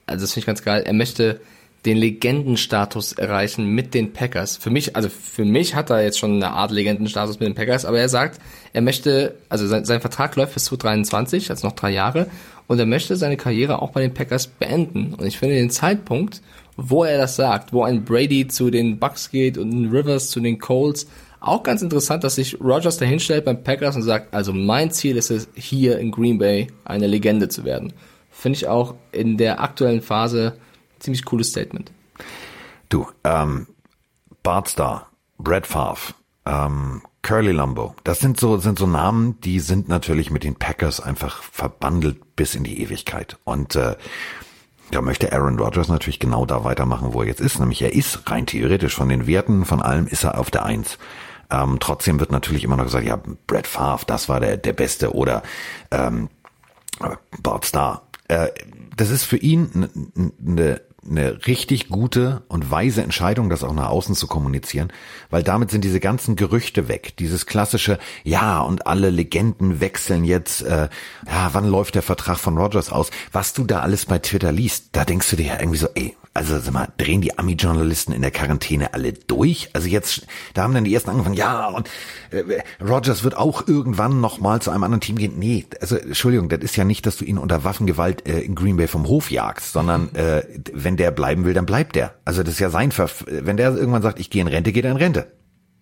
also 0.05 0.23
das 0.23 0.34
finde 0.34 0.41
ich 0.41 0.45
ganz 0.45 0.63
geil, 0.63 0.84
er 0.86 0.93
möchte 0.93 1.39
den 1.86 1.98
Legendenstatus 1.98 3.13
erreichen 3.13 3.67
mit 3.67 3.93
den 3.93 4.12
Packers. 4.12 4.58
Für 4.58 4.71
mich, 4.71 4.95
also 4.95 5.10
für 5.10 5.45
mich 5.45 5.76
hat 5.76 5.91
er 5.91 6.02
jetzt 6.04 6.17
schon 6.17 6.36
eine 6.36 6.52
Art 6.52 6.71
Legendenstatus 6.71 7.39
mit 7.39 7.48
den 7.48 7.56
Packers, 7.56 7.86
aber 7.86 8.00
er 8.00 8.10
sagt, 8.10 8.41
er 8.74 8.82
möchte, 8.82 9.36
also 9.50 9.67
sein, 9.67 9.86
sein 9.86 10.02
Vertrag 10.02 10.36
läuft 10.36 10.56
bis 10.56 10.65
2023, 10.65 11.50
also 11.52 11.67
noch 11.67 11.76
drei 11.76 11.91
Jahre, 11.91 12.28
und 12.67 12.80
er 12.80 12.88
möchte 12.88 13.15
seine 13.15 13.38
Karriere 13.38 13.82
auch 13.82 13.91
bei 13.91 14.02
den 14.02 14.13
Packers 14.13 14.48
beenden. 14.48 15.13
Und 15.13 15.26
ich 15.28 15.38
finde 15.38 15.56
den 15.56 15.69
Zeitpunkt, 15.69 16.41
wo 16.76 17.04
er 17.04 17.19
das 17.19 17.36
sagt, 17.36 17.71
wo 17.71 17.84
ein 17.84 18.04
Brady 18.04 18.48
zu 18.48 18.71
den 18.71 18.98
Bucks 18.98 19.30
geht 19.30 19.58
und 19.58 19.69
ein 19.69 19.89
Rivers 19.91 20.30
zu 20.32 20.39
den 20.39 20.60
Colts, 20.60 21.08
auch 21.39 21.62
ganz 21.62 21.84
interessant, 21.84 22.24
dass 22.24 22.36
sich 22.36 22.60
Rogers 22.60 22.98
dahinstellt 22.98 23.45
beim 23.45 23.63
Packers 23.63 23.95
und 23.95 24.02
sagt, 24.02 24.34
also 24.34 24.52
mein 24.52 24.89
Ziel 24.89 25.15
ist 25.15 25.30
es, 25.30 25.48
hier 25.54 26.00
in 26.00 26.10
Green 26.10 26.39
Bay 26.39 26.67
eine 26.84 27.06
Legende 27.06 27.50
zu 27.50 27.63
werden. 27.63 27.93
Finde 28.32 28.58
ich 28.58 28.67
auch 28.67 28.95
in 29.12 29.38
der 29.38 29.62
aktuellen 29.62 30.02
Phase 30.02 30.54
ziemlich 31.06 31.26
cooles 31.26 31.50
Statement. 31.50 31.91
Du, 32.89 33.08
ähm, 33.24 33.68
Bart 34.44 34.70
Starr, 34.70 35.10
Brett 35.38 35.65
Favre, 35.65 36.13
ähm, 36.46 37.02
Curly 37.22 37.52
Lumbo, 37.52 37.96
das 38.04 38.20
sind 38.20 38.39
so, 38.39 38.58
sind 38.58 38.78
so 38.78 38.86
Namen, 38.86 39.39
die 39.41 39.60
sind 39.60 39.89
natürlich 39.89 40.30
mit 40.30 40.44
den 40.44 40.56
Packers 40.56 41.00
einfach 41.00 41.41
verbandelt 41.41 42.36
bis 42.36 42.54
in 42.54 42.63
die 42.63 42.82
Ewigkeit. 42.82 43.38
Und 43.44 43.76
äh, 43.76 43.96
da 44.91 45.02
möchte 45.02 45.32
Aaron 45.34 45.60
Rodgers 45.60 45.88
natürlich 45.88 46.20
genau 46.20 46.46
da 46.46 46.63
weitermachen, 46.63 47.13
wo 47.13 47.22
er 47.22 47.28
jetzt 47.28 47.41
ist. 47.41 47.60
Nämlich 47.60 47.82
er 47.82 47.94
ist 47.94 48.30
rein 48.30 48.46
theoretisch 48.46 48.94
von 48.94 49.10
den 49.10 49.26
Werten, 49.26 49.65
von 49.65 49.82
allem 49.82 50.06
ist 50.06 50.24
er 50.24 50.38
auf 50.38 50.52
der 50.52 50.65
Eins. 50.65 51.00
Ähm, 51.50 51.78
trotzdem 51.80 52.20
wird 52.20 52.32
natürlich 52.32 52.63
immer 52.63 52.78
noch 52.78 52.86
gesagt, 52.86 53.06
ja, 53.06 53.20
Brett 53.48 53.65
Favre, 53.68 54.06
das 54.06 54.30
war 54.30 54.39
der, 54.39 54.58
der 54.58 54.74
Beste 54.74 55.15
oder 55.15 55.41
ähm, 55.89 56.30
Bart 57.41 57.65
Starr. 57.65 58.04
Äh, 58.28 58.50
das 58.96 59.10
ist 59.10 59.24
für 59.24 59.38
ihn 59.38 59.89
eine 60.46 60.82
eine 61.10 61.46
richtig 61.48 61.89
gute 61.89 62.44
und 62.48 62.72
weise 62.72 63.04
Entscheidung, 63.04 63.50
das 63.50 63.63
auch 63.63 63.74
nach 63.74 63.89
außen 63.89 64.15
zu 64.15 64.28
kommunizieren, 64.28 64.91
weil 65.30 65.44
damit 65.44 65.72
sind 65.72 65.84
diese 65.84 66.00
ganzen 66.00 66.36
Gerüchte 66.36 66.88
weg. 66.88 67.15
Dieses 67.18 67.46
klassische, 67.46 68.00
ja, 68.24 68.62
und 68.62 68.88
alle 68.88 69.10
Legenden 69.10 69.80
wechseln 69.80 70.24
jetzt, 70.24 70.62
äh, 70.63 70.89
ja, 71.28 71.50
wann 71.54 71.65
läuft 71.65 71.96
der 71.96 72.02
Vertrag 72.02 72.38
von 72.38 72.58
Rogers 72.58 72.91
aus? 72.91 73.12
Was 73.32 73.54
du 73.54 73.65
da 73.65 73.82
alles 73.82 74.06
bei 74.06 74.20
Twitter 74.20 74.52
liest, 74.52 74.89
da 74.94 75.06
denkst 75.06 75.30
du 75.30 75.36
dir 75.36 75.48
ja 75.48 75.60
irgendwie 75.60 75.78
so, 75.80 75.88
ey, 75.96 76.15
also 76.36 76.60
sag 76.60 76.74
mal, 76.74 76.89
drehen 76.98 77.21
die 77.21 77.39
Ami-Journalisten 77.39 78.12
in 78.12 78.21
der 78.21 78.30
Quarantäne 78.30 78.93
alle 78.93 79.13
durch? 79.13 79.69
Also 79.74 79.88
jetzt, 79.88 80.28
da 80.54 80.63
haben 80.63 80.74
dann 80.74 80.84
die 80.84 80.93
ersten 80.93 81.10
angefangen, 81.10 81.36
ja, 81.36 81.67
und 81.69 81.89
äh, 82.32 82.62
Rogers 82.84 83.24
wird 83.24 83.38
auch 83.38 83.67
irgendwann 83.67 84.19
nochmal 84.19 84.62
zu 84.62 84.69
einem 84.69 84.84
anderen 84.84 85.02
Team 85.02 85.17
gehen. 85.17 85.39
Nee, 85.39 85.65
also 85.80 85.95
Entschuldigung, 85.95 86.50
das 86.50 86.60
ist 86.60 86.76
ja 86.76 86.84
nicht, 86.84 87.06
dass 87.06 87.15
du 87.17 87.26
ihn 87.26 87.38
unter 87.38 87.63
Waffengewalt 87.63 88.28
äh, 88.28 88.41
in 88.41 88.54
Green 88.54 88.76
Bay 88.76 88.88
vom 88.88 89.08
Hof 89.08 89.32
jagst, 89.32 89.71
sondern 89.71 90.13
äh, 90.13 90.43
wenn 90.74 90.98
der 90.98 91.12
bleiben 91.12 91.45
will, 91.45 91.54
dann 91.54 91.65
bleibt 91.65 91.95
der. 91.95 92.15
Also 92.26 92.43
das 92.43 92.56
ist 92.56 92.60
ja 92.60 92.69
sein 92.69 92.91
Verf 92.91 93.26
wenn 93.28 93.58
der 93.58 93.76
irgendwann 93.76 94.02
sagt, 94.02 94.19
ich 94.19 94.30
gehe 94.30 94.41
in 94.41 94.48
Rente, 94.48 94.71
geht 94.71 94.86
er 94.86 94.91
in 94.91 94.98
Rente. 94.98 95.28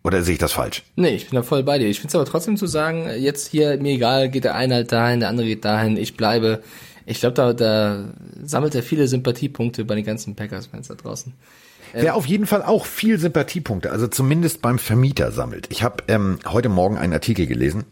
Oder 0.03 0.21
sehe 0.21 0.33
ich 0.33 0.39
das 0.39 0.51
falsch? 0.51 0.83
Nee, 0.97 1.15
ich 1.15 1.29
bin 1.29 1.37
da 1.37 1.43
voll 1.43 1.63
bei 1.63 1.77
dir. 1.77 1.87
Ich 1.87 1.99
finde 1.99 2.09
es 2.09 2.15
aber 2.15 2.25
trotzdem 2.25 2.57
zu 2.57 2.67
sagen, 2.67 3.09
jetzt 3.17 3.47
hier, 3.47 3.77
mir 3.81 3.93
egal, 3.93 4.29
geht 4.29 4.43
der 4.43 4.55
eine 4.55 4.75
halt 4.75 4.91
dahin, 4.91 5.21
der 5.21 5.29
andere 5.29 5.47
geht 5.47 5.63
dahin, 5.63 5.95
ich 5.95 6.17
bleibe. 6.17 6.61
Ich 7.05 7.19
glaube, 7.19 7.33
da, 7.33 7.53
da 7.53 8.05
sammelt 8.43 8.75
er 8.75 8.83
viele 8.83 9.07
Sympathiepunkte 9.07 9.85
bei 9.85 9.95
den 9.95 10.05
ganzen 10.05 10.35
Packers-Fans 10.35 10.87
da 10.87 10.95
draußen. 10.95 11.33
Wer 11.93 12.15
auf 12.15 12.25
jeden 12.25 12.47
Fall 12.47 12.63
auch 12.63 12.85
viel 12.85 13.19
Sympathiepunkte, 13.19 13.91
also 13.91 14.07
zumindest 14.07 14.61
beim 14.61 14.79
Vermieter 14.79 15.31
sammelt. 15.31 15.67
Ich 15.69 15.83
habe 15.83 16.03
ähm, 16.07 16.39
heute 16.45 16.69
Morgen 16.69 16.97
einen 16.97 17.13
Artikel 17.13 17.45
gelesen. 17.45 17.85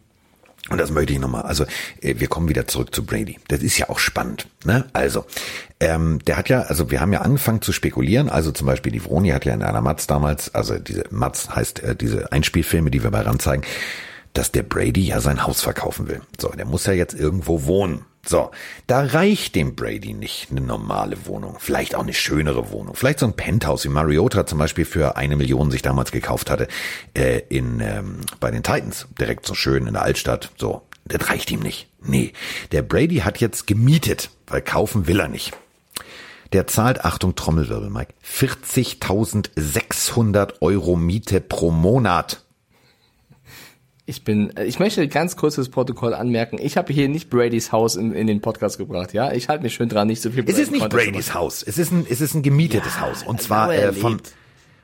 Und 0.70 0.80
das 0.80 0.92
möchte 0.92 1.12
ich 1.12 1.20
nochmal. 1.20 1.42
Also, 1.42 1.66
äh, 2.02 2.16
wir 2.18 2.28
kommen 2.28 2.48
wieder 2.48 2.68
zurück 2.68 2.94
zu 2.94 3.04
Brady. 3.04 3.40
Das 3.48 3.62
ist 3.62 3.78
ja 3.78 3.90
auch 3.90 4.00
spannend. 4.00 4.48
Ne? 4.64 4.86
Also, 4.94 5.26
ähm, 5.80 6.20
der 6.26 6.38
hat 6.38 6.50
ja, 6.50 6.62
also 6.62 6.92
wir 6.92 7.02
haben 7.02 7.12
ja 7.12 7.22
angefangen 7.22 7.62
zu 7.62 7.74
spekulieren. 7.74 8.30
Also 8.30 8.52
zum 8.52 8.68
Beispiel 8.68 8.92
die 8.92 9.00
Vroni 9.04 9.30
hat 9.30 9.44
ja 9.44 9.54
in 9.54 9.64
einer 9.64 9.82
Matz 9.82 10.08
damals, 10.08 10.54
also 10.54 10.78
diese 10.78 11.04
Matz 11.10 11.50
heißt 11.50 11.84
äh, 11.84 11.96
diese 11.96 12.32
Einspielfilme, 12.32 12.92
die 12.92 13.04
wir 13.04 13.12
bei 13.12 13.22
RAN 13.22 13.40
zeigen, 13.40 13.64
dass 14.34 14.52
der 14.52 14.64
Brady 14.64 15.02
ja 15.02 15.20
sein 15.20 15.46
Haus 15.46 15.62
verkaufen 15.62 16.08
will. 16.08 16.22
So, 16.40 16.50
der 16.50 16.66
muss 16.66 16.86
ja 16.86 16.94
jetzt 16.94 17.16
irgendwo 17.16 17.66
wohnen. 17.66 18.06
So, 18.26 18.52
da 18.86 19.02
reicht 19.02 19.56
dem 19.56 19.76
Brady 19.76 20.14
nicht 20.14 20.52
eine 20.52 20.62
normale 20.62 21.26
Wohnung, 21.26 21.58
vielleicht 21.60 21.96
auch 21.96 22.04
eine 22.04 22.14
schönere 22.14 22.72
Wohnung, 22.72 22.96
vielleicht 22.96 23.20
so 23.20 23.26
ein 23.26 23.34
Penthouse 23.34 23.86
wie 23.86 23.90
Mariota 23.90 24.46
zum 24.46 24.60
Beispiel 24.60 24.86
für 24.86 25.18
eine 25.18 25.36
Million 25.36 25.72
sich 25.72 25.82
damals 25.82 26.12
gekauft 26.12 26.52
hatte 26.52 26.68
äh, 27.16 27.40
in 27.50 27.80
ähm, 27.80 28.18
bei 28.40 28.52
den 28.52 28.62
Titans, 28.62 29.08
direkt 29.20 29.48
so 29.48 29.56
schön 29.56 29.88
in 29.88 29.94
der 29.94 30.04
Altstadt. 30.04 30.52
So, 30.58 30.84
das 31.06 31.30
reicht 31.30 31.50
ihm 31.52 31.62
nicht. 31.62 31.88
Nee, 32.04 32.34
der 32.72 32.84
Brady 32.84 33.18
hat 33.18 33.40
jetzt 33.40 33.68
gemietet, 33.68 34.32
weil 34.48 34.62
kaufen 34.62 35.08
will 35.08 35.20
er 35.20 35.28
nicht. 35.28 35.52
Der 36.54 36.68
zahlt, 36.68 37.04
Achtung, 37.06 37.36
Trommelwirbel, 37.36 37.90
Mike, 37.90 38.14
40.600 38.26 40.62
Euro 40.62 40.96
Miete 40.98 41.42
pro 41.42 41.72
Monat. 41.72 42.44
Ich 44.12 44.26
bin, 44.26 44.52
ich 44.66 44.78
möchte 44.78 45.08
ganz 45.08 45.38
kurzes 45.38 45.70
Protokoll 45.70 46.14
anmerken. 46.14 46.58
Ich 46.62 46.76
habe 46.76 46.92
hier 46.92 47.08
nicht 47.08 47.30
Bradys 47.30 47.72
Haus 47.72 47.96
in, 47.96 48.12
in 48.12 48.28
den 48.28 48.42
Podcast 48.42 48.78
gebracht, 48.78 49.14
ja. 49.14 49.32
Ich 49.32 49.48
halte 49.48 49.64
mich 49.64 49.74
schön 49.74 49.88
dran, 49.88 50.08
nicht 50.08 50.22
so 50.22 50.32
viel. 50.32 50.44
Es 50.46 50.60
ist 50.60 50.70
nicht 50.70 50.90
Bradys 50.90 51.34
Haus. 51.34 51.64
Es 51.64 51.78
ist 51.78 51.94
ein, 51.94 52.06
es 52.10 52.20
ist 52.20 52.34
ein 52.34 52.44
gemietetes 52.44 52.96
ja, 52.96 53.02
Haus 53.04 53.24
und 53.24 53.42
zwar 53.42 53.74
äh, 53.74 53.94
von 53.94 54.20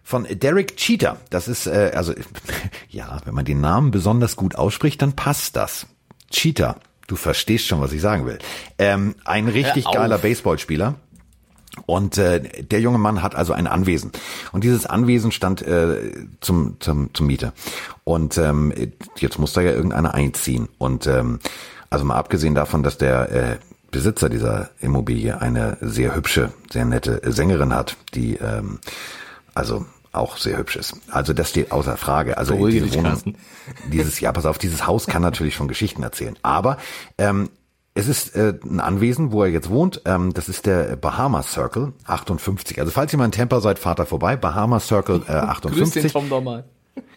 von 0.02 0.26
Derek 0.32 0.78
Cheater. 0.78 1.18
Das 1.30 1.50
ist 1.50 1.68
äh, 1.68 1.92
also 1.94 2.14
ja, 2.90 3.20
wenn 3.26 3.36
man 3.36 3.44
den 3.44 3.60
Namen 3.60 3.92
besonders 3.92 4.38
gut 4.38 4.56
ausspricht, 4.56 5.02
dann 5.02 5.12
passt 5.12 5.58
das. 5.58 5.88
Cheater. 6.32 6.80
Du 7.08 7.18
verstehst 7.18 7.68
schon, 7.68 7.82
was 7.82 7.92
ich 7.92 8.00
sagen 8.00 8.26
will. 8.26 8.40
Ähm, 8.80 9.16
ein 9.26 9.50
richtig 9.50 9.92
geiler 9.92 10.20
Baseballspieler. 10.20 10.96
Und 11.86 12.18
äh, 12.18 12.64
der 12.64 12.82
junge 12.82 12.98
Mann 12.98 13.22
hat 13.22 13.36
also 13.36 13.54
ein 13.54 13.68
Anwesen. 13.68 14.12
Und 14.52 14.64
dieses 14.64 14.86
Anwesen 14.86 15.32
stand 15.32 15.62
äh, 15.62 16.12
zum, 16.42 16.78
zum, 16.80 17.14
zum 17.14 17.28
Miete. 17.28 17.54
Und 18.04 18.38
ähm, 18.38 18.74
jetzt 19.18 19.40
muss 19.40 19.54
da 19.54 19.62
ja 19.62 19.72
irgendeiner 19.72 20.14
einziehen. 20.14 20.68
Und 20.78 21.08
ähm, 21.08 21.40
also 21.90 22.06
mal 22.06 22.16
abgesehen 22.16 22.56
davon, 22.56 22.84
dass 22.84 22.98
der 22.98 23.32
äh, 23.32 23.58
Besitzer 23.92 24.30
dieser 24.30 24.70
Immobilie 24.80 25.40
eine 25.40 25.78
sehr 25.82 26.16
hübsche, 26.16 26.52
sehr 26.72 26.86
nette 26.86 27.22
Sängerin 27.24 27.74
hat, 27.74 27.96
die 28.14 28.36
ähm, 28.36 28.80
also 29.54 29.86
auch 30.12 30.38
sehr 30.38 30.58
hübsch 30.58 30.76
ist. 30.76 30.96
Also 31.10 31.34
das 31.34 31.50
steht 31.50 31.72
außer 31.72 31.96
Frage. 31.98 32.38
Also 32.38 32.68
diese 32.68 32.94
Wohnung, 32.94 33.36
dieses, 33.92 34.20
ja, 34.20 34.32
pass 34.32 34.46
auf, 34.46 34.58
dieses 34.58 34.88
Haus 34.88 35.06
kann 35.06 35.22
natürlich 35.22 35.56
schon 35.56 35.68
Geschichten 35.68 36.04
erzählen. 36.04 36.38
Aber 36.42 36.78
ähm, 37.18 37.50
es 37.98 38.08
ist 38.08 38.36
äh, 38.36 38.54
ein 38.64 38.80
Anwesen, 38.80 39.32
wo 39.32 39.44
er 39.44 39.50
jetzt 39.50 39.70
wohnt. 39.70 40.02
Ähm, 40.06 40.34
das 40.34 40.50
ist 40.50 40.66
der 40.66 40.96
Bahama 40.96 41.42
Circle 41.42 41.94
58. 42.06 42.80
Also 42.80 42.92
falls 42.92 43.12
ihr 43.12 43.18
mal 43.18 43.26
in 43.26 43.32
Tampa 43.32 43.60
seid, 43.60 43.80
fahrt 43.80 44.00
da 44.00 44.06
vorbei. 44.06 44.36
Bahama 44.36 44.80
Circle 44.80 45.24
äh, 45.28 45.32
58. 45.32 45.82
Grüß 45.84 45.92
den 45.92 46.12
Tom 46.12 46.30
doch 46.30 46.42
mal. 46.42 46.66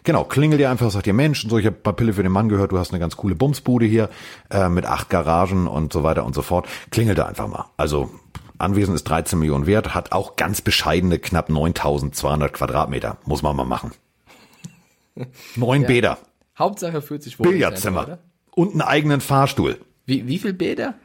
Genau, 0.03 0.23
klingel 0.23 0.57
dir 0.57 0.69
einfach, 0.69 0.89
sagt 0.89 1.07
ihr 1.07 1.13
Mensch, 1.13 1.47
so 1.47 1.57
ich 1.57 1.65
habe 1.65 1.75
paar 1.75 1.93
Pille 1.93 2.13
für 2.13 2.23
den 2.23 2.31
Mann 2.31 2.49
gehört, 2.49 2.71
du 2.71 2.79
hast 2.79 2.91
eine 2.91 2.99
ganz 2.99 3.17
coole 3.17 3.35
Bumsbude 3.35 3.85
hier 3.85 4.09
äh, 4.49 4.69
mit 4.69 4.85
acht 4.85 5.09
Garagen 5.09 5.67
und 5.67 5.93
so 5.93 6.03
weiter 6.03 6.25
und 6.25 6.33
so 6.33 6.41
fort. 6.41 6.67
Klingel 6.89 7.15
da 7.15 7.25
einfach 7.25 7.47
mal. 7.47 7.65
Also 7.77 8.09
Anwesen 8.57 8.95
ist 8.95 9.03
13 9.03 9.37
Millionen 9.37 9.67
wert, 9.67 9.93
hat 9.93 10.11
auch 10.11 10.35
ganz 10.35 10.61
bescheidene 10.61 11.19
knapp 11.19 11.49
9200 11.49 12.53
Quadratmeter. 12.53 13.17
Muss 13.25 13.43
man 13.43 13.55
mal 13.55 13.65
machen. 13.65 13.91
Neun 15.55 15.81
ja. 15.81 15.87
Bäder. 15.87 16.17
Hauptsache 16.57 17.01
fühlt 17.01 17.23
sich 17.23 17.39
wohl. 17.39 17.49
Billardzimmer. 17.49 18.19
Und 18.51 18.71
einen 18.71 18.81
eigenen 18.81 19.21
Fahrstuhl. 19.21 19.77
Wie, 20.05 20.27
wie 20.27 20.39
viel 20.39 20.53
Bäder? 20.53 20.95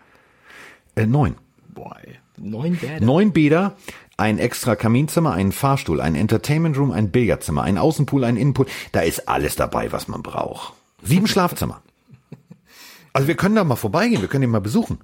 Äh, 0.95 1.07
neun. 1.07 1.37
Boah, 1.69 1.97
neun 2.37 2.77
Bäder. 2.77 3.05
Neun 3.05 3.33
Bäder, 3.33 3.77
ein 4.17 4.39
extra 4.39 4.77
Kaminzimmer, 4.77 5.33
ein 5.33 5.53
Fahrstuhl, 5.53 6.01
ein 6.01 6.15
Entertainment 6.15 6.77
Room, 6.79 6.91
ein 6.91 7.11
Billardzimmer, 7.11 7.63
ein 7.63 7.79
Außenpool, 7.79 8.25
ein 8.25 8.37
Innenpool. 8.37 8.67
Da 8.93 9.01
ist 9.01 9.29
alles 9.29 9.57
dabei, 9.57 9.93
was 9.93 10.09
man 10.09 10.23
braucht. 10.23 10.73
Sieben 11.03 11.27
Schlafzimmer. 11.27 11.83
Also 13.13 13.29
wir 13.29 13.37
können 13.37 13.55
da 13.55 13.65
mal 13.65 13.77
vorbeigehen, 13.77 14.21
wir 14.21 14.29
können 14.29 14.45
ihn 14.45 14.51
mal 14.51 14.61
besuchen. 14.61 14.99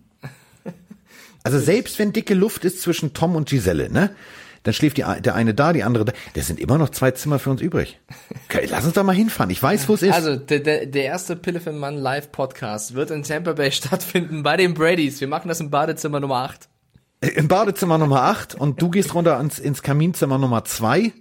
Also 1.45 1.59
selbst 1.59 1.99
wenn 1.99 2.13
dicke 2.13 2.35
Luft 2.35 2.65
ist 2.65 2.81
zwischen 2.81 3.15
Tom 3.15 3.37
und 3.37 3.49
Giselle, 3.49 3.91
ne? 3.91 4.15
Dann 4.63 4.75
schläft 4.75 4.97
die, 4.97 5.05
der 5.21 5.35
eine 5.35 5.55
da, 5.55 5.73
die 5.73 5.83
andere 5.83 6.05
da. 6.05 6.13
Das 6.35 6.47
sind 6.47 6.61
immer 6.61 6.79
noch 6.79 6.91
zwei 6.91 7.11
Zimmer 7.11 7.39
für 7.39 7.51
uns 7.51 7.61
übrig. 7.61 7.99
Okay, 8.47 8.67
lass 8.71 8.85
uns 8.85 8.95
da 8.95 9.03
mal 9.03 9.15
hinfahren. 9.15 9.51
Ich 9.51 9.63
weiß, 9.63 9.89
wo 9.89 9.95
es 9.95 10.03
ist. 10.03 10.15
Also, 10.15 10.37
der, 10.37 10.61
der, 10.61 10.87
der 10.87 11.05
erste 11.05 11.35
Pille 11.35 11.61
für 11.61 11.73
Mann 11.73 11.97
Live-Podcast 11.97 12.95
wird 12.95 13.11
in 13.11 13.25
Tampa 13.25 13.55
Bay 13.55 13.73
stattfinden 13.73 14.43
bei 14.43 14.57
den 14.57 14.75
Bradys. 14.75 15.21
Wir 15.21 15.29
machen 15.29 15.49
das 15.49 15.61
im 15.61 15.71
Badezimmer 15.71 16.21
Nummer 16.21 16.37
8. 16.37 16.69
Im 17.21 17.49
Badezimmer 17.49 17.99
Nummer 17.99 18.23
8 18.23 18.55
und 18.55 18.83
du 18.83 18.91
gehst 18.91 19.15
runter 19.15 19.39
ins, 19.41 19.59
ins 19.59 19.83
Kaminzimmer 19.83 20.39
Nummer 20.39 20.65
2. 20.65 21.13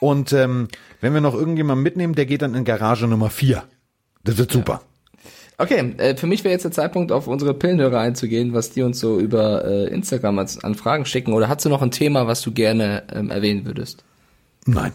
Und 0.00 0.32
ähm, 0.32 0.68
wenn 1.00 1.14
wir 1.14 1.20
noch 1.20 1.34
irgendjemanden 1.34 1.82
mitnehmen, 1.82 2.14
der 2.14 2.26
geht 2.26 2.42
dann 2.42 2.54
in 2.54 2.64
Garage 2.64 3.06
Nummer 3.06 3.30
4. 3.30 3.64
Das 4.24 4.38
wird 4.38 4.50
super. 4.52 4.82
Ja. 4.82 4.95
Okay, 5.58 5.94
äh, 5.96 6.16
für 6.16 6.26
mich 6.26 6.44
wäre 6.44 6.52
jetzt 6.52 6.64
der 6.64 6.72
Zeitpunkt, 6.72 7.12
auf 7.12 7.26
unsere 7.26 7.54
Pillenhörer 7.54 7.98
einzugehen, 7.98 8.52
was 8.52 8.70
die 8.70 8.82
uns 8.82 9.00
so 9.00 9.18
über 9.18 9.64
äh, 9.64 9.86
Instagram 9.86 10.38
als, 10.38 10.62
an 10.62 10.74
Fragen 10.74 11.06
schicken. 11.06 11.32
Oder 11.32 11.48
hast 11.48 11.64
du 11.64 11.68
noch 11.68 11.82
ein 11.82 11.90
Thema, 11.90 12.26
was 12.26 12.42
du 12.42 12.52
gerne 12.52 13.04
ähm, 13.12 13.30
erwähnen 13.30 13.64
würdest? 13.64 14.04
Nein. 14.66 14.92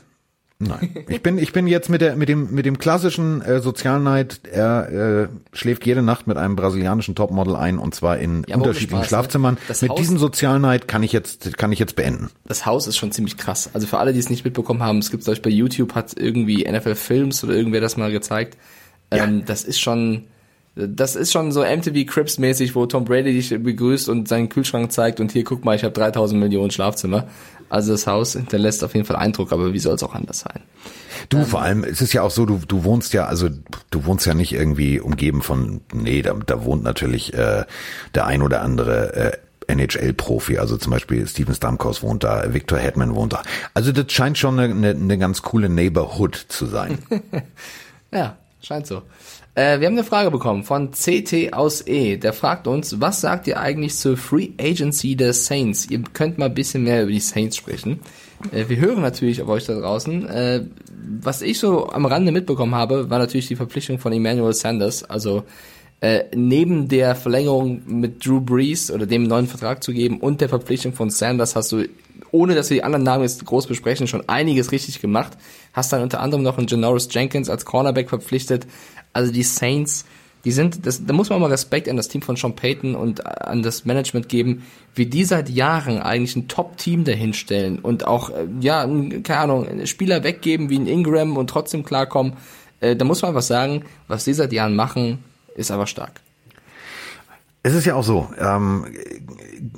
Nein. 0.61 0.95
Ich 1.09 1.23
bin, 1.23 1.39
ich 1.39 1.53
bin 1.53 1.65
jetzt 1.65 1.89
mit 1.89 2.01
der, 2.01 2.15
mit 2.15 2.29
dem, 2.29 2.53
mit 2.53 2.67
dem 2.67 2.77
klassischen 2.77 3.41
äh, 3.41 3.61
Sozialneid, 3.61 4.41
er 4.51 5.23
äh, 5.23 5.27
schläft 5.53 5.87
jede 5.87 6.03
Nacht 6.03 6.27
mit 6.27 6.37
einem 6.37 6.55
brasilianischen 6.55 7.15
Topmodel 7.15 7.55
ein 7.55 7.79
und 7.79 7.95
zwar 7.95 8.19
in 8.19 8.45
ja, 8.47 8.57
unterschiedlichen 8.57 8.97
Spaß, 8.97 9.01
ne? 9.01 9.07
Schlafzimmern. 9.07 9.57
Mit 9.67 9.89
Haus, 9.89 9.97
diesem 9.97 10.19
Sozialneid 10.19 10.87
kann 10.87 11.01
ich 11.01 11.13
jetzt, 11.13 11.57
kann 11.57 11.71
ich 11.71 11.79
jetzt 11.79 11.95
beenden. 11.95 12.29
Das 12.45 12.67
Haus 12.67 12.85
ist 12.85 12.97
schon 12.97 13.11
ziemlich 13.11 13.37
krass. 13.37 13.71
Also 13.73 13.87
für 13.87 13.97
alle, 13.97 14.13
die 14.13 14.19
es 14.19 14.29
nicht 14.29 14.45
mitbekommen 14.45 14.83
haben, 14.83 14.99
es 14.99 15.09
gibt 15.09 15.27
euch 15.27 15.41
bei 15.41 15.49
YouTube, 15.49 15.95
hat 15.95 16.13
irgendwie 16.15 16.69
NFL 16.71 16.95
Films 16.95 17.43
oder 17.43 17.55
irgendwer 17.55 17.81
das 17.81 17.97
mal 17.97 18.11
gezeigt. 18.11 18.55
Ähm, 19.09 19.39
ja. 19.39 19.45
Das 19.47 19.63
ist 19.63 19.81
schon, 19.81 20.25
das 20.75 21.15
ist 21.15 21.31
schon 21.31 21.51
so 21.51 21.63
MTV 21.63 22.05
Crips 22.05 22.37
mäßig, 22.37 22.75
wo 22.75 22.85
Tom 22.85 23.03
Brady 23.03 23.33
dich 23.33 23.49
begrüßt 23.49 24.07
und 24.07 24.27
seinen 24.27 24.47
Kühlschrank 24.47 24.91
zeigt 24.91 25.19
und 25.19 25.31
hier 25.31 25.43
guck 25.43 25.65
mal, 25.65 25.75
ich 25.75 25.83
habe 25.83 25.93
3000 25.93 26.39
Millionen 26.39 26.71
Schlafzimmer. 26.71 27.27
Also 27.69 27.93
das 27.93 28.05
Haus 28.05 28.33
hinterlässt 28.33 28.83
auf 28.83 28.93
jeden 28.95 29.05
Fall 29.05 29.15
Eindruck, 29.15 29.53
aber 29.53 29.73
wie 29.73 29.79
soll 29.79 29.95
es 29.95 30.03
auch 30.03 30.13
anders 30.13 30.39
sein? 30.39 30.61
Du, 31.29 31.37
ähm, 31.37 31.45
vor 31.45 31.61
allem, 31.61 31.83
es 31.83 32.01
ist 32.01 32.13
ja 32.13 32.21
auch 32.21 32.31
so, 32.31 32.45
du, 32.45 32.59
du 32.67 32.83
wohnst 32.83 33.13
ja, 33.13 33.25
also 33.25 33.49
du 33.91 34.05
wohnst 34.05 34.25
ja 34.25 34.33
nicht 34.33 34.53
irgendwie 34.53 34.99
umgeben 34.99 35.41
von, 35.41 35.81
nee, 35.93 36.21
da, 36.21 36.33
da 36.33 36.65
wohnt 36.65 36.83
natürlich 36.83 37.33
äh, 37.33 37.65
der 38.13 38.25
ein 38.25 38.41
oder 38.41 38.61
andere 38.61 39.13
äh, 39.15 39.37
NHL-Profi, 39.67 40.57
also 40.57 40.77
zum 40.77 40.91
Beispiel 40.91 41.25
Steven 41.27 41.55
Stamkos 41.55 42.03
wohnt 42.03 42.23
da, 42.23 42.53
Victor 42.53 42.77
Hedman 42.77 43.15
wohnt 43.15 43.33
da. 43.33 43.43
Also 43.73 43.91
das 43.91 44.11
scheint 44.11 44.37
schon 44.37 44.59
eine, 44.59 44.73
eine, 44.73 44.89
eine 44.89 45.17
ganz 45.17 45.41
coole 45.41 45.69
Neighborhood 45.69 46.35
zu 46.35 46.65
sein. 46.65 46.97
ja, 48.11 48.37
scheint 48.61 48.87
so. 48.87 49.03
Äh, 49.53 49.79
wir 49.79 49.87
haben 49.87 49.93
eine 49.93 50.03
Frage 50.03 50.31
bekommen 50.31 50.63
von 50.63 50.91
CT 50.91 51.53
aus 51.53 51.85
E. 51.85 52.17
Der 52.17 52.33
fragt 52.33 52.67
uns, 52.67 53.01
was 53.01 53.21
sagt 53.21 53.47
ihr 53.47 53.59
eigentlich 53.59 53.95
zur 53.95 54.15
Free 54.15 54.49
Agency 54.59 55.15
der 55.15 55.33
Saints? 55.33 55.89
Ihr 55.89 56.01
könnt 56.13 56.37
mal 56.37 56.45
ein 56.45 56.53
bisschen 56.53 56.83
mehr 56.83 57.03
über 57.03 57.11
die 57.11 57.19
Saints 57.19 57.57
sprechen. 57.57 57.99
Äh, 58.51 58.69
wir 58.69 58.77
hören 58.77 59.01
natürlich 59.01 59.41
auf 59.41 59.49
euch 59.49 59.65
da 59.65 59.77
draußen. 59.77 60.27
Äh, 60.27 60.65
was 61.19 61.41
ich 61.41 61.59
so 61.59 61.89
am 61.89 62.05
Rande 62.05 62.31
mitbekommen 62.31 62.75
habe, 62.75 63.09
war 63.09 63.19
natürlich 63.19 63.47
die 63.47 63.55
Verpflichtung 63.55 63.99
von 63.99 64.13
Emmanuel 64.13 64.53
Sanders. 64.53 65.03
Also 65.03 65.43
äh, 65.99 66.23
neben 66.33 66.87
der 66.87 67.15
Verlängerung 67.15 67.81
mit 67.85 68.25
Drew 68.25 68.41
Brees 68.41 68.89
oder 68.89 69.05
dem 69.05 69.23
neuen 69.23 69.47
Vertrag 69.47 69.83
zu 69.83 69.93
geben 69.93 70.19
und 70.19 70.41
der 70.41 70.49
Verpflichtung 70.49 70.93
von 70.93 71.09
Sanders 71.09 71.55
hast 71.55 71.71
du, 71.73 71.85
ohne 72.31 72.55
dass 72.55 72.69
wir 72.69 72.77
die 72.77 72.83
anderen 72.83 73.03
Namen 73.03 73.23
jetzt 73.23 73.45
groß 73.45 73.67
besprechen, 73.67 74.07
schon 74.07 74.27
einiges 74.27 74.71
richtig 74.71 75.01
gemacht. 75.01 75.37
Hast 75.73 75.91
dann 75.93 76.01
unter 76.01 76.21
anderem 76.21 76.43
noch 76.43 76.57
einen 76.57 76.67
Janoris 76.67 77.07
Jenkins 77.11 77.49
als 77.49 77.65
Cornerback 77.65 78.09
verpflichtet. 78.09 78.67
Also 79.13 79.31
die 79.31 79.43
Saints, 79.43 80.05
die 80.43 80.51
sind, 80.51 80.85
das, 80.85 81.05
da 81.05 81.13
muss 81.13 81.29
man 81.29 81.39
mal 81.39 81.49
Respekt 81.49 81.87
an 81.87 81.97
das 81.97 82.07
Team 82.07 82.21
von 82.21 82.35
Sean 82.35 82.55
Payton 82.55 82.95
und 82.95 83.25
an 83.25 83.61
das 83.61 83.85
Management 83.85 84.29
geben, 84.29 84.65
wie 84.95 85.05
die 85.05 85.23
seit 85.23 85.49
Jahren 85.49 85.99
eigentlich 85.99 86.35
ein 86.35 86.47
Top-Team 86.47 87.03
dahinstellen 87.03 87.79
und 87.79 88.07
auch, 88.07 88.29
äh, 88.29 88.47
ja, 88.59 88.87
keine 89.23 89.39
Ahnung, 89.39 89.85
Spieler 89.85 90.23
weggeben 90.23 90.69
wie 90.69 90.79
ein 90.79 90.87
Ingram 90.87 91.37
und 91.37 91.49
trotzdem 91.49 91.83
klarkommen. 91.83 92.33
Äh, 92.79 92.95
da 92.95 93.05
muss 93.05 93.21
man 93.21 93.35
was 93.35 93.47
sagen, 93.47 93.83
was 94.07 94.25
die 94.25 94.33
seit 94.33 94.51
Jahren 94.51 94.75
machen, 94.75 95.19
ist 95.55 95.71
aber 95.71 95.85
stark. 95.85 96.21
Es 97.63 97.75
ist 97.75 97.85
ja 97.85 97.93
auch 97.93 98.03
so, 98.03 98.29
ähm, 98.39 98.87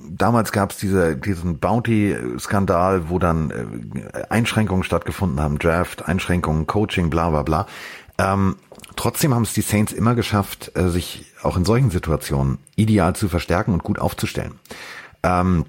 damals 0.10 0.54
gab 0.54 0.72
es 0.72 0.78
diese, 0.78 1.18
diesen 1.18 1.60
Bounty-Skandal, 1.60 3.10
wo 3.10 3.20
dann 3.20 3.52
äh, 3.52 4.24
Einschränkungen 4.30 4.84
stattgefunden 4.84 5.42
haben, 5.42 5.60
Draft, 5.60 6.08
Einschränkungen, 6.08 6.66
Coaching, 6.66 7.10
bla 7.10 7.30
bla 7.30 7.44
bla. 7.44 7.68
Ähm, 8.18 8.56
trotzdem 8.96 9.34
haben 9.34 9.44
es 9.44 9.54
die 9.54 9.62
Saints 9.62 9.92
immer 9.92 10.16
geschafft, 10.16 10.72
äh, 10.76 10.90
sich 10.90 11.26
auch 11.42 11.58
in 11.58 11.66
solchen 11.66 11.92
Situationen 11.92 12.60
ideal 12.76 13.16
zu 13.16 13.28
verstärken 13.28 13.74
und 13.74 13.84
gut 13.84 14.00
aufzustellen. 14.00 14.60
Ähm, 15.24 15.66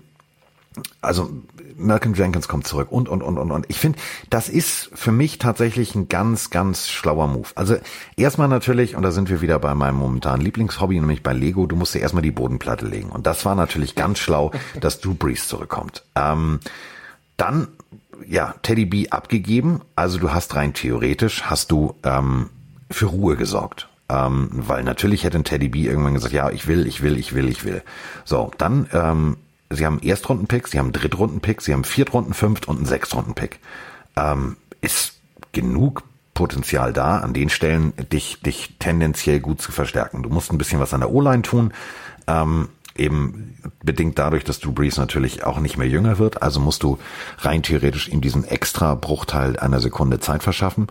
also 1.01 1.31
Malcolm 1.77 2.15
Jenkins 2.15 2.49
kommt 2.49 2.67
zurück 2.67 2.91
und 2.91 3.09
und 3.09 3.23
und 3.23 3.39
und 3.39 3.51
und. 3.51 3.67
Ich 3.69 3.79
finde, 3.79 3.99
das 4.31 4.49
ist 4.49 4.91
für 4.95 5.13
mich 5.13 5.39
tatsächlich 5.39 5.95
ein 5.95 6.09
ganz 6.09 6.51
ganz 6.51 6.89
schlauer 6.89 7.27
Move. 7.27 7.49
Also 7.55 7.77
erstmal 8.17 8.49
natürlich 8.49 8.97
und 8.97 9.03
da 9.03 9.11
sind 9.11 9.29
wir 9.31 9.41
wieder 9.41 9.59
bei 9.59 9.75
meinem 9.75 9.97
momentanen 9.97 10.41
Lieblingshobby, 10.41 10.95
nämlich 10.95 11.23
bei 11.23 11.33
Lego. 11.33 11.67
Du 11.67 11.77
musst 11.77 11.95
dir 11.95 12.01
erstmal 12.01 12.23
die 12.23 12.31
Bodenplatte 12.31 12.87
legen 12.87 13.11
und 13.11 13.27
das 13.27 13.45
war 13.45 13.55
natürlich 13.55 13.95
ganz 13.95 14.19
schlau, 14.19 14.53
dass 14.81 15.01
Drew 15.01 15.15
Brees 15.15 15.49
zurückkommt. 15.49 16.05
Ähm, 16.15 16.61
dann 17.37 17.69
ja 18.27 18.55
Teddy 18.63 18.87
B 18.87 19.11
abgegeben. 19.11 19.81
Also 19.97 20.19
du 20.19 20.33
hast 20.33 20.55
rein 20.55 20.75
theoretisch 20.75 21.45
hast 21.45 21.71
du 21.71 21.95
ähm, 22.03 22.51
für 22.91 23.07
Ruhe 23.07 23.37
gesorgt. 23.37 23.89
Ähm, 24.09 24.51
weil 24.53 24.85
natürlich 24.85 25.25
hätte 25.25 25.39
ein 25.39 25.45
Teddy 25.45 25.69
B 25.69 25.87
irgendwann 25.87 26.15
gesagt, 26.15 26.35
ja, 26.35 26.51
ich 26.51 26.67
will, 26.67 26.87
ich 26.87 27.03
will, 27.03 27.17
ich 27.17 27.35
will, 27.35 27.49
ich 27.49 27.65
will. 27.65 27.83
So, 28.25 28.51
dann 28.59 28.87
ähm, 28.93 29.37
Sie 29.75 29.87
haben 29.87 30.01
Erstrunden-Pick, 30.01 30.69
Sie 30.69 30.79
haben 30.79 30.93
Drittrunden-Pick, 30.93 31.61
Sie 31.61 31.73
haben 31.73 31.85
Viertrunden, 31.85 32.35
Fünft- 32.35 32.69
und 32.69 32.77
einen 32.77 32.87
Sechstrunden-Pick. 32.87 33.61
Ähm, 34.17 34.57
ist 34.81 35.21
genug 35.53 36.03
Potenzial 36.35 36.93
da, 36.93 37.19
an 37.19 37.33
den 37.33 37.49
Stellen 37.49 37.93
dich, 38.13 38.41
dich 38.43 38.75
tendenziell 38.79 39.41
gut 39.41 39.63
zu 39.63 39.73
verstärken. 39.73 40.23
Du 40.23 40.29
musst 40.29 40.53
ein 40.53 40.59
bisschen 40.59 40.81
was 40.81 40.93
an 40.93 41.01
der 41.01 41.11
O-Line 41.11 41.43
tun. 41.43 41.73
Ähm, 42.27 42.69
eben 42.97 43.57
bedingt 43.83 44.19
dadurch, 44.19 44.45
dass 44.45 44.61
Drew 44.61 44.73
Brees 44.73 44.97
natürlich 44.97 45.45
auch 45.45 45.59
nicht 45.59 45.77
mehr 45.77 45.89
jünger 45.89 46.19
wird. 46.19 46.43
Also 46.43 46.61
musst 46.61 46.83
du 46.83 46.99
rein 47.39 47.63
theoretisch 47.63 48.09
ihm 48.09 48.21
diesen 48.21 48.45
extra 48.45 48.95
Bruchteil 48.95 49.59
einer 49.59 49.81
Sekunde 49.81 50.21
Zeit 50.21 50.43
verschaffen. 50.43 50.87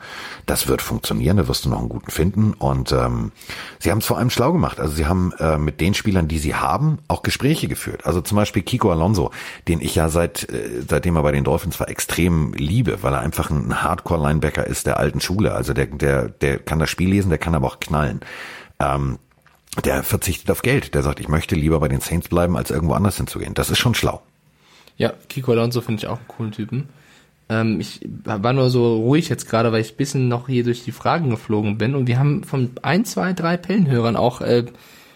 Das 0.45 0.67
wird 0.67 0.81
funktionieren, 0.81 1.37
da 1.37 1.47
wirst 1.47 1.65
du 1.65 1.69
noch 1.69 1.79
einen 1.79 1.89
guten 1.89 2.11
finden. 2.11 2.53
Und 2.53 2.91
ähm, 2.91 3.31
sie 3.79 3.91
haben 3.91 3.99
es 3.99 4.05
vor 4.05 4.17
allem 4.17 4.29
schlau 4.29 4.51
gemacht. 4.51 4.79
Also 4.79 4.95
sie 4.95 5.05
haben 5.05 5.31
äh, 5.39 5.57
mit 5.57 5.79
den 5.79 5.93
Spielern, 5.93 6.27
die 6.27 6.39
sie 6.39 6.55
haben, 6.55 6.99
auch 7.07 7.23
Gespräche 7.23 7.67
geführt. 7.67 8.05
Also 8.05 8.21
zum 8.21 8.35
Beispiel 8.35 8.63
Kiko 8.63 8.91
Alonso, 8.91 9.31
den 9.67 9.79
ich 9.79 9.95
ja 9.95 10.09
seit 10.09 10.49
äh, 10.49 10.81
seitdem 10.87 11.15
er 11.15 11.23
bei 11.23 11.31
den 11.31 11.43
Dolphins 11.43 11.79
war 11.79 11.89
extrem 11.89 12.53
liebe, 12.53 13.01
weil 13.01 13.13
er 13.13 13.21
einfach 13.21 13.49
ein 13.49 13.81
Hardcore-Linebacker 13.81 14.67
ist 14.67 14.85
der 14.87 14.99
alten 14.99 15.21
Schule. 15.21 15.53
Also 15.53 15.73
der, 15.73 15.87
der, 15.87 16.29
der 16.29 16.59
kann 16.59 16.79
das 16.79 16.89
Spiel 16.89 17.09
lesen, 17.09 17.29
der 17.29 17.37
kann 17.37 17.55
aber 17.55 17.67
auch 17.67 17.79
knallen. 17.79 18.21
Ähm, 18.79 19.19
der 19.75 20.03
verzichtet 20.03 20.49
auf 20.51 20.61
Geld. 20.61 20.93
Der 20.93 21.03
sagt, 21.03 21.19
ich 21.19 21.27
möchte 21.27 21.55
lieber 21.55 21.79
bei 21.79 21.87
den 21.87 22.01
Saints 22.01 22.27
bleiben, 22.27 22.57
als 22.57 22.71
irgendwo 22.71 22.93
anders 22.93 23.17
hinzugehen. 23.17 23.53
Das 23.53 23.69
ist 23.69 23.79
schon 23.79 23.95
schlau. 23.95 24.21
Ja, 24.97 25.13
Kiko 25.29 25.51
Alonso 25.51 25.81
finde 25.81 26.01
ich 26.01 26.07
auch 26.07 26.17
einen 26.17 26.27
coolen 26.27 26.51
Typen. 26.51 26.89
Ähm, 27.49 27.79
ich 27.79 28.01
war 28.23 28.53
nur 28.53 28.69
so 28.69 28.97
ruhig 28.97 29.29
jetzt 29.29 29.49
gerade, 29.49 29.71
weil 29.71 29.81
ich 29.81 29.97
bisschen 29.97 30.27
noch 30.27 30.47
hier 30.47 30.63
durch 30.63 30.83
die 30.83 30.91
Fragen 30.91 31.29
geflogen 31.29 31.77
bin 31.77 31.95
und 31.95 32.07
wir 32.07 32.19
haben 32.19 32.43
von 32.43 32.71
ein, 32.81 33.05
zwei, 33.05 33.33
drei 33.33 33.57
Pellenhörern 33.57 34.15
auch 34.15 34.41
äh, 34.41 34.65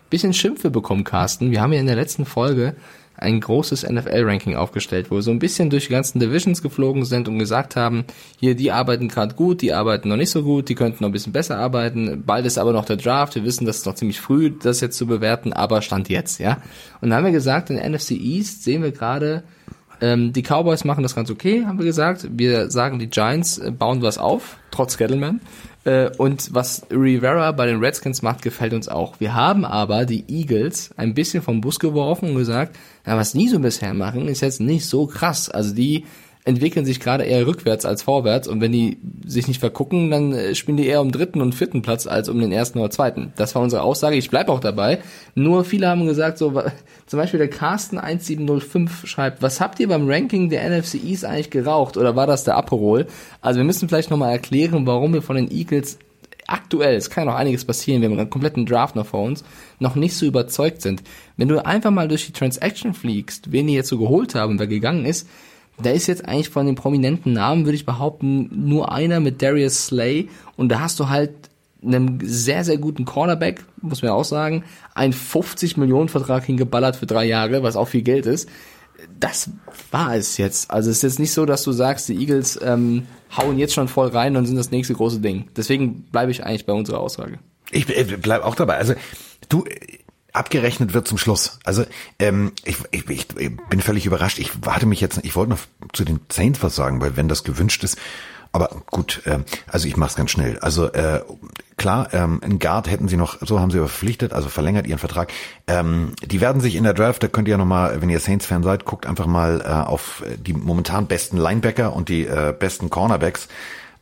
bisschen 0.10 0.34
Schimpfe 0.34 0.70
bekommen, 0.70 1.04
Carsten. 1.04 1.52
Wir 1.52 1.62
haben 1.62 1.74
ja 1.74 1.80
in 1.80 1.86
der 1.86 1.96
letzten 1.96 2.26
Folge 2.26 2.76
ein 3.18 3.40
großes 3.40 3.90
NFL-Ranking 3.90 4.56
aufgestellt, 4.56 5.10
wo 5.10 5.16
wir 5.16 5.22
so 5.22 5.32
ein 5.32 5.40
bisschen 5.40 5.70
durch 5.70 5.88
die 5.88 5.94
ganzen 5.94 6.20
Divisions 6.20 6.62
geflogen 6.62 7.04
sind 7.04 7.28
und 7.28 7.40
gesagt 7.40 7.76
haben, 7.76 8.06
hier, 8.40 8.56
die 8.56 8.72
arbeiten 8.72 9.08
gerade 9.08 9.36
gut, 9.36 9.62
die 9.62 9.74
arbeiten 9.74 10.10
noch 10.10 10.18
nicht 10.18 10.30
so 10.30 10.44
gut, 10.44 10.70
die 10.70 10.76
könnten 10.76 11.04
noch 11.04 11.10
ein 11.10 11.14
bisschen 11.14 11.34
besser 11.34 11.58
arbeiten. 11.58 12.24
Bald 12.26 12.46
ist 12.46 12.60
aber 12.60 12.74
noch 12.74 12.86
der 12.86 12.98
Draft, 12.98 13.36
wir 13.36 13.44
wissen, 13.44 13.66
das 13.66 13.78
ist 13.78 13.86
noch 13.88 13.96
ziemlich 13.96 14.22
früh, 14.22 14.52
das 14.52 14.82
jetzt 14.82 14.98
zu 14.98 15.08
bewerten, 15.08 15.52
aber 15.52 15.82
Stand 15.82 16.10
jetzt, 16.10 16.40
ja. 16.40 16.62
Und 17.02 17.10
dann 17.10 17.18
haben 17.18 17.26
wir 17.26 17.32
gesagt, 17.32 17.70
in 17.70 17.78
NFC 17.78 18.12
East 18.12 18.64
sehen 18.64 18.84
wir 18.84 18.92
gerade, 18.92 19.44
ähm, 20.00 20.32
die 20.32 20.44
Cowboys 20.44 20.84
machen 20.84 21.02
das 21.02 21.16
ganz 21.16 21.32
okay, 21.32 21.66
haben 21.66 21.80
wir 21.80 21.86
gesagt. 21.86 22.28
Wir 22.32 22.70
sagen, 22.70 23.00
die 23.00 23.10
Giants 23.10 23.58
äh, 23.58 23.72
bauen 23.72 24.02
was 24.02 24.18
auf, 24.18 24.58
trotz 24.70 24.98
Gettleman. 24.98 25.42
Äh, 25.88 26.12
und 26.18 26.54
was 26.54 26.86
Rivera 26.92 27.52
bei 27.54 27.66
den 27.66 27.80
Redskins 27.80 28.22
macht, 28.22 28.42
gefällt 28.42 28.74
uns 28.74 28.90
auch. 28.90 29.22
Wir 29.22 29.34
haben 29.34 29.64
aber 29.64 30.06
die 30.06 30.26
Eagles 30.28 30.92
ein 30.98 31.14
bisschen 31.14 31.42
vom 31.42 31.62
Bus 31.62 31.80
geworfen 31.80 32.32
und 32.32 32.36
gesagt, 32.36 32.76
ja, 33.06 33.16
was 33.16 33.32
die 33.32 33.48
so 33.48 33.60
bisher 33.60 33.94
machen, 33.94 34.28
ist 34.28 34.42
jetzt 34.42 34.60
nicht 34.60 34.86
so 34.86 35.08
krass. 35.08 35.50
Also 35.50 35.74
die 35.74 36.04
entwickeln 36.48 36.86
sich 36.86 37.02
gerade 37.02 37.26
eher 37.26 37.46
rückwärts 37.46 37.86
als 37.86 38.04
vorwärts 38.04 38.48
und 38.48 38.62
wenn 38.62 38.72
die 38.72 38.98
sich 39.26 39.50
nicht 39.50 39.60
vergucken, 39.60 40.10
dann 40.10 40.34
äh, 40.34 40.56
spielen 40.56 40.78
die 40.78 40.88
eher 40.88 41.02
um 41.02 41.12
dritten 41.12 41.42
und 41.42 41.54
vierten 41.54 41.82
Platz 41.82 42.08
als 42.08 42.30
um 42.30 42.40
den 42.40 42.54
ersten 42.54 42.80
oder 42.80 42.90
zweiten. 42.90 43.34
Das 43.36 43.54
war 43.54 43.62
unsere 43.62 43.82
Aussage. 43.82 44.16
Ich 44.16 44.30
bleib 44.30 44.48
auch 44.48 44.62
dabei. 44.62 45.00
Nur 45.36 45.66
viele 45.66 45.90
haben 45.90 46.08
gesagt, 46.08 46.38
so 46.38 46.64
zum 47.06 47.20
Beispiel 47.20 47.40
der 47.40 47.50
Carsten 47.50 47.98
1705 47.98 49.06
schreibt, 49.06 49.42
was 49.42 49.60
habt 49.60 49.82
ihr 49.82 49.90
beim 49.90 50.10
Ranking 50.10 50.50
der 50.50 50.70
NFC 50.70 50.96
eigentlich 51.24 51.50
geraucht 51.50 51.98
oder 51.98 52.16
war 52.16 52.28
das 52.28 52.46
der 52.46 52.56
Aperol? 52.56 53.08
Also 53.42 53.58
wir 53.58 53.66
müssen 53.66 53.90
vielleicht 53.90 54.10
nochmal 54.10 54.32
erklären, 54.32 54.88
warum 54.88 55.14
wir 55.14 55.22
von 55.22 55.36
den 55.36 55.52
Eagles 55.52 56.00
aktuell, 56.48 56.96
es 56.96 57.10
kann 57.10 57.26
ja 57.26 57.32
noch 57.32 57.38
einiges 57.38 57.66
passieren, 57.66 58.02
wir 58.02 58.10
haben 58.10 58.18
einen 58.18 58.30
kompletten 58.30 58.66
Draft 58.66 58.96
noch 58.96 59.06
vor 59.06 59.24
uns, 59.24 59.44
noch 59.80 59.96
nicht 59.96 60.16
so 60.16 60.26
überzeugt 60.26 60.82
sind. 60.82 61.04
Wenn 61.36 61.50
du 61.50 61.66
einfach 61.66 61.92
mal 61.92 62.08
durch 62.08 62.26
die 62.26 62.32
Transaction 62.32 62.94
fliegst, 62.94 63.52
wen 63.52 63.68
die 63.68 63.74
jetzt 63.74 63.90
so 63.90 63.98
geholt 63.98 64.34
haben, 64.34 64.58
wer 64.58 64.68
gegangen 64.68 65.06
ist, 65.06 65.28
da 65.82 65.92
ist 65.92 66.08
jetzt 66.08 66.26
eigentlich 66.26 66.50
von 66.50 66.66
den 66.66 66.76
prominenten 66.76 67.34
Namen, 67.34 67.66
würde 67.66 67.76
ich 67.76 67.86
behaupten, 67.86 68.50
nur 68.52 68.92
einer 68.92 69.20
mit 69.20 69.42
Darius 69.42 69.88
Slay 69.88 70.30
und 70.56 70.70
da 70.70 70.80
hast 70.80 71.00
du 71.00 71.10
halt 71.10 71.32
einen 71.84 72.20
sehr, 72.24 72.64
sehr 72.64 72.78
guten 72.78 73.06
Cornerback, 73.06 73.64
muss 73.82 74.02
man 74.02 74.12
auch 74.12 74.26
sagen, 74.26 74.64
ein 74.96 75.14
50 75.14 75.78
Millionen 75.78 76.10
Vertrag 76.10 76.44
hingeballert 76.44 76.96
für 76.96 77.06
drei 77.06 77.26
Jahre, 77.26 77.64
was 77.64 77.76
auch 77.76 77.88
viel 77.88 78.02
Geld 78.02 78.26
ist. 78.26 78.50
Das 79.20 79.52
war 79.92 80.16
es 80.16 80.38
jetzt. 80.38 80.72
Also 80.72 80.90
es 80.90 80.98
ist 80.98 81.04
jetzt 81.04 81.20
nicht 81.20 81.34
so, 81.34 81.46
dass 81.46 81.64
du 81.64 81.72
sagst, 81.72 82.10
die 82.10 82.16
Eagles 82.16 82.60
ähm, 82.64 83.06
hauen 83.36 83.60
jetzt 83.60 83.76
schon 83.76 83.88
voll 83.88 84.08
rein 84.08 84.36
und 84.36 84.48
sind 84.48 84.56
das 84.56 84.72
nächste 84.72 84.96
große 84.96 85.20
Ding. 85.20 85.48
Deswegen 85.56 86.02
bleibe 86.12 86.32
ich 86.32 86.44
eigentlich 86.44 86.66
bei 86.66 86.74
unserer 86.74 87.00
Aussage. 87.00 87.38
Ich 87.72 87.88
äh, 87.96 88.18
bleib 88.20 88.44
auch 88.44 88.56
dabei. 88.56 88.78
Also 88.78 88.96
du, 89.50 89.66
abgerechnet 90.38 90.94
wird 90.94 91.08
zum 91.08 91.18
Schluss. 91.18 91.60
Also 91.64 91.86
ähm, 92.20 92.54
ich, 92.64 92.78
ich, 92.92 93.10
ich 93.10 93.28
bin 93.70 93.82
völlig 93.82 94.06
überrascht. 94.06 94.40
Ich 94.40 94.52
warte 94.66 94.86
mich 94.86 95.02
jetzt, 95.02 95.20
ich 95.24 95.36
wollte 95.36 95.52
noch 95.52 95.60
zu 95.94 96.06
den 96.06 96.20
Saints 96.32 96.64
was 96.64 96.76
sagen, 96.76 97.02
weil 97.02 97.18
wenn 97.18 97.28
das 97.28 97.44
gewünscht 97.44 97.84
ist, 97.84 97.98
aber 98.52 98.70
gut, 98.90 99.22
äh, 99.26 99.40
also 99.68 99.88
ich 99.88 99.98
mach's 99.98 100.16
ganz 100.16 100.32
schnell. 100.32 100.58
Also 100.60 100.92
äh, 100.92 101.22
klar, 101.76 102.10
ähm, 102.14 102.42
ein 102.44 102.60
Guard 102.60 102.90
hätten 102.90 103.08
sie 103.08 103.18
noch, 103.18 103.38
so 103.42 103.60
haben 103.60 103.72
sie 103.72 103.78
verpflichtet, 103.78 104.34
also 104.34 104.50
verlängert 104.50 104.88
ihren 104.88 105.00
Vertrag. 105.00 105.32
Ähm, 105.68 106.14
die 106.26 106.42
werden 106.42 106.62
sich 106.62 106.76
in 106.76 106.84
der 106.84 106.94
Draft, 106.94 107.24
da 107.24 107.28
könnt 107.28 107.48
ihr 107.48 107.54
ja 107.54 107.58
nochmal, 107.58 108.02
wenn 108.02 108.10
ihr 108.10 108.20
Saints-Fan 108.20 108.64
seid, 108.64 108.86
guckt 108.86 109.06
einfach 109.06 109.28
mal 109.28 109.62
äh, 109.62 109.88
auf 109.88 110.24
die 110.38 110.54
momentan 110.54 111.08
besten 111.08 111.38
Linebacker 111.38 111.94
und 111.94 112.10
die 112.10 112.26
äh, 112.26 112.54
besten 112.58 112.90
Cornerbacks. 112.90 113.48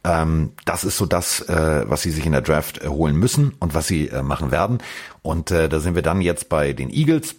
Ähm, 0.05 0.51
das 0.65 0.83
ist 0.83 0.97
so 0.97 1.07
das, 1.07 1.41
äh, 1.41 1.83
was 1.87 2.03
sie 2.03 2.11
sich 2.11 2.27
in 2.27 2.31
der 2.31 2.41
Draft 2.41 2.83
äh, 2.83 2.87
holen 2.87 3.15
müssen 3.15 3.55
und 3.59 3.73
was 3.73 3.87
sie 3.87 4.07
äh, 4.07 4.21
machen 4.21 4.51
werden. 4.51 4.77
Und 5.23 5.49
äh, 5.49 5.67
da 5.67 5.79
sind 5.79 5.95
wir 5.95 6.03
dann 6.03 6.21
jetzt 6.21 6.47
bei 6.47 6.73
den 6.73 6.91
Eagles, 6.91 7.35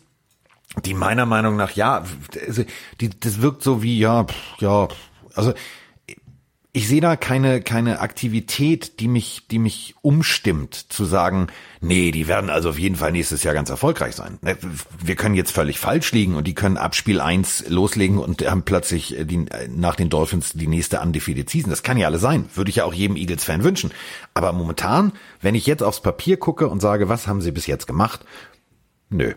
die 0.84 0.92
meiner 0.92 1.26
Meinung 1.26 1.56
nach, 1.56 1.70
ja, 1.70 2.04
also, 2.46 2.64
die, 3.00 3.10
das 3.20 3.40
wirkt 3.40 3.62
so 3.62 3.82
wie, 3.82 3.98
ja, 3.98 4.26
ja, 4.58 4.88
also 5.34 5.54
ich 6.76 6.88
sehe 6.88 7.00
da 7.00 7.16
keine, 7.16 7.62
keine 7.62 8.00
Aktivität, 8.00 9.00
die 9.00 9.08
mich, 9.08 9.46
die 9.50 9.58
mich 9.58 9.94
umstimmt, 10.02 10.74
zu 10.74 11.06
sagen, 11.06 11.46
nee, 11.80 12.10
die 12.10 12.28
werden 12.28 12.50
also 12.50 12.68
auf 12.68 12.78
jeden 12.78 12.96
Fall 12.96 13.12
nächstes 13.12 13.44
Jahr 13.44 13.54
ganz 13.54 13.70
erfolgreich 13.70 14.14
sein. 14.14 14.38
Ne, 14.42 14.58
wir 15.02 15.16
können 15.16 15.34
jetzt 15.34 15.52
völlig 15.52 15.78
falsch 15.78 16.12
liegen 16.12 16.34
und 16.34 16.46
die 16.46 16.54
können 16.54 16.76
ab 16.76 16.94
Spiel 16.94 17.22
eins 17.22 17.66
loslegen 17.66 18.18
und 18.18 18.46
haben 18.46 18.62
plötzlich 18.64 19.16
die, 19.18 19.46
nach 19.70 19.96
den 19.96 20.10
Dolphins 20.10 20.52
die 20.52 20.66
nächste 20.66 21.00
undefeated 21.00 21.48
Season. 21.48 21.70
Das 21.70 21.82
kann 21.82 21.96
ja 21.96 22.08
alles 22.08 22.20
sein. 22.20 22.44
Würde 22.54 22.68
ich 22.68 22.76
ja 22.76 22.84
auch 22.84 22.92
jedem 22.92 23.16
Eagles-Fan 23.16 23.64
wünschen. 23.64 23.90
Aber 24.34 24.52
momentan, 24.52 25.12
wenn 25.40 25.54
ich 25.54 25.64
jetzt 25.64 25.82
aufs 25.82 26.02
Papier 26.02 26.36
gucke 26.36 26.68
und 26.68 26.80
sage, 26.80 27.08
was 27.08 27.26
haben 27.26 27.40
sie 27.40 27.52
bis 27.52 27.66
jetzt 27.66 27.86
gemacht? 27.86 28.26
Nö. 29.08 29.32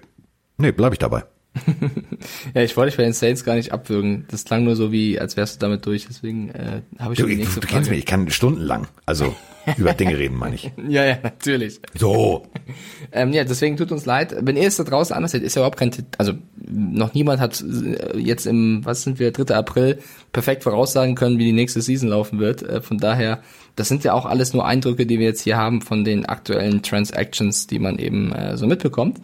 Nö, 0.57 0.73
bleib 0.73 0.91
ich 0.91 0.99
dabei. 0.99 1.23
ja, 2.53 2.61
ich 2.61 2.75
wollte 2.77 2.91
dich 2.91 2.97
bei 2.97 3.03
den 3.03 3.13
Saints 3.13 3.43
gar 3.43 3.55
nicht 3.55 3.71
abwürgen. 3.71 4.25
Das 4.29 4.45
klang 4.45 4.63
nur 4.63 4.75
so 4.75 4.91
wie, 4.91 5.19
als 5.19 5.37
wärst 5.37 5.55
du 5.55 5.59
damit 5.59 5.85
durch. 5.85 6.07
Deswegen 6.07 6.49
äh, 6.49 6.81
habe 6.97 7.13
ich 7.13 7.19
du, 7.19 7.25
die 7.25 7.35
nächste 7.35 7.59
du, 7.59 7.67
du 7.67 7.73
kennst 7.73 7.89
mich, 7.89 7.99
ich 7.99 8.05
kann 8.05 8.29
stundenlang, 8.29 8.87
also 9.05 9.35
über 9.77 9.93
Dinge 9.93 10.17
reden, 10.17 10.37
meine 10.37 10.55
ich. 10.55 10.71
Ja, 10.89 11.05
ja, 11.05 11.17
natürlich. 11.21 11.79
So. 11.95 12.47
ähm, 13.11 13.33
ja, 13.33 13.43
deswegen 13.43 13.77
tut 13.77 13.91
uns 13.91 14.05
leid. 14.05 14.35
Wenn 14.41 14.57
ihr 14.57 14.67
es 14.67 14.77
da 14.77 14.83
draußen 14.83 15.15
anders 15.15 15.31
seht, 15.31 15.43
ist 15.43 15.55
ja 15.55 15.61
überhaupt 15.61 15.77
kein, 15.77 15.91
also 16.17 16.33
noch 16.67 17.13
niemand 17.13 17.39
hat 17.39 17.61
äh, 17.61 18.17
jetzt 18.17 18.47
im, 18.47 18.83
was 18.85 19.03
sind 19.03 19.19
wir, 19.19 19.31
3. 19.31 19.53
April 19.55 19.99
perfekt 20.31 20.63
voraussagen 20.63 21.15
können, 21.15 21.37
wie 21.37 21.45
die 21.45 21.51
nächste 21.51 21.81
Season 21.81 22.09
laufen 22.09 22.39
wird. 22.39 22.63
Äh, 22.63 22.81
von 22.81 22.97
daher, 22.97 23.41
das 23.75 23.87
sind 23.87 24.03
ja 24.03 24.13
auch 24.13 24.25
alles 24.25 24.53
nur 24.53 24.65
Eindrücke, 24.65 25.05
die 25.05 25.19
wir 25.19 25.27
jetzt 25.27 25.41
hier 25.41 25.57
haben 25.57 25.81
von 25.81 26.03
den 26.03 26.25
aktuellen 26.25 26.81
Transactions, 26.81 27.67
die 27.67 27.79
man 27.79 27.99
eben 27.99 28.31
äh, 28.31 28.57
so 28.57 28.65
mitbekommt. 28.65 29.19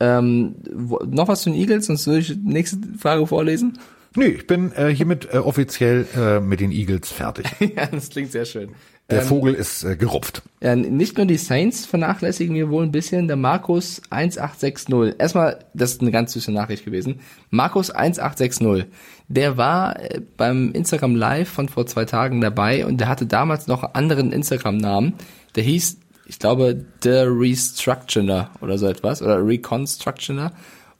Ähm, 0.00 0.56
wo, 0.72 0.98
noch 1.06 1.28
was 1.28 1.42
zu 1.42 1.50
den 1.50 1.58
Eagles, 1.58 1.86
sonst 1.86 2.06
würde 2.06 2.20
ich 2.20 2.28
die 2.28 2.38
nächste 2.42 2.78
Frage 2.98 3.26
vorlesen. 3.26 3.78
Nee, 4.16 4.26
ich 4.26 4.46
bin 4.46 4.72
äh, 4.72 4.88
hiermit 4.88 5.28
äh, 5.32 5.38
offiziell 5.38 6.06
äh, 6.16 6.40
mit 6.40 6.60
den 6.60 6.72
Eagles 6.72 7.12
fertig. 7.12 7.46
ja, 7.60 7.86
das 7.86 8.10
klingt 8.10 8.32
sehr 8.32 8.44
schön. 8.44 8.70
Der 9.08 9.22
ähm, 9.22 9.28
Vogel 9.28 9.54
ist 9.54 9.84
äh, 9.84 9.96
gerupft. 9.96 10.42
Ja, 10.60 10.74
nicht 10.74 11.16
nur 11.16 11.26
die 11.26 11.36
Saints 11.36 11.86
vernachlässigen 11.86 12.54
wir 12.54 12.70
wohl 12.70 12.84
ein 12.84 12.92
bisschen, 12.92 13.28
der 13.28 13.36
Markus 13.36 14.02
1860. 14.10 15.14
Erstmal, 15.18 15.60
das 15.74 15.92
ist 15.92 16.00
eine 16.00 16.10
ganz 16.10 16.32
süße 16.32 16.50
Nachricht 16.50 16.84
gewesen. 16.84 17.20
Markus 17.50 17.90
1860, 17.90 18.86
der 19.28 19.56
war 19.56 20.00
äh, 20.00 20.20
beim 20.36 20.72
Instagram 20.72 21.14
Live 21.14 21.48
von 21.48 21.68
vor 21.68 21.86
zwei 21.86 22.04
Tagen 22.04 22.40
dabei 22.40 22.86
und 22.86 23.00
der 23.00 23.08
hatte 23.08 23.26
damals 23.26 23.68
noch 23.68 23.84
einen 23.84 23.94
anderen 23.94 24.32
Instagram-Namen. 24.32 25.14
Der 25.54 25.62
hieß 25.62 25.99
ich 26.30 26.38
glaube, 26.38 26.84
The 27.02 27.24
Restructurer 27.26 28.50
oder 28.60 28.78
so 28.78 28.86
etwas 28.86 29.20
oder 29.20 29.44
Reconstructioner. 29.44 30.52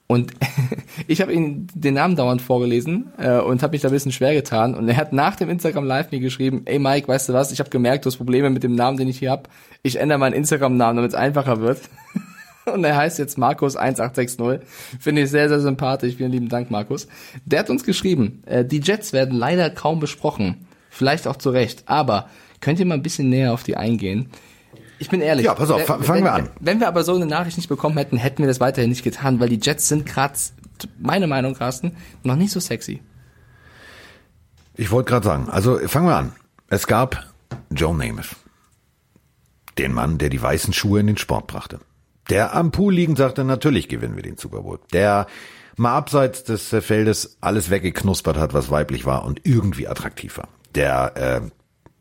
Und 0.08 0.32
ich 1.06 1.20
habe 1.20 1.32
ihm 1.32 1.68
den 1.72 1.94
Namen 1.94 2.16
dauernd 2.16 2.42
vorgelesen 2.42 3.12
äh, 3.16 3.38
und 3.38 3.62
habe 3.62 3.70
mich 3.70 3.82
da 3.82 3.88
ein 3.88 3.94
bisschen 3.94 4.10
schwer 4.10 4.34
getan. 4.34 4.74
Und 4.74 4.88
er 4.88 4.96
hat 4.96 5.12
nach 5.12 5.36
dem 5.36 5.48
Instagram 5.48 5.84
Live 5.84 6.10
mir 6.10 6.18
geschrieben, 6.18 6.62
ey 6.64 6.80
Mike, 6.80 7.06
weißt 7.06 7.28
du 7.28 7.32
was, 7.32 7.52
ich 7.52 7.60
habe 7.60 7.70
gemerkt, 7.70 8.04
du 8.04 8.10
hast 8.10 8.16
Probleme 8.16 8.50
mit 8.50 8.64
dem 8.64 8.74
Namen, 8.74 8.98
den 8.98 9.06
ich 9.06 9.20
hier 9.20 9.30
hab. 9.30 9.48
Ich 9.84 10.00
ändere 10.00 10.18
meinen 10.18 10.32
Instagram-Namen, 10.32 10.96
damit 10.96 11.12
es 11.12 11.16
einfacher 11.16 11.60
wird. 11.60 11.78
und 12.74 12.82
er 12.82 12.96
heißt 12.96 13.20
jetzt 13.20 13.38
Markus1860. 13.38 14.62
Finde 14.98 15.22
ich 15.22 15.30
sehr, 15.30 15.48
sehr 15.48 15.60
sympathisch. 15.60 16.16
Vielen 16.16 16.32
lieben 16.32 16.48
Dank, 16.48 16.72
Markus. 16.72 17.06
Der 17.44 17.60
hat 17.60 17.70
uns 17.70 17.84
geschrieben, 17.84 18.42
äh, 18.46 18.64
die 18.64 18.80
Jets 18.80 19.12
werden 19.12 19.38
leider 19.38 19.70
kaum 19.70 20.00
besprochen. 20.00 20.66
Vielleicht 20.88 21.28
auch 21.28 21.36
zu 21.36 21.50
Recht. 21.50 21.84
Aber 21.86 22.28
könnt 22.60 22.80
ihr 22.80 22.86
mal 22.86 22.94
ein 22.94 23.02
bisschen 23.04 23.28
näher 23.28 23.52
auf 23.52 23.62
die 23.62 23.76
eingehen? 23.76 24.28
Ich 25.00 25.08
bin 25.08 25.22
ehrlich. 25.22 25.46
Ja, 25.46 25.54
pass 25.54 25.70
auf, 25.70 25.82
fangen 25.86 26.06
wenn, 26.08 26.24
wir 26.24 26.34
an. 26.34 26.50
Wenn 26.60 26.78
wir 26.78 26.86
aber 26.86 27.04
so 27.04 27.14
eine 27.14 27.24
Nachricht 27.24 27.56
nicht 27.56 27.70
bekommen 27.70 27.96
hätten, 27.96 28.18
hätten 28.18 28.42
wir 28.42 28.46
das 28.46 28.60
weiterhin 28.60 28.90
nicht 28.90 29.02
getan, 29.02 29.40
weil 29.40 29.48
die 29.48 29.58
Jets 29.58 29.88
sind 29.88 30.04
gerade, 30.04 30.34
meine 30.98 31.26
Meinung, 31.26 31.54
Carsten, 31.54 31.96
noch 32.22 32.36
nicht 32.36 32.52
so 32.52 32.60
sexy. 32.60 33.00
Ich 34.76 34.90
wollte 34.90 35.08
gerade 35.08 35.24
sagen, 35.24 35.48
also 35.48 35.78
fangen 35.88 36.06
wir 36.06 36.16
an. 36.16 36.32
Es 36.68 36.86
gab 36.86 37.24
Joe 37.70 37.96
Namath. 37.96 38.36
Den 39.78 39.94
Mann, 39.94 40.18
der 40.18 40.28
die 40.28 40.42
weißen 40.42 40.74
Schuhe 40.74 41.00
in 41.00 41.06
den 41.06 41.16
Sport 41.16 41.46
brachte. 41.46 41.80
Der 42.28 42.54
am 42.54 42.70
Pool 42.70 42.92
liegend 42.92 43.16
sagte, 43.16 43.42
natürlich 43.42 43.88
gewinnen 43.88 44.16
wir 44.16 44.22
den 44.22 44.36
Super 44.36 44.60
Bowl. 44.60 44.80
Der 44.92 45.26
mal 45.76 45.96
abseits 45.96 46.44
des 46.44 46.68
Feldes 46.68 47.38
alles 47.40 47.70
weggeknuspert 47.70 48.36
hat, 48.36 48.52
was 48.52 48.70
weiblich 48.70 49.06
war 49.06 49.24
und 49.24 49.46
irgendwie 49.46 49.88
attraktiv 49.88 50.36
war. 50.36 50.48
Der 50.74 51.16
äh, 51.16 51.50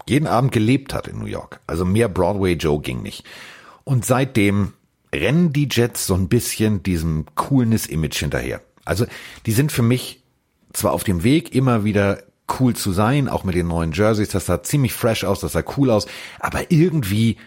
jeden 0.09 0.27
Abend 0.27 0.51
gelebt 0.51 0.93
hat 0.93 1.07
in 1.07 1.19
New 1.19 1.25
York. 1.25 1.59
Also 1.67 1.85
mehr 1.85 2.09
Broadway 2.09 2.53
Joe 2.53 2.81
ging 2.81 3.01
nicht. 3.01 3.23
Und 3.83 4.05
seitdem 4.05 4.73
rennen 5.13 5.53
die 5.53 5.67
Jets 5.69 6.05
so 6.05 6.13
ein 6.13 6.27
bisschen 6.27 6.83
diesem 6.83 7.25
Coolness-Image 7.35 8.17
hinterher. 8.17 8.61
Also 8.85 9.05
die 9.45 9.51
sind 9.51 9.71
für 9.71 9.81
mich 9.81 10.21
zwar 10.73 10.91
auf 10.93 11.03
dem 11.03 11.23
Weg, 11.23 11.55
immer 11.55 11.83
wieder 11.83 12.23
cool 12.59 12.75
zu 12.75 12.91
sein, 12.91 13.27
auch 13.27 13.43
mit 13.43 13.55
den 13.55 13.67
neuen 13.67 13.91
Jerseys, 13.91 14.29
das 14.29 14.47
sah 14.47 14.63
ziemlich 14.63 14.93
fresh 14.93 15.23
aus, 15.23 15.39
das 15.39 15.53
sah 15.53 15.63
cool 15.77 15.91
aus, 15.91 16.07
aber 16.39 16.71
irgendwie 16.71 17.37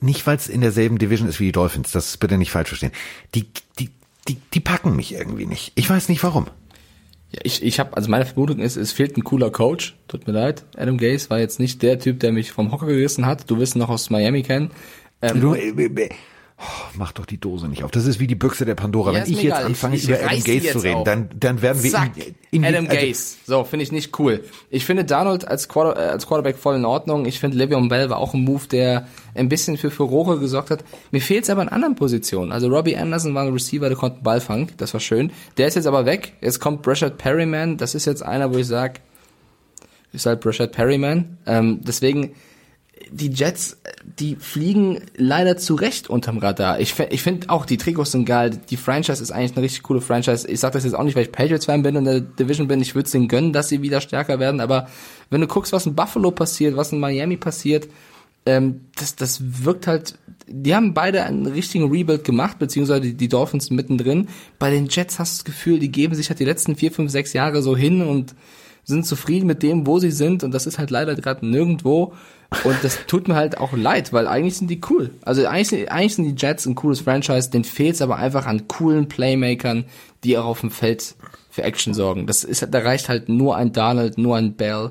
nicht, 0.00 0.26
weil 0.26 0.36
es 0.36 0.48
in 0.48 0.60
derselben 0.60 0.98
Division 0.98 1.28
ist 1.28 1.40
wie 1.40 1.46
die 1.46 1.52
Dolphins, 1.52 1.92
das 1.92 2.16
bitte 2.16 2.38
nicht 2.38 2.50
falsch 2.50 2.68
verstehen. 2.68 2.92
Die, 3.34 3.48
die, 3.78 3.90
die, 4.28 4.36
die 4.52 4.60
packen 4.60 4.96
mich 4.96 5.12
irgendwie 5.14 5.46
nicht. 5.46 5.72
Ich 5.74 5.88
weiß 5.88 6.08
nicht 6.08 6.22
warum. 6.22 6.46
Ja, 7.32 7.40
ich, 7.44 7.62
ich 7.62 7.78
habe, 7.78 7.96
also 7.96 8.10
meine 8.10 8.26
Vermutung 8.26 8.58
ist, 8.58 8.76
es 8.76 8.92
fehlt 8.92 9.16
ein 9.16 9.24
cooler 9.24 9.50
Coach. 9.50 9.96
Tut 10.08 10.26
mir 10.26 10.32
leid. 10.32 10.64
Adam 10.76 10.98
Gase 10.98 11.30
war 11.30 11.38
jetzt 11.38 11.60
nicht 11.60 11.82
der 11.82 11.98
Typ, 11.98 12.20
der 12.20 12.32
mich 12.32 12.50
vom 12.50 12.72
Hocker 12.72 12.86
gerissen 12.86 13.26
hat. 13.26 13.48
Du 13.50 13.58
wirst 13.58 13.76
ihn 13.76 13.78
noch 13.78 13.88
aus 13.88 14.10
Miami 14.10 14.42
kennen. 14.42 14.70
Ähm, 15.22 15.54
äh, 15.54 15.68
äh, 15.68 16.08
oh, 16.60 16.90
mach 16.94 17.12
doch 17.12 17.26
die 17.26 17.38
Dose 17.38 17.68
nicht 17.68 17.82
auf. 17.82 17.90
Das 17.90 18.06
ist 18.06 18.20
wie 18.20 18.26
die 18.26 18.34
Büchse 18.34 18.64
der 18.64 18.74
Pandora. 18.74 19.12
Ja, 19.12 19.24
Wenn 19.24 19.32
ich 19.32 19.42
jetzt 19.42 19.54
anfange, 19.54 19.96
ich, 19.96 20.04
über 20.04 20.18
Adam 20.22 20.42
Gase 20.42 20.72
zu 20.72 20.78
reden, 20.78 21.04
dann, 21.04 21.30
dann 21.38 21.62
werden 21.62 21.82
wir 21.82 21.90
Zack, 21.90 22.12
in, 22.16 22.62
in 22.62 22.64
Adam 22.64 22.84
die, 22.84 22.90
also, 22.90 23.06
Gase. 23.06 23.36
So, 23.46 23.64
finde 23.64 23.84
ich 23.84 23.92
nicht 23.92 24.18
cool. 24.18 24.44
Ich 24.70 24.84
finde 24.84 25.04
Donald 25.04 25.46
als, 25.48 25.68
Quarter, 25.68 26.00
äh, 26.00 26.10
als 26.10 26.26
Quarterback 26.26 26.56
voll 26.56 26.76
in 26.76 26.84
Ordnung. 26.84 27.26
Ich 27.26 27.40
finde 27.40 27.56
Le'Veon 27.56 27.88
Bell 27.88 28.10
war 28.10 28.18
auch 28.18 28.34
ein 28.34 28.44
Move, 28.44 28.66
der 28.70 29.06
ein 29.34 29.48
bisschen 29.48 29.76
für 29.76 29.90
Furore 29.90 30.38
gesorgt 30.38 30.70
hat. 30.70 30.84
Mir 31.10 31.20
fehlt 31.20 31.44
es 31.44 31.50
aber 31.50 31.62
in 31.62 31.68
anderen 31.68 31.94
Positionen. 31.94 32.52
Also 32.52 32.68
Robbie 32.68 32.96
Anderson 32.96 33.34
war 33.34 33.44
ein 33.44 33.52
Receiver, 33.52 33.88
der 33.88 33.96
konnte 33.96 34.22
Ball 34.22 34.40
fangen. 34.40 34.70
Das 34.76 34.92
war 34.92 35.00
schön. 35.00 35.32
Der 35.56 35.68
ist 35.68 35.74
jetzt 35.74 35.86
aber 35.86 36.06
weg. 36.06 36.34
Jetzt 36.40 36.60
kommt 36.60 36.82
Brashard 36.82 37.18
Perryman. 37.18 37.76
Das 37.76 37.94
ist 37.94 38.06
jetzt 38.06 38.22
einer, 38.22 38.52
wo 38.52 38.58
ich 38.58 38.66
sag, 38.66 39.00
ist 40.12 40.26
halt 40.26 40.40
Brashard 40.40 40.72
Perryman. 40.72 41.38
Ähm, 41.46 41.80
deswegen 41.82 42.34
die 43.10 43.30
Jets, 43.30 43.80
die 44.18 44.36
fliegen 44.36 45.00
leider 45.16 45.56
zu 45.56 45.74
Recht 45.74 46.08
unterm 46.08 46.38
Radar. 46.38 46.80
Ich, 46.80 46.98
ich 46.98 47.22
finde 47.22 47.48
auch, 47.50 47.66
die 47.66 47.76
Trikots 47.76 48.12
sind 48.12 48.24
geil. 48.24 48.60
Die 48.70 48.76
Franchise 48.76 49.22
ist 49.22 49.30
eigentlich 49.30 49.56
eine 49.56 49.64
richtig 49.64 49.82
coole 49.82 50.00
Franchise. 50.00 50.48
Ich 50.48 50.60
sage 50.60 50.74
das 50.74 50.84
jetzt 50.84 50.94
auch 50.94 51.02
nicht, 51.02 51.16
weil 51.16 51.24
ich 51.24 51.32
Patriots-Fan 51.32 51.82
bin 51.82 51.96
und 51.96 52.06
in 52.06 52.12
der 52.12 52.20
Division 52.20 52.68
bin. 52.68 52.80
Ich 52.80 52.94
würde 52.94 53.06
es 53.06 53.12
denen 53.12 53.28
gönnen, 53.28 53.52
dass 53.52 53.68
sie 53.68 53.82
wieder 53.82 54.00
stärker 54.00 54.38
werden. 54.38 54.60
Aber 54.60 54.88
wenn 55.30 55.40
du 55.40 55.46
guckst, 55.46 55.72
was 55.72 55.86
in 55.86 55.94
Buffalo 55.94 56.30
passiert, 56.30 56.76
was 56.76 56.92
in 56.92 57.00
Miami 57.00 57.36
passiert, 57.36 57.88
ähm, 58.46 58.82
das, 58.96 59.16
das 59.16 59.64
wirkt 59.64 59.86
halt, 59.86 60.18
die 60.46 60.74
haben 60.74 60.94
beide 60.94 61.24
einen 61.24 61.46
richtigen 61.46 61.90
Rebuild 61.90 62.24
gemacht, 62.24 62.58
beziehungsweise 62.58 63.00
die, 63.00 63.14
die 63.14 63.28
Dolphins 63.28 63.70
mittendrin. 63.70 64.28
Bei 64.58 64.70
den 64.70 64.88
Jets 64.88 65.18
hast 65.18 65.34
du 65.34 65.38
das 65.38 65.44
Gefühl, 65.44 65.78
die 65.78 65.90
geben 65.90 66.14
sich 66.14 66.28
halt 66.28 66.40
die 66.40 66.44
letzten 66.44 66.76
vier, 66.76 66.92
fünf, 66.92 67.10
sechs 67.10 67.32
Jahre 67.32 67.62
so 67.62 67.76
hin 67.76 68.02
und 68.02 68.34
sind 68.84 69.06
zufrieden 69.06 69.46
mit 69.46 69.62
dem, 69.62 69.86
wo 69.86 69.98
sie 69.98 70.10
sind 70.10 70.42
und 70.42 70.52
das 70.52 70.66
ist 70.66 70.78
halt 70.78 70.90
leider 70.90 71.14
gerade 71.14 71.46
nirgendwo. 71.46 72.14
Und 72.64 72.82
das 72.82 73.06
tut 73.06 73.28
mir 73.28 73.36
halt 73.36 73.58
auch 73.58 73.72
leid, 73.72 74.12
weil 74.12 74.26
eigentlich 74.26 74.56
sind 74.56 74.68
die 74.68 74.80
cool. 74.90 75.10
Also 75.22 75.46
eigentlich, 75.46 75.68
sind, 75.68 75.88
eigentlich 75.90 76.16
sind 76.16 76.24
die 76.24 76.46
Jets 76.46 76.66
ein 76.66 76.74
cooles 76.74 77.00
Franchise, 77.00 77.50
den 77.50 77.64
fehlt 77.64 77.94
es 77.94 78.02
aber 78.02 78.16
einfach 78.16 78.46
an 78.46 78.66
coolen 78.66 79.08
Playmakern, 79.08 79.84
die 80.24 80.36
auch 80.36 80.46
auf 80.46 80.60
dem 80.60 80.70
Feld 80.70 81.14
für 81.48 81.62
Action 81.62 81.94
sorgen. 81.94 82.26
Das 82.26 82.44
ist, 82.44 82.66
da 82.68 82.78
reicht 82.80 83.08
halt 83.08 83.28
nur 83.28 83.56
ein 83.56 83.72
Donald, 83.72 84.18
nur 84.18 84.36
ein 84.36 84.54
Bell. 84.54 84.90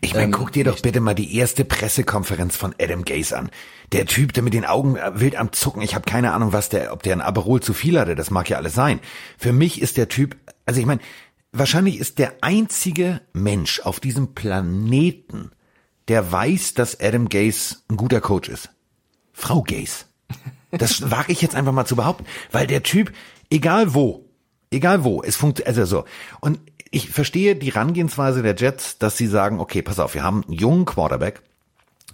Ich 0.00 0.14
meine, 0.14 0.26
ähm, 0.26 0.32
guck 0.32 0.52
dir 0.52 0.64
doch 0.64 0.80
bitte 0.80 1.00
mal 1.00 1.14
die 1.14 1.36
erste 1.36 1.64
Pressekonferenz 1.64 2.56
von 2.56 2.74
Adam 2.80 3.04
Gase 3.04 3.36
an. 3.36 3.50
Der 3.92 4.06
Typ, 4.06 4.32
der 4.32 4.42
mit 4.42 4.54
den 4.54 4.64
Augen 4.64 4.96
wild 5.14 5.36
am 5.36 5.52
Zucken, 5.52 5.82
ich 5.82 5.94
habe 5.94 6.08
keine 6.08 6.32
Ahnung, 6.32 6.52
was 6.52 6.68
der, 6.68 6.92
ob 6.92 7.02
der 7.02 7.16
ein 7.16 7.20
Aperol 7.20 7.60
zu 7.60 7.74
viel 7.74 7.98
hatte, 7.98 8.14
das 8.14 8.30
mag 8.30 8.48
ja 8.48 8.56
alles 8.56 8.74
sein. 8.74 9.00
Für 9.36 9.52
mich 9.52 9.82
ist 9.82 9.96
der 9.96 10.08
Typ, 10.08 10.36
also 10.64 10.80
ich 10.80 10.86
meine, 10.86 11.00
wahrscheinlich 11.52 11.98
ist 11.98 12.18
der 12.18 12.34
einzige 12.40 13.20
Mensch 13.32 13.80
auf 13.80 14.00
diesem 14.00 14.34
Planeten, 14.34 15.50
der 16.10 16.32
weiß, 16.32 16.74
dass 16.74 17.00
Adam 17.00 17.28
Gase 17.28 17.76
ein 17.88 17.96
guter 17.96 18.20
Coach 18.20 18.48
ist. 18.48 18.70
Frau 19.32 19.62
Gase. 19.62 20.06
Das 20.72 21.08
wage 21.12 21.30
ich 21.30 21.40
jetzt 21.40 21.54
einfach 21.54 21.72
mal 21.72 21.86
zu 21.86 21.94
behaupten, 21.94 22.26
weil 22.50 22.66
der 22.66 22.82
Typ, 22.82 23.12
egal 23.48 23.94
wo, 23.94 24.28
egal 24.72 25.04
wo, 25.04 25.22
es 25.22 25.36
funktioniert, 25.36 25.68
also 25.68 25.84
so. 25.84 26.04
Und 26.40 26.58
ich 26.90 27.10
verstehe 27.10 27.54
die 27.54 27.68
Rangehensweise 27.68 28.42
der 28.42 28.56
Jets, 28.56 28.98
dass 28.98 29.16
sie 29.16 29.28
sagen, 29.28 29.60
okay, 29.60 29.82
pass 29.82 30.00
auf, 30.00 30.14
wir 30.14 30.24
haben 30.24 30.42
einen 30.42 30.54
jungen 30.54 30.84
Quarterback, 30.84 31.42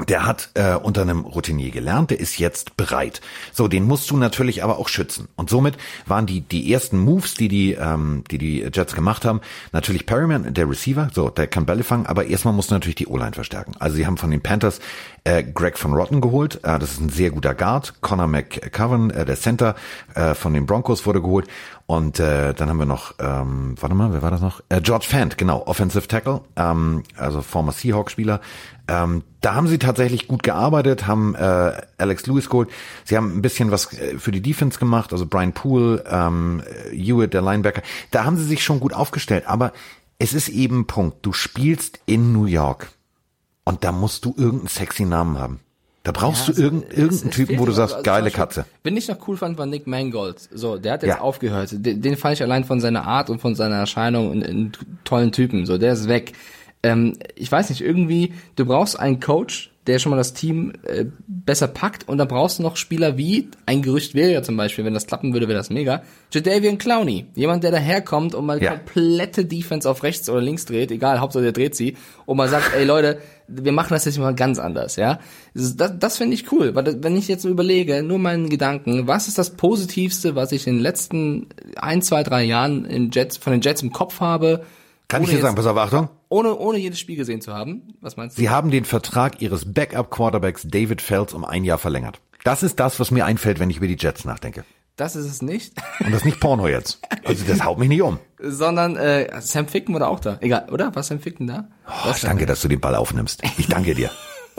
der 0.09 0.27
hat 0.27 0.51
äh, 0.55 0.75
unter 0.75 1.03
einem 1.03 1.21
Routinier 1.21 1.71
gelernt, 1.71 2.11
der 2.11 2.21
ist 2.21 2.39
jetzt 2.39 2.77
bereit. 2.77 3.23
So, 3.53 3.67
den 3.67 3.85
musst 3.85 4.11
du 4.11 4.17
natürlich 4.19 4.63
aber 4.63 4.79
auch 4.79 4.89
schützen. 4.89 5.29
Und 5.37 5.49
somit 5.49 5.79
waren 6.05 6.27
die 6.27 6.43
die 6.43 6.71
ersten 6.71 6.99
Moves, 6.99 7.35
die 7.35 7.49
die 7.49 7.73
ähm, 7.73 8.23
die 8.31 8.37
die 8.37 8.69
Jets 8.73 8.95
gemacht 8.95 9.25
haben, 9.25 9.41
natürlich 9.73 10.05
Perryman, 10.05 10.53
der 10.53 10.69
Receiver, 10.69 11.09
so, 11.15 11.31
der 11.31 11.47
kann 11.47 11.65
Bälle 11.65 11.83
fangen, 11.83 12.07
aber 12.07 12.27
erstmal 12.27 12.53
musst 12.53 12.71
du 12.71 12.75
natürlich 12.75 12.97
die 12.97 13.07
O-Line 13.07 13.33
verstärken. 13.33 13.75
Also 13.79 13.97
sie 13.97 14.07
haben 14.07 14.19
von 14.19 14.31
den 14.31 14.43
Panthers 14.43 14.81
äh, 15.25 15.43
Greg 15.43 15.79
von 15.79 15.95
Rotten 15.95 16.21
geholt, 16.21 16.57
äh, 16.57 16.79
das 16.79 16.93
ist 16.93 17.01
ein 17.01 17.09
sehr 17.09 17.31
guter 17.31 17.55
Guard. 17.55 17.95
Connor 18.03 18.27
McCoven, 18.27 19.11
äh, 19.11 19.25
der 19.25 19.37
Center 19.37 19.77
äh, 20.15 20.35
von 20.35 20.53
den 20.53 20.67
Broncos 20.67 21.07
wurde 21.07 21.23
geholt 21.23 21.47
und 21.87 22.19
äh, 22.19 22.53
dann 22.53 22.69
haben 22.69 22.79
wir 22.79 22.87
noch, 22.87 23.15
ähm, 23.21 23.77
warte 23.81 23.95
mal, 23.95 24.13
wer 24.13 24.21
war 24.21 24.33
das 24.33 24.41
noch? 24.41 24.61
Äh, 24.69 24.81
George 24.81 25.07
Fant, 25.09 25.39
genau, 25.39 25.63
Offensive 25.67 26.09
Tackle, 26.09 26.41
ähm, 26.57 27.05
also 27.17 27.43
former 27.43 27.71
Seahawk-Spieler. 27.71 28.41
Ähm, 28.89 29.23
da 29.41 29.55
haben 29.55 29.69
sie 29.69 29.79
tatsächlich 29.79 30.27
gut 30.27 30.43
gearbeitet, 30.43 31.07
haben 31.07 31.37
äh, 31.37 31.81
Alex 31.99 32.27
Lewis 32.27 32.51
geholt. 32.51 32.71
Sie 33.05 33.17
haben 33.17 33.37
ein 33.37 33.43
bisschen 33.43 33.71
was 33.71 33.93
äh, 33.93 34.19
für 34.19 34.33
die 34.33 34.43
Defense 34.43 34.81
gemacht, 34.81 35.13
also 35.13 35.27
Brian 35.27 35.53
Poole, 35.53 36.03
ähm, 36.11 36.63
Hewitt, 36.91 37.35
der 37.35 37.43
Linebacker. 37.43 37.83
Da 38.11 38.25
haben 38.25 38.37
sie 38.37 38.45
sich 38.45 38.65
schon 38.65 38.81
gut 38.81 38.93
aufgestellt. 38.93 39.45
Aber 39.47 39.73
es 40.19 40.35
ist 40.35 40.49
eben 40.49 40.89
Punkt. 40.89 41.25
Du 41.25 41.33
spielst 41.33 42.01
in 42.07 42.33
New 42.33 42.47
York 42.47 42.89
und 43.65 43.85
da 43.85 43.93
musst 43.93 44.25
du 44.25 44.35
irgendeinen 44.37 44.69
sexy 44.69 45.05
Namen 45.05 45.39
haben. 45.39 45.61
Da 46.07 46.13
brauchst 46.13 46.47
ja, 46.47 46.55
du 46.55 46.63
irgend, 46.63 46.85
es, 46.85 46.99
irgendeinen 46.99 47.31
es 47.31 47.37
Typen, 47.37 47.59
wo 47.59 47.65
du 47.65 47.73
sagst, 47.73 47.97
also 47.97 48.05
geile 48.05 48.31
Katze. 48.31 48.65
Wenn 48.85 48.97
ich 48.97 49.09
noch 49.09 49.27
cool 49.27 49.37
fand, 49.37 49.59
war 49.59 49.67
Nick 49.67 49.89
Mangold. 49.89 50.39
So, 50.39 50.79
der 50.79 50.93
hat 50.93 51.03
jetzt 51.03 51.17
ja. 51.17 51.21
aufgehört. 51.21 51.71
Den, 51.73 52.01
den 52.01 52.17
fand 52.17 52.35
ich 52.35 52.43
allein 52.45 52.63
von 52.63 52.79
seiner 52.79 53.05
Art 53.09 53.29
und 53.29 53.41
von 53.41 53.57
seiner 53.57 53.75
Erscheinung 53.75 54.31
einen 54.31 54.71
tollen 55.03 55.33
Typen. 55.33 55.67
So, 55.67 55.79
der 55.79 55.95
ist 55.95 56.07
weg. 56.07 56.35
Ähm, 56.85 57.15
ich 57.35 57.51
weiß 57.51 57.71
nicht, 57.71 57.81
irgendwie, 57.81 58.35
du 58.55 58.67
brauchst 58.67 59.01
einen 59.01 59.19
Coach, 59.19 59.73
der 59.87 59.99
schon 59.99 60.11
mal 60.11 60.17
das 60.17 60.35
Team 60.35 60.73
äh, 60.83 61.07
besser 61.27 61.69
packt 61.69 62.09
und 62.09 62.19
dann 62.19 62.29
brauchst 62.29 62.59
du 62.59 62.63
noch 62.63 62.77
Spieler 62.77 63.17
wie, 63.17 63.49
ein 63.67 63.83
Gerücht 63.83 64.15
wäre 64.15 64.33
ja 64.33 64.43
zum 64.43 64.57
Beispiel, 64.57 64.85
wenn 64.85 64.95
das 64.95 65.07
klappen 65.07 65.33
würde, 65.33 65.49
wäre 65.49 65.59
das 65.59 65.71
mega, 65.71 66.03
Jadavian 66.33 66.79
Clowney. 66.79 67.27
Jemand, 67.35 67.63
der 67.63 67.71
daherkommt 67.71 68.35
und 68.35 68.47
mal 68.47 68.63
ja. 68.63 68.73
komplette 68.73 69.45
Defense 69.45 69.89
auf 69.89 70.03
rechts 70.03 70.29
oder 70.29 70.41
links 70.41 70.65
dreht, 70.65 70.91
egal, 70.91 71.21
Hauptsache 71.21 71.45
der 71.45 71.53
dreht 71.53 71.75
sie, 71.75 71.97
und 72.25 72.37
mal 72.37 72.49
sagt, 72.49 72.75
ey 72.75 72.85
Leute, 72.85 73.19
wir 73.49 73.73
machen 73.73 73.91
das 73.91 74.05
jetzt 74.05 74.19
mal 74.19 74.35
ganz 74.35 74.59
anders, 74.59 74.97
ja. 74.97 75.21
Das, 75.55 75.77
das, 75.99 76.17
finde 76.17 76.35
ich 76.35 76.51
cool, 76.51 76.75
weil 76.75 76.85
das, 76.85 76.97
wenn 77.01 77.17
ich 77.17 77.29
jetzt 77.29 77.45
überlege, 77.45 78.03
nur 78.03 78.19
meinen 78.19 78.49
Gedanken, 78.49 79.07
was 79.07 79.29
ist 79.29 79.39
das 79.39 79.51
Positivste, 79.51 80.35
was 80.35 80.53
ich 80.53 80.67
in 80.67 80.75
den 80.75 80.83
letzten 80.83 81.47
ein, 81.77 82.03
zwei, 82.03 82.23
drei 82.23 82.43
Jahren 82.45 82.85
in 82.85 83.11
Jets, 83.13 83.37
von 83.37 83.53
den 83.53 83.63
Jets 83.63 83.83
im 83.83 83.93
Kopf 83.93 84.21
habe, 84.21 84.65
kann 85.09 85.23
ich 85.23 85.31
dir 85.31 85.41
sagen, 85.41 85.55
pass 85.55 85.67
auf, 85.67 85.77
Achtung. 85.77 86.09
Ohne, 86.29 86.57
ohne 86.57 86.79
jedes 86.79 86.99
Spiel 86.99 87.17
gesehen 87.17 87.41
zu 87.41 87.55
haben. 87.55 87.95
Was 88.01 88.17
meinst 88.17 88.37
du? 88.37 88.41
Sie 88.41 88.51
haben 88.51 88.71
den 88.71 88.85
Vertrag 88.85 89.41
ihres 89.41 89.73
Backup-Quarterbacks 89.73 90.63
David 90.67 91.01
Phelps 91.01 91.33
um 91.33 91.45
ein 91.45 91.65
Jahr 91.65 91.79
verlängert. 91.79 92.21
Das 92.45 92.63
ist 92.63 92.81
das, 92.81 92.99
was 92.99 93.11
mir 93.11 93.25
einfällt, 93.25 93.59
wenn 93.59 93.71
ich 93.71 93.77
über 93.79 93.87
die 93.87 93.97
Jets 93.99 94.25
nachdenke. 94.25 94.65
Das 94.97 95.15
ist 95.15 95.27
es 95.27 95.43
nicht. 95.43 95.75
Und 96.01 96.11
das 96.11 96.23
ist 96.23 96.25
nicht 96.25 96.41
Porno 96.41 96.69
jetzt. 96.69 97.01
Also 97.25 97.45
das 97.47 97.63
haut 97.63 97.79
mich 97.79 97.89
nicht 97.89 98.03
um. 98.03 98.19
Sondern 98.39 98.97
äh, 98.97 99.29
Sam 99.41 99.69
Ficken 99.69 99.95
war 99.95 100.09
auch 100.09 100.21
da. 100.21 100.39
Egal, 100.41 100.69
oder? 100.71 100.95
War 100.95 101.03
Sam 101.03 101.21
Ficken 101.21 101.47
da? 101.47 101.69
Oh, 101.87 102.13
danke, 102.23 102.47
dass 102.47 102.63
du 102.63 102.69
den 102.69 102.81
Ball 102.81 102.95
aufnimmst. 102.95 103.43
Ich 103.59 103.69
danke 103.69 103.95
dir. 103.95 104.11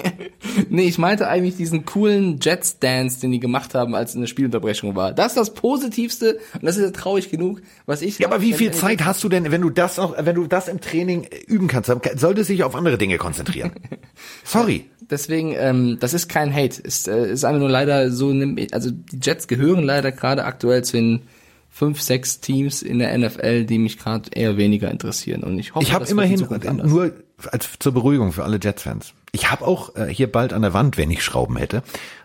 nee, 0.69 0.87
ich 0.87 0.97
meinte 0.97 1.27
eigentlich 1.27 1.55
diesen 1.55 1.85
coolen 1.85 2.39
Jets-Dance, 2.41 3.21
den 3.21 3.31
die 3.31 3.39
gemacht 3.39 3.75
haben, 3.75 3.95
als 3.95 4.15
eine 4.15 4.27
Spielunterbrechung 4.27 4.95
war. 4.95 5.13
Das 5.13 5.27
ist 5.27 5.37
das 5.37 5.53
Positivste, 5.53 6.39
und 6.53 6.63
das 6.63 6.77
ist 6.77 6.83
ja 6.83 6.91
traurig 6.91 7.29
genug, 7.29 7.61
was 7.85 8.01
ich... 8.01 8.19
Ja, 8.19 8.27
aber 8.27 8.41
wie 8.41 8.53
viel 8.53 8.71
Zeit 8.71 9.05
hast 9.05 9.23
du 9.23 9.29
denn, 9.29 9.51
wenn 9.51 9.61
du 9.61 9.69
das 9.69 9.99
auch, 9.99 10.15
wenn 10.17 10.35
du 10.35 10.47
das 10.47 10.67
im 10.67 10.81
Training 10.81 11.27
üben 11.47 11.67
kannst, 11.67 11.91
solltest 12.15 12.49
du 12.49 12.53
dich 12.53 12.63
auf 12.63 12.75
andere 12.75 12.97
Dinge 12.97 13.17
konzentrieren. 13.17 13.71
Sorry. 14.43 14.85
Deswegen, 15.09 15.53
ähm, 15.57 15.97
das 16.01 16.13
ist 16.13 16.27
kein 16.27 16.53
Hate. 16.53 16.81
Ist, 16.81 17.07
äh, 17.07 17.31
ist 17.31 17.45
einfach 17.45 17.59
nur 17.59 17.69
leider 17.69 18.11
so, 18.11 18.33
also 18.71 18.91
die 18.91 19.19
Jets 19.21 19.47
gehören 19.47 19.83
leider 19.83 20.11
gerade 20.11 20.43
aktuell 20.43 20.83
zu 20.83 20.97
den 20.97 21.21
fünf, 21.69 22.01
sechs 22.01 22.39
Teams 22.39 22.81
in 22.81 22.99
der 22.99 23.15
NFL, 23.17 23.65
die 23.65 23.77
mich 23.77 23.99
gerade 23.99 24.29
eher 24.33 24.57
weniger 24.57 24.89
interessieren. 24.89 25.43
Und 25.43 25.59
ich 25.59 25.75
hoffe, 25.75 25.85
ich 25.85 25.93
habe 25.93 26.05
immerhin 26.05 26.45
nur 26.83 27.13
als 27.51 27.69
zur 27.79 27.93
Beruhigung 27.93 28.31
für 28.31 28.43
alle 28.43 28.59
Jets-Fans. 28.61 29.13
Ich 29.31 29.51
habe 29.51 29.65
auch 29.65 29.95
äh, 29.95 30.07
hier 30.07 30.31
bald 30.31 30.53
an 30.53 30.61
der 30.61 30.73
Wand, 30.73 30.97
wenn 30.97 31.11
ich 31.11 31.23
Schrauben 31.23 31.57
hätte, 31.57 31.83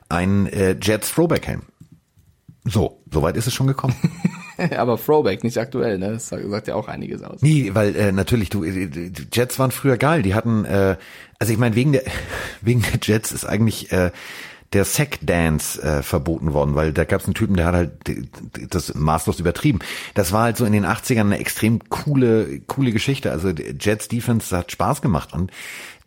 ein 0.08 0.46
äh, 0.46 0.76
Jets 0.80 1.12
Throwback 1.12 1.46
Helm. 1.46 1.62
So, 2.64 3.02
soweit 3.10 3.36
ist 3.36 3.46
es 3.46 3.54
schon 3.54 3.66
gekommen. 3.66 3.94
Aber 4.76 4.96
Throwback, 4.96 5.42
nicht 5.42 5.58
aktuell, 5.58 5.98
ne? 5.98 6.12
Das 6.12 6.28
sagt 6.28 6.68
ja 6.68 6.74
auch 6.74 6.86
einiges 6.86 7.22
aus. 7.22 7.42
Nee, 7.42 7.70
weil 7.74 7.96
äh, 7.96 8.12
natürlich, 8.12 8.50
du, 8.50 8.62
äh, 8.62 8.86
die 8.86 9.26
Jets 9.32 9.58
waren 9.58 9.72
früher 9.72 9.96
geil. 9.96 10.22
Die 10.22 10.34
hatten, 10.34 10.64
äh, 10.64 10.96
also 11.38 11.52
ich 11.52 11.58
meine, 11.58 11.74
wegen 11.74 11.92
der 11.92 12.02
wegen 12.60 12.82
der 12.82 13.00
Jets 13.02 13.32
ist 13.32 13.44
eigentlich 13.44 13.90
äh, 13.92 14.12
der 14.72 14.84
Sack 14.84 15.18
Dance 15.22 15.82
äh, 15.82 16.02
verboten 16.02 16.52
worden, 16.54 16.74
weil 16.74 16.92
da 16.92 17.04
gab 17.04 17.20
es 17.20 17.26
einen 17.26 17.34
Typen, 17.34 17.56
der 17.56 17.66
hat 17.66 17.74
halt 17.74 17.92
das 18.70 18.94
maßlos 18.94 19.38
übertrieben. 19.38 19.80
Das 20.14 20.32
war 20.32 20.44
halt 20.44 20.56
so 20.56 20.64
in 20.64 20.72
den 20.72 20.86
80ern 20.86 21.20
eine 21.20 21.38
extrem 21.38 21.88
coole, 21.90 22.60
coole 22.60 22.92
Geschichte. 22.92 23.30
Also 23.30 23.50
Jets 23.50 24.08
Defense 24.08 24.56
hat 24.56 24.72
Spaß 24.72 25.02
gemacht 25.02 25.32
und 25.32 25.50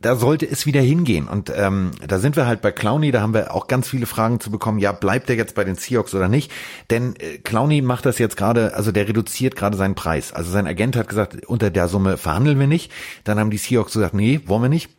da 0.05 0.15
sollte 0.15 0.45
es 0.47 0.67
wieder 0.67 0.81
hingehen. 0.81 1.27
Und 1.27 1.51
ähm, 1.55 1.89
da 2.07 2.19
sind 2.19 2.35
wir 2.35 2.45
halt 2.45 2.61
bei 2.61 2.71
Clowney, 2.71 3.11
da 3.11 3.21
haben 3.21 3.33
wir 3.33 3.55
auch 3.55 3.65
ganz 3.65 3.89
viele 3.89 4.05
Fragen 4.05 4.39
zu 4.39 4.51
bekommen, 4.51 4.77
ja, 4.77 4.91
bleibt 4.91 5.31
er 5.31 5.35
jetzt 5.35 5.55
bei 5.55 5.63
den 5.63 5.75
Seahawks 5.75 6.13
oder 6.13 6.27
nicht? 6.27 6.51
Denn 6.91 7.15
äh, 7.15 7.39
Clowney 7.39 7.81
macht 7.81 8.05
das 8.05 8.19
jetzt 8.19 8.37
gerade, 8.37 8.75
also 8.75 8.91
der 8.91 9.07
reduziert 9.07 9.55
gerade 9.55 9.75
seinen 9.77 9.95
Preis. 9.95 10.31
Also 10.31 10.51
sein 10.51 10.67
Agent 10.67 10.95
hat 10.95 11.07
gesagt, 11.07 11.47
unter 11.47 11.71
der 11.71 11.87
Summe 11.87 12.17
verhandeln 12.17 12.59
wir 12.59 12.67
nicht. 12.67 12.91
Dann 13.23 13.39
haben 13.39 13.49
die 13.49 13.57
Seahawks 13.57 13.93
gesagt, 13.93 14.13
nee, 14.13 14.41
wollen 14.45 14.61
wir 14.61 14.69
nicht. 14.69 14.91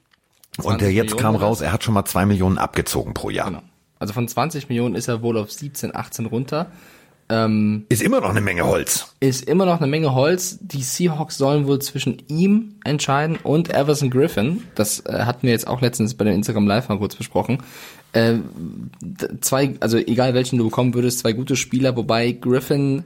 Und 0.61 0.80
der 0.80 0.92
jetzt 0.92 1.14
Millionen 1.14 1.22
kam 1.22 1.36
raus, 1.36 1.61
er 1.61 1.72
hat 1.72 1.84
schon 1.84 1.94
mal 1.94 2.04
zwei 2.04 2.26
Millionen 2.26 2.59
abgezogen 2.59 3.14
pro 3.14 3.30
Jahr. 3.30 3.46
Genau. 3.46 3.62
Also 4.00 4.12
von 4.12 4.26
20 4.26 4.68
Millionen 4.68 4.96
ist 4.96 5.07
er 5.07 5.22
wohl 5.22 5.38
auf 5.38 5.52
17, 5.52 5.94
18 5.94 6.26
runter. 6.26 6.72
Ähm, 7.28 7.86
ist 7.88 8.02
immer 8.02 8.20
noch 8.20 8.30
eine 8.30 8.40
Menge 8.40 8.64
Holz. 8.66 9.14
Ist 9.20 9.48
immer 9.48 9.66
noch 9.66 9.78
eine 9.80 9.88
Menge 9.88 10.14
Holz. 10.14 10.58
Die 10.60 10.82
Seahawks 10.82 11.38
sollen 11.38 11.66
wohl 11.66 11.80
zwischen 11.80 12.22
ihm 12.28 12.76
entscheiden 12.84 13.36
und 13.42 13.74
Everson 13.74 14.10
Griffin. 14.10 14.62
Das 14.74 15.04
äh, 15.06 15.24
hatten 15.24 15.42
wir 15.42 15.50
jetzt 15.50 15.66
auch 15.66 15.80
letztens 15.80 16.14
bei 16.14 16.24
dem 16.24 16.34
Instagram 16.34 16.66
Live 16.66 16.88
mal 16.88 16.98
kurz 16.98 17.16
besprochen. 17.16 17.58
Äh, 18.12 18.36
zwei, 19.40 19.74
also 19.80 19.98
egal 19.98 20.34
welchen 20.34 20.58
du 20.58 20.64
bekommen 20.64 20.94
würdest, 20.94 21.18
zwei 21.20 21.32
gute 21.32 21.56
Spieler, 21.56 21.96
wobei 21.96 22.32
Griffin 22.32 23.04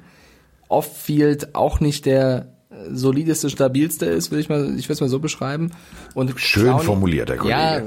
off-field 0.68 1.54
auch 1.54 1.80
nicht 1.80 2.06
der 2.06 2.48
solideste, 2.92 3.50
stabilste 3.50 4.06
ist, 4.06 4.30
will 4.30 4.38
ich 4.38 4.48
mal, 4.48 4.78
ich 4.78 4.88
will 4.88 4.94
es 4.94 5.00
mal 5.00 5.08
so 5.08 5.18
beschreiben. 5.18 5.72
Und 6.14 6.38
Schön 6.40 6.64
Clowny, 6.64 6.84
formuliert, 6.84 7.28
der 7.28 7.36
Kollege. 7.36 7.58
Ja, 7.58 7.82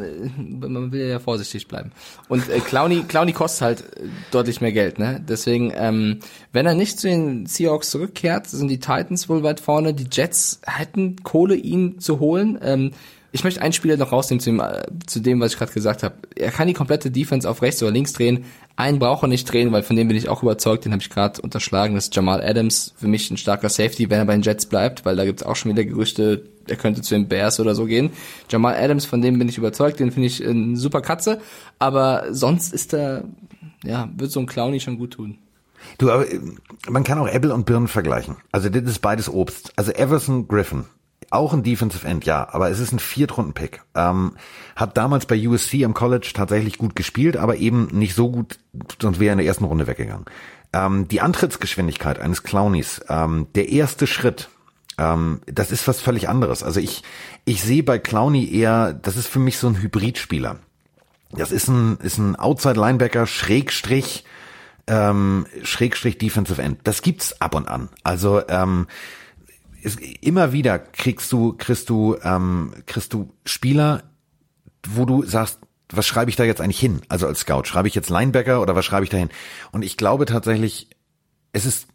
man 0.67 0.91
will 0.91 1.07
ja 1.07 1.19
vorsichtig 1.19 1.67
bleiben. 1.67 1.91
Und 2.27 2.49
äh, 2.49 2.59
Clowny, 2.59 3.03
Clowny 3.07 3.31
kostet 3.31 3.61
halt 3.61 3.83
deutlich 4.31 4.59
mehr 4.59 4.73
Geld, 4.73 4.99
ne? 4.99 5.23
Deswegen, 5.25 5.71
ähm, 5.75 6.19
wenn 6.51 6.65
er 6.65 6.73
nicht 6.73 6.99
zu 6.99 7.07
den 7.07 7.45
Seahawks 7.45 7.91
zurückkehrt, 7.91 8.47
sind 8.47 8.67
die 8.67 8.79
Titans 8.79 9.29
wohl 9.29 9.43
weit 9.43 9.61
vorne. 9.61 9.93
Die 9.93 10.07
Jets 10.11 10.59
hätten 10.65 11.23
Kohle, 11.23 11.55
ihn 11.55 11.99
zu 11.99 12.19
holen. 12.19 12.59
Ähm, 12.61 12.91
ich 13.33 13.43
möchte 13.43 13.63
einen 13.63 13.73
Spieler 13.73 13.97
noch 13.97 14.11
rausnehmen 14.11 14.39
zu 14.39 14.51
dem, 14.51 14.59
äh, 14.59 14.83
zu 15.07 15.19
dem 15.19 15.39
was 15.39 15.53
ich 15.53 15.57
gerade 15.57 15.73
gesagt 15.73 16.03
habe. 16.03 16.15
Er 16.35 16.51
kann 16.51 16.67
die 16.67 16.73
komplette 16.73 17.09
Defense 17.09 17.49
auf 17.49 17.63
rechts 17.63 17.81
oder 17.81 17.91
links 17.91 18.13
drehen. 18.13 18.45
Einen 18.75 18.99
braucht 18.99 19.23
er 19.23 19.27
nicht 19.27 19.51
drehen, 19.51 19.71
weil 19.71 19.81
von 19.81 19.95
dem 19.95 20.07
bin 20.07 20.15
ich 20.15 20.29
auch 20.29 20.43
überzeugt, 20.43 20.85
den 20.85 20.91
habe 20.91 21.01
ich 21.01 21.09
gerade 21.09 21.41
unterschlagen. 21.41 21.95
Das 21.95 22.05
ist 22.05 22.15
Jamal 22.15 22.43
Adams, 22.43 22.93
für 22.95 23.07
mich 23.07 23.31
ein 23.31 23.37
starker 23.37 23.69
Safety, 23.69 24.11
wenn 24.11 24.19
er 24.19 24.25
bei 24.25 24.33
den 24.33 24.43
Jets 24.43 24.67
bleibt, 24.67 25.03
weil 25.03 25.15
da 25.15 25.25
gibt's 25.25 25.41
auch 25.41 25.55
schon 25.55 25.71
wieder 25.71 25.83
Gerüchte, 25.83 26.45
er 26.67 26.75
könnte 26.75 27.01
zu 27.01 27.15
den 27.15 27.27
Bears 27.27 27.59
oder 27.59 27.73
so 27.73 27.85
gehen. 27.85 28.11
Jamal 28.51 28.75
Adams, 28.75 29.05
von 29.05 29.19
dem 29.23 29.39
bin 29.39 29.49
ich 29.49 29.57
überzeugt, 29.57 29.99
den 29.99 30.11
finde 30.11 30.27
ich 30.27 30.47
eine 30.47 30.77
super 30.77 31.01
Katze. 31.01 31.41
Aber 31.79 32.25
sonst 32.29 32.71
ist 32.71 32.93
er, 32.93 33.23
ja, 33.83 34.09
wird 34.15 34.29
so 34.29 34.41
ein 34.41 34.45
Clowny 34.45 34.79
schon 34.79 34.99
gut 34.99 35.13
tun. 35.13 35.39
Du, 35.97 36.11
aber 36.11 36.25
man 36.87 37.03
kann 37.03 37.17
auch 37.17 37.27
Apple 37.27 37.53
und 37.53 37.65
Birnen 37.65 37.87
vergleichen. 37.87 38.37
Also 38.51 38.69
das 38.69 38.83
ist 38.83 38.99
beides 38.99 39.27
Obst. 39.27 39.73
Also 39.75 39.91
Everson 39.91 40.47
Griffin 40.47 40.85
auch 41.29 41.53
ein 41.53 41.63
Defensive 41.63 42.07
End, 42.07 42.25
ja, 42.25 42.47
aber 42.51 42.69
es 42.69 42.79
ist 42.79 42.91
ein 42.91 42.99
Viertrunden-Pick. 42.99 43.81
Ähm, 43.95 44.33
hat 44.75 44.97
damals 44.97 45.25
bei 45.25 45.47
USC 45.47 45.83
im 45.83 45.93
College 45.93 46.31
tatsächlich 46.33 46.77
gut 46.77 46.95
gespielt, 46.95 47.37
aber 47.37 47.57
eben 47.57 47.87
nicht 47.91 48.15
so 48.15 48.31
gut, 48.31 48.59
sonst 49.01 49.19
wäre 49.19 49.29
er 49.29 49.33
in 49.33 49.37
der 49.39 49.47
ersten 49.47 49.65
Runde 49.65 49.87
weggegangen. 49.87 50.25
Ähm, 50.73 51.07
die 51.07 51.21
Antrittsgeschwindigkeit 51.21 52.19
eines 52.19 52.43
Clownies, 52.43 53.01
ähm, 53.09 53.47
der 53.55 53.69
erste 53.69 54.07
Schritt, 54.07 54.49
ähm, 54.97 55.41
das 55.45 55.71
ist 55.71 55.87
was 55.87 56.01
völlig 56.01 56.29
anderes. 56.29 56.63
Also 56.63 56.79
ich, 56.79 57.03
ich 57.45 57.61
sehe 57.61 57.83
bei 57.83 57.99
Clowny 57.99 58.51
eher, 58.51 58.93
das 58.93 59.17
ist 59.17 59.27
für 59.27 59.39
mich 59.39 59.57
so 59.57 59.67
ein 59.67 59.81
Hybridspieler. 59.81 60.57
Das 61.31 61.51
ist 61.51 61.67
ein, 61.67 61.97
ist 61.97 62.17
ein 62.17 62.35
Outside-Linebacker, 62.35 63.25
Schrägstrich, 63.25 64.23
ähm, 64.85 65.47
Schrägstrich 65.63 66.17
Defensive 66.17 66.61
End. 66.61 66.79
Das 66.83 67.01
gibt's 67.01 67.39
ab 67.41 67.55
und 67.55 67.67
an. 67.67 67.89
Also 68.03 68.41
ähm, 68.47 68.87
es, 69.83 69.97
immer 70.21 70.53
wieder 70.53 70.79
kriegst 70.79 71.31
du, 71.31 71.53
kriegst 71.53 71.89
du, 71.89 72.17
ähm, 72.23 72.73
kriegst 72.85 73.13
du 73.13 73.31
Spieler, 73.45 74.03
wo 74.87 75.05
du 75.05 75.23
sagst, 75.23 75.59
was 75.89 76.07
schreibe 76.07 76.29
ich 76.29 76.35
da 76.35 76.43
jetzt 76.43 76.61
eigentlich 76.61 76.79
hin? 76.79 77.01
Also 77.07 77.27
als 77.27 77.41
Scout, 77.41 77.65
schreibe 77.65 77.87
ich 77.87 77.95
jetzt 77.95 78.09
Linebacker 78.09 78.61
oder 78.61 78.75
was 78.75 78.85
schreibe 78.85 79.03
ich 79.03 79.09
da 79.09 79.17
hin? 79.17 79.29
Und 79.71 79.83
ich 79.83 79.97
glaube 79.97 80.25
tatsächlich, 80.25 80.89
es 81.51 81.65
ist, 81.65 81.87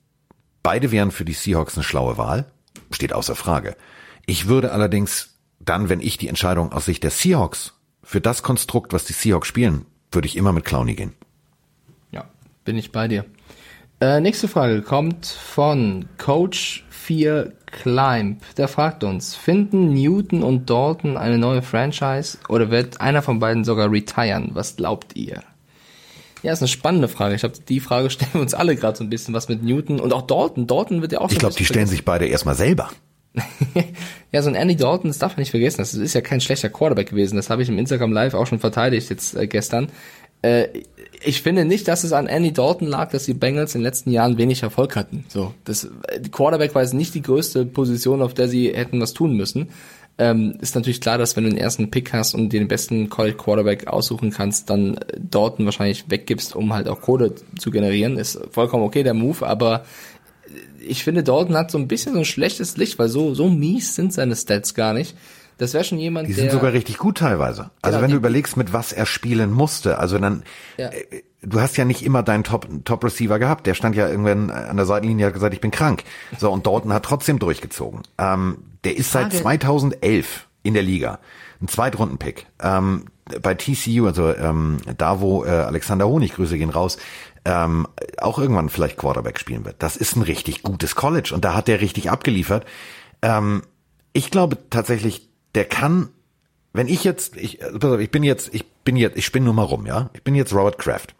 beide 0.62 0.92
wären 0.92 1.10
für 1.10 1.24
die 1.24 1.32
Seahawks 1.32 1.76
eine 1.76 1.84
schlaue 1.84 2.16
Wahl, 2.16 2.46
steht 2.90 3.12
außer 3.12 3.34
Frage. 3.34 3.76
Ich 4.26 4.46
würde 4.46 4.72
allerdings 4.72 5.38
dann, 5.58 5.88
wenn 5.88 6.00
ich 6.00 6.16
die 6.16 6.28
Entscheidung 6.28 6.72
aus 6.72 6.84
Sicht 6.84 7.02
der 7.02 7.10
Seahawks 7.10 7.74
für 8.02 8.20
das 8.20 8.42
Konstrukt, 8.42 8.92
was 8.92 9.04
die 9.04 9.12
Seahawks 9.12 9.48
spielen, 9.48 9.86
würde 10.12 10.28
ich 10.28 10.36
immer 10.36 10.52
mit 10.52 10.64
Clowny 10.64 10.94
gehen. 10.94 11.14
Ja, 12.12 12.24
bin 12.64 12.78
ich 12.78 12.92
bei 12.92 13.08
dir. 13.08 13.24
Äh, 14.00 14.20
nächste 14.20 14.46
Frage 14.46 14.82
kommt 14.82 15.26
von 15.26 16.08
Coach 16.18 16.86
4 16.90 17.52
Climb. 17.70 18.40
Der 18.56 18.68
fragt 18.68 19.04
uns, 19.04 19.34
finden 19.34 19.92
Newton 19.94 20.42
und 20.42 20.68
Dalton 20.68 21.16
eine 21.16 21.38
neue 21.38 21.62
Franchise 21.62 22.38
oder 22.48 22.70
wird 22.70 23.00
einer 23.00 23.22
von 23.22 23.38
beiden 23.38 23.64
sogar 23.64 23.90
retiren? 23.90 24.50
Was 24.54 24.76
glaubt 24.76 25.16
ihr? 25.16 25.42
Ja, 26.42 26.52
ist 26.52 26.60
eine 26.60 26.68
spannende 26.68 27.08
Frage. 27.08 27.34
Ich 27.34 27.40
glaube, 27.40 27.58
die 27.68 27.80
Frage 27.80 28.10
stellen 28.10 28.34
wir 28.34 28.40
uns 28.40 28.54
alle 28.54 28.76
gerade 28.76 28.96
so 28.96 29.04
ein 29.04 29.10
bisschen, 29.10 29.34
was 29.34 29.48
mit 29.48 29.62
Newton 29.62 30.00
und 30.00 30.12
auch 30.12 30.22
Dalton. 30.22 30.66
Dalton 30.66 31.02
wird 31.02 31.12
ja 31.12 31.20
auch 31.20 31.30
Ich 31.30 31.38
glaube, 31.38 31.54
die 31.56 31.64
stellen 31.64 31.86
sich 31.86 32.04
beide 32.04 32.26
erstmal 32.26 32.54
selber. 32.54 32.90
ja, 34.32 34.42
so 34.42 34.48
ein 34.48 34.54
Andy 34.54 34.76
Dalton, 34.76 35.10
das 35.10 35.18
darf 35.18 35.32
man 35.32 35.40
nicht 35.40 35.50
vergessen. 35.50 35.78
Das 35.78 35.94
ist 35.94 36.14
ja 36.14 36.20
kein 36.20 36.40
schlechter 36.40 36.70
Quarterback 36.70 37.10
gewesen. 37.10 37.36
Das 37.36 37.50
habe 37.50 37.62
ich 37.62 37.68
im 37.68 37.78
Instagram 37.78 38.12
Live 38.12 38.34
auch 38.34 38.46
schon 38.46 38.58
verteidigt 38.58 39.10
jetzt 39.10 39.36
äh, 39.36 39.46
gestern. 39.46 39.88
Äh, 40.42 40.68
ich 41.22 41.42
finde 41.42 41.64
nicht, 41.64 41.88
dass 41.88 42.04
es 42.04 42.12
an 42.12 42.28
Andy 42.28 42.52
Dalton 42.52 42.86
lag, 42.86 43.10
dass 43.10 43.24
die 43.24 43.34
Bengals 43.34 43.74
in 43.74 43.80
den 43.80 43.86
letzten 43.86 44.10
Jahren 44.10 44.38
wenig 44.38 44.62
Erfolg 44.62 44.94
hatten. 44.94 45.24
So, 45.28 45.52
das 45.64 45.88
Quarterback 46.30 46.74
war 46.74 46.82
jetzt 46.82 46.94
nicht 46.94 47.14
die 47.14 47.22
größte 47.22 47.66
Position, 47.66 48.22
auf 48.22 48.34
der 48.34 48.48
sie 48.48 48.72
hätten 48.72 49.00
was 49.00 49.14
tun 49.14 49.36
müssen. 49.36 49.70
Ähm, 50.20 50.58
ist 50.60 50.74
natürlich 50.74 51.00
klar, 51.00 51.16
dass 51.16 51.36
wenn 51.36 51.44
du 51.44 51.50
den 51.50 51.58
ersten 51.58 51.90
Pick 51.90 52.12
hast 52.12 52.34
und 52.34 52.52
den 52.52 52.66
besten 52.66 53.08
College 53.08 53.36
Quarterback 53.36 53.86
aussuchen 53.86 54.30
kannst, 54.30 54.68
dann 54.68 54.98
Dalton 55.16 55.64
wahrscheinlich 55.64 56.10
weggibst, 56.10 56.56
um 56.56 56.72
halt 56.72 56.88
auch 56.88 57.00
Kohle 57.00 57.34
zu 57.56 57.70
generieren. 57.70 58.16
Ist 58.16 58.40
vollkommen 58.50 58.82
okay 58.82 59.04
der 59.04 59.14
Move, 59.14 59.46
aber 59.46 59.84
ich 60.80 61.04
finde 61.04 61.22
Dalton 61.22 61.56
hat 61.56 61.70
so 61.70 61.78
ein 61.78 61.88
bisschen 61.88 62.14
so 62.14 62.20
ein 62.20 62.24
schlechtes 62.24 62.76
Licht, 62.76 62.98
weil 62.98 63.08
so 63.08 63.34
so 63.34 63.48
mies 63.48 63.94
sind 63.94 64.12
seine 64.12 64.34
Stats 64.34 64.74
gar 64.74 64.92
nicht. 64.92 65.14
Das 65.58 65.74
wäre 65.74 65.84
schon 65.84 65.98
jemand, 65.98 66.28
Die 66.28 66.32
sind 66.32 66.46
der, 66.46 66.52
sogar 66.52 66.72
richtig 66.72 66.98
gut 66.98 67.18
teilweise. 67.18 67.70
Also 67.82 67.98
genau, 67.98 68.02
wenn 68.02 68.10
du 68.12 68.16
überlegst, 68.16 68.56
mit 68.56 68.72
was 68.72 68.92
er 68.92 69.06
spielen 69.06 69.52
musste, 69.52 69.98
also 69.98 70.18
dann, 70.18 70.44
ja. 70.76 70.88
Äh, 70.88 71.22
du 71.42 71.60
hast 71.60 71.76
ja 71.76 71.84
nicht 71.84 72.02
immer 72.02 72.22
deinen 72.22 72.44
Top, 72.44 72.66
Top 72.84 73.04
Receiver 73.04 73.38
gehabt. 73.38 73.66
Der 73.66 73.74
stand 73.74 73.96
ja 73.96 74.08
irgendwann 74.08 74.50
an 74.50 74.76
der 74.76 74.86
Seitenlinie 74.86 75.26
und 75.26 75.28
hat 75.28 75.34
gesagt, 75.34 75.54
ich 75.54 75.60
bin 75.60 75.70
krank. 75.70 76.04
So, 76.38 76.50
und 76.50 76.66
Dalton 76.66 76.92
hat 76.92 77.04
trotzdem 77.04 77.38
durchgezogen. 77.38 78.02
Ähm, 78.18 78.58
der 78.84 78.96
ist 78.96 79.12
seit 79.12 79.32
2011 79.32 80.46
in 80.62 80.74
der 80.74 80.82
Liga. 80.82 81.18
Ein 81.60 81.68
Zweitrunden-Pick. 81.68 82.46
Ähm, 82.62 83.06
bei 83.42 83.54
TCU, 83.54 84.06
also 84.06 84.34
ähm, 84.34 84.78
da, 84.96 85.20
wo 85.20 85.44
äh, 85.44 85.48
Alexander 85.48 86.08
Honig, 86.08 86.34
Grüße 86.34 86.56
gehen 86.56 86.70
raus, 86.70 86.98
ähm, 87.44 87.86
auch 88.18 88.38
irgendwann 88.38 88.68
vielleicht 88.68 88.96
Quarterback 88.96 89.38
spielen 89.38 89.64
wird. 89.64 89.76
Das 89.82 89.96
ist 89.96 90.16
ein 90.16 90.22
richtig 90.22 90.62
gutes 90.62 90.94
College 90.94 91.32
und 91.34 91.44
da 91.44 91.54
hat 91.54 91.68
der 91.68 91.80
richtig 91.80 92.10
abgeliefert. 92.10 92.64
Ähm, 93.22 93.62
ich 94.12 94.30
glaube 94.30 94.58
tatsächlich, 94.70 95.27
der 95.58 95.64
kann, 95.64 96.10
wenn 96.72 96.86
ich 96.86 97.02
jetzt, 97.02 97.36
ich, 97.36 97.64
also 97.64 97.98
ich 97.98 98.12
bin 98.12 98.22
jetzt, 98.22 98.54
ich 98.54 98.64
bin 98.84 98.94
jetzt, 98.94 99.16
ich 99.16 99.26
spinne 99.26 99.46
nur 99.46 99.54
mal 99.54 99.64
rum, 99.64 99.86
ja. 99.86 100.08
Ich 100.12 100.22
bin 100.22 100.36
jetzt 100.36 100.54
Robert 100.54 100.78
Kraft. 100.78 101.16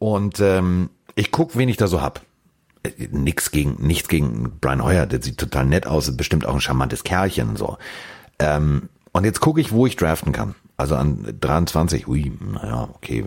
Und 0.00 0.40
ähm, 0.40 0.90
ich 1.14 1.30
guck, 1.30 1.56
wen 1.56 1.68
ich 1.68 1.76
da 1.76 1.86
so 1.86 2.02
hab. 2.02 2.22
Nix 3.12 3.52
gegen, 3.52 3.76
nichts 3.78 4.08
gegen 4.08 4.58
Brian 4.60 4.82
Hoyer, 4.82 5.06
der 5.06 5.22
sieht 5.22 5.38
total 5.38 5.66
nett 5.66 5.86
aus, 5.86 6.16
bestimmt 6.16 6.44
auch 6.46 6.54
ein 6.54 6.60
charmantes 6.60 7.04
Kerlchen 7.04 7.54
so. 7.54 7.78
Ähm, 8.40 8.88
und 9.12 9.24
jetzt 9.24 9.38
gucke 9.38 9.60
ich, 9.60 9.70
wo 9.70 9.86
ich 9.86 9.94
draften 9.94 10.32
kann. 10.32 10.56
Also 10.76 10.96
an 10.96 11.36
23, 11.40 12.08
ui, 12.08 12.32
naja, 12.40 12.88
okay, 12.92 13.22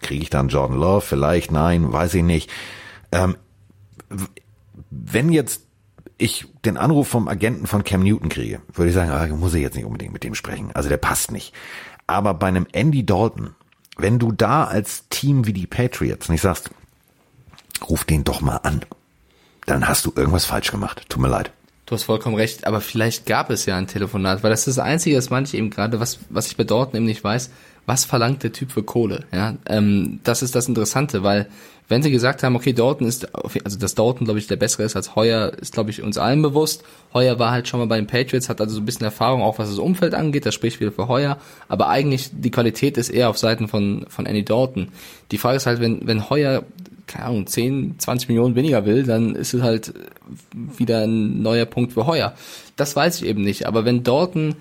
kriege 0.00 0.22
ich 0.22 0.30
dann 0.30 0.48
Jordan 0.48 0.78
Love? 0.78 1.02
Vielleicht, 1.02 1.52
nein, 1.52 1.92
weiß 1.92 2.14
ich 2.14 2.22
nicht. 2.22 2.50
Ähm, 3.12 3.36
wenn 4.88 5.30
jetzt 5.30 5.65
ich 6.18 6.46
den 6.64 6.76
Anruf 6.76 7.08
vom 7.08 7.28
Agenten 7.28 7.66
von 7.66 7.84
Cam 7.84 8.02
Newton 8.02 8.28
kriege, 8.28 8.60
würde 8.72 8.88
ich 8.88 8.94
sagen, 8.94 9.10
ah, 9.10 9.26
muss 9.36 9.54
ich 9.54 9.62
jetzt 9.62 9.74
nicht 9.74 9.84
unbedingt 9.84 10.12
mit 10.12 10.24
dem 10.24 10.34
sprechen. 10.34 10.70
Also 10.74 10.88
der 10.88 10.96
passt 10.96 11.30
nicht. 11.30 11.52
Aber 12.06 12.34
bei 12.34 12.46
einem 12.46 12.66
Andy 12.72 13.04
Dalton, 13.04 13.54
wenn 13.96 14.18
du 14.18 14.32
da 14.32 14.64
als 14.64 15.08
Team 15.08 15.46
wie 15.46 15.52
die 15.52 15.66
Patriots 15.66 16.28
nicht 16.28 16.40
sagst, 16.40 16.70
ruf 17.88 18.04
den 18.04 18.24
doch 18.24 18.40
mal 18.40 18.56
an, 18.56 18.82
dann 19.66 19.88
hast 19.88 20.06
du 20.06 20.12
irgendwas 20.14 20.44
falsch 20.44 20.70
gemacht. 20.70 21.04
Tut 21.08 21.20
mir 21.20 21.28
leid. 21.28 21.50
Du 21.86 21.94
hast 21.94 22.04
vollkommen 22.04 22.34
recht, 22.34 22.66
aber 22.66 22.80
vielleicht 22.80 23.26
gab 23.26 23.48
es 23.50 23.64
ja 23.66 23.76
ein 23.76 23.86
Telefonat, 23.86 24.42
weil 24.42 24.50
das 24.50 24.66
ist 24.66 24.76
das 24.76 24.84
Einzige, 24.84 25.14
das 25.16 25.30
manche 25.30 25.56
eben 25.56 25.70
gerade, 25.70 26.00
was, 26.00 26.18
was 26.30 26.48
ich 26.48 26.56
bei 26.56 26.64
Dortmund 26.64 26.96
eben 26.96 27.04
nicht 27.04 27.22
weiß, 27.22 27.50
was 27.86 28.04
verlangt 28.04 28.42
der 28.42 28.52
Typ 28.52 28.72
für 28.72 28.82
Kohle? 28.82 29.24
Ja, 29.32 29.54
ähm, 29.66 30.18
das 30.24 30.42
ist 30.42 30.56
das 30.56 30.66
Interessante, 30.66 31.22
weil 31.22 31.48
wenn 31.88 32.02
sie 32.02 32.10
gesagt 32.10 32.42
haben, 32.42 32.56
okay, 32.56 32.72
Dortmund 32.72 33.08
ist, 33.08 33.32
also 33.34 33.78
dass 33.78 33.94
Dortmund, 33.94 34.26
glaube 34.26 34.40
ich, 34.40 34.46
der 34.46 34.56
bessere 34.56 34.82
ist 34.82 34.96
als 34.96 35.14
Heuer, 35.14 35.52
ist, 35.60 35.72
glaube 35.72 35.90
ich, 35.90 36.02
uns 36.02 36.18
allen 36.18 36.42
bewusst. 36.42 36.82
Heuer 37.14 37.38
war 37.38 37.52
halt 37.52 37.68
schon 37.68 37.80
mal 37.80 37.86
bei 37.86 37.96
den 37.96 38.06
Patriots, 38.06 38.48
hat 38.48 38.60
also 38.60 38.74
so 38.74 38.80
ein 38.80 38.84
bisschen 38.84 39.04
Erfahrung, 39.04 39.42
auch 39.42 39.58
was 39.58 39.68
das 39.68 39.78
Umfeld 39.78 40.14
angeht, 40.14 40.46
das 40.46 40.54
spricht 40.54 40.80
wieder 40.80 40.92
für 40.92 41.08
Heuer, 41.08 41.38
aber 41.68 41.88
eigentlich 41.88 42.30
die 42.32 42.50
Qualität 42.50 42.96
ist 42.96 43.10
eher 43.10 43.30
auf 43.30 43.38
Seiten 43.38 43.68
von, 43.68 44.06
von 44.08 44.26
Andy 44.26 44.44
Dalton. 44.44 44.88
Die 45.30 45.38
Frage 45.38 45.56
ist 45.56 45.66
halt, 45.66 45.80
wenn, 45.80 46.06
wenn 46.06 46.28
Heuer 46.28 46.64
keine 47.06 47.26
Ahnung, 47.26 47.46
10, 47.46 47.98
20 47.98 48.28
Millionen 48.28 48.56
weniger 48.56 48.84
will, 48.84 49.04
dann 49.04 49.36
ist 49.36 49.54
es 49.54 49.62
halt 49.62 49.94
wieder 50.76 51.04
ein 51.04 51.40
neuer 51.40 51.64
Punkt 51.64 51.92
für 51.92 52.06
heuer. 52.06 52.34
Das 52.74 52.96
weiß 52.96 53.22
ich 53.22 53.28
eben 53.28 53.42
nicht. 53.42 53.66
Aber 53.66 53.84
wenn 53.84 54.02
Dorton, 54.02 54.56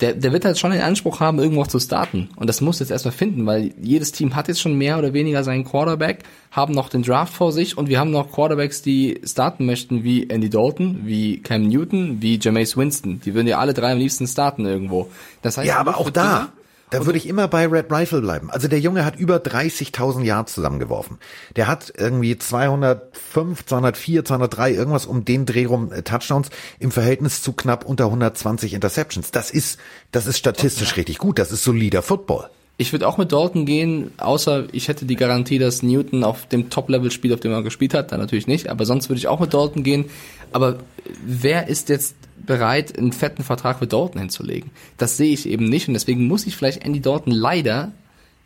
der, 0.00 0.12
der 0.12 0.32
wird 0.32 0.44
halt 0.44 0.58
schon 0.58 0.72
den 0.72 0.82
Anspruch 0.82 1.20
haben, 1.20 1.38
irgendwo 1.38 1.64
zu 1.64 1.78
starten. 1.78 2.28
Und 2.36 2.48
das 2.48 2.60
muss 2.60 2.80
jetzt 2.80 2.90
erstmal 2.90 3.12
finden, 3.12 3.46
weil 3.46 3.72
jedes 3.80 4.12
Team 4.12 4.36
hat 4.36 4.48
jetzt 4.48 4.60
schon 4.60 4.76
mehr 4.76 4.98
oder 4.98 5.12
weniger 5.14 5.42
seinen 5.42 5.64
Quarterback, 5.64 6.24
haben 6.50 6.74
noch 6.74 6.88
den 6.88 7.02
Draft 7.02 7.32
vor 7.32 7.52
sich 7.52 7.78
und 7.78 7.88
wir 7.88 7.98
haben 7.98 8.10
noch 8.10 8.30
Quarterbacks, 8.30 8.82
die 8.82 9.20
starten 9.24 9.64
möchten, 9.64 10.04
wie 10.04 10.28
Andy 10.28 10.50
Dalton, 10.50 11.00
wie 11.04 11.40
Cam 11.40 11.66
Newton, 11.68 12.20
wie 12.20 12.38
Jameis 12.40 12.76
Winston. 12.76 13.20
Die 13.24 13.34
würden 13.34 13.46
ja 13.46 13.58
alle 13.58 13.72
drei 13.72 13.92
am 13.92 13.98
liebsten 13.98 14.26
starten 14.26 14.66
irgendwo. 14.66 15.08
Das 15.42 15.56
heißt, 15.56 15.68
ja, 15.68 15.78
aber 15.78 15.96
auch 15.96 16.10
da. 16.10 16.48
Da 16.90 17.04
würde 17.04 17.18
ich 17.18 17.26
immer 17.26 17.48
bei 17.48 17.66
Red 17.66 17.90
Rifle 17.90 18.20
bleiben. 18.20 18.50
Also 18.50 18.68
der 18.68 18.78
Junge 18.78 19.04
hat 19.04 19.16
über 19.16 19.38
30.000 19.38 20.22
Yards 20.22 20.54
zusammengeworfen. 20.54 21.18
Der 21.56 21.66
hat 21.66 21.92
irgendwie 21.96 22.38
205, 22.38 23.66
204, 23.66 24.24
203, 24.24 24.72
irgendwas 24.72 25.06
um 25.06 25.24
den 25.24 25.46
Dreh 25.46 25.64
rum 25.64 25.90
äh, 25.92 26.02
Touchdowns 26.02 26.48
im 26.78 26.92
Verhältnis 26.92 27.42
zu 27.42 27.52
knapp 27.52 27.84
unter 27.84 28.04
120 28.04 28.72
Interceptions. 28.72 29.32
Das 29.32 29.50
ist, 29.50 29.80
das 30.12 30.26
ist 30.26 30.38
statistisch 30.38 30.90
ja. 30.90 30.96
richtig 30.96 31.18
gut. 31.18 31.40
Das 31.40 31.50
ist 31.50 31.64
solider 31.64 32.02
Football. 32.02 32.50
Ich 32.78 32.92
würde 32.92 33.08
auch 33.08 33.16
mit 33.16 33.32
Dalton 33.32 33.64
gehen, 33.64 34.12
außer 34.18 34.66
ich 34.70 34.88
hätte 34.88 35.06
die 35.06 35.16
Garantie, 35.16 35.58
dass 35.58 35.82
Newton 35.82 36.22
auf 36.22 36.46
dem 36.46 36.68
Top-Level 36.68 37.10
spielt, 37.10 37.32
auf 37.32 37.40
dem 37.40 37.50
er 37.50 37.62
gespielt 37.62 37.94
hat. 37.94 38.12
Dann 38.12 38.20
natürlich 38.20 38.46
nicht. 38.46 38.68
Aber 38.68 38.84
sonst 38.84 39.08
würde 39.08 39.18
ich 39.18 39.28
auch 39.28 39.40
mit 39.40 39.54
Dalton 39.54 39.82
gehen. 39.82 40.04
Aber 40.52 40.78
wer 41.24 41.68
ist 41.68 41.88
jetzt 41.88 42.14
bereit, 42.44 42.98
einen 42.98 43.12
fetten 43.12 43.42
Vertrag 43.42 43.78
für 43.78 43.86
Dalton 43.86 44.20
hinzulegen. 44.20 44.70
Das 44.98 45.16
sehe 45.16 45.32
ich 45.32 45.48
eben 45.48 45.68
nicht 45.68 45.88
und 45.88 45.94
deswegen 45.94 46.26
muss 46.26 46.46
ich 46.46 46.56
vielleicht 46.56 46.84
Andy 46.84 47.00
Dalton 47.00 47.32
leider 47.32 47.92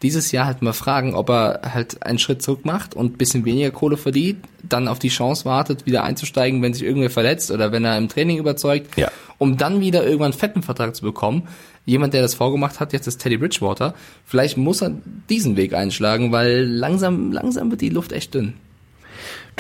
dieses 0.03 0.32
Jahr 0.32 0.47
halt 0.47 0.62
mal 0.62 0.72
fragen, 0.72 1.14
ob 1.14 1.28
er 1.28 1.61
halt 1.74 2.03
einen 2.05 2.18
Schritt 2.18 2.43
zurück 2.43 2.64
macht 2.64 2.95
und 2.95 3.18
bisschen 3.18 3.45
weniger 3.45 3.70
Kohle 3.70 3.97
verdient, 3.99 4.38
dann 4.62 4.88
auf 4.88 4.99
die 4.99 5.09
Chance 5.09 5.45
wartet, 5.45 5.84
wieder 5.84 6.05
einzusteigen, 6.05 6.62
wenn 6.62 6.72
sich 6.72 6.84
irgendwer 6.84 7.11
verletzt 7.11 7.51
oder 7.51 7.70
wenn 7.70 7.84
er 7.84 7.99
im 7.99 8.09
Training 8.09 8.38
überzeugt, 8.38 8.97
ja. 8.97 9.11
um 9.36 9.59
dann 9.59 9.80
wieder 9.80 10.05
irgendwann 10.05 10.32
einen 10.32 10.38
fetten 10.38 10.62
Vertrag 10.62 10.97
zu 10.97 11.03
bekommen. 11.03 11.49
Jemand, 11.84 12.14
der 12.14 12.22
das 12.22 12.34
vorgemacht 12.34 12.80
hat, 12.80 12.93
jetzt 12.93 13.07
ist 13.07 13.18
Teddy 13.18 13.36
Bridgewater. 13.36 13.95
Vielleicht 14.24 14.57
muss 14.57 14.80
er 14.80 14.93
diesen 15.28 15.57
Weg 15.57 15.74
einschlagen, 15.74 16.32
weil 16.32 16.64
langsam, 16.64 17.32
langsam 17.32 17.70
wird 17.70 17.82
die 17.82 17.88
Luft 17.91 18.12
echt 18.12 18.34
dünn. 18.34 18.55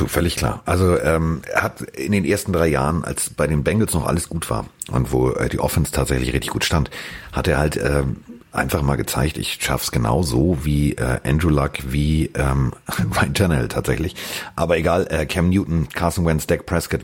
Du, 0.00 0.06
völlig 0.06 0.36
klar. 0.36 0.62
Also 0.64 0.98
ähm, 0.98 1.42
er 1.52 1.62
hat 1.62 1.82
in 1.82 2.12
den 2.12 2.24
ersten 2.24 2.54
drei 2.54 2.68
Jahren, 2.68 3.04
als 3.04 3.28
bei 3.28 3.46
den 3.46 3.62
Bengals 3.62 3.92
noch 3.92 4.06
alles 4.06 4.30
gut 4.30 4.48
war 4.48 4.64
und 4.90 5.12
wo 5.12 5.28
äh, 5.32 5.50
die 5.50 5.58
Offense 5.58 5.92
tatsächlich 5.92 6.32
richtig 6.32 6.52
gut 6.52 6.64
stand, 6.64 6.90
hat 7.32 7.46
er 7.48 7.58
halt 7.58 7.76
ähm, 7.76 8.24
einfach 8.50 8.80
mal 8.80 8.96
gezeigt, 8.96 9.36
ich 9.36 9.58
schaff's 9.60 9.92
genau 9.92 10.22
so 10.22 10.56
wie 10.62 10.92
äh, 10.92 11.18
Andrew 11.22 11.50
Luck, 11.50 11.72
wie 11.86 12.30
ähm, 12.34 12.72
Ryan 13.14 13.34
Tannehill 13.34 13.68
tatsächlich. 13.68 14.16
Aber 14.56 14.78
egal, 14.78 15.06
äh, 15.10 15.26
Cam 15.26 15.50
Newton, 15.50 15.90
Carson 15.90 16.24
Wentz, 16.24 16.46
Dak 16.46 16.64
Prescott, 16.64 17.02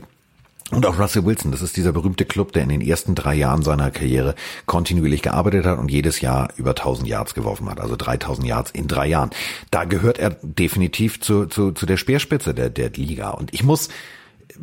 und 0.71 0.85
auch 0.85 0.99
Russell 0.99 1.25
Wilson, 1.25 1.51
das 1.51 1.61
ist 1.61 1.77
dieser 1.77 1.93
berühmte 1.93 2.25
Club, 2.25 2.51
der 2.51 2.63
in 2.63 2.69
den 2.69 2.81
ersten 2.81 3.15
drei 3.15 3.35
Jahren 3.35 3.63
seiner 3.63 3.89
Karriere 3.89 4.35
kontinuierlich 4.65 5.21
gearbeitet 5.21 5.65
hat 5.65 5.79
und 5.79 5.89
jedes 5.89 6.19
Jahr 6.19 6.49
über 6.57 6.71
1000 6.71 7.07
Yards 7.07 7.33
geworfen 7.33 7.69
hat, 7.69 7.79
also 7.79 7.95
3000 7.95 8.45
Yards 8.45 8.71
in 8.71 8.87
drei 8.87 9.07
Jahren. 9.07 9.29
Da 9.71 9.85
gehört 9.85 10.19
er 10.19 10.31
definitiv 10.41 11.21
zu, 11.21 11.45
zu, 11.45 11.71
zu 11.71 11.85
der 11.85 11.95
Speerspitze 11.95 12.53
der, 12.53 12.69
der 12.69 12.89
Liga. 12.89 13.29
Und 13.29 13.53
ich 13.53 13.63
muss 13.63 13.87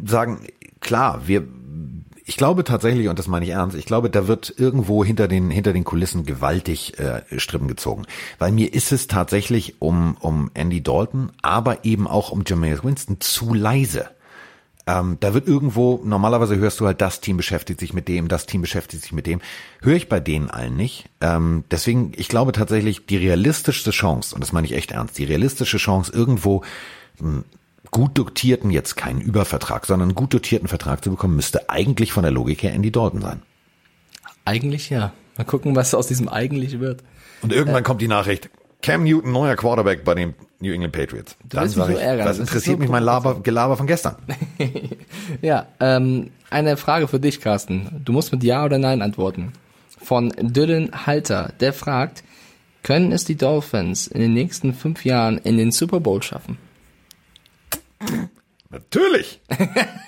sagen, 0.04 0.46
klar, 0.80 1.22
wir, 1.26 1.48
ich 2.26 2.36
glaube 2.36 2.64
tatsächlich, 2.64 3.08
und 3.08 3.18
das 3.18 3.26
meine 3.26 3.46
ich 3.46 3.52
ernst, 3.52 3.74
ich 3.74 3.86
glaube, 3.86 4.10
da 4.10 4.28
wird 4.28 4.52
irgendwo 4.58 5.06
hinter 5.06 5.26
den, 5.26 5.48
hinter 5.48 5.72
den 5.72 5.84
Kulissen 5.84 6.26
gewaltig 6.26 6.98
äh, 6.98 7.22
Strippen 7.38 7.68
gezogen. 7.68 8.04
Weil 8.38 8.52
mir 8.52 8.74
ist 8.74 8.92
es 8.92 9.06
tatsächlich 9.06 9.80
um, 9.80 10.18
um 10.20 10.50
Andy 10.52 10.82
Dalton, 10.82 11.32
aber 11.40 11.86
eben 11.86 12.06
auch 12.06 12.30
um 12.30 12.44
Jameis 12.46 12.84
Winston 12.84 13.20
zu 13.20 13.54
leise. 13.54 14.10
Ähm, 14.86 15.16
da 15.20 15.32
wird 15.32 15.48
irgendwo, 15.48 16.00
normalerweise 16.04 16.56
hörst 16.56 16.78
du 16.80 16.86
halt, 16.86 17.00
das 17.00 17.20
Team 17.20 17.38
beschäftigt 17.38 17.80
sich 17.80 17.94
mit 17.94 18.06
dem, 18.06 18.28
das 18.28 18.46
Team 18.46 18.60
beschäftigt 18.60 19.02
sich 19.02 19.12
mit 19.12 19.26
dem. 19.26 19.40
Höre 19.80 19.96
ich 19.96 20.08
bei 20.08 20.20
denen 20.20 20.50
allen 20.50 20.76
nicht. 20.76 21.06
Ähm, 21.22 21.64
deswegen, 21.70 22.12
ich 22.16 22.28
glaube 22.28 22.52
tatsächlich, 22.52 23.06
die 23.06 23.16
realistischste 23.16 23.92
Chance, 23.92 24.34
und 24.34 24.42
das 24.42 24.52
meine 24.52 24.66
ich 24.66 24.74
echt 24.74 24.92
ernst, 24.92 25.16
die 25.18 25.24
realistische 25.24 25.78
Chance, 25.78 26.12
irgendwo 26.12 26.62
einen 27.18 27.44
gut 27.90 28.18
dotierten, 28.18 28.70
jetzt 28.70 28.96
keinen 28.96 29.20
Übervertrag, 29.20 29.86
sondern 29.86 30.10
einen 30.10 30.16
gut 30.16 30.34
dotierten 30.34 30.68
Vertrag 30.68 31.02
zu 31.02 31.10
bekommen, 31.10 31.36
müsste 31.36 31.70
eigentlich 31.70 32.12
von 32.12 32.22
der 32.22 32.32
Logik 32.32 32.62
her 32.62 32.74
Andy 32.74 32.92
Dalton 32.92 33.22
sein. 33.22 33.42
Eigentlich 34.44 34.90
ja. 34.90 35.12
Mal 35.38 35.44
gucken, 35.44 35.74
was 35.74 35.94
aus 35.94 36.06
diesem 36.06 36.28
eigentlich 36.28 36.78
wird. 36.78 37.02
Und 37.40 37.52
irgendwann 37.52 37.82
äh, 37.82 37.86
kommt 37.86 38.02
die 38.02 38.08
Nachricht, 38.08 38.50
Cam 38.82 39.04
Newton, 39.04 39.32
neuer 39.32 39.56
Quarterback 39.56 40.04
bei 40.04 40.14
den 40.14 40.34
New 40.60 40.72
England 40.72 40.92
Patriots. 40.92 41.36
Du 41.42 41.56
Dann 41.56 41.68
sage 41.68 41.94
ich, 41.94 42.00
ärgern. 42.00 42.26
das 42.26 42.38
interessiert 42.38 42.76
das 42.76 42.80
mich 42.80 42.90
mein 42.90 43.02
Laber, 43.02 43.40
Gelaber 43.40 43.76
von 43.76 43.86
gestern. 43.86 44.16
ja, 45.42 45.66
ähm, 45.80 46.30
eine 46.50 46.76
Frage 46.76 47.08
für 47.08 47.20
dich, 47.20 47.40
Carsten. 47.40 48.02
Du 48.04 48.12
musst 48.12 48.32
mit 48.32 48.42
Ja 48.42 48.64
oder 48.64 48.78
Nein 48.78 49.02
antworten. 49.02 49.52
Von 50.00 50.32
Dylan 50.38 51.06
Halter, 51.06 51.52
der 51.60 51.72
fragt, 51.72 52.24
können 52.82 53.12
es 53.12 53.24
die 53.24 53.36
Dolphins 53.36 54.06
in 54.06 54.20
den 54.20 54.34
nächsten 54.34 54.74
fünf 54.74 55.04
Jahren 55.04 55.38
in 55.38 55.56
den 55.56 55.72
Super 55.72 56.00
Bowl 56.00 56.22
schaffen? 56.22 56.58
Natürlich. 58.70 59.40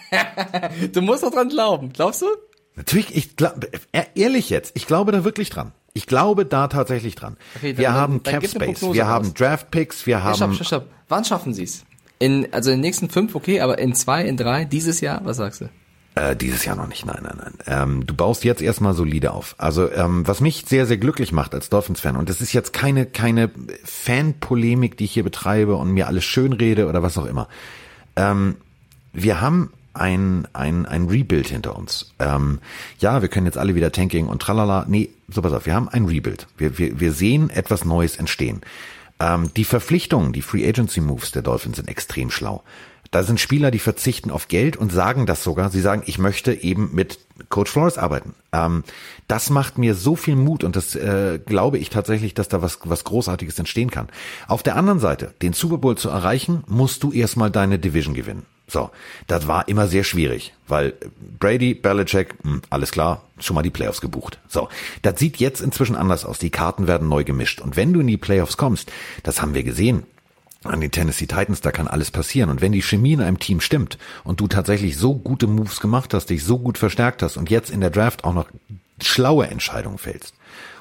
du 0.92 1.00
musst 1.00 1.22
doch 1.22 1.30
dran 1.30 1.48
glauben. 1.48 1.92
Glaubst 1.92 2.22
du? 2.22 2.26
Natürlich, 2.74 3.16
ich 3.16 3.36
glaube, 3.36 3.70
ehrlich 4.14 4.50
jetzt, 4.50 4.72
ich 4.74 4.86
glaube 4.86 5.12
da 5.12 5.24
wirklich 5.24 5.48
dran. 5.48 5.72
Ich 5.96 6.06
glaube 6.06 6.44
da 6.44 6.68
tatsächlich 6.68 7.14
dran. 7.14 7.38
Okay, 7.56 7.72
dann, 7.72 7.78
wir 7.78 7.94
haben 7.94 8.22
dann, 8.22 8.40
Cap 8.40 8.46
Space, 8.46 8.82
wir 8.92 9.06
haben 9.06 9.32
Draft 9.32 9.70
Picks, 9.70 10.06
wir 10.06 10.22
haben. 10.22 10.36
Stopp, 10.36 10.54
stopp, 10.54 10.66
stopp. 10.66 10.86
Wann 11.08 11.24
schaffen 11.24 11.54
Sie 11.54 11.62
es? 11.62 11.84
In, 12.18 12.52
also 12.52 12.70
in 12.70 12.76
den 12.76 12.82
nächsten 12.82 13.08
fünf, 13.08 13.34
okay, 13.34 13.60
aber 13.60 13.78
in 13.78 13.94
zwei, 13.94 14.24
in 14.26 14.36
drei, 14.36 14.66
dieses 14.66 15.00
Jahr, 15.00 15.22
was 15.24 15.38
sagst 15.38 15.62
du? 15.62 15.70
Äh, 16.14 16.36
dieses 16.36 16.66
Jahr 16.66 16.76
noch 16.76 16.88
nicht, 16.88 17.06
nein, 17.06 17.20
nein, 17.22 17.36
nein. 17.38 17.54
Ähm, 17.66 18.06
du 18.06 18.14
baust 18.14 18.44
jetzt 18.44 18.60
erstmal 18.60 18.92
solide 18.92 19.32
auf. 19.32 19.54
Also 19.56 19.90
ähm, 19.90 20.28
was 20.28 20.40
mich 20.40 20.64
sehr, 20.66 20.84
sehr 20.84 20.98
glücklich 20.98 21.32
macht 21.32 21.54
als 21.54 21.70
Dolphins-Fan, 21.70 22.16
und 22.16 22.28
das 22.28 22.42
ist 22.42 22.52
jetzt 22.52 22.74
keine, 22.74 23.06
keine 23.06 23.50
Fan-Polemik, 23.84 24.98
die 24.98 25.04
ich 25.04 25.12
hier 25.12 25.24
betreibe 25.24 25.76
und 25.76 25.92
mir 25.92 26.08
alles 26.08 26.24
schönrede 26.24 26.88
oder 26.88 27.02
was 27.02 27.16
auch 27.16 27.26
immer. 27.26 27.48
Ähm, 28.16 28.56
wir 29.14 29.40
haben 29.40 29.72
ein, 29.96 30.46
ein, 30.52 30.86
ein 30.86 31.06
Rebuild 31.06 31.48
hinter 31.48 31.76
uns. 31.76 32.12
Ähm, 32.18 32.60
ja, 32.98 33.22
wir 33.22 33.28
können 33.28 33.46
jetzt 33.46 33.58
alle 33.58 33.74
wieder 33.74 33.92
Tanking 33.92 34.28
und 34.28 34.40
tralala. 34.40 34.86
Nee, 34.88 35.10
so 35.28 35.42
pass 35.42 35.52
auf, 35.52 35.66
wir 35.66 35.74
haben 35.74 35.88
ein 35.88 36.04
Rebuild. 36.04 36.46
Wir, 36.56 36.78
wir, 36.78 37.00
wir 37.00 37.12
sehen 37.12 37.50
etwas 37.50 37.84
Neues 37.84 38.16
entstehen. 38.16 38.62
Ähm, 39.18 39.50
die 39.56 39.64
Verpflichtungen, 39.64 40.32
die 40.32 40.42
Free 40.42 40.68
Agency 40.68 41.00
Moves 41.00 41.32
der 41.32 41.42
Dolphins 41.42 41.76
sind 41.76 41.88
extrem 41.88 42.30
schlau. 42.30 42.62
Da 43.10 43.22
sind 43.22 43.40
Spieler, 43.40 43.70
die 43.70 43.78
verzichten 43.78 44.30
auf 44.30 44.48
Geld 44.48 44.76
und 44.76 44.92
sagen 44.92 45.26
das 45.26 45.42
sogar. 45.42 45.70
Sie 45.70 45.80
sagen, 45.80 46.02
ich 46.06 46.18
möchte 46.18 46.52
eben 46.52 46.90
mit 46.92 47.18
Coach 47.48 47.70
Flores 47.70 47.98
arbeiten. 47.98 48.34
Ähm, 48.52 48.84
das 49.28 49.50
macht 49.50 49.78
mir 49.78 49.94
so 49.94 50.16
viel 50.16 50.36
Mut 50.36 50.64
und 50.64 50.76
das 50.76 50.94
äh, 50.94 51.38
glaube 51.44 51.78
ich 51.78 51.90
tatsächlich, 51.90 52.34
dass 52.34 52.48
da 52.48 52.62
was, 52.62 52.78
was 52.84 53.04
Großartiges 53.04 53.58
entstehen 53.58 53.90
kann. 53.90 54.08
Auf 54.48 54.62
der 54.62 54.76
anderen 54.76 55.00
Seite, 55.00 55.34
den 55.42 55.52
Super 55.52 55.78
Bowl 55.78 55.96
zu 55.96 56.08
erreichen, 56.08 56.64
musst 56.66 57.02
du 57.02 57.12
erstmal 57.12 57.50
deine 57.50 57.78
Division 57.78 58.14
gewinnen. 58.14 58.46
So, 58.68 58.90
das 59.28 59.46
war 59.46 59.68
immer 59.68 59.86
sehr 59.86 60.02
schwierig, 60.02 60.52
weil 60.66 60.94
Brady, 61.38 61.74
Belichick, 61.74 62.34
mh, 62.42 62.52
hm, 62.52 62.62
alles 62.68 62.90
klar, 62.90 63.22
schon 63.38 63.54
mal 63.54 63.62
die 63.62 63.70
Playoffs 63.70 64.00
gebucht. 64.00 64.40
So, 64.48 64.68
das 65.02 65.20
sieht 65.20 65.36
jetzt 65.36 65.60
inzwischen 65.60 65.94
anders 65.94 66.24
aus. 66.24 66.38
Die 66.38 66.50
Karten 66.50 66.88
werden 66.88 67.08
neu 67.08 67.22
gemischt. 67.22 67.60
Und 67.60 67.76
wenn 67.76 67.92
du 67.92 68.00
in 68.00 68.08
die 68.08 68.16
Playoffs 68.16 68.56
kommst, 68.56 68.90
das 69.22 69.40
haben 69.40 69.54
wir 69.54 69.62
gesehen, 69.62 70.02
an 70.68 70.80
den 70.80 70.90
Tennessee 70.90 71.26
Titans, 71.26 71.60
da 71.60 71.70
kann 71.70 71.88
alles 71.88 72.10
passieren. 72.10 72.50
Und 72.50 72.60
wenn 72.60 72.72
die 72.72 72.82
Chemie 72.82 73.12
in 73.12 73.20
einem 73.20 73.38
Team 73.38 73.60
stimmt 73.60 73.98
und 74.24 74.40
du 74.40 74.48
tatsächlich 74.48 74.96
so 74.96 75.14
gute 75.14 75.46
Moves 75.46 75.80
gemacht 75.80 76.14
hast, 76.14 76.30
dich 76.30 76.44
so 76.44 76.58
gut 76.58 76.78
verstärkt 76.78 77.22
hast 77.22 77.36
und 77.36 77.50
jetzt 77.50 77.70
in 77.70 77.80
der 77.80 77.90
Draft 77.90 78.24
auch 78.24 78.34
noch 78.34 78.46
schlaue 79.02 79.46
Entscheidungen 79.48 79.98
fällst. 79.98 80.34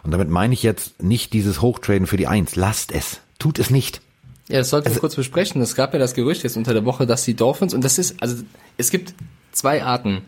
Und 0.04 0.12
damit 0.12 0.30
meine 0.30 0.54
ich 0.54 0.64
jetzt 0.64 1.02
nicht 1.02 1.34
dieses 1.34 1.62
Hochtraden 1.62 2.08
für 2.08 2.18
die 2.18 2.28
Eins. 2.28 2.56
Lasst 2.56 2.92
es. 2.92 3.22
Tut 3.40 3.60
es 3.60 3.70
nicht. 3.70 4.02
Ja, 4.48 4.60
das 4.60 4.70
sollten 4.70 4.88
also, 4.88 4.98
wir 4.98 5.02
kurz 5.02 5.16
besprechen. 5.16 5.62
Es 5.62 5.76
gab 5.76 5.94
ja 5.94 6.00
das 6.00 6.14
Gerücht 6.14 6.44
jetzt 6.44 6.58
unter 6.58 6.74
der 6.74 6.86
Woche, 6.86 7.08
dass 7.08 7.24
die 7.24 7.34
Dolphins, 7.34 7.74
und 7.74 7.84
das 7.84 7.98
ist, 7.98 8.22
also 8.22 8.44
es 8.78 8.92
gibt 8.92 9.16
zwei 9.52 9.84
Arten 9.84 10.22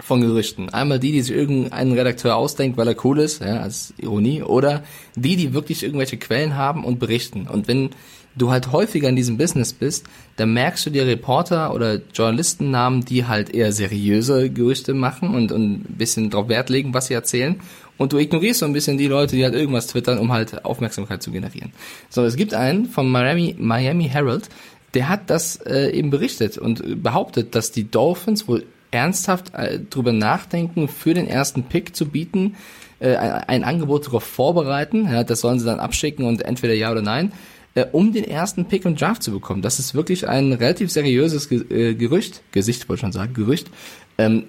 von 0.00 0.20
Gerüchten. 0.20 0.70
Einmal 0.70 0.98
die, 0.98 1.12
die 1.12 1.22
sich 1.22 1.34
irgendein 1.36 1.92
Redakteur 1.92 2.36
ausdenkt, 2.36 2.76
weil 2.76 2.88
er 2.88 3.04
cool 3.04 3.18
ist, 3.18 3.42
ja, 3.42 3.60
als 3.60 3.94
Ironie, 3.98 4.42
oder 4.42 4.82
die, 5.14 5.36
die 5.36 5.54
wirklich 5.54 5.82
irgendwelche 5.82 6.16
Quellen 6.16 6.56
haben 6.56 6.84
und 6.84 6.98
berichten. 6.98 7.46
Und 7.46 7.68
wenn 7.68 7.90
du 8.36 8.50
halt 8.50 8.72
häufiger 8.72 9.08
in 9.08 9.16
diesem 9.16 9.36
Business 9.36 9.72
bist, 9.72 10.06
dann 10.36 10.52
merkst 10.52 10.86
du 10.86 10.90
dir 10.90 11.06
Reporter 11.06 11.74
oder 11.74 12.00
Journalistennamen, 12.12 13.04
die 13.04 13.26
halt 13.26 13.54
eher 13.54 13.72
seriöse 13.72 14.50
Gerüchte 14.50 14.94
machen 14.94 15.34
und, 15.34 15.52
und 15.52 15.72
ein 15.72 15.96
bisschen 15.96 16.30
drauf 16.30 16.48
Wert 16.48 16.70
legen, 16.70 16.94
was 16.94 17.06
sie 17.06 17.14
erzählen. 17.14 17.60
Und 17.96 18.12
du 18.12 18.18
ignorierst 18.18 18.60
so 18.60 18.66
ein 18.66 18.72
bisschen 18.72 18.98
die 18.98 19.06
Leute, 19.06 19.36
die 19.36 19.44
halt 19.44 19.54
irgendwas 19.54 19.86
twittern, 19.86 20.18
um 20.18 20.32
halt 20.32 20.64
Aufmerksamkeit 20.64 21.22
zu 21.22 21.30
generieren. 21.30 21.72
So, 22.08 22.24
es 22.24 22.36
gibt 22.36 22.52
einen 22.52 22.86
vom 22.86 23.10
Miami, 23.10 23.54
Miami 23.58 24.08
Herald, 24.08 24.48
der 24.94 25.08
hat 25.08 25.30
das 25.30 25.56
äh, 25.56 25.90
eben 25.90 26.10
berichtet 26.10 26.58
und 26.58 27.02
behauptet, 27.02 27.54
dass 27.54 27.72
die 27.72 27.90
Dolphins 27.90 28.48
wohl 28.48 28.64
ernsthaft 28.90 29.52
äh, 29.54 29.80
drüber 29.80 30.12
nachdenken, 30.12 30.88
für 30.88 31.14
den 31.14 31.26
ersten 31.26 31.64
Pick 31.64 31.96
zu 31.96 32.06
bieten, 32.06 32.54
äh, 33.00 33.16
ein 33.16 33.64
Angebot 33.64 34.06
darauf 34.06 34.22
vorbereiten. 34.22 35.08
Ja, 35.10 35.24
das 35.24 35.40
sollen 35.40 35.58
sie 35.58 35.66
dann 35.66 35.80
abschicken 35.80 36.24
und 36.24 36.42
entweder 36.42 36.74
ja 36.74 36.92
oder 36.92 37.02
nein, 37.02 37.32
äh, 37.74 37.86
um 37.92 38.12
den 38.12 38.24
ersten 38.24 38.66
Pick 38.66 38.84
im 38.84 38.96
Draft 38.96 39.22
zu 39.22 39.32
bekommen. 39.32 39.62
Das 39.62 39.78
ist 39.78 39.94
wirklich 39.94 40.28
ein 40.28 40.52
relativ 40.52 40.90
seriöses 40.90 41.48
Ge 41.48 41.64
äh, 41.70 41.94
Gerücht, 41.94 42.42
Gesicht 42.52 42.88
wollte 42.88 42.98
ich 42.98 43.00
schon 43.00 43.12
sagen, 43.12 43.34
Gerücht. 43.34 43.70
Ähm, 44.18 44.44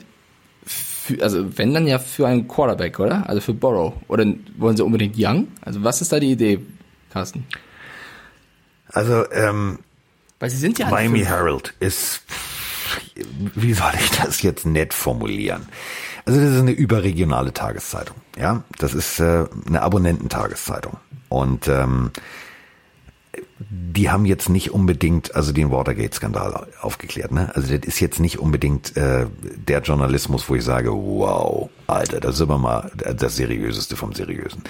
für, 0.65 1.21
also 1.21 1.57
wenn 1.57 1.73
dann 1.73 1.87
ja 1.87 1.99
für 1.99 2.27
einen 2.27 2.47
Quarterback, 2.47 2.99
oder? 2.99 3.29
Also 3.29 3.41
für 3.41 3.53
Borrow. 3.53 3.93
Oder 4.07 4.25
wollen 4.57 4.77
sie 4.77 4.83
unbedingt 4.83 5.15
Young? 5.17 5.47
Also 5.61 5.83
was 5.83 6.01
ist 6.01 6.11
da 6.11 6.19
die 6.19 6.31
Idee, 6.31 6.59
Carsten? 7.11 7.45
Also 8.89 9.29
ähm, 9.31 9.79
weil 10.39 10.49
sie 10.49 10.57
sind 10.57 10.79
ja 10.79 10.89
Miami 10.89 11.23
Herald 11.23 11.73
ist 11.79 12.21
wie 13.55 13.73
soll 13.73 13.91
ich 13.99 14.11
das 14.11 14.41
jetzt 14.41 14.65
nett 14.65 14.93
formulieren? 14.93 15.67
Also 16.25 16.39
das 16.39 16.51
ist 16.51 16.59
eine 16.59 16.71
überregionale 16.71 17.53
Tageszeitung, 17.53 18.17
ja. 18.37 18.63
Das 18.79 18.93
ist 18.93 19.19
äh, 19.19 19.45
eine 19.67 19.81
Abonnententageszeitung 19.81 20.97
und 21.29 21.67
ähm, 21.67 22.11
die 23.59 24.09
haben 24.09 24.25
jetzt 24.25 24.49
nicht 24.49 24.71
unbedingt 24.71 25.33
also 25.35 25.53
den 25.53 25.71
Watergate-Skandal 25.71 26.67
aufgeklärt. 26.81 27.31
Ne? 27.31 27.51
Also 27.55 27.75
das 27.75 27.85
ist 27.87 27.99
jetzt 28.01 28.19
nicht 28.19 28.39
unbedingt 28.39 28.97
äh, 28.97 29.27
der 29.55 29.81
Journalismus, 29.81 30.49
wo 30.49 30.55
ich 30.55 30.63
sage, 30.63 30.91
wow, 30.91 31.69
Alter, 31.87 32.19
das 32.19 32.35
ist 32.35 32.41
aber 32.41 32.57
mal 32.57 32.91
das 32.95 33.37
Seriöseste 33.37 33.95
vom 33.95 34.13
Seriösen. 34.13 34.63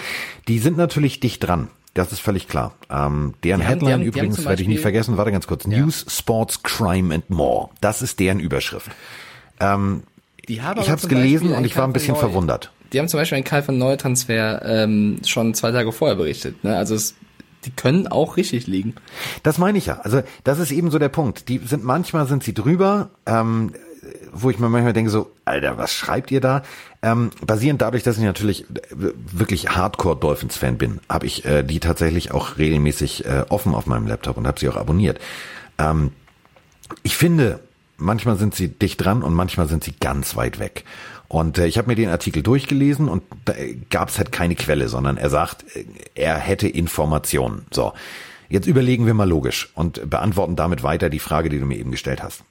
Die 0.46 0.58
sind 0.58 0.76
natürlich 0.76 1.18
dicht 1.18 1.44
dran. 1.46 1.68
Das 1.94 2.12
ist 2.12 2.20
völlig 2.20 2.46
klar. 2.46 2.74
Ähm, 2.90 3.34
deren 3.42 3.60
die 3.60 3.66
Headline 3.66 3.92
haben, 3.92 4.00
die 4.02 4.06
übrigens 4.08 4.44
werde 4.44 4.62
ich 4.62 4.68
nicht 4.68 4.82
vergessen. 4.82 5.16
Warte 5.16 5.32
ganz 5.32 5.46
kurz. 5.46 5.64
Ja. 5.64 5.78
News, 5.78 6.04
Sports, 6.08 6.62
Crime 6.62 7.12
and 7.12 7.30
More. 7.30 7.70
Das 7.80 8.02
ist 8.02 8.20
deren 8.20 8.38
Überschrift. 8.38 8.90
Ähm, 9.60 10.02
ich 10.46 10.62
habe 10.62 10.80
es 10.80 11.08
gelesen 11.08 11.52
und 11.52 11.64
ich 11.64 11.76
war 11.76 11.84
ein 11.84 11.92
bisschen 11.92 12.14
Neu. 12.14 12.20
verwundert. 12.20 12.70
Die 12.92 13.00
haben 13.00 13.08
zum 13.08 13.18
Beispiel 13.18 13.36
einen 13.36 13.44
Karl 13.44 13.62
von 13.62 13.78
Neutransfer 13.78 14.64
ähm, 14.64 15.18
schon 15.24 15.54
zwei 15.54 15.72
Tage 15.72 15.90
vorher 15.90 16.16
berichtet. 16.16 16.62
Ne? 16.62 16.76
Also 16.76 16.94
es, 16.94 17.14
die 17.66 17.70
können 17.70 18.06
auch 18.06 18.36
richtig 18.36 18.66
liegen. 18.66 18.94
Das 19.42 19.58
meine 19.58 19.78
ich 19.78 19.86
ja. 19.86 20.00
Also 20.00 20.22
das 20.44 20.58
ist 20.58 20.70
eben 20.70 20.90
so 20.90 20.98
der 20.98 21.08
Punkt. 21.08 21.48
Die 21.48 21.58
sind 21.58 21.84
manchmal 21.84 22.26
sind 22.26 22.44
sie 22.44 22.54
drüber. 22.54 23.10
Ähm, 23.26 23.72
wo 24.32 24.50
ich 24.50 24.58
mir 24.58 24.68
manchmal 24.68 24.92
denke 24.92 25.10
so, 25.10 25.32
Alter, 25.44 25.78
was 25.78 25.92
schreibt 25.92 26.30
ihr 26.30 26.40
da? 26.40 26.62
Ähm, 27.02 27.30
basierend 27.44 27.82
dadurch, 27.82 28.02
dass 28.02 28.18
ich 28.18 28.24
natürlich 28.24 28.66
wirklich 28.90 29.70
Hardcore 29.70 30.16
Dolphins 30.16 30.56
Fan 30.56 30.78
bin, 30.78 31.00
habe 31.08 31.26
ich 31.26 31.44
äh, 31.44 31.62
die 31.62 31.80
tatsächlich 31.80 32.32
auch 32.32 32.58
regelmäßig 32.58 33.24
äh, 33.24 33.44
offen 33.48 33.74
auf 33.74 33.86
meinem 33.86 34.06
Laptop 34.06 34.36
und 34.36 34.46
habe 34.46 34.60
sie 34.60 34.68
auch 34.68 34.76
abonniert. 34.76 35.18
Ähm, 35.78 36.12
ich 37.02 37.16
finde, 37.16 37.60
manchmal 37.96 38.36
sind 38.36 38.54
sie 38.54 38.68
dicht 38.68 39.04
dran 39.04 39.22
und 39.22 39.34
manchmal 39.34 39.68
sind 39.68 39.84
sie 39.84 39.94
ganz 39.98 40.36
weit 40.36 40.58
weg. 40.58 40.84
Und 41.28 41.58
äh, 41.58 41.66
ich 41.66 41.78
habe 41.78 41.88
mir 41.88 41.96
den 41.96 42.08
Artikel 42.08 42.42
durchgelesen 42.42 43.08
und 43.08 43.22
da 43.44 43.54
gab 43.90 44.08
es 44.08 44.18
halt 44.18 44.32
keine 44.32 44.54
Quelle, 44.54 44.88
sondern 44.88 45.16
er 45.16 45.30
sagt, 45.30 45.64
äh, 45.74 45.84
er 46.14 46.38
hätte 46.38 46.68
Informationen. 46.68 47.66
So, 47.72 47.92
jetzt 48.48 48.66
überlegen 48.66 49.06
wir 49.06 49.14
mal 49.14 49.28
logisch 49.28 49.70
und 49.74 50.08
beantworten 50.08 50.56
damit 50.56 50.82
weiter 50.82 51.10
die 51.10 51.18
Frage, 51.18 51.48
die 51.48 51.58
du 51.58 51.66
mir 51.66 51.78
eben 51.78 51.90
gestellt 51.90 52.22
hast 52.22 52.44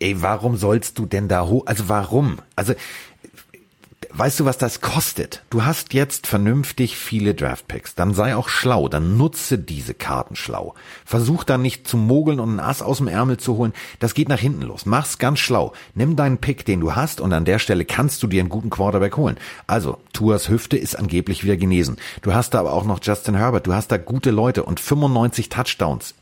ey, 0.00 0.22
warum 0.22 0.56
sollst 0.56 0.98
du 0.98 1.06
denn 1.06 1.28
da 1.28 1.46
hoch? 1.46 1.66
Also 1.66 1.88
warum? 1.88 2.38
Also 2.56 2.74
weißt 4.12 4.40
du, 4.40 4.44
was 4.44 4.58
das 4.58 4.80
kostet? 4.80 5.42
Du 5.50 5.64
hast 5.64 5.94
jetzt 5.94 6.26
vernünftig 6.26 6.96
viele 6.96 7.34
Draftpicks. 7.34 7.94
Dann 7.94 8.14
sei 8.14 8.36
auch 8.36 8.48
schlau. 8.48 8.88
Dann 8.88 9.16
nutze 9.16 9.58
diese 9.58 9.94
Karten 9.94 10.36
schlau. 10.36 10.74
Versuch 11.04 11.44
dann 11.44 11.62
nicht 11.62 11.86
zu 11.86 11.96
mogeln 11.96 12.40
und 12.40 12.56
ein 12.56 12.60
Ass 12.60 12.82
aus 12.82 12.98
dem 12.98 13.08
Ärmel 13.08 13.38
zu 13.38 13.56
holen. 13.56 13.72
Das 13.98 14.14
geht 14.14 14.28
nach 14.28 14.38
hinten 14.38 14.62
los. 14.62 14.86
Mach's 14.86 15.18
ganz 15.18 15.38
schlau. 15.38 15.72
Nimm 15.94 16.16
deinen 16.16 16.38
Pick, 16.38 16.64
den 16.64 16.80
du 16.80 16.94
hast, 16.94 17.20
und 17.20 17.32
an 17.32 17.44
der 17.44 17.58
Stelle 17.58 17.84
kannst 17.84 18.22
du 18.22 18.26
dir 18.26 18.40
einen 18.40 18.48
guten 18.48 18.70
Quarterback 18.70 19.16
holen. 19.16 19.38
Also, 19.66 19.98
Tuas 20.12 20.48
Hüfte 20.48 20.76
ist 20.76 20.96
angeblich 20.96 21.44
wieder 21.44 21.56
genesen. 21.56 21.96
Du 22.22 22.34
hast 22.34 22.54
da 22.54 22.60
aber 22.60 22.72
auch 22.72 22.84
noch 22.84 23.00
Justin 23.02 23.36
Herbert. 23.36 23.66
Du 23.66 23.74
hast 23.74 23.92
da 23.92 23.96
gute 23.96 24.30
Leute 24.30 24.64
und 24.64 24.80
95 24.80 25.48
Touchdowns 25.48 26.14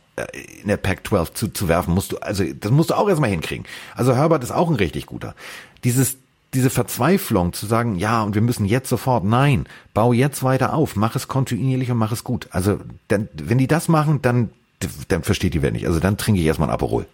in 0.62 0.68
der 0.68 0.76
Pac-12 0.76 1.34
zu, 1.34 1.49
zu 1.49 1.68
werfen, 1.68 1.95
musst 1.95 2.11
du, 2.11 2.18
also 2.18 2.45
das 2.45 2.72
musst 2.72 2.91
du 2.91 2.95
auch 2.95 3.09
erstmal 3.09 3.30
hinkriegen. 3.30 3.66
Also 3.95 4.16
Herbert 4.16 4.43
ist 4.43 4.51
auch 4.51 4.68
ein 4.68 4.74
richtig 4.74 5.07
guter. 5.07 5.36
Dieses, 5.84 6.16
diese 6.55 6.70
Verzweiflung 6.70 7.53
zu 7.53 7.66
sagen, 7.66 7.96
ja, 7.96 8.22
und 8.22 8.34
wir 8.34 8.42
müssen 8.42 8.64
jetzt 8.64 8.88
sofort, 8.88 9.24
nein, 9.24 9.66
bau 9.92 10.12
jetzt 10.12 10.42
weiter 10.42 10.74
auf, 10.74 10.96
mach 10.96 11.14
es 11.14 11.28
kontinuierlich 11.28 11.90
und 11.90 11.99
mach 11.99 12.12
es 12.12 12.24
gut. 12.24 12.49
Also, 12.51 12.80
dann, 13.09 13.28
wenn 13.34 13.59
die 13.59 13.66
das 13.66 13.88
machen, 13.88 14.22
dann, 14.22 14.51
dann 15.09 15.22
versteht 15.22 15.55
die 15.55 15.62
Welt 15.62 15.74
nicht. 15.74 15.86
Also 15.86 16.01
dann 16.01 16.16
trinke 16.16 16.40
ich 16.40 16.46
erstmal 16.46 16.68
ein 16.68 16.74
Aperol. 16.74 17.07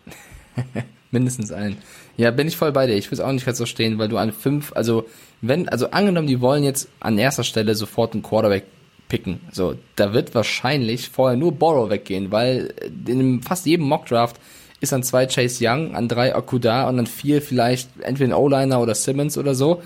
Mindestens 1.11 1.53
ein. 1.53 1.77
Ja, 2.17 2.31
bin 2.31 2.49
ich 2.49 2.57
voll 2.57 2.73
bei 2.73 2.87
dir. 2.87 2.95
Ich 2.95 3.11
will 3.11 3.19
es 3.19 3.25
auch 3.25 3.33
nicht 3.33 3.47
ganz 3.47 3.59
so 3.59 3.67
stehen, 3.67 3.99
weil 3.99 4.09
du 4.09 4.19
an 4.19 4.33
fünf, 4.33 4.73
also 4.75 5.07
wenn, 5.41 5.69
also 5.69 5.91
angenommen, 5.91 6.27
die 6.27 6.41
wollen 6.41 6.65
jetzt 6.65 6.89
an 7.01 7.19
erster 7.19 7.45
Stelle 7.45 7.75
sofort 7.75 8.15
einen 8.15 8.23
Quarterback 8.23 8.65
picken. 9.09 9.41
So, 9.53 9.77
da 9.97 10.13
wird 10.13 10.35
wahrscheinlich 10.35 11.09
vorher 11.09 11.37
nur 11.37 11.53
Borrow 11.53 11.91
weggehen, 11.91 12.31
weil 12.31 12.75
in 13.07 13.43
fast 13.43 13.67
jedem 13.67 13.87
Mockdraft 13.87 14.41
ist 14.81 14.93
an 14.93 15.03
zwei 15.03 15.27
Chase 15.27 15.65
Young, 15.67 15.95
an 15.95 16.09
drei 16.09 16.37
Okuda 16.37 16.89
und 16.89 16.99
an 16.99 17.07
vier 17.07 17.43
vielleicht 17.43 17.89
entweder 18.01 18.35
ein 18.35 18.41
O-Liner 18.41 18.81
oder 18.81 18.95
Simmons 18.95 19.39
oder 19.39 19.55
so. 19.55 19.83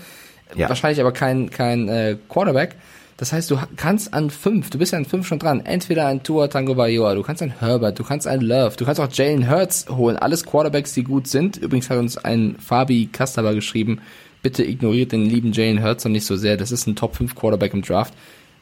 Ja. 0.55 0.69
Wahrscheinlich 0.69 0.99
aber 0.99 1.11
kein, 1.11 1.49
kein 1.49 1.87
äh, 1.87 2.17
Quarterback. 2.27 2.75
Das 3.17 3.33
heißt, 3.33 3.51
du 3.51 3.59
kannst 3.75 4.13
an 4.13 4.29
fünf, 4.29 4.69
du 4.69 4.77
bist 4.77 4.93
ja 4.93 4.97
an 4.97 5.05
fünf 5.05 5.27
schon 5.27 5.39
dran, 5.39 5.65
entweder 5.65 6.07
ein 6.07 6.23
Tua 6.23 6.47
Tango 6.47 6.75
Bayoa, 6.75 7.15
du 7.15 7.21
kannst 7.21 7.41
ein 7.41 7.59
Herbert, 7.59 7.99
du 7.99 8.05
kannst 8.05 8.27
ein 8.27 8.39
Love, 8.39 8.77
du 8.77 8.85
kannst 8.85 9.01
auch 9.01 9.11
Jalen 9.11 9.49
Hurts 9.49 9.87
holen. 9.89 10.15
Alles 10.15 10.45
Quarterbacks, 10.45 10.93
die 10.93 11.03
gut 11.03 11.27
sind. 11.27 11.57
Übrigens 11.57 11.89
hat 11.89 11.97
uns 11.97 12.17
ein 12.17 12.55
Fabi 12.59 13.09
Kastaber 13.11 13.53
geschrieben, 13.53 13.99
bitte 14.41 14.63
ignoriert 14.63 15.11
den 15.11 15.25
lieben 15.25 15.51
Jalen 15.51 15.83
Hurts 15.83 16.05
noch 16.05 16.11
nicht 16.11 16.25
so 16.25 16.37
sehr. 16.37 16.55
Das 16.55 16.71
ist 16.71 16.87
ein 16.87 16.95
Top 16.95 17.17
5 17.17 17.35
Quarterback 17.35 17.73
im 17.73 17.81
Draft 17.81 18.13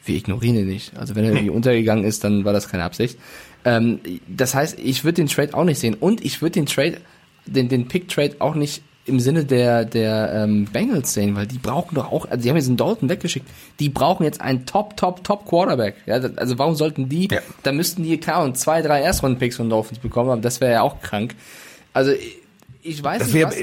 wir 0.07 0.15
ignorieren 0.15 0.57
ihn 0.57 0.67
nicht. 0.67 0.97
Also 0.97 1.15
wenn 1.15 1.25
er 1.25 1.31
irgendwie 1.31 1.49
untergegangen 1.55 2.05
ist, 2.05 2.23
dann 2.23 2.45
war 2.45 2.53
das 2.53 2.69
keine 2.69 2.83
Absicht. 2.83 3.19
Ähm, 3.67 3.99
das 4.29 4.55
heißt, 4.55 4.79
ich 4.79 5.03
würde 5.03 5.15
den 5.15 5.27
Trade 5.27 5.53
auch 5.53 5.65
nicht 5.65 5.79
sehen 5.79 5.93
und 5.99 6.23
ich 6.23 6.41
würde 6.41 6.53
den 6.53 6.67
Trade, 6.67 6.99
den, 7.45 7.67
den 7.67 7.89
Pick-Trade 7.89 8.37
auch 8.39 8.55
nicht 8.55 8.81
im 9.05 9.19
Sinne 9.19 9.43
der, 9.43 9.83
der 9.83 10.31
ähm, 10.33 10.65
Bengals 10.71 11.13
sehen, 11.13 11.35
weil 11.35 11.47
die 11.47 11.57
brauchen 11.57 11.95
doch 11.95 12.09
auch, 12.09 12.29
also 12.29 12.41
die 12.41 12.49
haben 12.49 12.55
jetzt 12.55 12.67
einen 12.67 12.77
Dalton 12.77 13.09
weggeschickt, 13.09 13.45
die 13.81 13.89
brauchen 13.89 14.23
jetzt 14.23 14.39
einen 14.39 14.65
Top, 14.65 14.95
Top, 14.95 15.21
Top 15.25 15.45
Quarterback. 15.45 15.95
Ja, 16.05 16.15
also 16.15 16.57
warum 16.57 16.75
sollten 16.75 17.09
die, 17.09 17.27
ja. 17.29 17.39
da 17.63 17.73
müssten 17.73 18.03
die, 18.03 18.17
klar, 18.17 18.53
zwei, 18.53 18.81
drei 18.81 19.01
Erstrunden-Picks 19.01 19.57
von 19.57 19.69
Dolphins 19.69 19.99
bekommen, 19.99 20.29
aber 20.29 20.41
das 20.41 20.61
wäre 20.61 20.71
ja 20.71 20.81
auch 20.81 21.01
krank. 21.01 21.35
Also 21.91 22.13
ich 22.83 23.03
weiß 23.03 23.19
das 23.19 23.33
nicht, 23.33 23.45
was, 23.45 23.55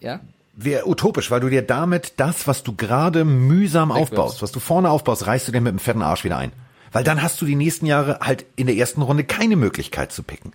ja? 0.00 0.20
wäre 0.54 0.88
utopisch, 0.88 1.30
weil 1.30 1.40
du 1.40 1.50
dir 1.50 1.62
damit 1.62 2.14
das, 2.16 2.46
was 2.46 2.62
du 2.62 2.74
gerade 2.74 3.26
mühsam 3.26 3.92
aufbaust, 3.92 4.40
was 4.40 4.50
du 4.50 4.60
vorne 4.60 4.88
aufbaust, 4.88 5.26
reißt 5.26 5.48
du 5.48 5.52
dir 5.52 5.60
mit 5.60 5.72
dem 5.72 5.78
fetten 5.78 6.00
Arsch 6.00 6.24
wieder 6.24 6.38
ein. 6.38 6.52
Weil 6.92 7.04
dann 7.04 7.22
hast 7.22 7.40
du 7.40 7.46
die 7.46 7.56
nächsten 7.56 7.86
Jahre 7.86 8.20
halt 8.20 8.44
in 8.56 8.66
der 8.66 8.76
ersten 8.76 9.02
Runde 9.02 9.24
keine 9.24 9.56
Möglichkeit 9.56 10.12
zu 10.12 10.22
picken. 10.22 10.52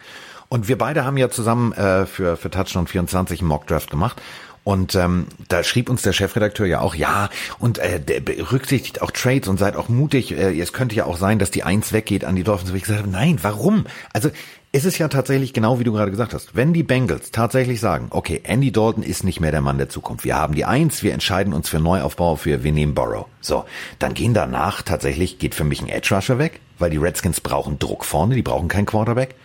Und 0.50 0.68
wir 0.68 0.78
beide 0.78 1.04
haben 1.04 1.18
ja 1.18 1.30
zusammen 1.30 1.74
äh, 1.74 2.06
für, 2.06 2.38
für 2.38 2.50
Touchdown 2.50 2.88
24 2.88 3.42
einen 3.42 3.50
Mockdraft 3.50 3.90
gemacht. 3.90 4.22
Und 4.68 4.96
ähm, 4.96 5.28
da 5.48 5.64
schrieb 5.64 5.90
uns 5.90 6.02
der 6.02 6.12
Chefredakteur 6.12 6.66
ja 6.66 6.82
auch, 6.82 6.94
ja, 6.94 7.30
und 7.58 7.80
äh, 7.80 8.02
berücksichtigt 8.20 9.02
auch 9.02 9.12
Trades 9.12 9.48
und 9.48 9.58
seid 9.58 9.78
auch 9.78 9.88
mutig. 9.88 10.34
Äh, 10.34 10.60
es 10.60 10.74
könnte 10.74 10.94
ja 10.94 11.06
auch 11.06 11.16
sein, 11.16 11.40
dass 11.40 11.52
die 11.52 11.64
Eins 11.64 11.94
weggeht 11.94 12.26
an 12.26 12.36
die 12.36 12.44
Dolphins. 12.44 12.72
Und 12.72 12.76
ich 12.76 12.84
gesagt 12.84 13.00
habe, 13.00 13.10
nein, 13.10 13.40
warum? 13.44 13.86
Also 14.12 14.30
ist 14.72 14.86
es 14.86 14.98
ja 14.98 15.08
tatsächlich 15.08 15.54
genau 15.54 15.80
wie 15.80 15.84
du 15.84 15.94
gerade 15.94 16.12
gesagt 16.12 16.34
hast. 16.34 16.56
Wenn 16.56 16.74
die 16.74 16.84
Bengals 16.84 17.32
tatsächlich 17.32 17.80
sagen, 17.80 18.08
okay, 18.10 18.42
Andy 18.44 18.72
Dalton 18.72 19.04
ist 19.04 19.24
nicht 19.24 19.40
mehr 19.40 19.52
der 19.52 19.62
Mann 19.62 19.78
der 19.78 19.90
Zukunft. 19.90 20.26
Wir 20.26 20.36
haben 20.36 20.56
die 20.56 20.66
Eins, 20.66 21.04
wir 21.04 21.14
entscheiden 21.14 21.54
uns 21.54 21.70
für 21.70 21.80
Neuaufbau, 21.80 22.36
für 22.36 22.64
wir 22.64 22.72
nehmen 22.72 22.94
Burrow. 22.94 23.28
So, 23.42 23.66
dann 24.00 24.14
gehen 24.14 24.34
danach 24.34 24.82
tatsächlich, 24.82 25.40
geht 25.40 25.56
für 25.56 25.64
mich 25.64 25.82
ein 25.82 25.90
Edge 25.90 26.14
Rusher 26.14 26.38
weg, 26.38 26.60
weil 26.80 26.90
die 26.90 26.98
Redskins 26.98 27.42
brauchen 27.42 27.80
Druck 27.80 28.06
vorne, 28.06 28.36
die 28.36 28.42
brauchen 28.42 28.68
keinen 28.68 28.86
Quarterback. 28.86 29.36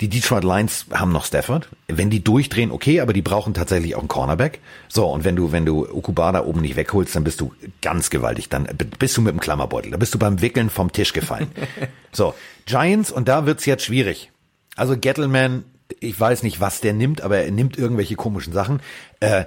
Die 0.00 0.08
Detroit 0.08 0.44
Lions 0.44 0.86
haben 0.92 1.12
noch 1.12 1.24
Stafford. 1.24 1.68
Wenn 1.88 2.10
die 2.10 2.22
durchdrehen, 2.22 2.70
okay, 2.70 3.00
aber 3.00 3.12
die 3.12 3.22
brauchen 3.22 3.54
tatsächlich 3.54 3.96
auch 3.96 4.00
einen 4.00 4.08
Cornerback. 4.08 4.60
So, 4.88 5.06
und 5.06 5.24
wenn 5.24 5.34
du, 5.34 5.50
wenn 5.50 5.66
du 5.66 5.88
Okubada 5.88 6.44
oben 6.44 6.60
nicht 6.60 6.76
wegholst, 6.76 7.16
dann 7.16 7.24
bist 7.24 7.40
du 7.40 7.52
ganz 7.82 8.10
gewaltig. 8.10 8.48
Dann 8.48 8.68
bist 8.98 9.16
du 9.16 9.22
mit 9.22 9.32
dem 9.32 9.40
Klammerbeutel. 9.40 9.90
Da 9.90 9.96
bist 9.96 10.14
du 10.14 10.18
beim 10.18 10.40
Wickeln 10.40 10.70
vom 10.70 10.92
Tisch 10.92 11.12
gefallen. 11.12 11.50
so, 12.12 12.34
Giants, 12.66 13.10
und 13.10 13.28
da 13.28 13.46
wird's 13.46 13.66
jetzt 13.66 13.84
schwierig. 13.84 14.30
Also 14.78 14.96
Gettleman, 14.96 15.64
ich 16.00 16.18
weiß 16.18 16.42
nicht, 16.42 16.60
was 16.60 16.80
der 16.80 16.92
nimmt, 16.92 17.20
aber 17.22 17.38
er 17.38 17.50
nimmt 17.50 17.76
irgendwelche 17.78 18.16
komischen 18.16 18.52
Sachen. 18.52 18.80
Äh, 19.20 19.44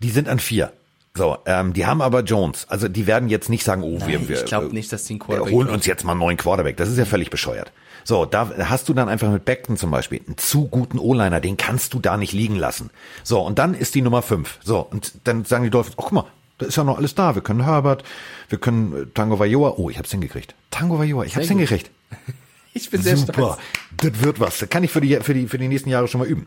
die 0.00 0.10
sind 0.10 0.28
an 0.28 0.38
vier. 0.38 0.72
So, 1.14 1.38
ähm, 1.44 1.72
die 1.72 1.86
haben 1.86 2.00
aber 2.02 2.22
Jones. 2.22 2.66
Also 2.68 2.88
die 2.88 3.06
werden 3.06 3.28
jetzt 3.28 3.48
nicht 3.48 3.64
sagen, 3.64 3.82
oh, 3.82 3.98
Nein, 3.98 4.08
wir, 4.08 4.28
wir, 4.28 4.36
ich 4.38 4.44
glaube 4.44 4.72
nicht, 4.72 4.92
dass 4.92 5.04
die 5.04 5.14
einen 5.14 5.20
wir 5.20 5.26
Quarterback 5.26 5.52
holen 5.52 5.68
uns 5.68 5.86
jetzt 5.86 6.04
mal 6.04 6.12
einen 6.12 6.20
neuen 6.20 6.36
Quarterback. 6.36 6.76
Das 6.76 6.88
ist 6.88 6.98
ja 6.98 7.04
völlig 7.04 7.30
bescheuert. 7.30 7.72
So, 8.04 8.24
da 8.24 8.50
hast 8.68 8.88
du 8.88 8.94
dann 8.94 9.08
einfach 9.08 9.30
mit 9.30 9.44
Beckton 9.44 9.76
zum 9.76 9.90
Beispiel 9.90 10.22
einen 10.26 10.38
zu 10.38 10.68
guten 10.68 10.98
O-Liner, 10.98 11.40
den 11.40 11.56
kannst 11.56 11.92
du 11.92 11.98
da 11.98 12.16
nicht 12.16 12.32
liegen 12.32 12.56
lassen. 12.56 12.90
So, 13.24 13.40
und 13.40 13.58
dann 13.58 13.74
ist 13.74 13.94
die 13.94 14.02
Nummer 14.02 14.22
fünf. 14.22 14.58
So, 14.64 14.80
und 14.80 15.12
dann 15.24 15.44
sagen 15.44 15.64
die 15.64 15.70
Dolphins, 15.70 15.96
oh, 15.98 16.02
guck 16.02 16.12
mal, 16.12 16.24
da 16.58 16.66
ist 16.66 16.76
ja 16.76 16.84
noch 16.84 16.96
alles 16.96 17.14
da. 17.14 17.34
Wir 17.34 17.42
können 17.42 17.64
Herbert, 17.64 18.04
wir 18.48 18.58
können 18.58 18.94
äh, 18.94 19.06
Tango 19.12 19.38
Vailoa. 19.38 19.74
Oh, 19.76 19.90
ich 19.90 19.98
hab's 19.98 20.10
hingekriegt. 20.10 20.54
Tango 20.70 20.98
Vailoa, 20.98 21.24
ich 21.24 21.36
hab's 21.36 21.48
gut. 21.48 21.56
hingekriegt. 21.56 21.90
Ich 22.72 22.88
bin 22.90 23.02
sehr 23.02 23.16
Super, 23.16 23.32
stolz. 23.32 23.58
das 23.96 24.22
wird 24.22 24.38
was. 24.38 24.58
Das 24.58 24.68
kann 24.68 24.84
ich 24.84 24.90
für 24.90 25.00
die, 25.00 25.16
für 25.16 25.34
die, 25.34 25.48
für 25.48 25.58
die 25.58 25.68
nächsten 25.68 25.90
Jahre 25.90 26.06
schon 26.08 26.20
mal 26.20 26.28
üben. 26.28 26.46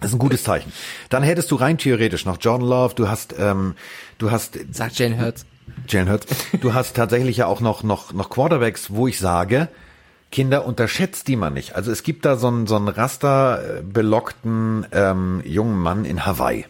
Das 0.00 0.10
ist 0.10 0.16
ein 0.16 0.20
gutes 0.20 0.44
Zeichen. 0.44 0.72
Dann 1.08 1.22
hättest 1.22 1.50
du 1.50 1.56
rein 1.56 1.78
theoretisch 1.78 2.24
noch 2.24 2.38
Jordan 2.40 2.68
Love, 2.68 2.94
du 2.94 3.08
hast, 3.08 3.34
ähm, 3.38 3.74
du 4.18 4.30
hast 4.30 4.58
Sagt 4.72 4.98
Jane 4.98 5.20
Hurts. 5.20 5.46
Jalen 5.88 6.08
Hurts. 6.10 6.26
Du 6.60 6.74
hast 6.74 6.94
tatsächlich 6.96 7.38
ja 7.38 7.46
auch 7.46 7.60
noch, 7.60 7.82
noch, 7.82 8.12
noch 8.12 8.30
Quarterbacks, 8.30 8.90
wo 8.90 9.06
ich 9.08 9.18
sage, 9.18 9.68
Kinder, 10.30 10.66
unterschätzt 10.66 11.28
die 11.28 11.36
man 11.36 11.54
nicht. 11.54 11.74
Also 11.74 11.90
es 11.90 12.02
gibt 12.02 12.24
da 12.24 12.36
so 12.36 12.48
einen, 12.48 12.66
so 12.66 12.76
einen 12.76 12.88
rasterbelockten 12.88 14.86
ähm, 14.92 15.42
jungen 15.44 15.78
Mann 15.78 16.04
in 16.04 16.26
Hawaii. 16.26 16.66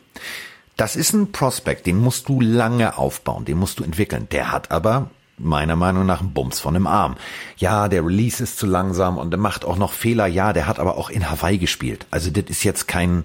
Das 0.76 0.94
ist 0.94 1.12
ein 1.12 1.32
Prospect, 1.32 1.86
den 1.86 1.98
musst 1.98 2.28
du 2.28 2.40
lange 2.40 2.96
aufbauen, 2.98 3.44
den 3.44 3.58
musst 3.58 3.80
du 3.80 3.84
entwickeln. 3.84 4.28
Der 4.30 4.52
hat 4.52 4.70
aber 4.70 5.10
meiner 5.38 5.76
Meinung 5.76 6.06
nach 6.06 6.20
einen 6.20 6.32
Bums 6.32 6.60
von 6.60 6.74
dem 6.74 6.86
Arm. 6.86 7.16
Ja, 7.56 7.88
der 7.88 8.04
Release 8.04 8.42
ist 8.42 8.58
zu 8.58 8.66
langsam 8.66 9.18
und 9.18 9.30
der 9.30 9.38
macht 9.38 9.64
auch 9.64 9.76
noch 9.76 9.92
Fehler. 9.92 10.26
Ja, 10.26 10.52
der 10.52 10.66
hat 10.66 10.78
aber 10.78 10.96
auch 10.96 11.10
in 11.10 11.30
Hawaii 11.30 11.58
gespielt. 11.58 12.06
Also 12.10 12.30
das 12.30 12.44
ist 12.48 12.64
jetzt 12.64 12.88
kein 12.88 13.24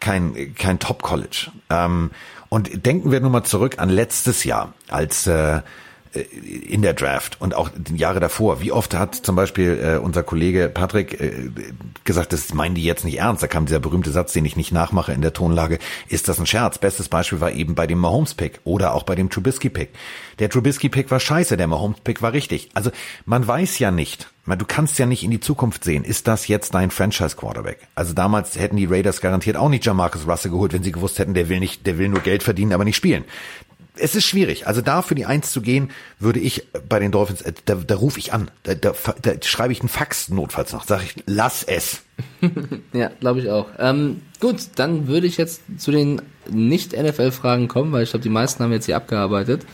kein 0.00 0.54
kein 0.54 0.78
Top 0.78 1.02
College. 1.02 1.50
Ähm, 1.70 2.10
und 2.48 2.86
denken 2.86 3.10
wir 3.10 3.20
nur 3.20 3.30
mal 3.30 3.44
zurück 3.44 3.78
an 3.78 3.90
letztes 3.90 4.44
Jahr, 4.44 4.72
als 4.88 5.26
äh, 5.26 5.60
in 6.12 6.82
der 6.82 6.94
Draft 6.94 7.40
und 7.40 7.54
auch 7.54 7.70
die 7.76 7.96
Jahre 7.96 8.20
davor. 8.20 8.60
Wie 8.60 8.72
oft 8.72 8.94
hat 8.94 9.14
zum 9.14 9.36
Beispiel 9.36 9.78
äh, 9.78 9.98
unser 9.98 10.22
Kollege 10.22 10.70
Patrick 10.72 11.20
äh, 11.20 11.50
gesagt, 12.04 12.32
das 12.32 12.54
meinen 12.54 12.74
die 12.74 12.84
jetzt 12.84 13.04
nicht 13.04 13.18
ernst. 13.18 13.42
Da 13.42 13.46
kam 13.46 13.66
dieser 13.66 13.80
berühmte 13.80 14.10
Satz, 14.10 14.32
den 14.32 14.44
ich 14.44 14.56
nicht 14.56 14.72
nachmache 14.72 15.12
in 15.12 15.20
der 15.20 15.32
Tonlage. 15.32 15.78
Ist 16.08 16.28
das 16.28 16.38
ein 16.38 16.46
Scherz? 16.46 16.78
Bestes 16.78 17.08
Beispiel 17.08 17.40
war 17.40 17.52
eben 17.52 17.74
bei 17.74 17.86
dem 17.86 17.98
Mahomes-Pick 17.98 18.60
oder 18.64 18.94
auch 18.94 19.02
bei 19.02 19.14
dem 19.14 19.28
Trubisky-Pick. 19.30 19.90
Der 20.38 20.48
Trubisky-Pick 20.48 21.10
war 21.10 21.20
scheiße, 21.20 21.56
der 21.56 21.66
Mahomes-Pick 21.66 22.22
war 22.22 22.32
richtig. 22.32 22.70
Also 22.74 22.90
man 23.26 23.46
weiß 23.46 23.78
ja 23.78 23.90
nicht, 23.90 24.28
du 24.46 24.64
kannst 24.66 24.98
ja 24.98 25.06
nicht 25.06 25.24
in 25.24 25.30
die 25.30 25.40
Zukunft 25.40 25.84
sehen. 25.84 26.04
Ist 26.04 26.26
das 26.26 26.48
jetzt 26.48 26.74
dein 26.74 26.90
Franchise-Quarterback? 26.90 27.88
Also 27.94 28.14
damals 28.14 28.58
hätten 28.58 28.76
die 28.76 28.86
Raiders 28.86 29.20
garantiert 29.20 29.56
auch 29.56 29.68
nicht 29.68 29.84
Jamarcus 29.84 30.26
Russell 30.26 30.50
geholt, 30.50 30.72
wenn 30.72 30.82
sie 30.82 30.92
gewusst 30.92 31.18
hätten, 31.18 31.34
der 31.34 31.48
will 31.48 31.60
nicht, 31.60 31.86
der 31.86 31.98
will 31.98 32.08
nur 32.08 32.20
Geld 32.20 32.42
verdienen, 32.42 32.72
aber 32.72 32.84
nicht 32.84 32.96
spielen 32.96 33.24
es 34.00 34.14
ist 34.14 34.24
schwierig. 34.24 34.66
Also 34.66 34.80
da 34.80 35.02
für 35.02 35.14
die 35.14 35.26
Eins 35.26 35.52
zu 35.52 35.60
gehen, 35.60 35.90
würde 36.18 36.40
ich 36.40 36.66
bei 36.88 36.98
den 36.98 37.12
Dolphins, 37.12 37.42
äh, 37.42 37.52
da, 37.64 37.74
da 37.74 37.96
rufe 37.96 38.18
ich 38.18 38.32
an, 38.32 38.50
da, 38.62 38.74
da, 38.74 38.92
da 39.22 39.32
schreibe 39.42 39.72
ich 39.72 39.80
einen 39.80 39.88
Fax 39.88 40.28
notfalls 40.28 40.72
noch, 40.72 40.84
sage 40.84 41.04
ich, 41.04 41.22
lass 41.26 41.62
es. 41.62 42.02
Ja, 42.92 43.10
glaube 43.20 43.40
ich 43.40 43.50
auch. 43.50 43.66
Ähm, 43.78 44.22
gut, 44.40 44.56
dann 44.76 45.06
würde 45.06 45.26
ich 45.26 45.36
jetzt 45.36 45.62
zu 45.76 45.92
den 45.92 46.20
Nicht-NFL-Fragen 46.50 47.68
kommen, 47.68 47.92
weil 47.92 48.02
ich 48.02 48.10
glaube, 48.10 48.22
die 48.22 48.28
meisten 48.28 48.62
haben 48.62 48.72
jetzt 48.72 48.86
hier 48.86 48.96
abgearbeitet. 48.96 49.64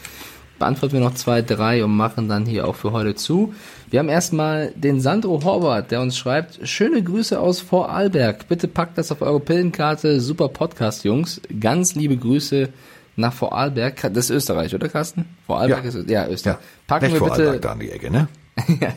Beantworten 0.58 0.94
wir 0.94 1.00
noch 1.00 1.14
zwei, 1.14 1.42
drei 1.42 1.84
und 1.84 1.96
machen 1.96 2.28
dann 2.28 2.44
hier 2.44 2.68
auch 2.68 2.74
für 2.74 2.92
heute 2.92 3.14
zu. 3.14 3.54
Wir 3.90 4.00
haben 4.00 4.08
erstmal 4.08 4.72
den 4.76 5.00
Sandro 5.00 5.42
Horvath, 5.42 5.90
der 5.90 6.00
uns 6.00 6.18
schreibt, 6.18 6.68
schöne 6.68 7.02
Grüße 7.02 7.38
aus 7.38 7.60
Vorarlberg. 7.60 8.46
Bitte 8.48 8.68
packt 8.68 8.98
das 8.98 9.10
auf 9.10 9.22
eure 9.22 9.40
Pillenkarte. 9.40 10.20
Super 10.20 10.48
Podcast, 10.48 11.04
Jungs. 11.04 11.40
Ganz 11.60 11.94
liebe 11.94 12.16
Grüße 12.16 12.68
nach 13.16 13.32
Vorarlberg. 13.32 14.00
Das 14.12 14.24
ist 14.24 14.30
Österreich, 14.30 14.74
oder 14.74 14.88
Carsten? 14.88 15.24
Vorarlberg 15.46 15.84
Ja. 15.84 15.90
ist 15.90 16.10
ja 16.10 16.28
Österreich. 16.28 16.58
Packen 16.86 17.06
Nicht 17.06 17.20
wir 17.20 17.28
bitte 17.30 17.48
Alltag 17.48 17.62
da 17.62 17.72
an 17.72 17.80
die 17.80 17.90
Ecke, 17.90 18.10
ne? 18.10 18.28
ja. 18.80 18.88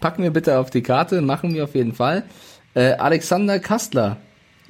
Packen 0.00 0.22
wir 0.22 0.30
bitte 0.30 0.58
auf 0.58 0.70
die 0.70 0.82
Karte, 0.82 1.20
machen 1.20 1.54
wir 1.54 1.64
auf 1.64 1.74
jeden 1.74 1.94
Fall. 1.94 2.24
Äh, 2.74 2.92
Alexander 2.92 3.58
Kastler 3.58 4.18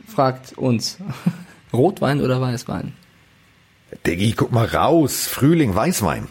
fragt 0.06 0.56
uns, 0.56 0.98
Rotwein 1.72 2.20
oder 2.20 2.40
Weißwein? 2.40 2.94
Diggi, 4.06 4.32
guck 4.32 4.52
mal 4.52 4.66
raus, 4.66 5.26
Frühling, 5.26 5.74
Weißwein. 5.74 6.28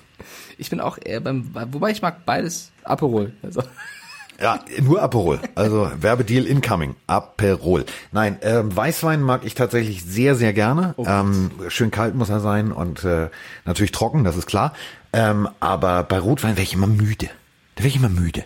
Ich 0.57 0.69
bin 0.69 0.79
auch 0.79 0.97
eher 1.03 1.19
beim, 1.21 1.51
wobei 1.71 1.91
ich 1.91 2.01
mag 2.01 2.25
beides 2.25 2.71
Aperol. 2.83 3.33
Also, 3.43 3.61
Ja, 4.39 4.59
nur 4.81 5.01
Aperol. 5.01 5.39
Also 5.55 5.89
Werbedeal 5.99 6.45
incoming. 6.45 6.95
Aperol. 7.07 7.85
Nein, 8.11 8.37
ähm, 8.41 8.75
Weißwein 8.75 9.21
mag 9.21 9.43
ich 9.45 9.55
tatsächlich 9.55 10.03
sehr, 10.03 10.35
sehr 10.35 10.53
gerne. 10.53 10.93
ähm, 10.97 11.51
schön 11.69 11.89
kalt 11.89 12.13
muss 12.13 12.29
er 12.29 12.39
sein 12.39 12.71
und 12.71 13.03
äh, 13.03 13.29
natürlich 13.65 13.91
trocken, 13.91 14.23
das 14.23 14.37
ist 14.37 14.45
klar. 14.45 14.73
Ähm, 15.11 15.49
aber 15.59 16.03
bei 16.03 16.19
Rotwein 16.19 16.55
wäre 16.55 16.63
ich 16.63 16.73
immer 16.73 16.87
müde. 16.87 17.29
Da 17.75 17.83
wäre 17.83 17.87
ich 17.87 17.95
immer 17.95 18.09
müde. 18.09 18.45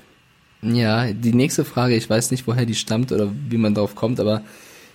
ja, 0.61 1.11
die 1.11 1.33
nächste 1.33 1.65
Frage, 1.65 1.95
ich 1.95 2.09
weiß 2.09 2.31
nicht, 2.31 2.47
woher 2.47 2.65
die 2.65 2.75
stammt 2.75 3.11
oder 3.11 3.29
wie 3.49 3.57
man 3.57 3.73
drauf 3.73 3.95
kommt, 3.95 4.19
aber 4.19 4.43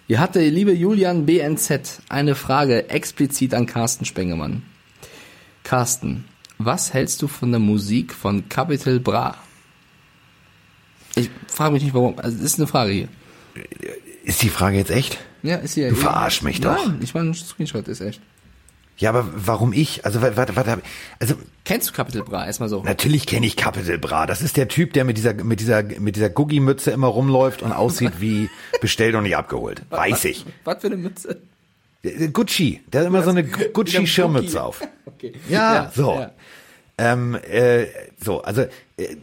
hier 0.06 0.20
hatte, 0.20 0.40
liebe 0.48 0.72
Julian 0.72 1.26
BNZ, 1.26 2.02
eine 2.08 2.36
Frage 2.36 2.88
explizit 2.88 3.52
an 3.54 3.66
Carsten 3.66 4.04
Spengemann. 4.04 4.62
Carsten, 5.64 6.24
was 6.58 6.94
hältst 6.94 7.20
du 7.22 7.26
von 7.26 7.50
der 7.50 7.58
Musik 7.58 8.14
von 8.14 8.48
Capital 8.48 9.00
Bra? 9.00 9.36
Ich 11.16 11.30
frage 11.48 11.72
mich 11.72 11.82
nicht, 11.82 11.94
warum. 11.94 12.18
Also, 12.18 12.36
das 12.36 12.44
ist 12.44 12.58
eine 12.58 12.66
Frage 12.66 12.92
hier. 12.92 13.08
Ist 14.24 14.42
die 14.42 14.48
Frage 14.48 14.76
jetzt 14.76 14.90
echt? 14.90 15.18
Ja, 15.42 15.56
ist 15.56 15.74
hier. 15.74 15.88
Du 15.88 15.96
verarsch 15.96 16.42
mich 16.42 16.60
doch. 16.60 16.86
Nein, 16.86 16.98
ich 17.02 17.14
meine, 17.14 17.30
ein 17.30 17.34
Screenshot 17.34 17.88
ist 17.88 18.00
echt. 18.00 18.20
Ja, 18.98 19.10
aber 19.10 19.28
warum 19.34 19.72
ich? 19.72 20.04
Also, 20.04 20.22
warte, 20.22 20.56
warte, 20.56 20.80
also 21.18 21.34
Kennst 21.64 21.88
du 21.88 21.92
Capital 21.92 22.22
Bra? 22.22 22.46
Erstmal 22.46 22.68
so. 22.68 22.82
natürlich 22.82 23.26
kenne 23.26 23.46
ich 23.46 23.56
Capital 23.56 23.98
Bra. 23.98 24.26
Das 24.26 24.40
ist 24.40 24.56
der 24.56 24.68
Typ, 24.68 24.92
der 24.94 25.04
mit 25.04 25.16
dieser 25.18 25.34
mit 25.34 25.60
dieser 25.60 25.82
mit 25.82 26.16
dieser 26.16 26.30
Guggimütze 26.30 26.92
immer 26.92 27.08
rumläuft 27.08 27.62
und 27.62 27.72
aussieht 27.72 28.20
wie 28.20 28.48
bestellt 28.80 29.14
und 29.14 29.24
nicht 29.24 29.36
abgeholt. 29.36 29.82
Weiß 29.90 30.24
ich. 30.24 30.46
Was 30.64 30.80
für 30.80 30.86
eine 30.86 30.96
Mütze? 30.96 31.40
Gucci, 32.32 32.82
der 32.92 33.00
hat 33.00 33.08
immer 33.08 33.22
so 33.22 33.30
eine 33.30 33.44
Gucci-Schirmmütze 33.44 34.62
auf. 34.62 34.80
Okay. 35.18 35.32
Ja, 35.48 35.90
so. 35.94 36.12
ja. 36.12 36.30
Ähm, 36.98 37.36
äh, 37.36 37.86
so, 38.22 38.42
also 38.42 38.62
äh, 38.98 39.16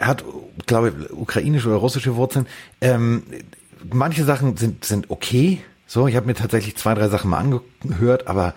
hat, 0.00 0.24
glaube 0.66 0.88
ich, 0.88 1.12
ukrainische 1.12 1.68
oder 1.68 1.76
russische 1.76 2.16
Wurzeln. 2.16 2.46
Ähm, 2.80 3.22
manche 3.92 4.24
Sachen 4.24 4.56
sind 4.56 4.84
sind 4.84 5.10
okay. 5.10 5.60
So, 5.86 6.08
ich 6.08 6.16
habe 6.16 6.26
mir 6.26 6.34
tatsächlich 6.34 6.76
zwei, 6.76 6.94
drei 6.94 7.08
Sachen 7.08 7.30
mal 7.30 7.38
angehört, 7.38 8.26
aber 8.26 8.54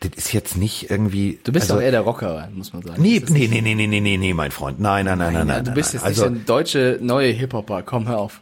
das 0.00 0.10
ist 0.16 0.32
jetzt 0.32 0.56
nicht 0.56 0.90
irgendwie. 0.90 1.38
Du 1.44 1.52
bist 1.52 1.64
also, 1.64 1.76
doch 1.76 1.82
eher 1.82 1.92
der 1.92 2.00
Rocker, 2.00 2.48
muss 2.52 2.72
man 2.72 2.82
sagen. 2.82 3.00
Nee, 3.00 3.22
nee, 3.28 3.46
nee, 3.46 3.60
nee, 3.60 3.74
nee, 3.74 3.86
nee, 3.86 4.00
nee, 4.00 4.16
nee, 4.16 4.34
mein 4.34 4.50
Freund. 4.50 4.80
Nein, 4.80 5.04
nein, 5.04 5.18
nein, 5.18 5.32
nein, 5.32 5.46
nein. 5.46 5.64
du 5.64 5.70
nein, 5.70 5.74
bist 5.74 5.94
nein. 5.94 6.00
jetzt 6.00 6.06
also, 6.06 6.28
nicht 6.28 6.42
ein 6.42 6.46
deutsche 6.46 6.98
neue 7.00 7.30
Hip-Hopper. 7.30 7.82
Komm, 7.82 8.08
hör 8.08 8.18
auf. 8.18 8.40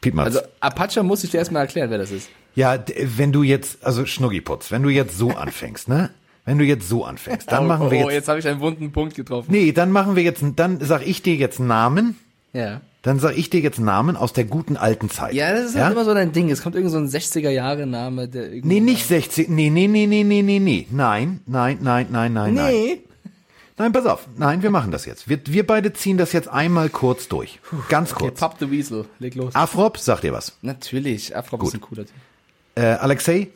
Piepmatz. 0.00 0.26
Also 0.26 0.40
Apache 0.60 1.02
muss 1.02 1.24
ich 1.24 1.30
dir 1.30 1.38
erstmal 1.38 1.62
erklären, 1.62 1.90
wer 1.90 1.98
das 1.98 2.10
ist. 2.10 2.28
ja, 2.54 2.78
wenn 3.02 3.32
du 3.32 3.42
jetzt, 3.42 3.84
also 3.84 4.06
Schnuggiputz, 4.06 4.70
wenn 4.70 4.82
du 4.82 4.88
jetzt 4.88 5.16
so 5.16 5.30
anfängst, 5.36 5.88
ne? 5.88 6.10
Wenn 6.50 6.58
du 6.58 6.64
jetzt 6.64 6.88
so 6.88 7.04
anfängst, 7.04 7.52
dann 7.52 7.66
machen 7.68 7.92
wir 7.92 7.98
oh, 7.98 8.08
jetzt, 8.08 8.14
jetzt 8.14 8.28
habe 8.28 8.40
ich 8.40 8.48
einen 8.48 8.58
wunden 8.58 8.90
Punkt 8.90 9.14
getroffen. 9.14 9.52
nee, 9.52 9.70
dann 9.70 9.92
machen 9.92 10.16
wir 10.16 10.24
jetzt, 10.24 10.42
dann 10.56 10.80
sag 10.80 11.06
ich 11.06 11.22
dir 11.22 11.36
jetzt 11.36 11.60
Namen, 11.60 12.16
Ja. 12.52 12.80
dann 13.02 13.20
sag 13.20 13.36
ich 13.38 13.50
dir 13.50 13.60
jetzt 13.60 13.78
Namen 13.78 14.16
aus 14.16 14.32
der 14.32 14.46
guten 14.46 14.76
alten 14.76 15.10
Zeit. 15.10 15.32
Ja, 15.34 15.52
das 15.52 15.70
ist 15.70 15.76
halt 15.76 15.92
immer 15.92 16.04
so 16.04 16.12
dein 16.12 16.32
Ding. 16.32 16.50
Es 16.50 16.60
kommt 16.62 16.74
irgend 16.74 16.90
so 16.90 16.98
ein 16.98 17.06
60er-Jahre-Name, 17.08 18.26
der 18.26 18.52
irgendwie. 18.52 18.66
Nee, 18.66 18.80
nicht 18.80 19.06
60, 19.06 19.48
nee, 19.48 19.70
nee, 19.70 19.86
nee, 19.86 20.06
nee, 20.08 20.24
nee, 20.24 20.42
nee, 20.42 20.58
nee, 20.58 20.86
nein, 20.90 21.38
nein, 21.46 21.78
nein, 21.80 22.08
nein, 22.10 22.32
nein, 22.32 22.54
nein. 22.54 22.72
Nee. 22.72 23.02
Nein, 23.78 23.92
pass 23.92 24.06
auf, 24.06 24.26
nein, 24.36 24.62
wir 24.64 24.70
machen 24.70 24.90
das 24.90 25.06
jetzt. 25.06 25.28
Wir, 25.28 25.38
wir 25.46 25.64
beide 25.64 25.92
ziehen 25.92 26.18
das 26.18 26.32
jetzt 26.32 26.48
einmal 26.48 26.88
kurz 26.90 27.28
durch. 27.28 27.60
Ganz 27.88 28.10
Okay, 28.12 28.24
kurz. 28.24 28.40
Pop 28.40 28.56
the 28.58 28.70
Weasel. 28.72 29.06
Leg 29.20 29.36
los. 29.36 29.54
Afrop, 29.54 29.98
sag 29.98 30.20
dir 30.20 30.32
was. 30.32 30.58
Natürlich. 30.62 31.34
Afrop 31.36 31.62
ist 31.62 31.74
ein 31.74 31.80
cooler 31.80 32.04
Typ. 32.06 32.14
Äh, 32.74 32.86
Alexei 32.94 33.48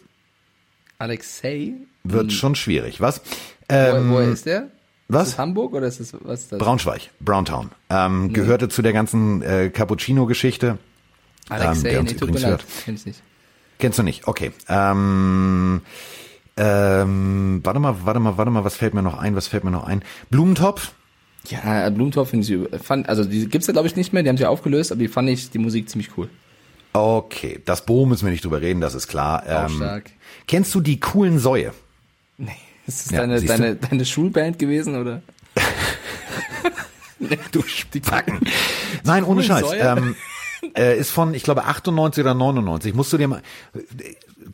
Alexei? 0.99 1.73
Wird 2.05 2.33
schon 2.33 2.55
schwierig, 2.55 3.01
was? 3.01 3.21
Ähm, 3.69 4.11
woher 4.11 4.29
ist 4.29 4.47
der? 4.47 4.69
Was? 5.09 5.29
Ist 5.29 5.33
das 5.35 5.39
Hamburg 5.39 5.75
oder 5.75 5.87
ist 5.87 6.01
das 6.01 6.15
was 6.21 6.41
ist 6.43 6.53
das? 6.53 6.59
Braunschweig, 6.59 7.11
Browntown. 7.21 7.71
Ähm, 7.91 8.33
Gehörte 8.33 8.69
zu 8.69 8.83
der 8.83 8.93
ganzen 8.93 9.43
äh, 9.43 9.71
Cappuccino-Geschichte. 9.71 10.79
Alexei, 11.49 11.91
der 11.91 12.01
uns 12.01 12.11
nee, 12.11 12.17
übrigens 12.17 12.47
hört. 12.47 12.65
Kenn 12.85 12.95
ich 12.95 13.05
nicht. 13.07 13.23
Kennst 13.79 13.99
du 13.99 14.03
nicht? 14.03 14.27
Okay. 14.27 14.53
Ähm, 14.69 15.83
ähm, 16.57 17.61
warte 17.65 17.81
mal, 17.81 17.97
warte 18.05 18.21
mal, 18.21 18.39
warte 18.39 18.51
mal, 18.51 18.65
was 18.65 18.77
fällt 18.77 18.95
mir 18.95 19.03
noch 19.03 19.19
ein? 19.19 19.35
Was 19.37 19.49
fällt 19.49 19.65
mir 19.65 19.71
noch 19.71 19.85
ein? 19.85 20.03
Blumentopf? 20.31 20.93
Ja, 21.49 21.91
Blumentopf 21.91 22.31
finde 22.31 22.69
ich, 22.73 22.81
fand, 22.83 23.09
also 23.09 23.25
die 23.25 23.47
gibt's 23.49 23.67
ja 23.67 23.73
glaube 23.73 23.87
ich 23.89 23.97
nicht 23.97 24.13
mehr, 24.15 24.23
die 24.23 24.31
haben 24.31 24.39
sie 24.39 24.47
aufgelöst, 24.47 24.93
aber 24.93 25.01
die 25.01 25.09
fand 25.09 25.29
ich 25.29 25.51
die 25.51 25.59
Musik 25.59 25.91
ziemlich 25.91 26.17
cool. 26.17 26.31
Okay, 26.95 27.61
das 27.65 27.85
Bo 27.85 28.07
müssen 28.07 28.25
wir 28.25 28.31
nicht 28.33 28.45
drüber 28.45 28.63
reden, 28.63 28.81
das 28.81 28.95
ist 28.95 29.09
klar. 29.09 29.43
Auch 29.43 29.69
Ähm, 29.69 29.77
stark. 29.77 30.11
kennst 30.47 30.75
du 30.75 30.81
die 30.81 31.01
coolen 31.01 31.39
Säue? 31.39 31.73
Nee, 32.37 32.53
ist 32.87 33.07
das 33.07 33.13
Ja, 33.13 33.21
deine, 33.21 33.41
du? 33.41 33.47
deine, 33.47 33.77
deine 33.77 34.05
Schulband 34.05 34.59
gewesen 34.59 34.97
oder? 34.97 35.23
Du 37.53 37.63
Spacken. 37.63 38.41
Nein, 39.05 39.25
ohne 39.25 39.43
Scheiß. 39.43 39.65
Ähm, 39.79 40.15
äh, 40.77 40.99
ist 40.99 41.11
von, 41.11 41.33
ich 41.33 41.43
glaube, 41.43 41.65
98 41.65 42.23
oder 42.23 42.35
99. 42.35 42.93
Musst 42.93 43.13
du 43.13 43.19
dir 43.19 43.29
mal, 43.29 43.41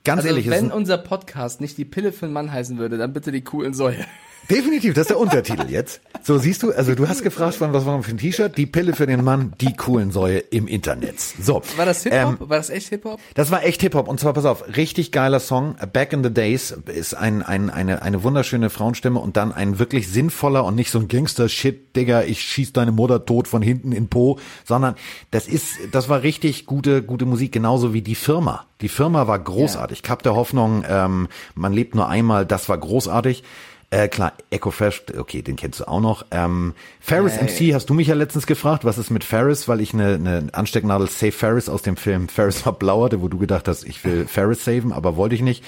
ganz 0.05 0.19
Also 0.19 0.29
ehrlich, 0.29 0.49
wenn 0.51 0.71
unser 0.71 0.99
Podcast 0.99 1.61
nicht 1.61 1.79
die 1.79 1.85
Pille 1.85 2.13
für 2.13 2.27
einen 2.27 2.33
Mann 2.33 2.53
heißen 2.53 2.79
würde, 2.79 2.97
dann 2.99 3.13
bitte 3.13 3.33
die 3.33 3.43
coolen 3.43 3.75
Säue. 3.75 4.05
Definitiv, 4.49 4.95
das 4.95 5.03
ist 5.03 5.11
der 5.11 5.19
Untertitel 5.21 5.71
jetzt. 5.71 6.01
So, 6.23 6.39
siehst 6.39 6.63
du, 6.63 6.73
also 6.73 6.95
du 6.95 7.09
hast 7.09 7.23
gefragt, 7.23 7.55
von, 7.55 7.73
was 7.73 7.87
war 7.87 8.03
für 8.03 8.11
ein 8.11 8.19
T-Shirt? 8.19 8.57
Die 8.57 8.67
Pille 8.67 8.95
für 8.95 9.07
den 9.07 9.25
Mann, 9.25 9.55
die 9.61 9.75
coolen 9.75 10.11
Säue 10.11 10.39
im 10.39 10.69
Internet. 10.69 11.19
So. 11.21 11.63
War 11.77 11.87
das 11.87 12.03
Hip-Hop? 12.03 12.41
Ähm, 12.41 12.49
War 12.49 12.59
das 12.59 12.71
echt 12.71 12.89
Hip-Hop? 12.89 13.21
Das 13.35 13.51
war 13.51 13.65
echt 13.65 13.81
Hip-Hop. 13.81 14.07
Und 14.07 14.21
zwar, 14.21 14.35
pass 14.35 14.45
auf, 14.45 14.77
richtig 14.77 15.13
geiler 15.13 15.41
Song. 15.41 15.77
Back 15.93 16.13
in 16.13 16.23
the 16.23 16.33
Days 16.33 16.77
ist 16.87 17.15
ein, 17.15 17.43
ein, 17.43 17.71
eine, 17.71 18.03
eine 18.03 18.23
wunderschöne 18.23 18.71
Frauenstimme 18.71 19.19
und 19.19 19.37
dann 19.37 19.53
ein 19.53 19.79
wirklich 19.79 20.09
sinnvoller 20.09 20.65
und 20.65 20.75
nicht 20.75 20.91
so 20.91 20.99
ein 20.99 21.09
Gangster-Shit, 21.09 21.97
Digga, 21.97 22.23
ich 22.23 22.43
schieß 22.43 22.73
deine 22.73 22.93
Mutter 22.93 23.25
tot 23.25 23.49
von 23.49 23.63
hinten 23.63 23.93
in 23.93 24.09
Po, 24.09 24.39
sondern 24.65 24.95
das 25.31 25.49
ist, 25.49 25.73
das 25.93 26.09
war 26.09 26.23
richtig 26.23 26.67
gute, 26.67 27.03
gute 27.03 27.25
Musik, 27.25 27.53
genauso 27.53 27.95
wie 27.95 28.03
die 28.03 28.15
Firma. 28.15 28.67
Die 28.81 28.89
Firma 28.89 29.27
war 29.27 29.39
großartig. 29.39 30.03
Cup 30.03 30.23
der 30.23 30.35
Hoffnung, 30.35 30.85
ähm, 30.89 31.29
man 31.55 31.73
lebt 31.73 31.95
nur 31.95 32.09
einmal, 32.09 32.47
das 32.47 32.69
war 32.69 32.79
großartig. 32.79 33.43
Äh, 33.93 34.07
klar, 34.09 34.35
Echo 34.51 34.71
Fresh, 34.71 35.03
okay, 35.19 35.43
den 35.43 35.57
kennst 35.57 35.81
du 35.81 35.89
auch 35.89 36.01
noch. 36.01 36.25
Ähm, 36.31 36.75
Ferris 37.01 37.41
MC, 37.41 37.75
hast 37.75 37.91
du 37.91 37.95
mich 37.95 38.07
ja 38.07 38.15
letztens 38.15 38.47
gefragt, 38.47 38.85
was 38.85 38.99
ist 38.99 39.11
mit 39.11 39.25
Ferris, 39.25 39.67
weil 39.67 39.81
ich 39.81 39.93
eine, 39.93 40.15
eine 40.15 40.49
Anstecknadel 40.53 41.09
Save 41.09 41.33
Ferris 41.33 41.69
aus 41.69 41.83
dem 41.83 41.97
Film 41.97 42.29
Ferris 42.29 42.65
war 42.67 42.73
blau 42.73 43.05
hatte, 43.05 43.21
wo 43.21 43.27
du 43.27 43.39
gedacht 43.39 43.67
hast, 43.67 43.85
ich 43.85 44.05
will 44.05 44.27
Ferris 44.29 44.65
saven, 44.65 44.93
aber 44.93 45.17
wollte 45.17 45.35
ich 45.35 45.43
nicht. 45.43 45.65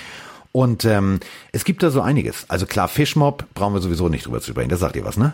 Und 0.52 0.84
ähm, 0.84 1.18
es 1.50 1.64
gibt 1.64 1.82
da 1.82 1.90
so 1.90 2.00
einiges. 2.00 2.44
Also 2.48 2.66
klar, 2.66 2.86
Fishmob 2.86 3.46
brauchen 3.54 3.74
wir 3.74 3.80
sowieso 3.80 4.08
nicht 4.08 4.26
drüber 4.26 4.40
zu 4.40 4.50
sprechen. 4.50 4.68
Das 4.68 4.80
sagt 4.80 4.94
ihr 4.94 5.04
was, 5.04 5.16
ne? 5.16 5.32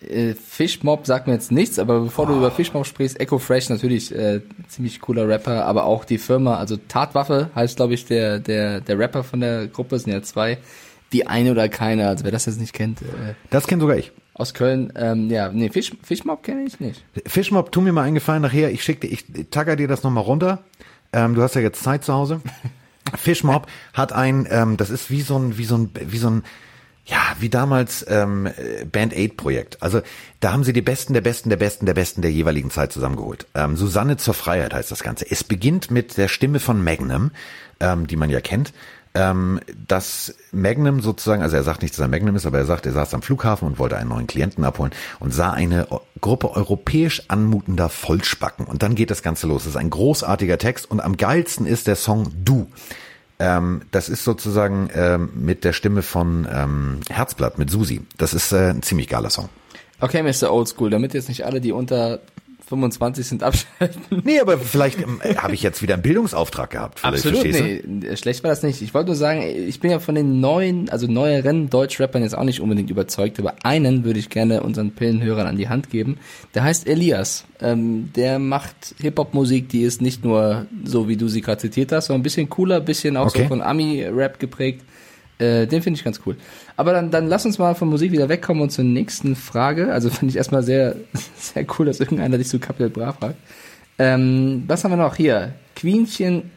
Äh, 0.00 0.34
Fishmob 0.34 1.06
sagt 1.06 1.28
mir 1.28 1.32
jetzt 1.32 1.50
nichts, 1.50 1.78
aber 1.78 2.00
bevor 2.00 2.26
du 2.26 2.36
über 2.36 2.50
Fishmob 2.50 2.86
sprichst, 2.86 3.18
Echo 3.18 3.38
Fresh 3.38 3.68
natürlich 3.70 4.14
äh, 4.14 4.42
ziemlich 4.68 5.00
cooler 5.00 5.26
Rapper, 5.26 5.64
aber 5.64 5.84
auch 5.84 6.04
die 6.04 6.18
Firma, 6.18 6.56
also 6.56 6.76
Tatwaffe 6.76 7.50
heißt 7.54 7.76
glaube 7.76 7.94
ich 7.94 8.04
der 8.04 8.38
der 8.38 8.80
der 8.80 8.98
Rapper 8.98 9.24
von 9.24 9.40
der 9.40 9.66
Gruppe, 9.66 9.98
sind 9.98 10.12
ja 10.12 10.22
zwei, 10.22 10.58
die 11.12 11.26
eine 11.26 11.50
oder 11.52 11.68
keine, 11.68 12.08
also 12.08 12.24
wer 12.24 12.32
das 12.32 12.46
jetzt 12.46 12.60
nicht 12.60 12.72
kennt, 12.72 13.02
äh, 13.02 13.34
Das 13.50 13.66
kennt 13.66 13.80
sogar 13.80 13.96
ich. 13.96 14.12
aus 14.34 14.54
Köln, 14.54 14.92
ähm, 14.96 15.30
ja, 15.30 15.50
nee, 15.50 15.68
Fish, 15.70 15.92
Fishmob 16.02 16.42
kenne 16.42 16.62
ich 16.64 16.80
nicht. 16.80 17.04
Fishmob, 17.26 17.72
tu 17.72 17.80
mir 17.80 17.92
mal 17.92 18.02
einen 18.02 18.14
Gefallen 18.14 18.42
nachher. 18.42 18.70
Ich 18.70 18.84
schick 18.84 19.00
dir, 19.00 19.08
ich 19.08 19.24
tagger 19.50 19.76
dir 19.76 19.88
das 19.88 20.02
nochmal 20.02 20.24
runter. 20.24 20.64
Ähm, 21.12 21.34
du 21.34 21.42
hast 21.42 21.54
ja 21.54 21.60
jetzt 21.60 21.82
Zeit 21.82 22.04
zu 22.04 22.12
Hause. 22.12 22.40
Fishmob 23.16 23.66
hat 23.94 24.12
ein, 24.12 24.46
ähm, 24.50 24.76
das 24.76 24.90
ist 24.90 25.10
wie 25.10 25.22
so 25.22 25.38
ein, 25.38 25.56
wie 25.58 25.64
so 25.64 25.78
ein, 25.78 25.90
wie 25.98 26.18
so 26.18 26.28
ein, 26.28 26.42
ja, 27.06 27.16
wie 27.40 27.48
damals 27.48 28.04
ähm, 28.06 28.44
äh, 28.46 28.84
Band 28.84 29.16
Aid 29.16 29.38
Projekt. 29.38 29.82
Also 29.82 30.02
da 30.40 30.52
haben 30.52 30.62
sie 30.62 30.74
die 30.74 30.82
Besten 30.82 31.14
der 31.14 31.22
Besten 31.22 31.48
der 31.48 31.56
Besten 31.56 31.86
der 31.86 31.94
Besten 31.94 32.20
der 32.20 32.30
jeweiligen 32.30 32.70
Zeit 32.70 32.92
zusammengeholt. 32.92 33.46
Ähm, 33.54 33.76
Susanne 33.76 34.18
zur 34.18 34.34
Freiheit 34.34 34.74
heißt 34.74 34.90
das 34.90 35.02
Ganze. 35.02 35.24
Es 35.30 35.42
beginnt 35.42 35.90
mit 35.90 36.18
der 36.18 36.28
Stimme 36.28 36.60
von 36.60 36.84
Magnum, 36.84 37.30
ähm, 37.80 38.06
die 38.06 38.16
man 38.16 38.28
ja 38.28 38.42
kennt. 38.42 38.74
Ähm, 39.18 39.58
dass 39.88 40.32
Magnum 40.52 41.00
sozusagen, 41.00 41.42
also 41.42 41.56
er 41.56 41.64
sagt 41.64 41.82
nicht, 41.82 41.92
dass 41.92 41.98
er 41.98 42.06
Magnum 42.06 42.36
ist, 42.36 42.46
aber 42.46 42.58
er 42.58 42.66
sagt, 42.66 42.86
er 42.86 42.92
saß 42.92 43.14
am 43.14 43.22
Flughafen 43.22 43.66
und 43.66 43.80
wollte 43.80 43.96
einen 43.96 44.10
neuen 44.10 44.28
Klienten 44.28 44.62
abholen 44.62 44.92
und 45.18 45.34
sah 45.34 45.50
eine 45.50 45.88
Gruppe 46.20 46.54
europäisch 46.54 47.24
anmutender 47.26 47.88
Vollspacken. 47.88 48.64
Und 48.64 48.84
dann 48.84 48.94
geht 48.94 49.10
das 49.10 49.24
Ganze 49.24 49.48
los. 49.48 49.64
Das 49.64 49.70
ist 49.70 49.76
ein 49.76 49.90
großartiger 49.90 50.56
Text 50.58 50.88
und 50.88 51.00
am 51.00 51.16
geilsten 51.16 51.66
ist 51.66 51.88
der 51.88 51.96
Song 51.96 52.30
Du. 52.44 52.68
Ähm, 53.40 53.82
das 53.90 54.08
ist 54.08 54.22
sozusagen 54.22 54.88
ähm, 54.94 55.30
mit 55.34 55.64
der 55.64 55.72
Stimme 55.72 56.02
von 56.02 56.46
ähm, 56.48 57.00
Herzblatt, 57.10 57.58
mit 57.58 57.70
Susi. 57.70 58.02
Das 58.18 58.34
ist 58.34 58.52
äh, 58.52 58.70
ein 58.70 58.82
ziemlich 58.82 59.08
geiler 59.08 59.30
Song. 59.30 59.48
Okay, 59.98 60.22
Mr. 60.22 60.52
Oldschool, 60.52 60.90
damit 60.90 61.12
jetzt 61.12 61.28
nicht 61.28 61.44
alle, 61.44 61.60
die 61.60 61.72
unter 61.72 62.20
25 62.68 63.26
sind, 63.26 63.42
abschalten. 63.42 64.02
Nee, 64.24 64.40
aber 64.40 64.58
vielleicht 64.58 65.00
ähm, 65.00 65.20
habe 65.36 65.54
ich 65.54 65.62
jetzt 65.62 65.82
wieder 65.82 65.94
einen 65.94 66.02
Bildungsauftrag 66.02 66.70
gehabt. 66.70 67.00
Vielleicht, 67.00 67.26
Absolut, 67.26 67.44
nee, 67.44 68.16
schlecht 68.16 68.42
war 68.44 68.50
das 68.50 68.62
nicht. 68.62 68.82
Ich 68.82 68.94
wollte 68.94 69.06
nur 69.08 69.16
sagen, 69.16 69.42
ich 69.42 69.80
bin 69.80 69.90
ja 69.90 69.98
von 70.00 70.14
den 70.14 70.40
neuen, 70.40 70.88
also 70.90 71.06
neueren 71.06 71.70
Deutsch-Rappern 71.70 72.22
jetzt 72.22 72.36
auch 72.36 72.44
nicht 72.44 72.60
unbedingt 72.60 72.90
überzeugt, 72.90 73.38
aber 73.38 73.54
einen 73.62 74.04
würde 74.04 74.18
ich 74.18 74.28
gerne 74.30 74.62
unseren 74.62 74.90
Pillenhörern 74.92 75.46
an 75.46 75.56
die 75.56 75.68
Hand 75.68 75.90
geben. 75.90 76.18
Der 76.54 76.64
heißt 76.64 76.86
Elias. 76.86 77.44
Ähm, 77.60 78.10
der 78.14 78.38
macht 78.38 78.94
Hip-Hop-Musik, 79.00 79.68
die 79.68 79.82
ist 79.82 80.00
nicht 80.02 80.24
nur 80.24 80.66
so, 80.84 81.08
wie 81.08 81.16
du 81.16 81.28
sie 81.28 81.40
gerade 81.40 81.60
zitiert 81.60 81.90
hast, 81.92 82.06
sondern 82.06 82.20
ein 82.20 82.22
bisschen 82.22 82.48
cooler, 82.48 82.76
ein 82.76 82.84
bisschen 82.84 83.16
auch 83.16 83.26
Okay. 83.28 83.42
so 83.42 83.48
von 83.48 83.62
Ami-Rap 83.62 84.38
geprägt. 84.38 84.82
Äh, 85.38 85.66
den 85.66 85.82
finde 85.82 85.98
ich 85.98 86.04
ganz 86.04 86.20
cool. 86.26 86.36
Aber 86.76 86.92
dann, 86.92 87.10
dann 87.10 87.28
lass 87.28 87.46
uns 87.46 87.58
mal 87.58 87.74
von 87.74 87.88
Musik 87.88 88.10
wieder 88.12 88.28
wegkommen 88.28 88.62
und 88.62 88.70
zur 88.70 88.84
nächsten 88.84 89.36
Frage. 89.36 89.92
Also 89.92 90.10
finde 90.10 90.30
ich 90.30 90.36
erstmal 90.36 90.62
sehr, 90.62 90.96
sehr 91.36 91.64
cool, 91.78 91.86
dass 91.86 92.00
irgendeiner 92.00 92.38
dich 92.38 92.48
so 92.48 92.58
Capital 92.58 92.90
Bra 92.90 93.12
fragt. 93.12 93.36
Ähm, 93.98 94.64
was 94.66 94.84
haben 94.84 94.92
wir 94.92 94.96
noch 94.96 95.16
hier? 95.16 95.54
Queenchen 95.76 96.50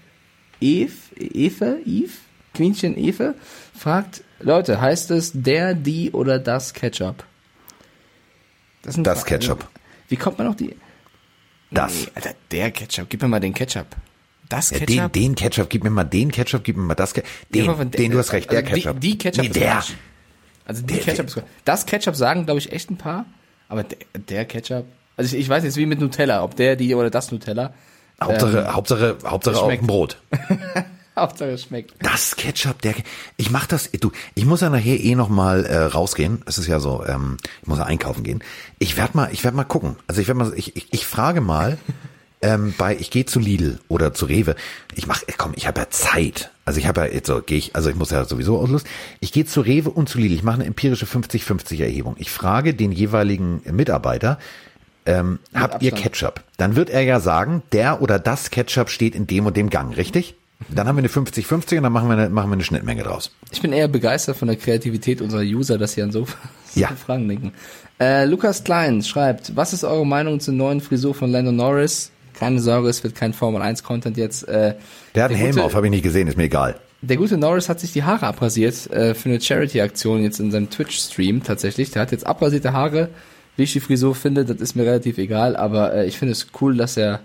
Eve, 0.60 0.94
Eve, 1.16 1.80
Eve? 1.86 2.12
Queenchen 2.54 2.98
Eve 2.98 3.36
fragt, 3.74 4.24
Leute, 4.40 4.82
heißt 4.82 5.12
es 5.12 5.32
der, 5.34 5.74
die 5.74 6.12
oder 6.12 6.38
das 6.40 6.74
Ketchup? 6.74 7.24
Das, 8.82 8.96
Das 8.98 9.22
Fragen. 9.22 9.40
Ketchup. 9.40 9.68
Wie 10.10 10.16
kommt 10.18 10.38
man 10.38 10.48
auf 10.48 10.56
die? 10.56 10.76
Das. 11.72 11.94
Nee, 11.94 12.08
Alter, 12.16 12.32
der 12.52 12.72
Ketchup. 12.72 13.10
Gib 13.10 13.22
mir 13.22 13.28
mal 13.28 13.40
den 13.40 13.54
Ketchup. 13.54 13.88
Das 14.52 14.70
Ja, 14.72 14.80
Ketchup? 14.80 15.14
den, 15.14 15.22
den 15.24 15.36
Ketchup, 15.36 15.70
gib 15.70 15.84
mir 15.84 15.90
mal 15.90 16.04
den 16.04 16.32
Ketchup, 16.32 16.64
gib 16.64 16.78
mir 16.78 16.84
mal 16.84 16.96
das 16.96 17.14
Ketchup. 17.14 17.30
Den, 17.54 17.66
Ja, 17.66 17.74
der- 17.74 17.86
den, 17.86 18.12
du 18.12 18.18
hast 18.20 18.34
recht, 18.34 18.52
der 18.52 18.60
also 18.60 18.74
die- 18.76 18.82
Ketchup. 18.82 19.00
Die, 19.02 19.18
Ketchup 19.18 19.44
nee, 19.44 19.50
der. 19.50 19.84
Also 20.66 20.82
die 20.84 20.94
Der- 20.94 21.04
Ketchup 21.04 21.26
ist 21.28 21.36
gut. 21.36 21.44
Das 21.66 21.86
Ketchup 21.86 22.16
sagen, 22.16 22.46
glaube 22.46 22.60
ich, 22.60 22.72
echt 22.72 22.92
ein 22.92 22.98
paar. 22.98 23.26
Aber 23.70 23.84
der, 23.84 23.98
der 24.30 24.46
Ketchup. 24.46 24.86
Also 25.18 25.36
ich, 25.36 25.42
ich 25.44 25.50
weiß 25.50 25.64
jetzt 25.64 25.78
wie 25.78 25.86
mit 25.86 26.00
Nutella, 26.00 26.44
ob 26.44 26.56
der, 26.56 26.76
die 26.76 26.94
oder 26.96 27.10
das 27.10 27.32
Nutella. 27.32 27.74
Hauptsache, 28.22 28.74
Hauptsache, 28.74 29.18
Hauptsache 29.26 29.58
auf 29.58 29.66
schmeckt. 29.66 29.82
dem 29.84 29.88
Brot. 29.88 30.18
Hauptsache 31.16 31.50
es 31.52 31.64
schmeckt. 31.64 31.94
Das 32.00 32.36
Ketchup, 32.36 32.82
der, 32.82 32.94
ich 33.36 33.50
mach 33.52 33.66
das, 33.68 33.90
du, 33.92 34.12
ich 34.36 34.46
muss 34.46 34.62
ja 34.62 34.70
nachher 34.70 35.00
eh 35.00 35.16
noch 35.16 35.28
mal 35.30 35.66
äh, 35.66 35.76
rausgehen. 35.78 36.42
Es 36.46 36.58
ist 36.58 36.68
ja 36.68 36.80
so, 36.80 37.04
ähm, 37.06 37.38
ich 37.62 37.68
muss 37.68 37.80
ja 37.80 37.86
einkaufen 37.86 38.24
gehen. 38.24 38.44
Ich 38.80 38.96
werd 38.96 39.14
mal, 39.16 39.30
ich 39.32 39.44
werd 39.44 39.54
mal 39.56 39.64
gucken. 39.66 39.98
Also 40.08 40.22
ich 40.22 40.28
werd 40.28 40.38
mal, 40.38 40.54
ich, 40.56 40.76
ich, 40.76 40.88
ich 40.92 41.06
frage 41.06 41.42
mal 41.42 41.78
ähm, 42.42 42.74
bei, 42.78 42.96
ich 42.98 43.12
gehe 43.12 43.26
zu 43.26 43.40
Lidl 43.40 43.80
oder 43.88 44.14
zu 44.14 44.26
Rewe. 44.26 44.56
Ich 44.96 45.08
mach, 45.08 45.22
komm, 45.38 45.54
ich 45.56 45.68
habe 45.68 45.82
ja 45.82 45.90
Zeit. 45.90 46.52
Also 46.66 46.80
ich 46.80 46.88
habe 46.88 47.02
ja 47.02 47.08
jetzt 47.08 47.28
so, 47.28 47.42
gehe 47.42 47.58
ich, 47.58 47.76
also 47.76 47.90
ich 47.90 47.96
muss 47.96 48.12
ja 48.12 48.26
sowieso 48.26 48.58
aus 48.58 48.70
Lust. 48.70 48.88
Ich 49.20 49.32
gehe 49.32 49.46
zu 49.46 49.62
Rewe 49.62 49.90
und 49.90 50.10
zu 50.10 50.18
Lidl. 50.18 50.36
Ich 50.36 50.44
mache 50.44 50.56
eine 50.56 50.66
empirische 50.66 51.06
50-50 51.06 51.82
Erhebung. 51.82 52.16
Ich 52.18 52.32
frage 52.32 52.74
den 52.74 52.92
jeweiligen 52.92 53.62
Mitarbeiter, 53.72 54.40
ähm, 55.06 55.40
habt 55.54 55.82
ihr 55.82 55.94
Abstand. 55.94 56.14
Ketchup? 56.14 56.44
Dann 56.58 56.76
wird 56.76 56.90
er 56.90 57.02
ja 57.02 57.20
sagen, 57.20 57.64
der 57.72 58.02
oder 58.02 58.20
das 58.20 58.52
Ketchup 58.52 58.90
steht 58.90 59.16
in 59.16 59.28
dem 59.28 59.46
und 59.46 59.58
dem 59.58 59.70
Gang, 59.70 59.96
richtig? 59.96 60.36
Dann 60.70 60.88
haben 60.88 60.96
wir 60.96 61.00
eine 61.00 61.10
50-50 61.10 61.78
und 61.78 61.84
dann 61.84 61.92
machen 61.92 62.08
wir 62.08 62.18
eine, 62.18 62.30
machen 62.30 62.50
wir 62.50 62.54
eine 62.54 62.64
Schnittmenge 62.64 63.04
draus. 63.04 63.32
Ich 63.52 63.62
bin 63.62 63.74
eher 63.74 63.88
begeistert 63.88 64.38
von 64.38 64.48
der 64.48 64.58
Kreativität 64.58 65.22
unserer 65.22 65.42
User, 65.42 65.80
dass 65.80 65.94
sie 65.94 66.04
an 66.04 66.12
so, 66.12 66.26
so 66.26 66.34
Ja. 66.80 66.88
Fragen 67.06 67.28
denken. 67.28 67.54
Äh, 68.00 68.26
Lukas 68.26 68.64
Klein 68.64 69.02
schreibt, 69.02 69.56
was 69.56 69.74
ist 69.74 69.84
eure 69.84 70.06
Meinung 70.06 70.40
zur 70.40 70.54
neuen 70.54 70.82
Frisur 70.82 71.16
von 71.16 71.32
Lando 71.32 71.52
Norris? 71.52 72.12
Keine 72.42 72.60
Sorge, 72.60 72.90
es 72.90 73.04
wird 73.04 73.14
kein 73.14 73.34
Formel 73.34 73.62
1 73.62 73.84
Content 73.84 74.18
jetzt. 74.18 74.48
Äh, 74.48 74.74
Der 75.16 75.24
hat 75.26 75.30
einen 75.32 75.40
Helm 75.40 75.52
gute- 75.52 75.64
auf, 75.64 75.76
habe 75.76 75.86
ich 75.86 75.92
nicht 75.92 76.02
gesehen, 76.04 76.28
ist 76.28 76.38
mir 76.38 76.46
egal. 76.46 76.76
Der 77.04 77.18
gute 77.18 77.38
Norris 77.38 77.70
hat 77.70 77.80
sich 77.80 77.94
die 77.94 78.02
Haare 78.04 78.26
abrasiert 78.26 78.90
äh, 78.92 79.14
für 79.14 79.30
eine 79.30 79.40
Charity-Aktion 79.40 80.24
jetzt 80.24 80.40
in 80.40 80.50
seinem 80.50 80.70
Twitch-Stream 80.72 81.44
tatsächlich. 81.44 81.92
Der 81.92 82.02
hat 82.02 82.12
jetzt 82.12 82.26
abrasierte 82.26 82.74
Haare. 82.74 83.10
Wie 83.58 83.64
ich 83.64 83.74
die 83.74 83.80
Frisur 83.80 84.16
finde, 84.16 84.44
das 84.44 84.58
ist 84.60 84.76
mir 84.76 84.84
relativ 84.88 85.18
egal, 85.20 85.56
aber 85.56 85.94
äh, 85.94 86.06
ich 86.08 86.18
finde 86.18 86.32
es 86.32 86.48
cool, 86.62 86.76
dass 86.78 86.98
er, 86.98 87.20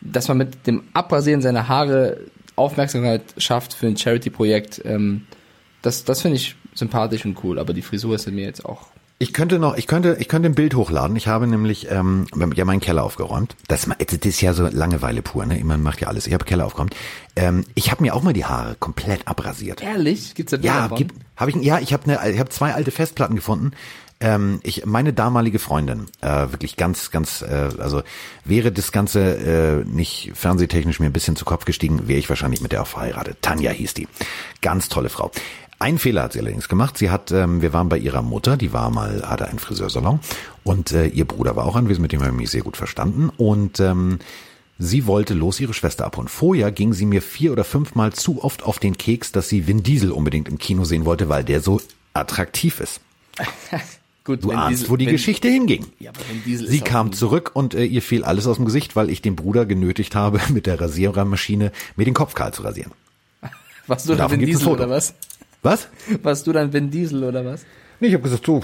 dass 0.00 0.28
man 0.28 0.38
mit 0.38 0.66
dem 0.66 0.84
Abrasieren 0.94 1.42
seiner 1.42 1.68
Haare 1.68 2.18
Aufmerksamkeit 2.56 3.22
schafft 3.36 3.74
für 3.74 3.86
ein 3.88 3.96
Charity-Projekt. 3.98 4.80
Ähm, 4.86 5.26
das 5.82 6.04
das 6.04 6.22
finde 6.22 6.36
ich 6.36 6.56
sympathisch 6.74 7.24
und 7.26 7.42
cool, 7.44 7.58
aber 7.58 7.74
die 7.74 7.82
Frisur 7.82 8.14
ist 8.14 8.26
in 8.26 8.34
mir 8.36 8.44
jetzt 8.46 8.64
auch. 8.64 8.86
Ich 9.22 9.32
könnte 9.32 9.60
noch, 9.60 9.76
ich 9.76 9.86
könnte, 9.86 10.16
ich 10.18 10.26
könnte 10.26 10.48
ein 10.48 10.56
Bild 10.56 10.74
hochladen. 10.74 11.14
Ich 11.14 11.28
habe 11.28 11.46
nämlich 11.46 11.88
ähm, 11.88 12.26
ja 12.56 12.64
meinen 12.64 12.80
Keller 12.80 13.04
aufgeräumt. 13.04 13.54
Das, 13.68 13.86
das 13.86 14.18
ist 14.18 14.40
ja 14.40 14.52
so 14.52 14.66
Langeweile 14.66 15.22
pur, 15.22 15.46
ne? 15.46 15.62
Man 15.62 15.80
macht 15.80 16.00
ja 16.00 16.08
alles. 16.08 16.26
Ich 16.26 16.34
habe 16.34 16.44
Keller 16.44 16.66
aufgeräumt. 16.66 16.96
Ähm, 17.36 17.64
ich 17.76 17.92
habe 17.92 18.02
mir 18.02 18.16
auch 18.16 18.24
mal 18.24 18.32
die 18.32 18.46
Haare 18.46 18.74
komplett 18.80 19.28
abrasiert. 19.28 19.80
Ehrlich? 19.80 20.34
Gibt's 20.34 20.50
da 20.50 20.56
Bilder 20.56 20.74
Ja, 20.74 20.88
von? 20.88 20.98
gibt, 20.98 21.14
Habe 21.36 21.52
ich, 21.52 21.56
ja, 21.58 21.78
ich 21.78 21.92
habe 21.92 22.10
ne, 22.10 22.18
ich 22.32 22.40
hab 22.40 22.52
zwei 22.52 22.74
alte 22.74 22.90
Festplatten 22.90 23.36
gefunden. 23.36 23.70
Ähm, 24.18 24.58
ich, 24.64 24.86
meine 24.86 25.12
damalige 25.12 25.60
Freundin, 25.60 26.06
äh, 26.20 26.28
wirklich 26.50 26.76
ganz, 26.76 27.12
ganz, 27.12 27.42
äh, 27.42 27.70
also 27.78 28.02
wäre 28.44 28.72
das 28.72 28.90
Ganze 28.90 29.20
äh, 29.20 29.84
nicht 29.84 30.32
fernsehtechnisch 30.34 30.98
mir 30.98 31.06
ein 31.06 31.12
bisschen 31.12 31.36
zu 31.36 31.44
Kopf 31.44 31.64
gestiegen, 31.64 32.08
wäre 32.08 32.18
ich 32.18 32.28
wahrscheinlich 32.28 32.60
mit 32.60 32.72
der 32.72 32.82
auch 32.82 32.86
verheiratet. 32.88 33.38
Tanja 33.40 33.70
hieß 33.70 33.94
die. 33.94 34.08
Ganz 34.60 34.88
tolle 34.88 35.08
Frau. 35.10 35.30
Ein 35.82 35.98
Fehler 35.98 36.22
hat 36.22 36.32
sie 36.34 36.38
allerdings 36.40 36.68
gemacht. 36.68 36.96
Sie 36.96 37.10
hat, 37.10 37.32
ähm, 37.32 37.60
wir 37.60 37.72
waren 37.72 37.88
bei 37.88 37.98
ihrer 37.98 38.22
Mutter, 38.22 38.56
die 38.56 38.72
war 38.72 38.90
mal, 38.90 39.22
hatte 39.28 39.48
einen 39.48 39.58
Friseursalon 39.58 40.20
und 40.64 40.92
äh, 40.92 41.06
ihr 41.06 41.24
Bruder 41.24 41.56
war 41.56 41.64
auch 41.64 41.74
anwesend, 41.76 42.02
mit 42.02 42.12
dem 42.12 42.20
habe 42.20 42.30
ich 42.30 42.36
mich 42.36 42.50
sehr 42.50 42.62
gut 42.62 42.76
verstanden 42.76 43.30
und 43.36 43.80
ähm, 43.80 44.18
Sie 44.78 45.06
wollte 45.06 45.34
los 45.34 45.60
ihre 45.60 45.74
Schwester 45.74 46.04
abholen. 46.06 46.26
Vorher 46.28 46.72
ging 46.72 46.92
sie 46.92 47.06
mir 47.06 47.22
vier 47.22 47.52
oder 47.52 47.62
fünfmal 47.62 48.12
zu 48.12 48.42
oft 48.42 48.64
auf 48.64 48.80
den 48.80 48.96
Keks, 48.98 49.30
dass 49.30 49.48
sie 49.48 49.68
Vin 49.68 49.82
Diesel 49.84 50.10
unbedingt 50.10 50.48
im 50.48 50.58
Kino 50.58 50.84
sehen 50.84 51.04
wollte, 51.04 51.28
weil 51.28 51.44
der 51.44 51.60
so 51.60 51.80
attraktiv 52.14 52.80
ist. 52.80 53.00
Gut, 54.24 54.42
Du 54.42 54.50
ahnst, 54.50 54.80
Diesel- 54.82 54.90
wo 54.90 54.96
die 54.96 55.06
wenn- 55.06 55.12
Geschichte 55.12 55.48
hinging. 55.48 55.86
Ja, 56.00 56.10
Sie 56.46 56.80
kam 56.80 57.12
zurück 57.12 57.50
und 57.54 57.74
äh, 57.74 57.84
ihr 57.84 58.02
fiel 58.02 58.24
alles 58.24 58.46
aus 58.48 58.56
dem 58.56 58.64
Gesicht, 58.64 58.96
weil 58.96 59.10
ich 59.10 59.20
den 59.22 59.36
Bruder 59.36 59.66
genötigt 59.66 60.14
habe, 60.16 60.40
mit 60.52 60.66
der 60.66 60.80
Rasierermaschine 60.80 61.70
mir 61.96 62.04
den 62.04 62.14
Kopf 62.14 62.34
kahl 62.34 62.52
zu 62.52 62.62
rasieren. 62.62 62.92
Warst 63.86 64.08
du 64.08 64.14
Davon 64.16 64.40
Vin 64.40 64.46
Diesel 64.46 64.66
oder 64.68 64.88
was? 64.90 65.14
Was? 65.62 65.88
Warst 66.22 66.46
du 66.46 66.52
dann 66.52 66.72
Vin 66.72 66.90
Diesel 66.90 67.22
oder 67.22 67.44
was? 67.44 67.64
Nee, 68.00 68.08
ich 68.08 68.14
habe 68.14 68.24
gesagt, 68.24 68.46
du, 68.46 68.62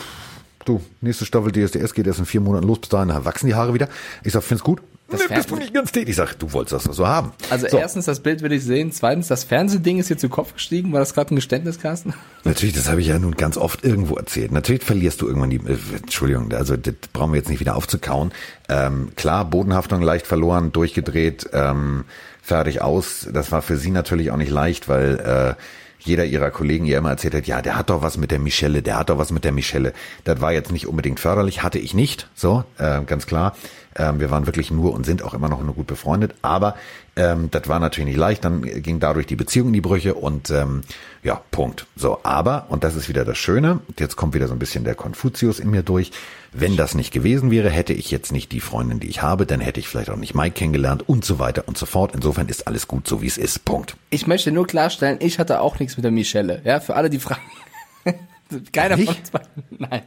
du, 0.64 0.80
nächste 1.00 1.24
Staffel 1.24 1.52
DSDS 1.52 1.94
geht 1.94 2.06
erst 2.08 2.18
in 2.18 2.26
vier 2.26 2.40
Monaten 2.40 2.66
los, 2.66 2.80
bis 2.80 2.88
dahin 2.88 3.08
wachsen 3.24 3.46
die 3.46 3.54
Haare 3.54 3.72
wieder. 3.72 3.88
Ich 4.24 4.32
sag, 4.32 4.42
find's 4.42 4.64
gut? 4.64 4.82
Das 5.10 5.20
nee, 5.20 5.36
bist 5.36 5.50
du 5.50 5.56
nicht 5.56 5.72
ganz 5.72 5.90
tätig. 5.90 6.10
Ich 6.10 6.16
sag, 6.16 6.34
du 6.34 6.52
wolltest 6.52 6.84
das 6.86 6.96
so 6.96 7.06
haben. 7.06 7.32
Also 7.48 7.66
so, 7.66 7.78
erstens, 7.78 8.04
das 8.04 8.20
Bild 8.20 8.42
will 8.42 8.52
ich 8.52 8.62
sehen. 8.62 8.92
Zweitens, 8.92 9.28
das 9.28 9.44
Fernsehding 9.44 9.98
ist 9.98 10.10
dir 10.10 10.18
zu 10.18 10.28
Kopf 10.28 10.52
gestiegen. 10.52 10.92
War 10.92 11.00
das 11.00 11.14
gerade 11.14 11.32
ein 11.32 11.36
Geständnis, 11.36 11.80
Carsten? 11.80 12.12
Natürlich, 12.44 12.74
das 12.74 12.90
habe 12.90 13.00
ich 13.00 13.06
ja 13.06 13.18
nun 13.18 13.34
ganz 13.34 13.56
oft 13.56 13.84
irgendwo 13.84 14.16
erzählt. 14.16 14.52
Natürlich 14.52 14.82
verlierst 14.82 15.22
du 15.22 15.28
irgendwann 15.28 15.48
die, 15.48 15.56
äh, 15.56 15.78
Entschuldigung, 15.96 16.52
also 16.52 16.76
das 16.76 16.94
brauchen 17.14 17.32
wir 17.32 17.38
jetzt 17.38 17.48
nicht 17.48 17.60
wieder 17.60 17.76
aufzukauen. 17.76 18.32
Ähm, 18.68 19.12
klar, 19.16 19.46
Bodenhaftung 19.46 20.02
leicht 20.02 20.26
verloren, 20.26 20.72
durchgedreht, 20.72 21.48
ähm, 21.54 22.04
fertig 22.42 22.82
aus. 22.82 23.26
Das 23.32 23.50
war 23.50 23.62
für 23.62 23.78
sie 23.78 23.92
natürlich 23.92 24.30
auch 24.30 24.36
nicht 24.36 24.50
leicht, 24.50 24.88
weil 24.90 25.56
äh, 25.56 25.62
jeder 25.98 26.24
ihrer 26.24 26.50
Kollegen 26.50 26.84
ihr 26.86 26.98
immer 26.98 27.10
erzählt 27.10 27.34
hat, 27.34 27.46
ja, 27.46 27.62
der 27.62 27.76
hat 27.76 27.90
doch 27.90 28.02
was 28.02 28.16
mit 28.16 28.30
der 28.30 28.38
Michelle, 28.38 28.82
der 28.82 28.98
hat 28.98 29.10
doch 29.10 29.18
was 29.18 29.30
mit 29.30 29.44
der 29.44 29.52
Michelle. 29.52 29.92
Das 30.24 30.40
war 30.40 30.52
jetzt 30.52 30.72
nicht 30.72 30.86
unbedingt 30.86 31.20
förderlich, 31.20 31.62
hatte 31.62 31.78
ich 31.78 31.94
nicht, 31.94 32.28
so, 32.34 32.64
äh, 32.78 33.02
ganz 33.02 33.26
klar. 33.26 33.56
Ähm, 33.96 34.20
wir 34.20 34.30
waren 34.30 34.46
wirklich 34.46 34.70
nur 34.70 34.92
und 34.92 35.04
sind 35.04 35.22
auch 35.22 35.34
immer 35.34 35.48
noch 35.48 35.62
nur 35.62 35.74
gut 35.74 35.86
befreundet, 35.86 36.34
aber 36.42 36.76
ähm, 37.18 37.50
das 37.50 37.68
war 37.68 37.80
natürlich 37.80 38.10
nicht 38.10 38.18
leicht, 38.18 38.44
dann 38.44 38.62
ging 38.62 39.00
dadurch 39.00 39.26
die 39.26 39.36
Beziehung 39.36 39.68
in 39.68 39.72
die 39.74 39.80
Brüche 39.80 40.14
und 40.14 40.50
ähm, 40.50 40.82
ja, 41.22 41.42
Punkt. 41.50 41.86
So, 41.96 42.20
aber, 42.22 42.66
und 42.68 42.84
das 42.84 42.94
ist 42.94 43.08
wieder 43.08 43.24
das 43.24 43.36
Schöne, 43.36 43.80
jetzt 43.98 44.16
kommt 44.16 44.34
wieder 44.34 44.46
so 44.46 44.54
ein 44.54 44.58
bisschen 44.58 44.84
der 44.84 44.94
Konfuzius 44.94 45.58
in 45.58 45.70
mir 45.70 45.82
durch, 45.82 46.12
wenn 46.52 46.76
das 46.76 46.94
nicht 46.94 47.12
gewesen 47.12 47.50
wäre, 47.50 47.68
hätte 47.68 47.92
ich 47.92 48.10
jetzt 48.10 48.32
nicht 48.32 48.52
die 48.52 48.60
Freundin, 48.60 49.00
die 49.00 49.08
ich 49.08 49.20
habe, 49.20 49.46
dann 49.46 49.60
hätte 49.60 49.80
ich 49.80 49.88
vielleicht 49.88 50.10
auch 50.10 50.16
nicht 50.16 50.34
Mike 50.34 50.54
kennengelernt 50.54 51.08
und 51.08 51.24
so 51.24 51.38
weiter 51.38 51.64
und 51.66 51.76
so 51.76 51.86
fort. 51.86 52.12
Insofern 52.14 52.48
ist 52.48 52.66
alles 52.66 52.88
gut, 52.88 53.06
so 53.08 53.20
wie 53.20 53.26
es 53.26 53.36
ist. 53.36 53.64
Punkt. 53.64 53.96
Ich 54.10 54.26
möchte 54.26 54.52
nur 54.52 54.66
klarstellen, 54.66 55.18
ich 55.20 55.38
hatte 55.38 55.60
auch 55.60 55.78
nichts 55.78 55.96
mit 55.96 56.04
der 56.04 56.12
Michelle. 56.12 56.62
Ja, 56.64 56.80
für 56.80 56.94
alle, 56.94 57.10
die 57.10 57.18
fragen. 57.18 57.42
Keiner 58.72 58.96
von 58.96 59.04
Nicht? 59.04 59.18
uns 59.18 59.30
beiden. 59.30 59.64
Nein. 59.70 60.02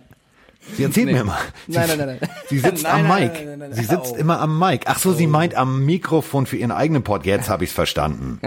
Sie 0.78 0.84
erzählt 0.84 1.08
Nee. 1.08 1.14
mir 1.14 1.22
immer. 1.22 1.38
Nein, 1.68 1.88
nein, 1.90 1.98
nein, 1.98 2.18
nein. 2.22 2.30
Sie 2.50 2.60
sitzt 2.60 2.84
Nein, 2.84 3.02
am 3.02 3.08
nein, 3.08 3.32
Mic. 3.32 3.58
nein, 3.58 3.74
Sie 3.74 3.84
sitzt 3.84 4.14
Oh. 4.14 4.16
immer 4.16 4.40
am 4.40 4.60
Mic. 4.60 4.84
Ach 4.86 5.00
so, 5.00 5.12
sie 5.14 5.26
meint 5.28 5.56
am 5.56 5.86
Mikrofon 5.86 6.46
für 6.46 6.58
ihren 6.58 6.72
eigenen 6.72 7.04
Pod. 7.04 7.26
Jetzt 7.26 7.50
habe 7.50 7.64
ich's 7.64 7.74
verstanden. 7.74 8.40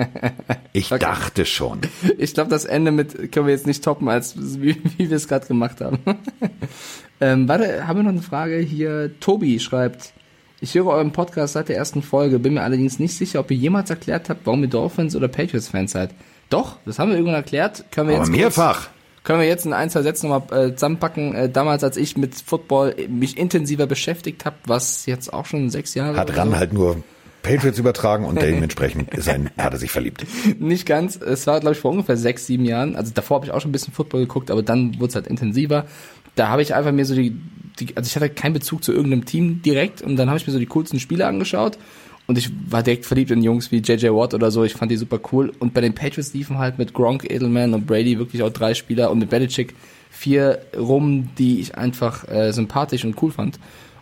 Ich 0.72 0.88
dachte 0.88 1.44
schon. 1.44 1.80
Ich 2.18 2.34
glaube, 2.34 2.50
das 2.50 2.64
Ende 2.64 2.92
mit 2.92 3.32
können 3.32 3.46
wir 3.46 3.52
jetzt 3.54 3.66
nicht 3.66 3.82
toppen, 3.82 4.08
als 4.08 4.34
wie, 4.60 4.80
wie 4.96 5.10
wir 5.10 5.16
es 5.16 5.26
gerade 5.28 5.46
gemacht 5.46 5.80
haben. 5.80 5.98
ähm, 7.20 7.48
warte, 7.48 7.86
haben 7.86 7.98
wir 7.98 8.02
noch 8.04 8.10
eine 8.12 8.22
Frage 8.22 8.58
hier? 8.58 9.18
Tobi 9.20 9.58
schreibt, 9.60 10.12
ich 10.60 10.74
höre 10.74 10.86
euren 10.86 11.12
Podcast 11.12 11.54
seit 11.54 11.68
der 11.68 11.76
ersten 11.76 12.02
Folge, 12.02 12.38
bin 12.38 12.54
mir 12.54 12.62
allerdings 12.62 12.98
nicht 12.98 13.16
sicher, 13.16 13.40
ob 13.40 13.50
ihr 13.50 13.56
jemals 13.56 13.90
erklärt 13.90 14.28
habt, 14.30 14.46
warum 14.46 14.62
ihr 14.62 14.68
Dolphins 14.68 15.14
oder 15.16 15.28
Patriots-Fans 15.28 15.92
seid. 15.92 16.10
Doch, 16.50 16.76
das 16.86 16.98
haben 16.98 17.08
wir 17.10 17.16
irgendwann 17.16 17.36
erklärt. 17.36 17.84
Können 17.90 18.08
wir 18.08 18.16
Aber 18.16 18.24
jetzt 18.26 18.32
mehrfach. 18.36 18.88
Können 19.24 19.40
wir 19.40 19.48
jetzt 19.48 19.64
in 19.64 19.72
ein, 19.72 19.88
zwei 19.88 20.02
Sätzen 20.02 20.28
nochmal 20.28 20.68
äh, 20.68 20.74
zusammenpacken. 20.74 21.34
Äh, 21.34 21.48
damals, 21.48 21.82
als 21.82 21.96
ich 21.96 22.16
mit 22.16 22.34
Football 22.34 22.94
mich 23.08 23.38
intensiver 23.38 23.86
beschäftigt 23.86 24.44
habe, 24.44 24.56
was 24.66 25.06
jetzt 25.06 25.32
auch 25.32 25.46
schon 25.46 25.70
sechs 25.70 25.94
Jahre 25.94 26.18
Hat 26.18 26.36
Ran 26.36 26.50
so. 26.50 26.56
halt 26.56 26.72
nur 26.74 27.02
Patriots 27.42 27.78
übertragen 27.78 28.26
und 28.26 28.40
dementsprechend 28.40 29.14
ist 29.14 29.28
ein, 29.28 29.50
hat 29.58 29.72
er 29.72 29.78
sich 29.78 29.90
verliebt. 29.90 30.26
Nicht 30.58 30.86
ganz. 30.86 31.16
Es 31.16 31.46
war, 31.46 31.60
glaube 31.60 31.74
ich, 31.74 31.80
vor 31.80 31.90
ungefähr 31.90 32.18
sechs, 32.18 32.46
sieben 32.46 32.66
Jahren. 32.66 32.96
Also 32.96 33.12
davor 33.14 33.36
habe 33.36 33.46
ich 33.46 33.52
auch 33.52 33.60
schon 33.60 33.70
ein 33.70 33.72
bisschen 33.72 33.94
Football 33.94 34.20
geguckt, 34.20 34.50
aber 34.50 34.62
dann 34.62 34.94
wurde 35.00 35.08
es 35.08 35.14
halt 35.14 35.26
intensiver. 35.26 35.86
Da 36.34 36.48
habe 36.48 36.60
ich 36.60 36.74
einfach 36.74 36.92
mir 36.92 37.06
so 37.06 37.14
die, 37.14 37.34
die, 37.80 37.96
also 37.96 38.06
ich 38.06 38.16
hatte 38.16 38.28
keinen 38.28 38.52
Bezug 38.52 38.84
zu 38.84 38.92
irgendeinem 38.92 39.24
Team 39.24 39.62
direkt 39.62 40.02
und 40.02 40.16
dann 40.16 40.28
habe 40.28 40.38
ich 40.38 40.46
mir 40.46 40.52
so 40.52 40.58
die 40.58 40.66
coolsten 40.66 41.00
Spiele 41.00 41.26
angeschaut 41.26 41.78
und 42.26 42.38
ich 42.38 42.50
war 42.68 42.82
direkt 42.82 43.04
verliebt 43.04 43.30
in 43.30 43.42
Jungs 43.42 43.70
wie 43.70 43.78
JJ 43.78 44.08
Watt 44.08 44.32
oder 44.32 44.50
so. 44.50 44.64
Ich 44.64 44.74
fand 44.74 44.90
die 44.90 44.96
super 44.96 45.20
cool. 45.32 45.52
Und 45.58 45.74
bei 45.74 45.82
den 45.82 45.94
Patriots 45.94 46.32
liefen 46.32 46.58
halt 46.58 46.78
mit 46.78 46.94
Gronk, 46.94 47.30
Edelman 47.30 47.74
und 47.74 47.86
Brady 47.86 48.18
wirklich 48.18 48.42
auch 48.42 48.50
drei 48.50 48.72
Spieler 48.72 49.10
und 49.10 49.18
mit 49.18 49.28
Belichick 49.28 49.74
vier 50.10 50.60
rum, 50.76 51.28
die 51.36 51.60
ich 51.60 51.76
einfach 51.76 52.26
äh, 52.28 52.52
sympathisch 52.52 53.04
und 53.04 53.20
cool 53.22 53.30
fand. 53.30 53.58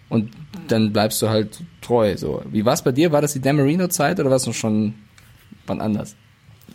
Und 0.08 0.30
dann 0.68 0.92
bleibst 0.92 1.20
du 1.22 1.30
halt 1.30 1.60
treu. 1.80 2.16
So, 2.16 2.42
wie 2.50 2.64
war 2.64 2.74
es 2.74 2.82
bei 2.82 2.92
dir? 2.92 3.10
War 3.10 3.22
das 3.22 3.32
die 3.32 3.40
Dan 3.40 3.56
Marino 3.56 3.88
Zeit 3.88 4.20
oder 4.20 4.30
war 4.30 4.36
es 4.36 4.46
noch 4.46 4.54
schon 4.54 4.94
wann 5.66 5.80
anders? 5.80 6.14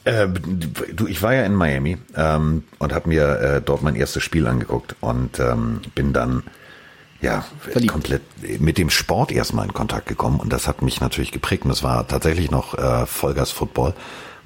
Äh, 0.03 0.28
du, 0.28 1.07
ich 1.07 1.22
war 1.22 1.34
ja 1.34 1.44
in 1.44 1.53
Miami 1.53 1.98
ähm, 2.15 2.64
und 2.80 2.94
habe 2.94 3.10
mir 3.10 3.40
äh, 3.40 3.61
dort 3.61 3.84
mein 3.84 3.95
erstes 3.95 4.24
Spiel 4.24 4.48
angeguckt 4.48 4.95
und 5.02 5.40
ähm, 5.40 5.82
bin 5.95 6.14
dann 6.14 6.44
ja 7.22 7.45
Verliebt. 7.60 7.91
komplett 7.91 8.22
mit 8.60 8.77
dem 8.77 8.89
Sport 8.89 9.31
erstmal 9.31 9.65
in 9.65 9.73
Kontakt 9.73 10.07
gekommen 10.07 10.39
und 10.39 10.52
das 10.53 10.68
hat 10.68 10.81
mich 10.81 11.02
natürlich 11.02 11.31
geprägt 11.31 11.64
und 11.64 11.69
das 11.69 11.84
war 11.84 12.07
tatsächlich 12.07 12.52
noch 12.52 12.77
äh, 12.77 13.06
Vollgas 13.06 13.52
Football 13.52 13.94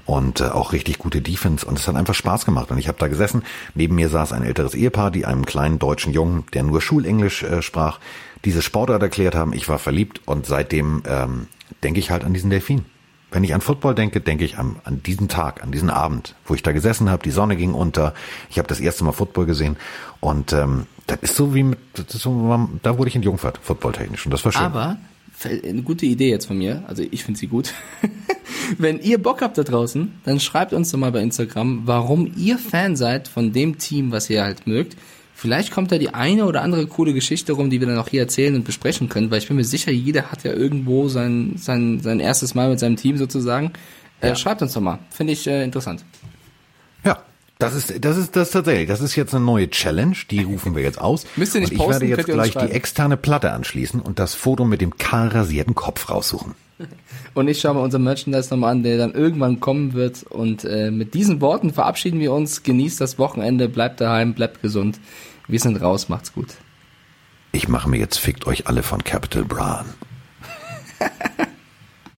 und 0.05 0.41
äh, 0.41 0.45
auch 0.45 0.73
richtig 0.73 0.97
gute 0.97 1.21
Defense 1.21 1.65
und 1.65 1.77
es 1.77 1.87
hat 1.87 1.95
einfach 1.95 2.15
Spaß 2.15 2.45
gemacht 2.45 2.71
und 2.71 2.77
ich 2.77 2.87
habe 2.87 2.97
da 2.97 3.07
gesessen, 3.07 3.43
neben 3.75 3.95
mir 3.95 4.09
saß 4.09 4.33
ein 4.33 4.43
älteres 4.43 4.73
Ehepaar, 4.73 5.11
die 5.11 5.25
einem 5.25 5.45
kleinen 5.45 5.79
deutschen 5.79 6.13
Jungen, 6.13 6.45
der 6.53 6.63
nur 6.63 6.81
Schulenglisch 6.81 7.43
äh, 7.43 7.61
sprach, 7.61 7.99
diese 8.45 8.61
Sportart 8.61 9.01
erklärt 9.01 9.35
haben, 9.35 9.53
ich 9.53 9.69
war 9.69 9.77
verliebt 9.77 10.21
und 10.25 10.45
seitdem 10.45 11.03
ähm, 11.07 11.47
denke 11.83 11.99
ich 11.99 12.09
halt 12.09 12.23
an 12.23 12.33
diesen 12.33 12.49
Delfin. 12.49 12.85
Wenn 13.31 13.43
ich 13.43 13.53
an 13.53 13.61
Football 13.61 13.95
denke, 13.95 14.19
denke 14.19 14.43
ich 14.43 14.57
an, 14.57 14.75
an 14.83 15.01
diesen 15.03 15.29
Tag, 15.29 15.63
an 15.63 15.71
diesen 15.71 15.89
Abend, 15.89 16.35
wo 16.45 16.53
ich 16.53 16.63
da 16.63 16.73
gesessen 16.73 17.09
habe, 17.09 17.23
die 17.23 17.31
Sonne 17.31 17.55
ging 17.55 17.73
unter, 17.73 18.13
ich 18.49 18.57
habe 18.57 18.67
das 18.67 18.79
erste 18.79 19.03
Mal 19.03 19.13
Football 19.13 19.45
gesehen 19.45 19.77
und 20.19 20.51
ähm, 20.51 20.85
das 21.07 21.19
ist 21.21 21.35
so 21.35 21.55
wie 21.55 21.63
mit, 21.63 21.79
so, 22.07 22.69
da 22.83 22.97
wurde 22.97 23.09
ich 23.09 23.15
entjungfert, 23.15 23.59
footballtechnisch 23.61 24.25
und 24.25 24.31
das 24.31 24.43
war 24.43 24.51
schön. 24.51 24.61
Aber 24.61 24.97
eine 25.45 25.81
gute 25.81 26.05
Idee 26.05 26.29
jetzt 26.29 26.45
von 26.45 26.57
mir, 26.57 26.83
also 26.87 27.03
ich 27.09 27.23
finde 27.23 27.39
sie 27.39 27.47
gut. 27.47 27.73
Wenn 28.77 28.99
ihr 28.99 29.21
Bock 29.21 29.41
habt 29.41 29.57
da 29.57 29.63
draußen, 29.63 30.13
dann 30.23 30.39
schreibt 30.39 30.73
uns 30.73 30.91
doch 30.91 30.99
mal 30.99 31.11
bei 31.11 31.21
Instagram, 31.21 31.81
warum 31.85 32.31
ihr 32.35 32.57
Fan 32.57 32.95
seid 32.95 33.27
von 33.27 33.53
dem 33.53 33.77
Team, 33.77 34.11
was 34.11 34.29
ihr 34.29 34.43
halt 34.43 34.67
mögt. 34.67 34.97
Vielleicht 35.41 35.71
kommt 35.71 35.91
da 35.91 35.97
die 35.97 36.13
eine 36.13 36.45
oder 36.45 36.61
andere 36.61 36.85
coole 36.85 37.15
Geschichte 37.15 37.53
rum, 37.53 37.71
die 37.71 37.79
wir 37.79 37.87
dann 37.87 37.97
auch 37.97 38.09
hier 38.09 38.21
erzählen 38.21 38.53
und 38.53 38.63
besprechen 38.63 39.09
können, 39.09 39.31
weil 39.31 39.39
ich 39.39 39.47
bin 39.47 39.57
mir 39.57 39.63
sicher, 39.63 39.91
jeder 39.91 40.31
hat 40.31 40.43
ja 40.43 40.53
irgendwo 40.53 41.09
sein, 41.09 41.53
sein, 41.57 41.99
sein 41.99 42.19
erstes 42.19 42.53
Mal 42.53 42.69
mit 42.69 42.79
seinem 42.79 42.95
Team 42.95 43.17
sozusagen. 43.17 43.73
Äh, 44.21 44.27
Ja. 44.27 44.35
Schreibt 44.35 44.61
uns 44.61 44.73
doch 44.73 44.81
mal, 44.81 44.99
finde 45.09 45.33
ich 45.33 45.47
äh, 45.47 45.63
interessant. 45.63 46.05
Ja, 47.03 47.23
das 47.57 47.73
ist, 47.73 48.05
das 48.05 48.17
ist 48.17 48.35
das 48.35 48.51
tatsächlich. 48.51 48.87
Das 48.87 49.01
ist 49.01 49.15
jetzt 49.15 49.33
eine 49.33 49.43
neue 49.43 49.67
Challenge, 49.67 50.15
die 50.29 50.43
rufen 50.43 50.75
wir 50.75 50.83
jetzt 50.83 51.01
aus. 51.01 51.25
Müsst 51.35 51.55
ihr 51.55 51.61
nicht 51.61 51.71
und 51.71 51.77
ich 51.77 51.83
posten, 51.85 52.07
werde 52.07 52.21
jetzt 52.21 52.25
gleich 52.29 52.53
die 52.53 52.71
externe 52.71 53.17
Platte 53.17 53.51
anschließen 53.51 53.99
und 53.99 54.19
das 54.19 54.35
Foto 54.35 54.63
mit 54.63 54.79
dem 54.79 54.99
kahl 54.99 55.29
rasierten 55.29 55.73
Kopf 55.73 56.11
raussuchen. 56.11 56.53
Und 57.33 57.47
ich 57.47 57.61
schaue 57.61 57.75
mir 57.75 57.81
unser 57.81 57.99
Merchandise 57.99 58.49
nochmal 58.49 58.71
an, 58.71 58.83
der 58.83 58.97
dann 58.97 59.13
irgendwann 59.13 59.59
kommen 59.59 59.93
wird. 59.93 60.23
Und 60.23 60.65
äh, 60.65 60.91
mit 60.91 61.13
diesen 61.13 61.39
Worten 61.39 61.71
verabschieden 61.71 62.19
wir 62.19 62.33
uns. 62.33 62.63
Genießt 62.63 62.99
das 62.99 63.17
Wochenende, 63.19 63.69
bleibt 63.69 64.01
daheim, 64.01 64.33
bleibt 64.33 64.61
gesund. 64.61 64.99
Wir 65.51 65.59
sind 65.59 65.81
raus, 65.81 66.07
macht's 66.07 66.31
gut. 66.31 66.47
Ich 67.51 67.67
mache 67.67 67.89
mir 67.89 67.97
jetzt 67.97 68.17
Fickt 68.17 68.47
euch 68.47 68.67
alle 68.67 68.83
von 68.83 69.03
Capital 69.03 69.43
Bra 69.43 69.79
an. 69.79 69.93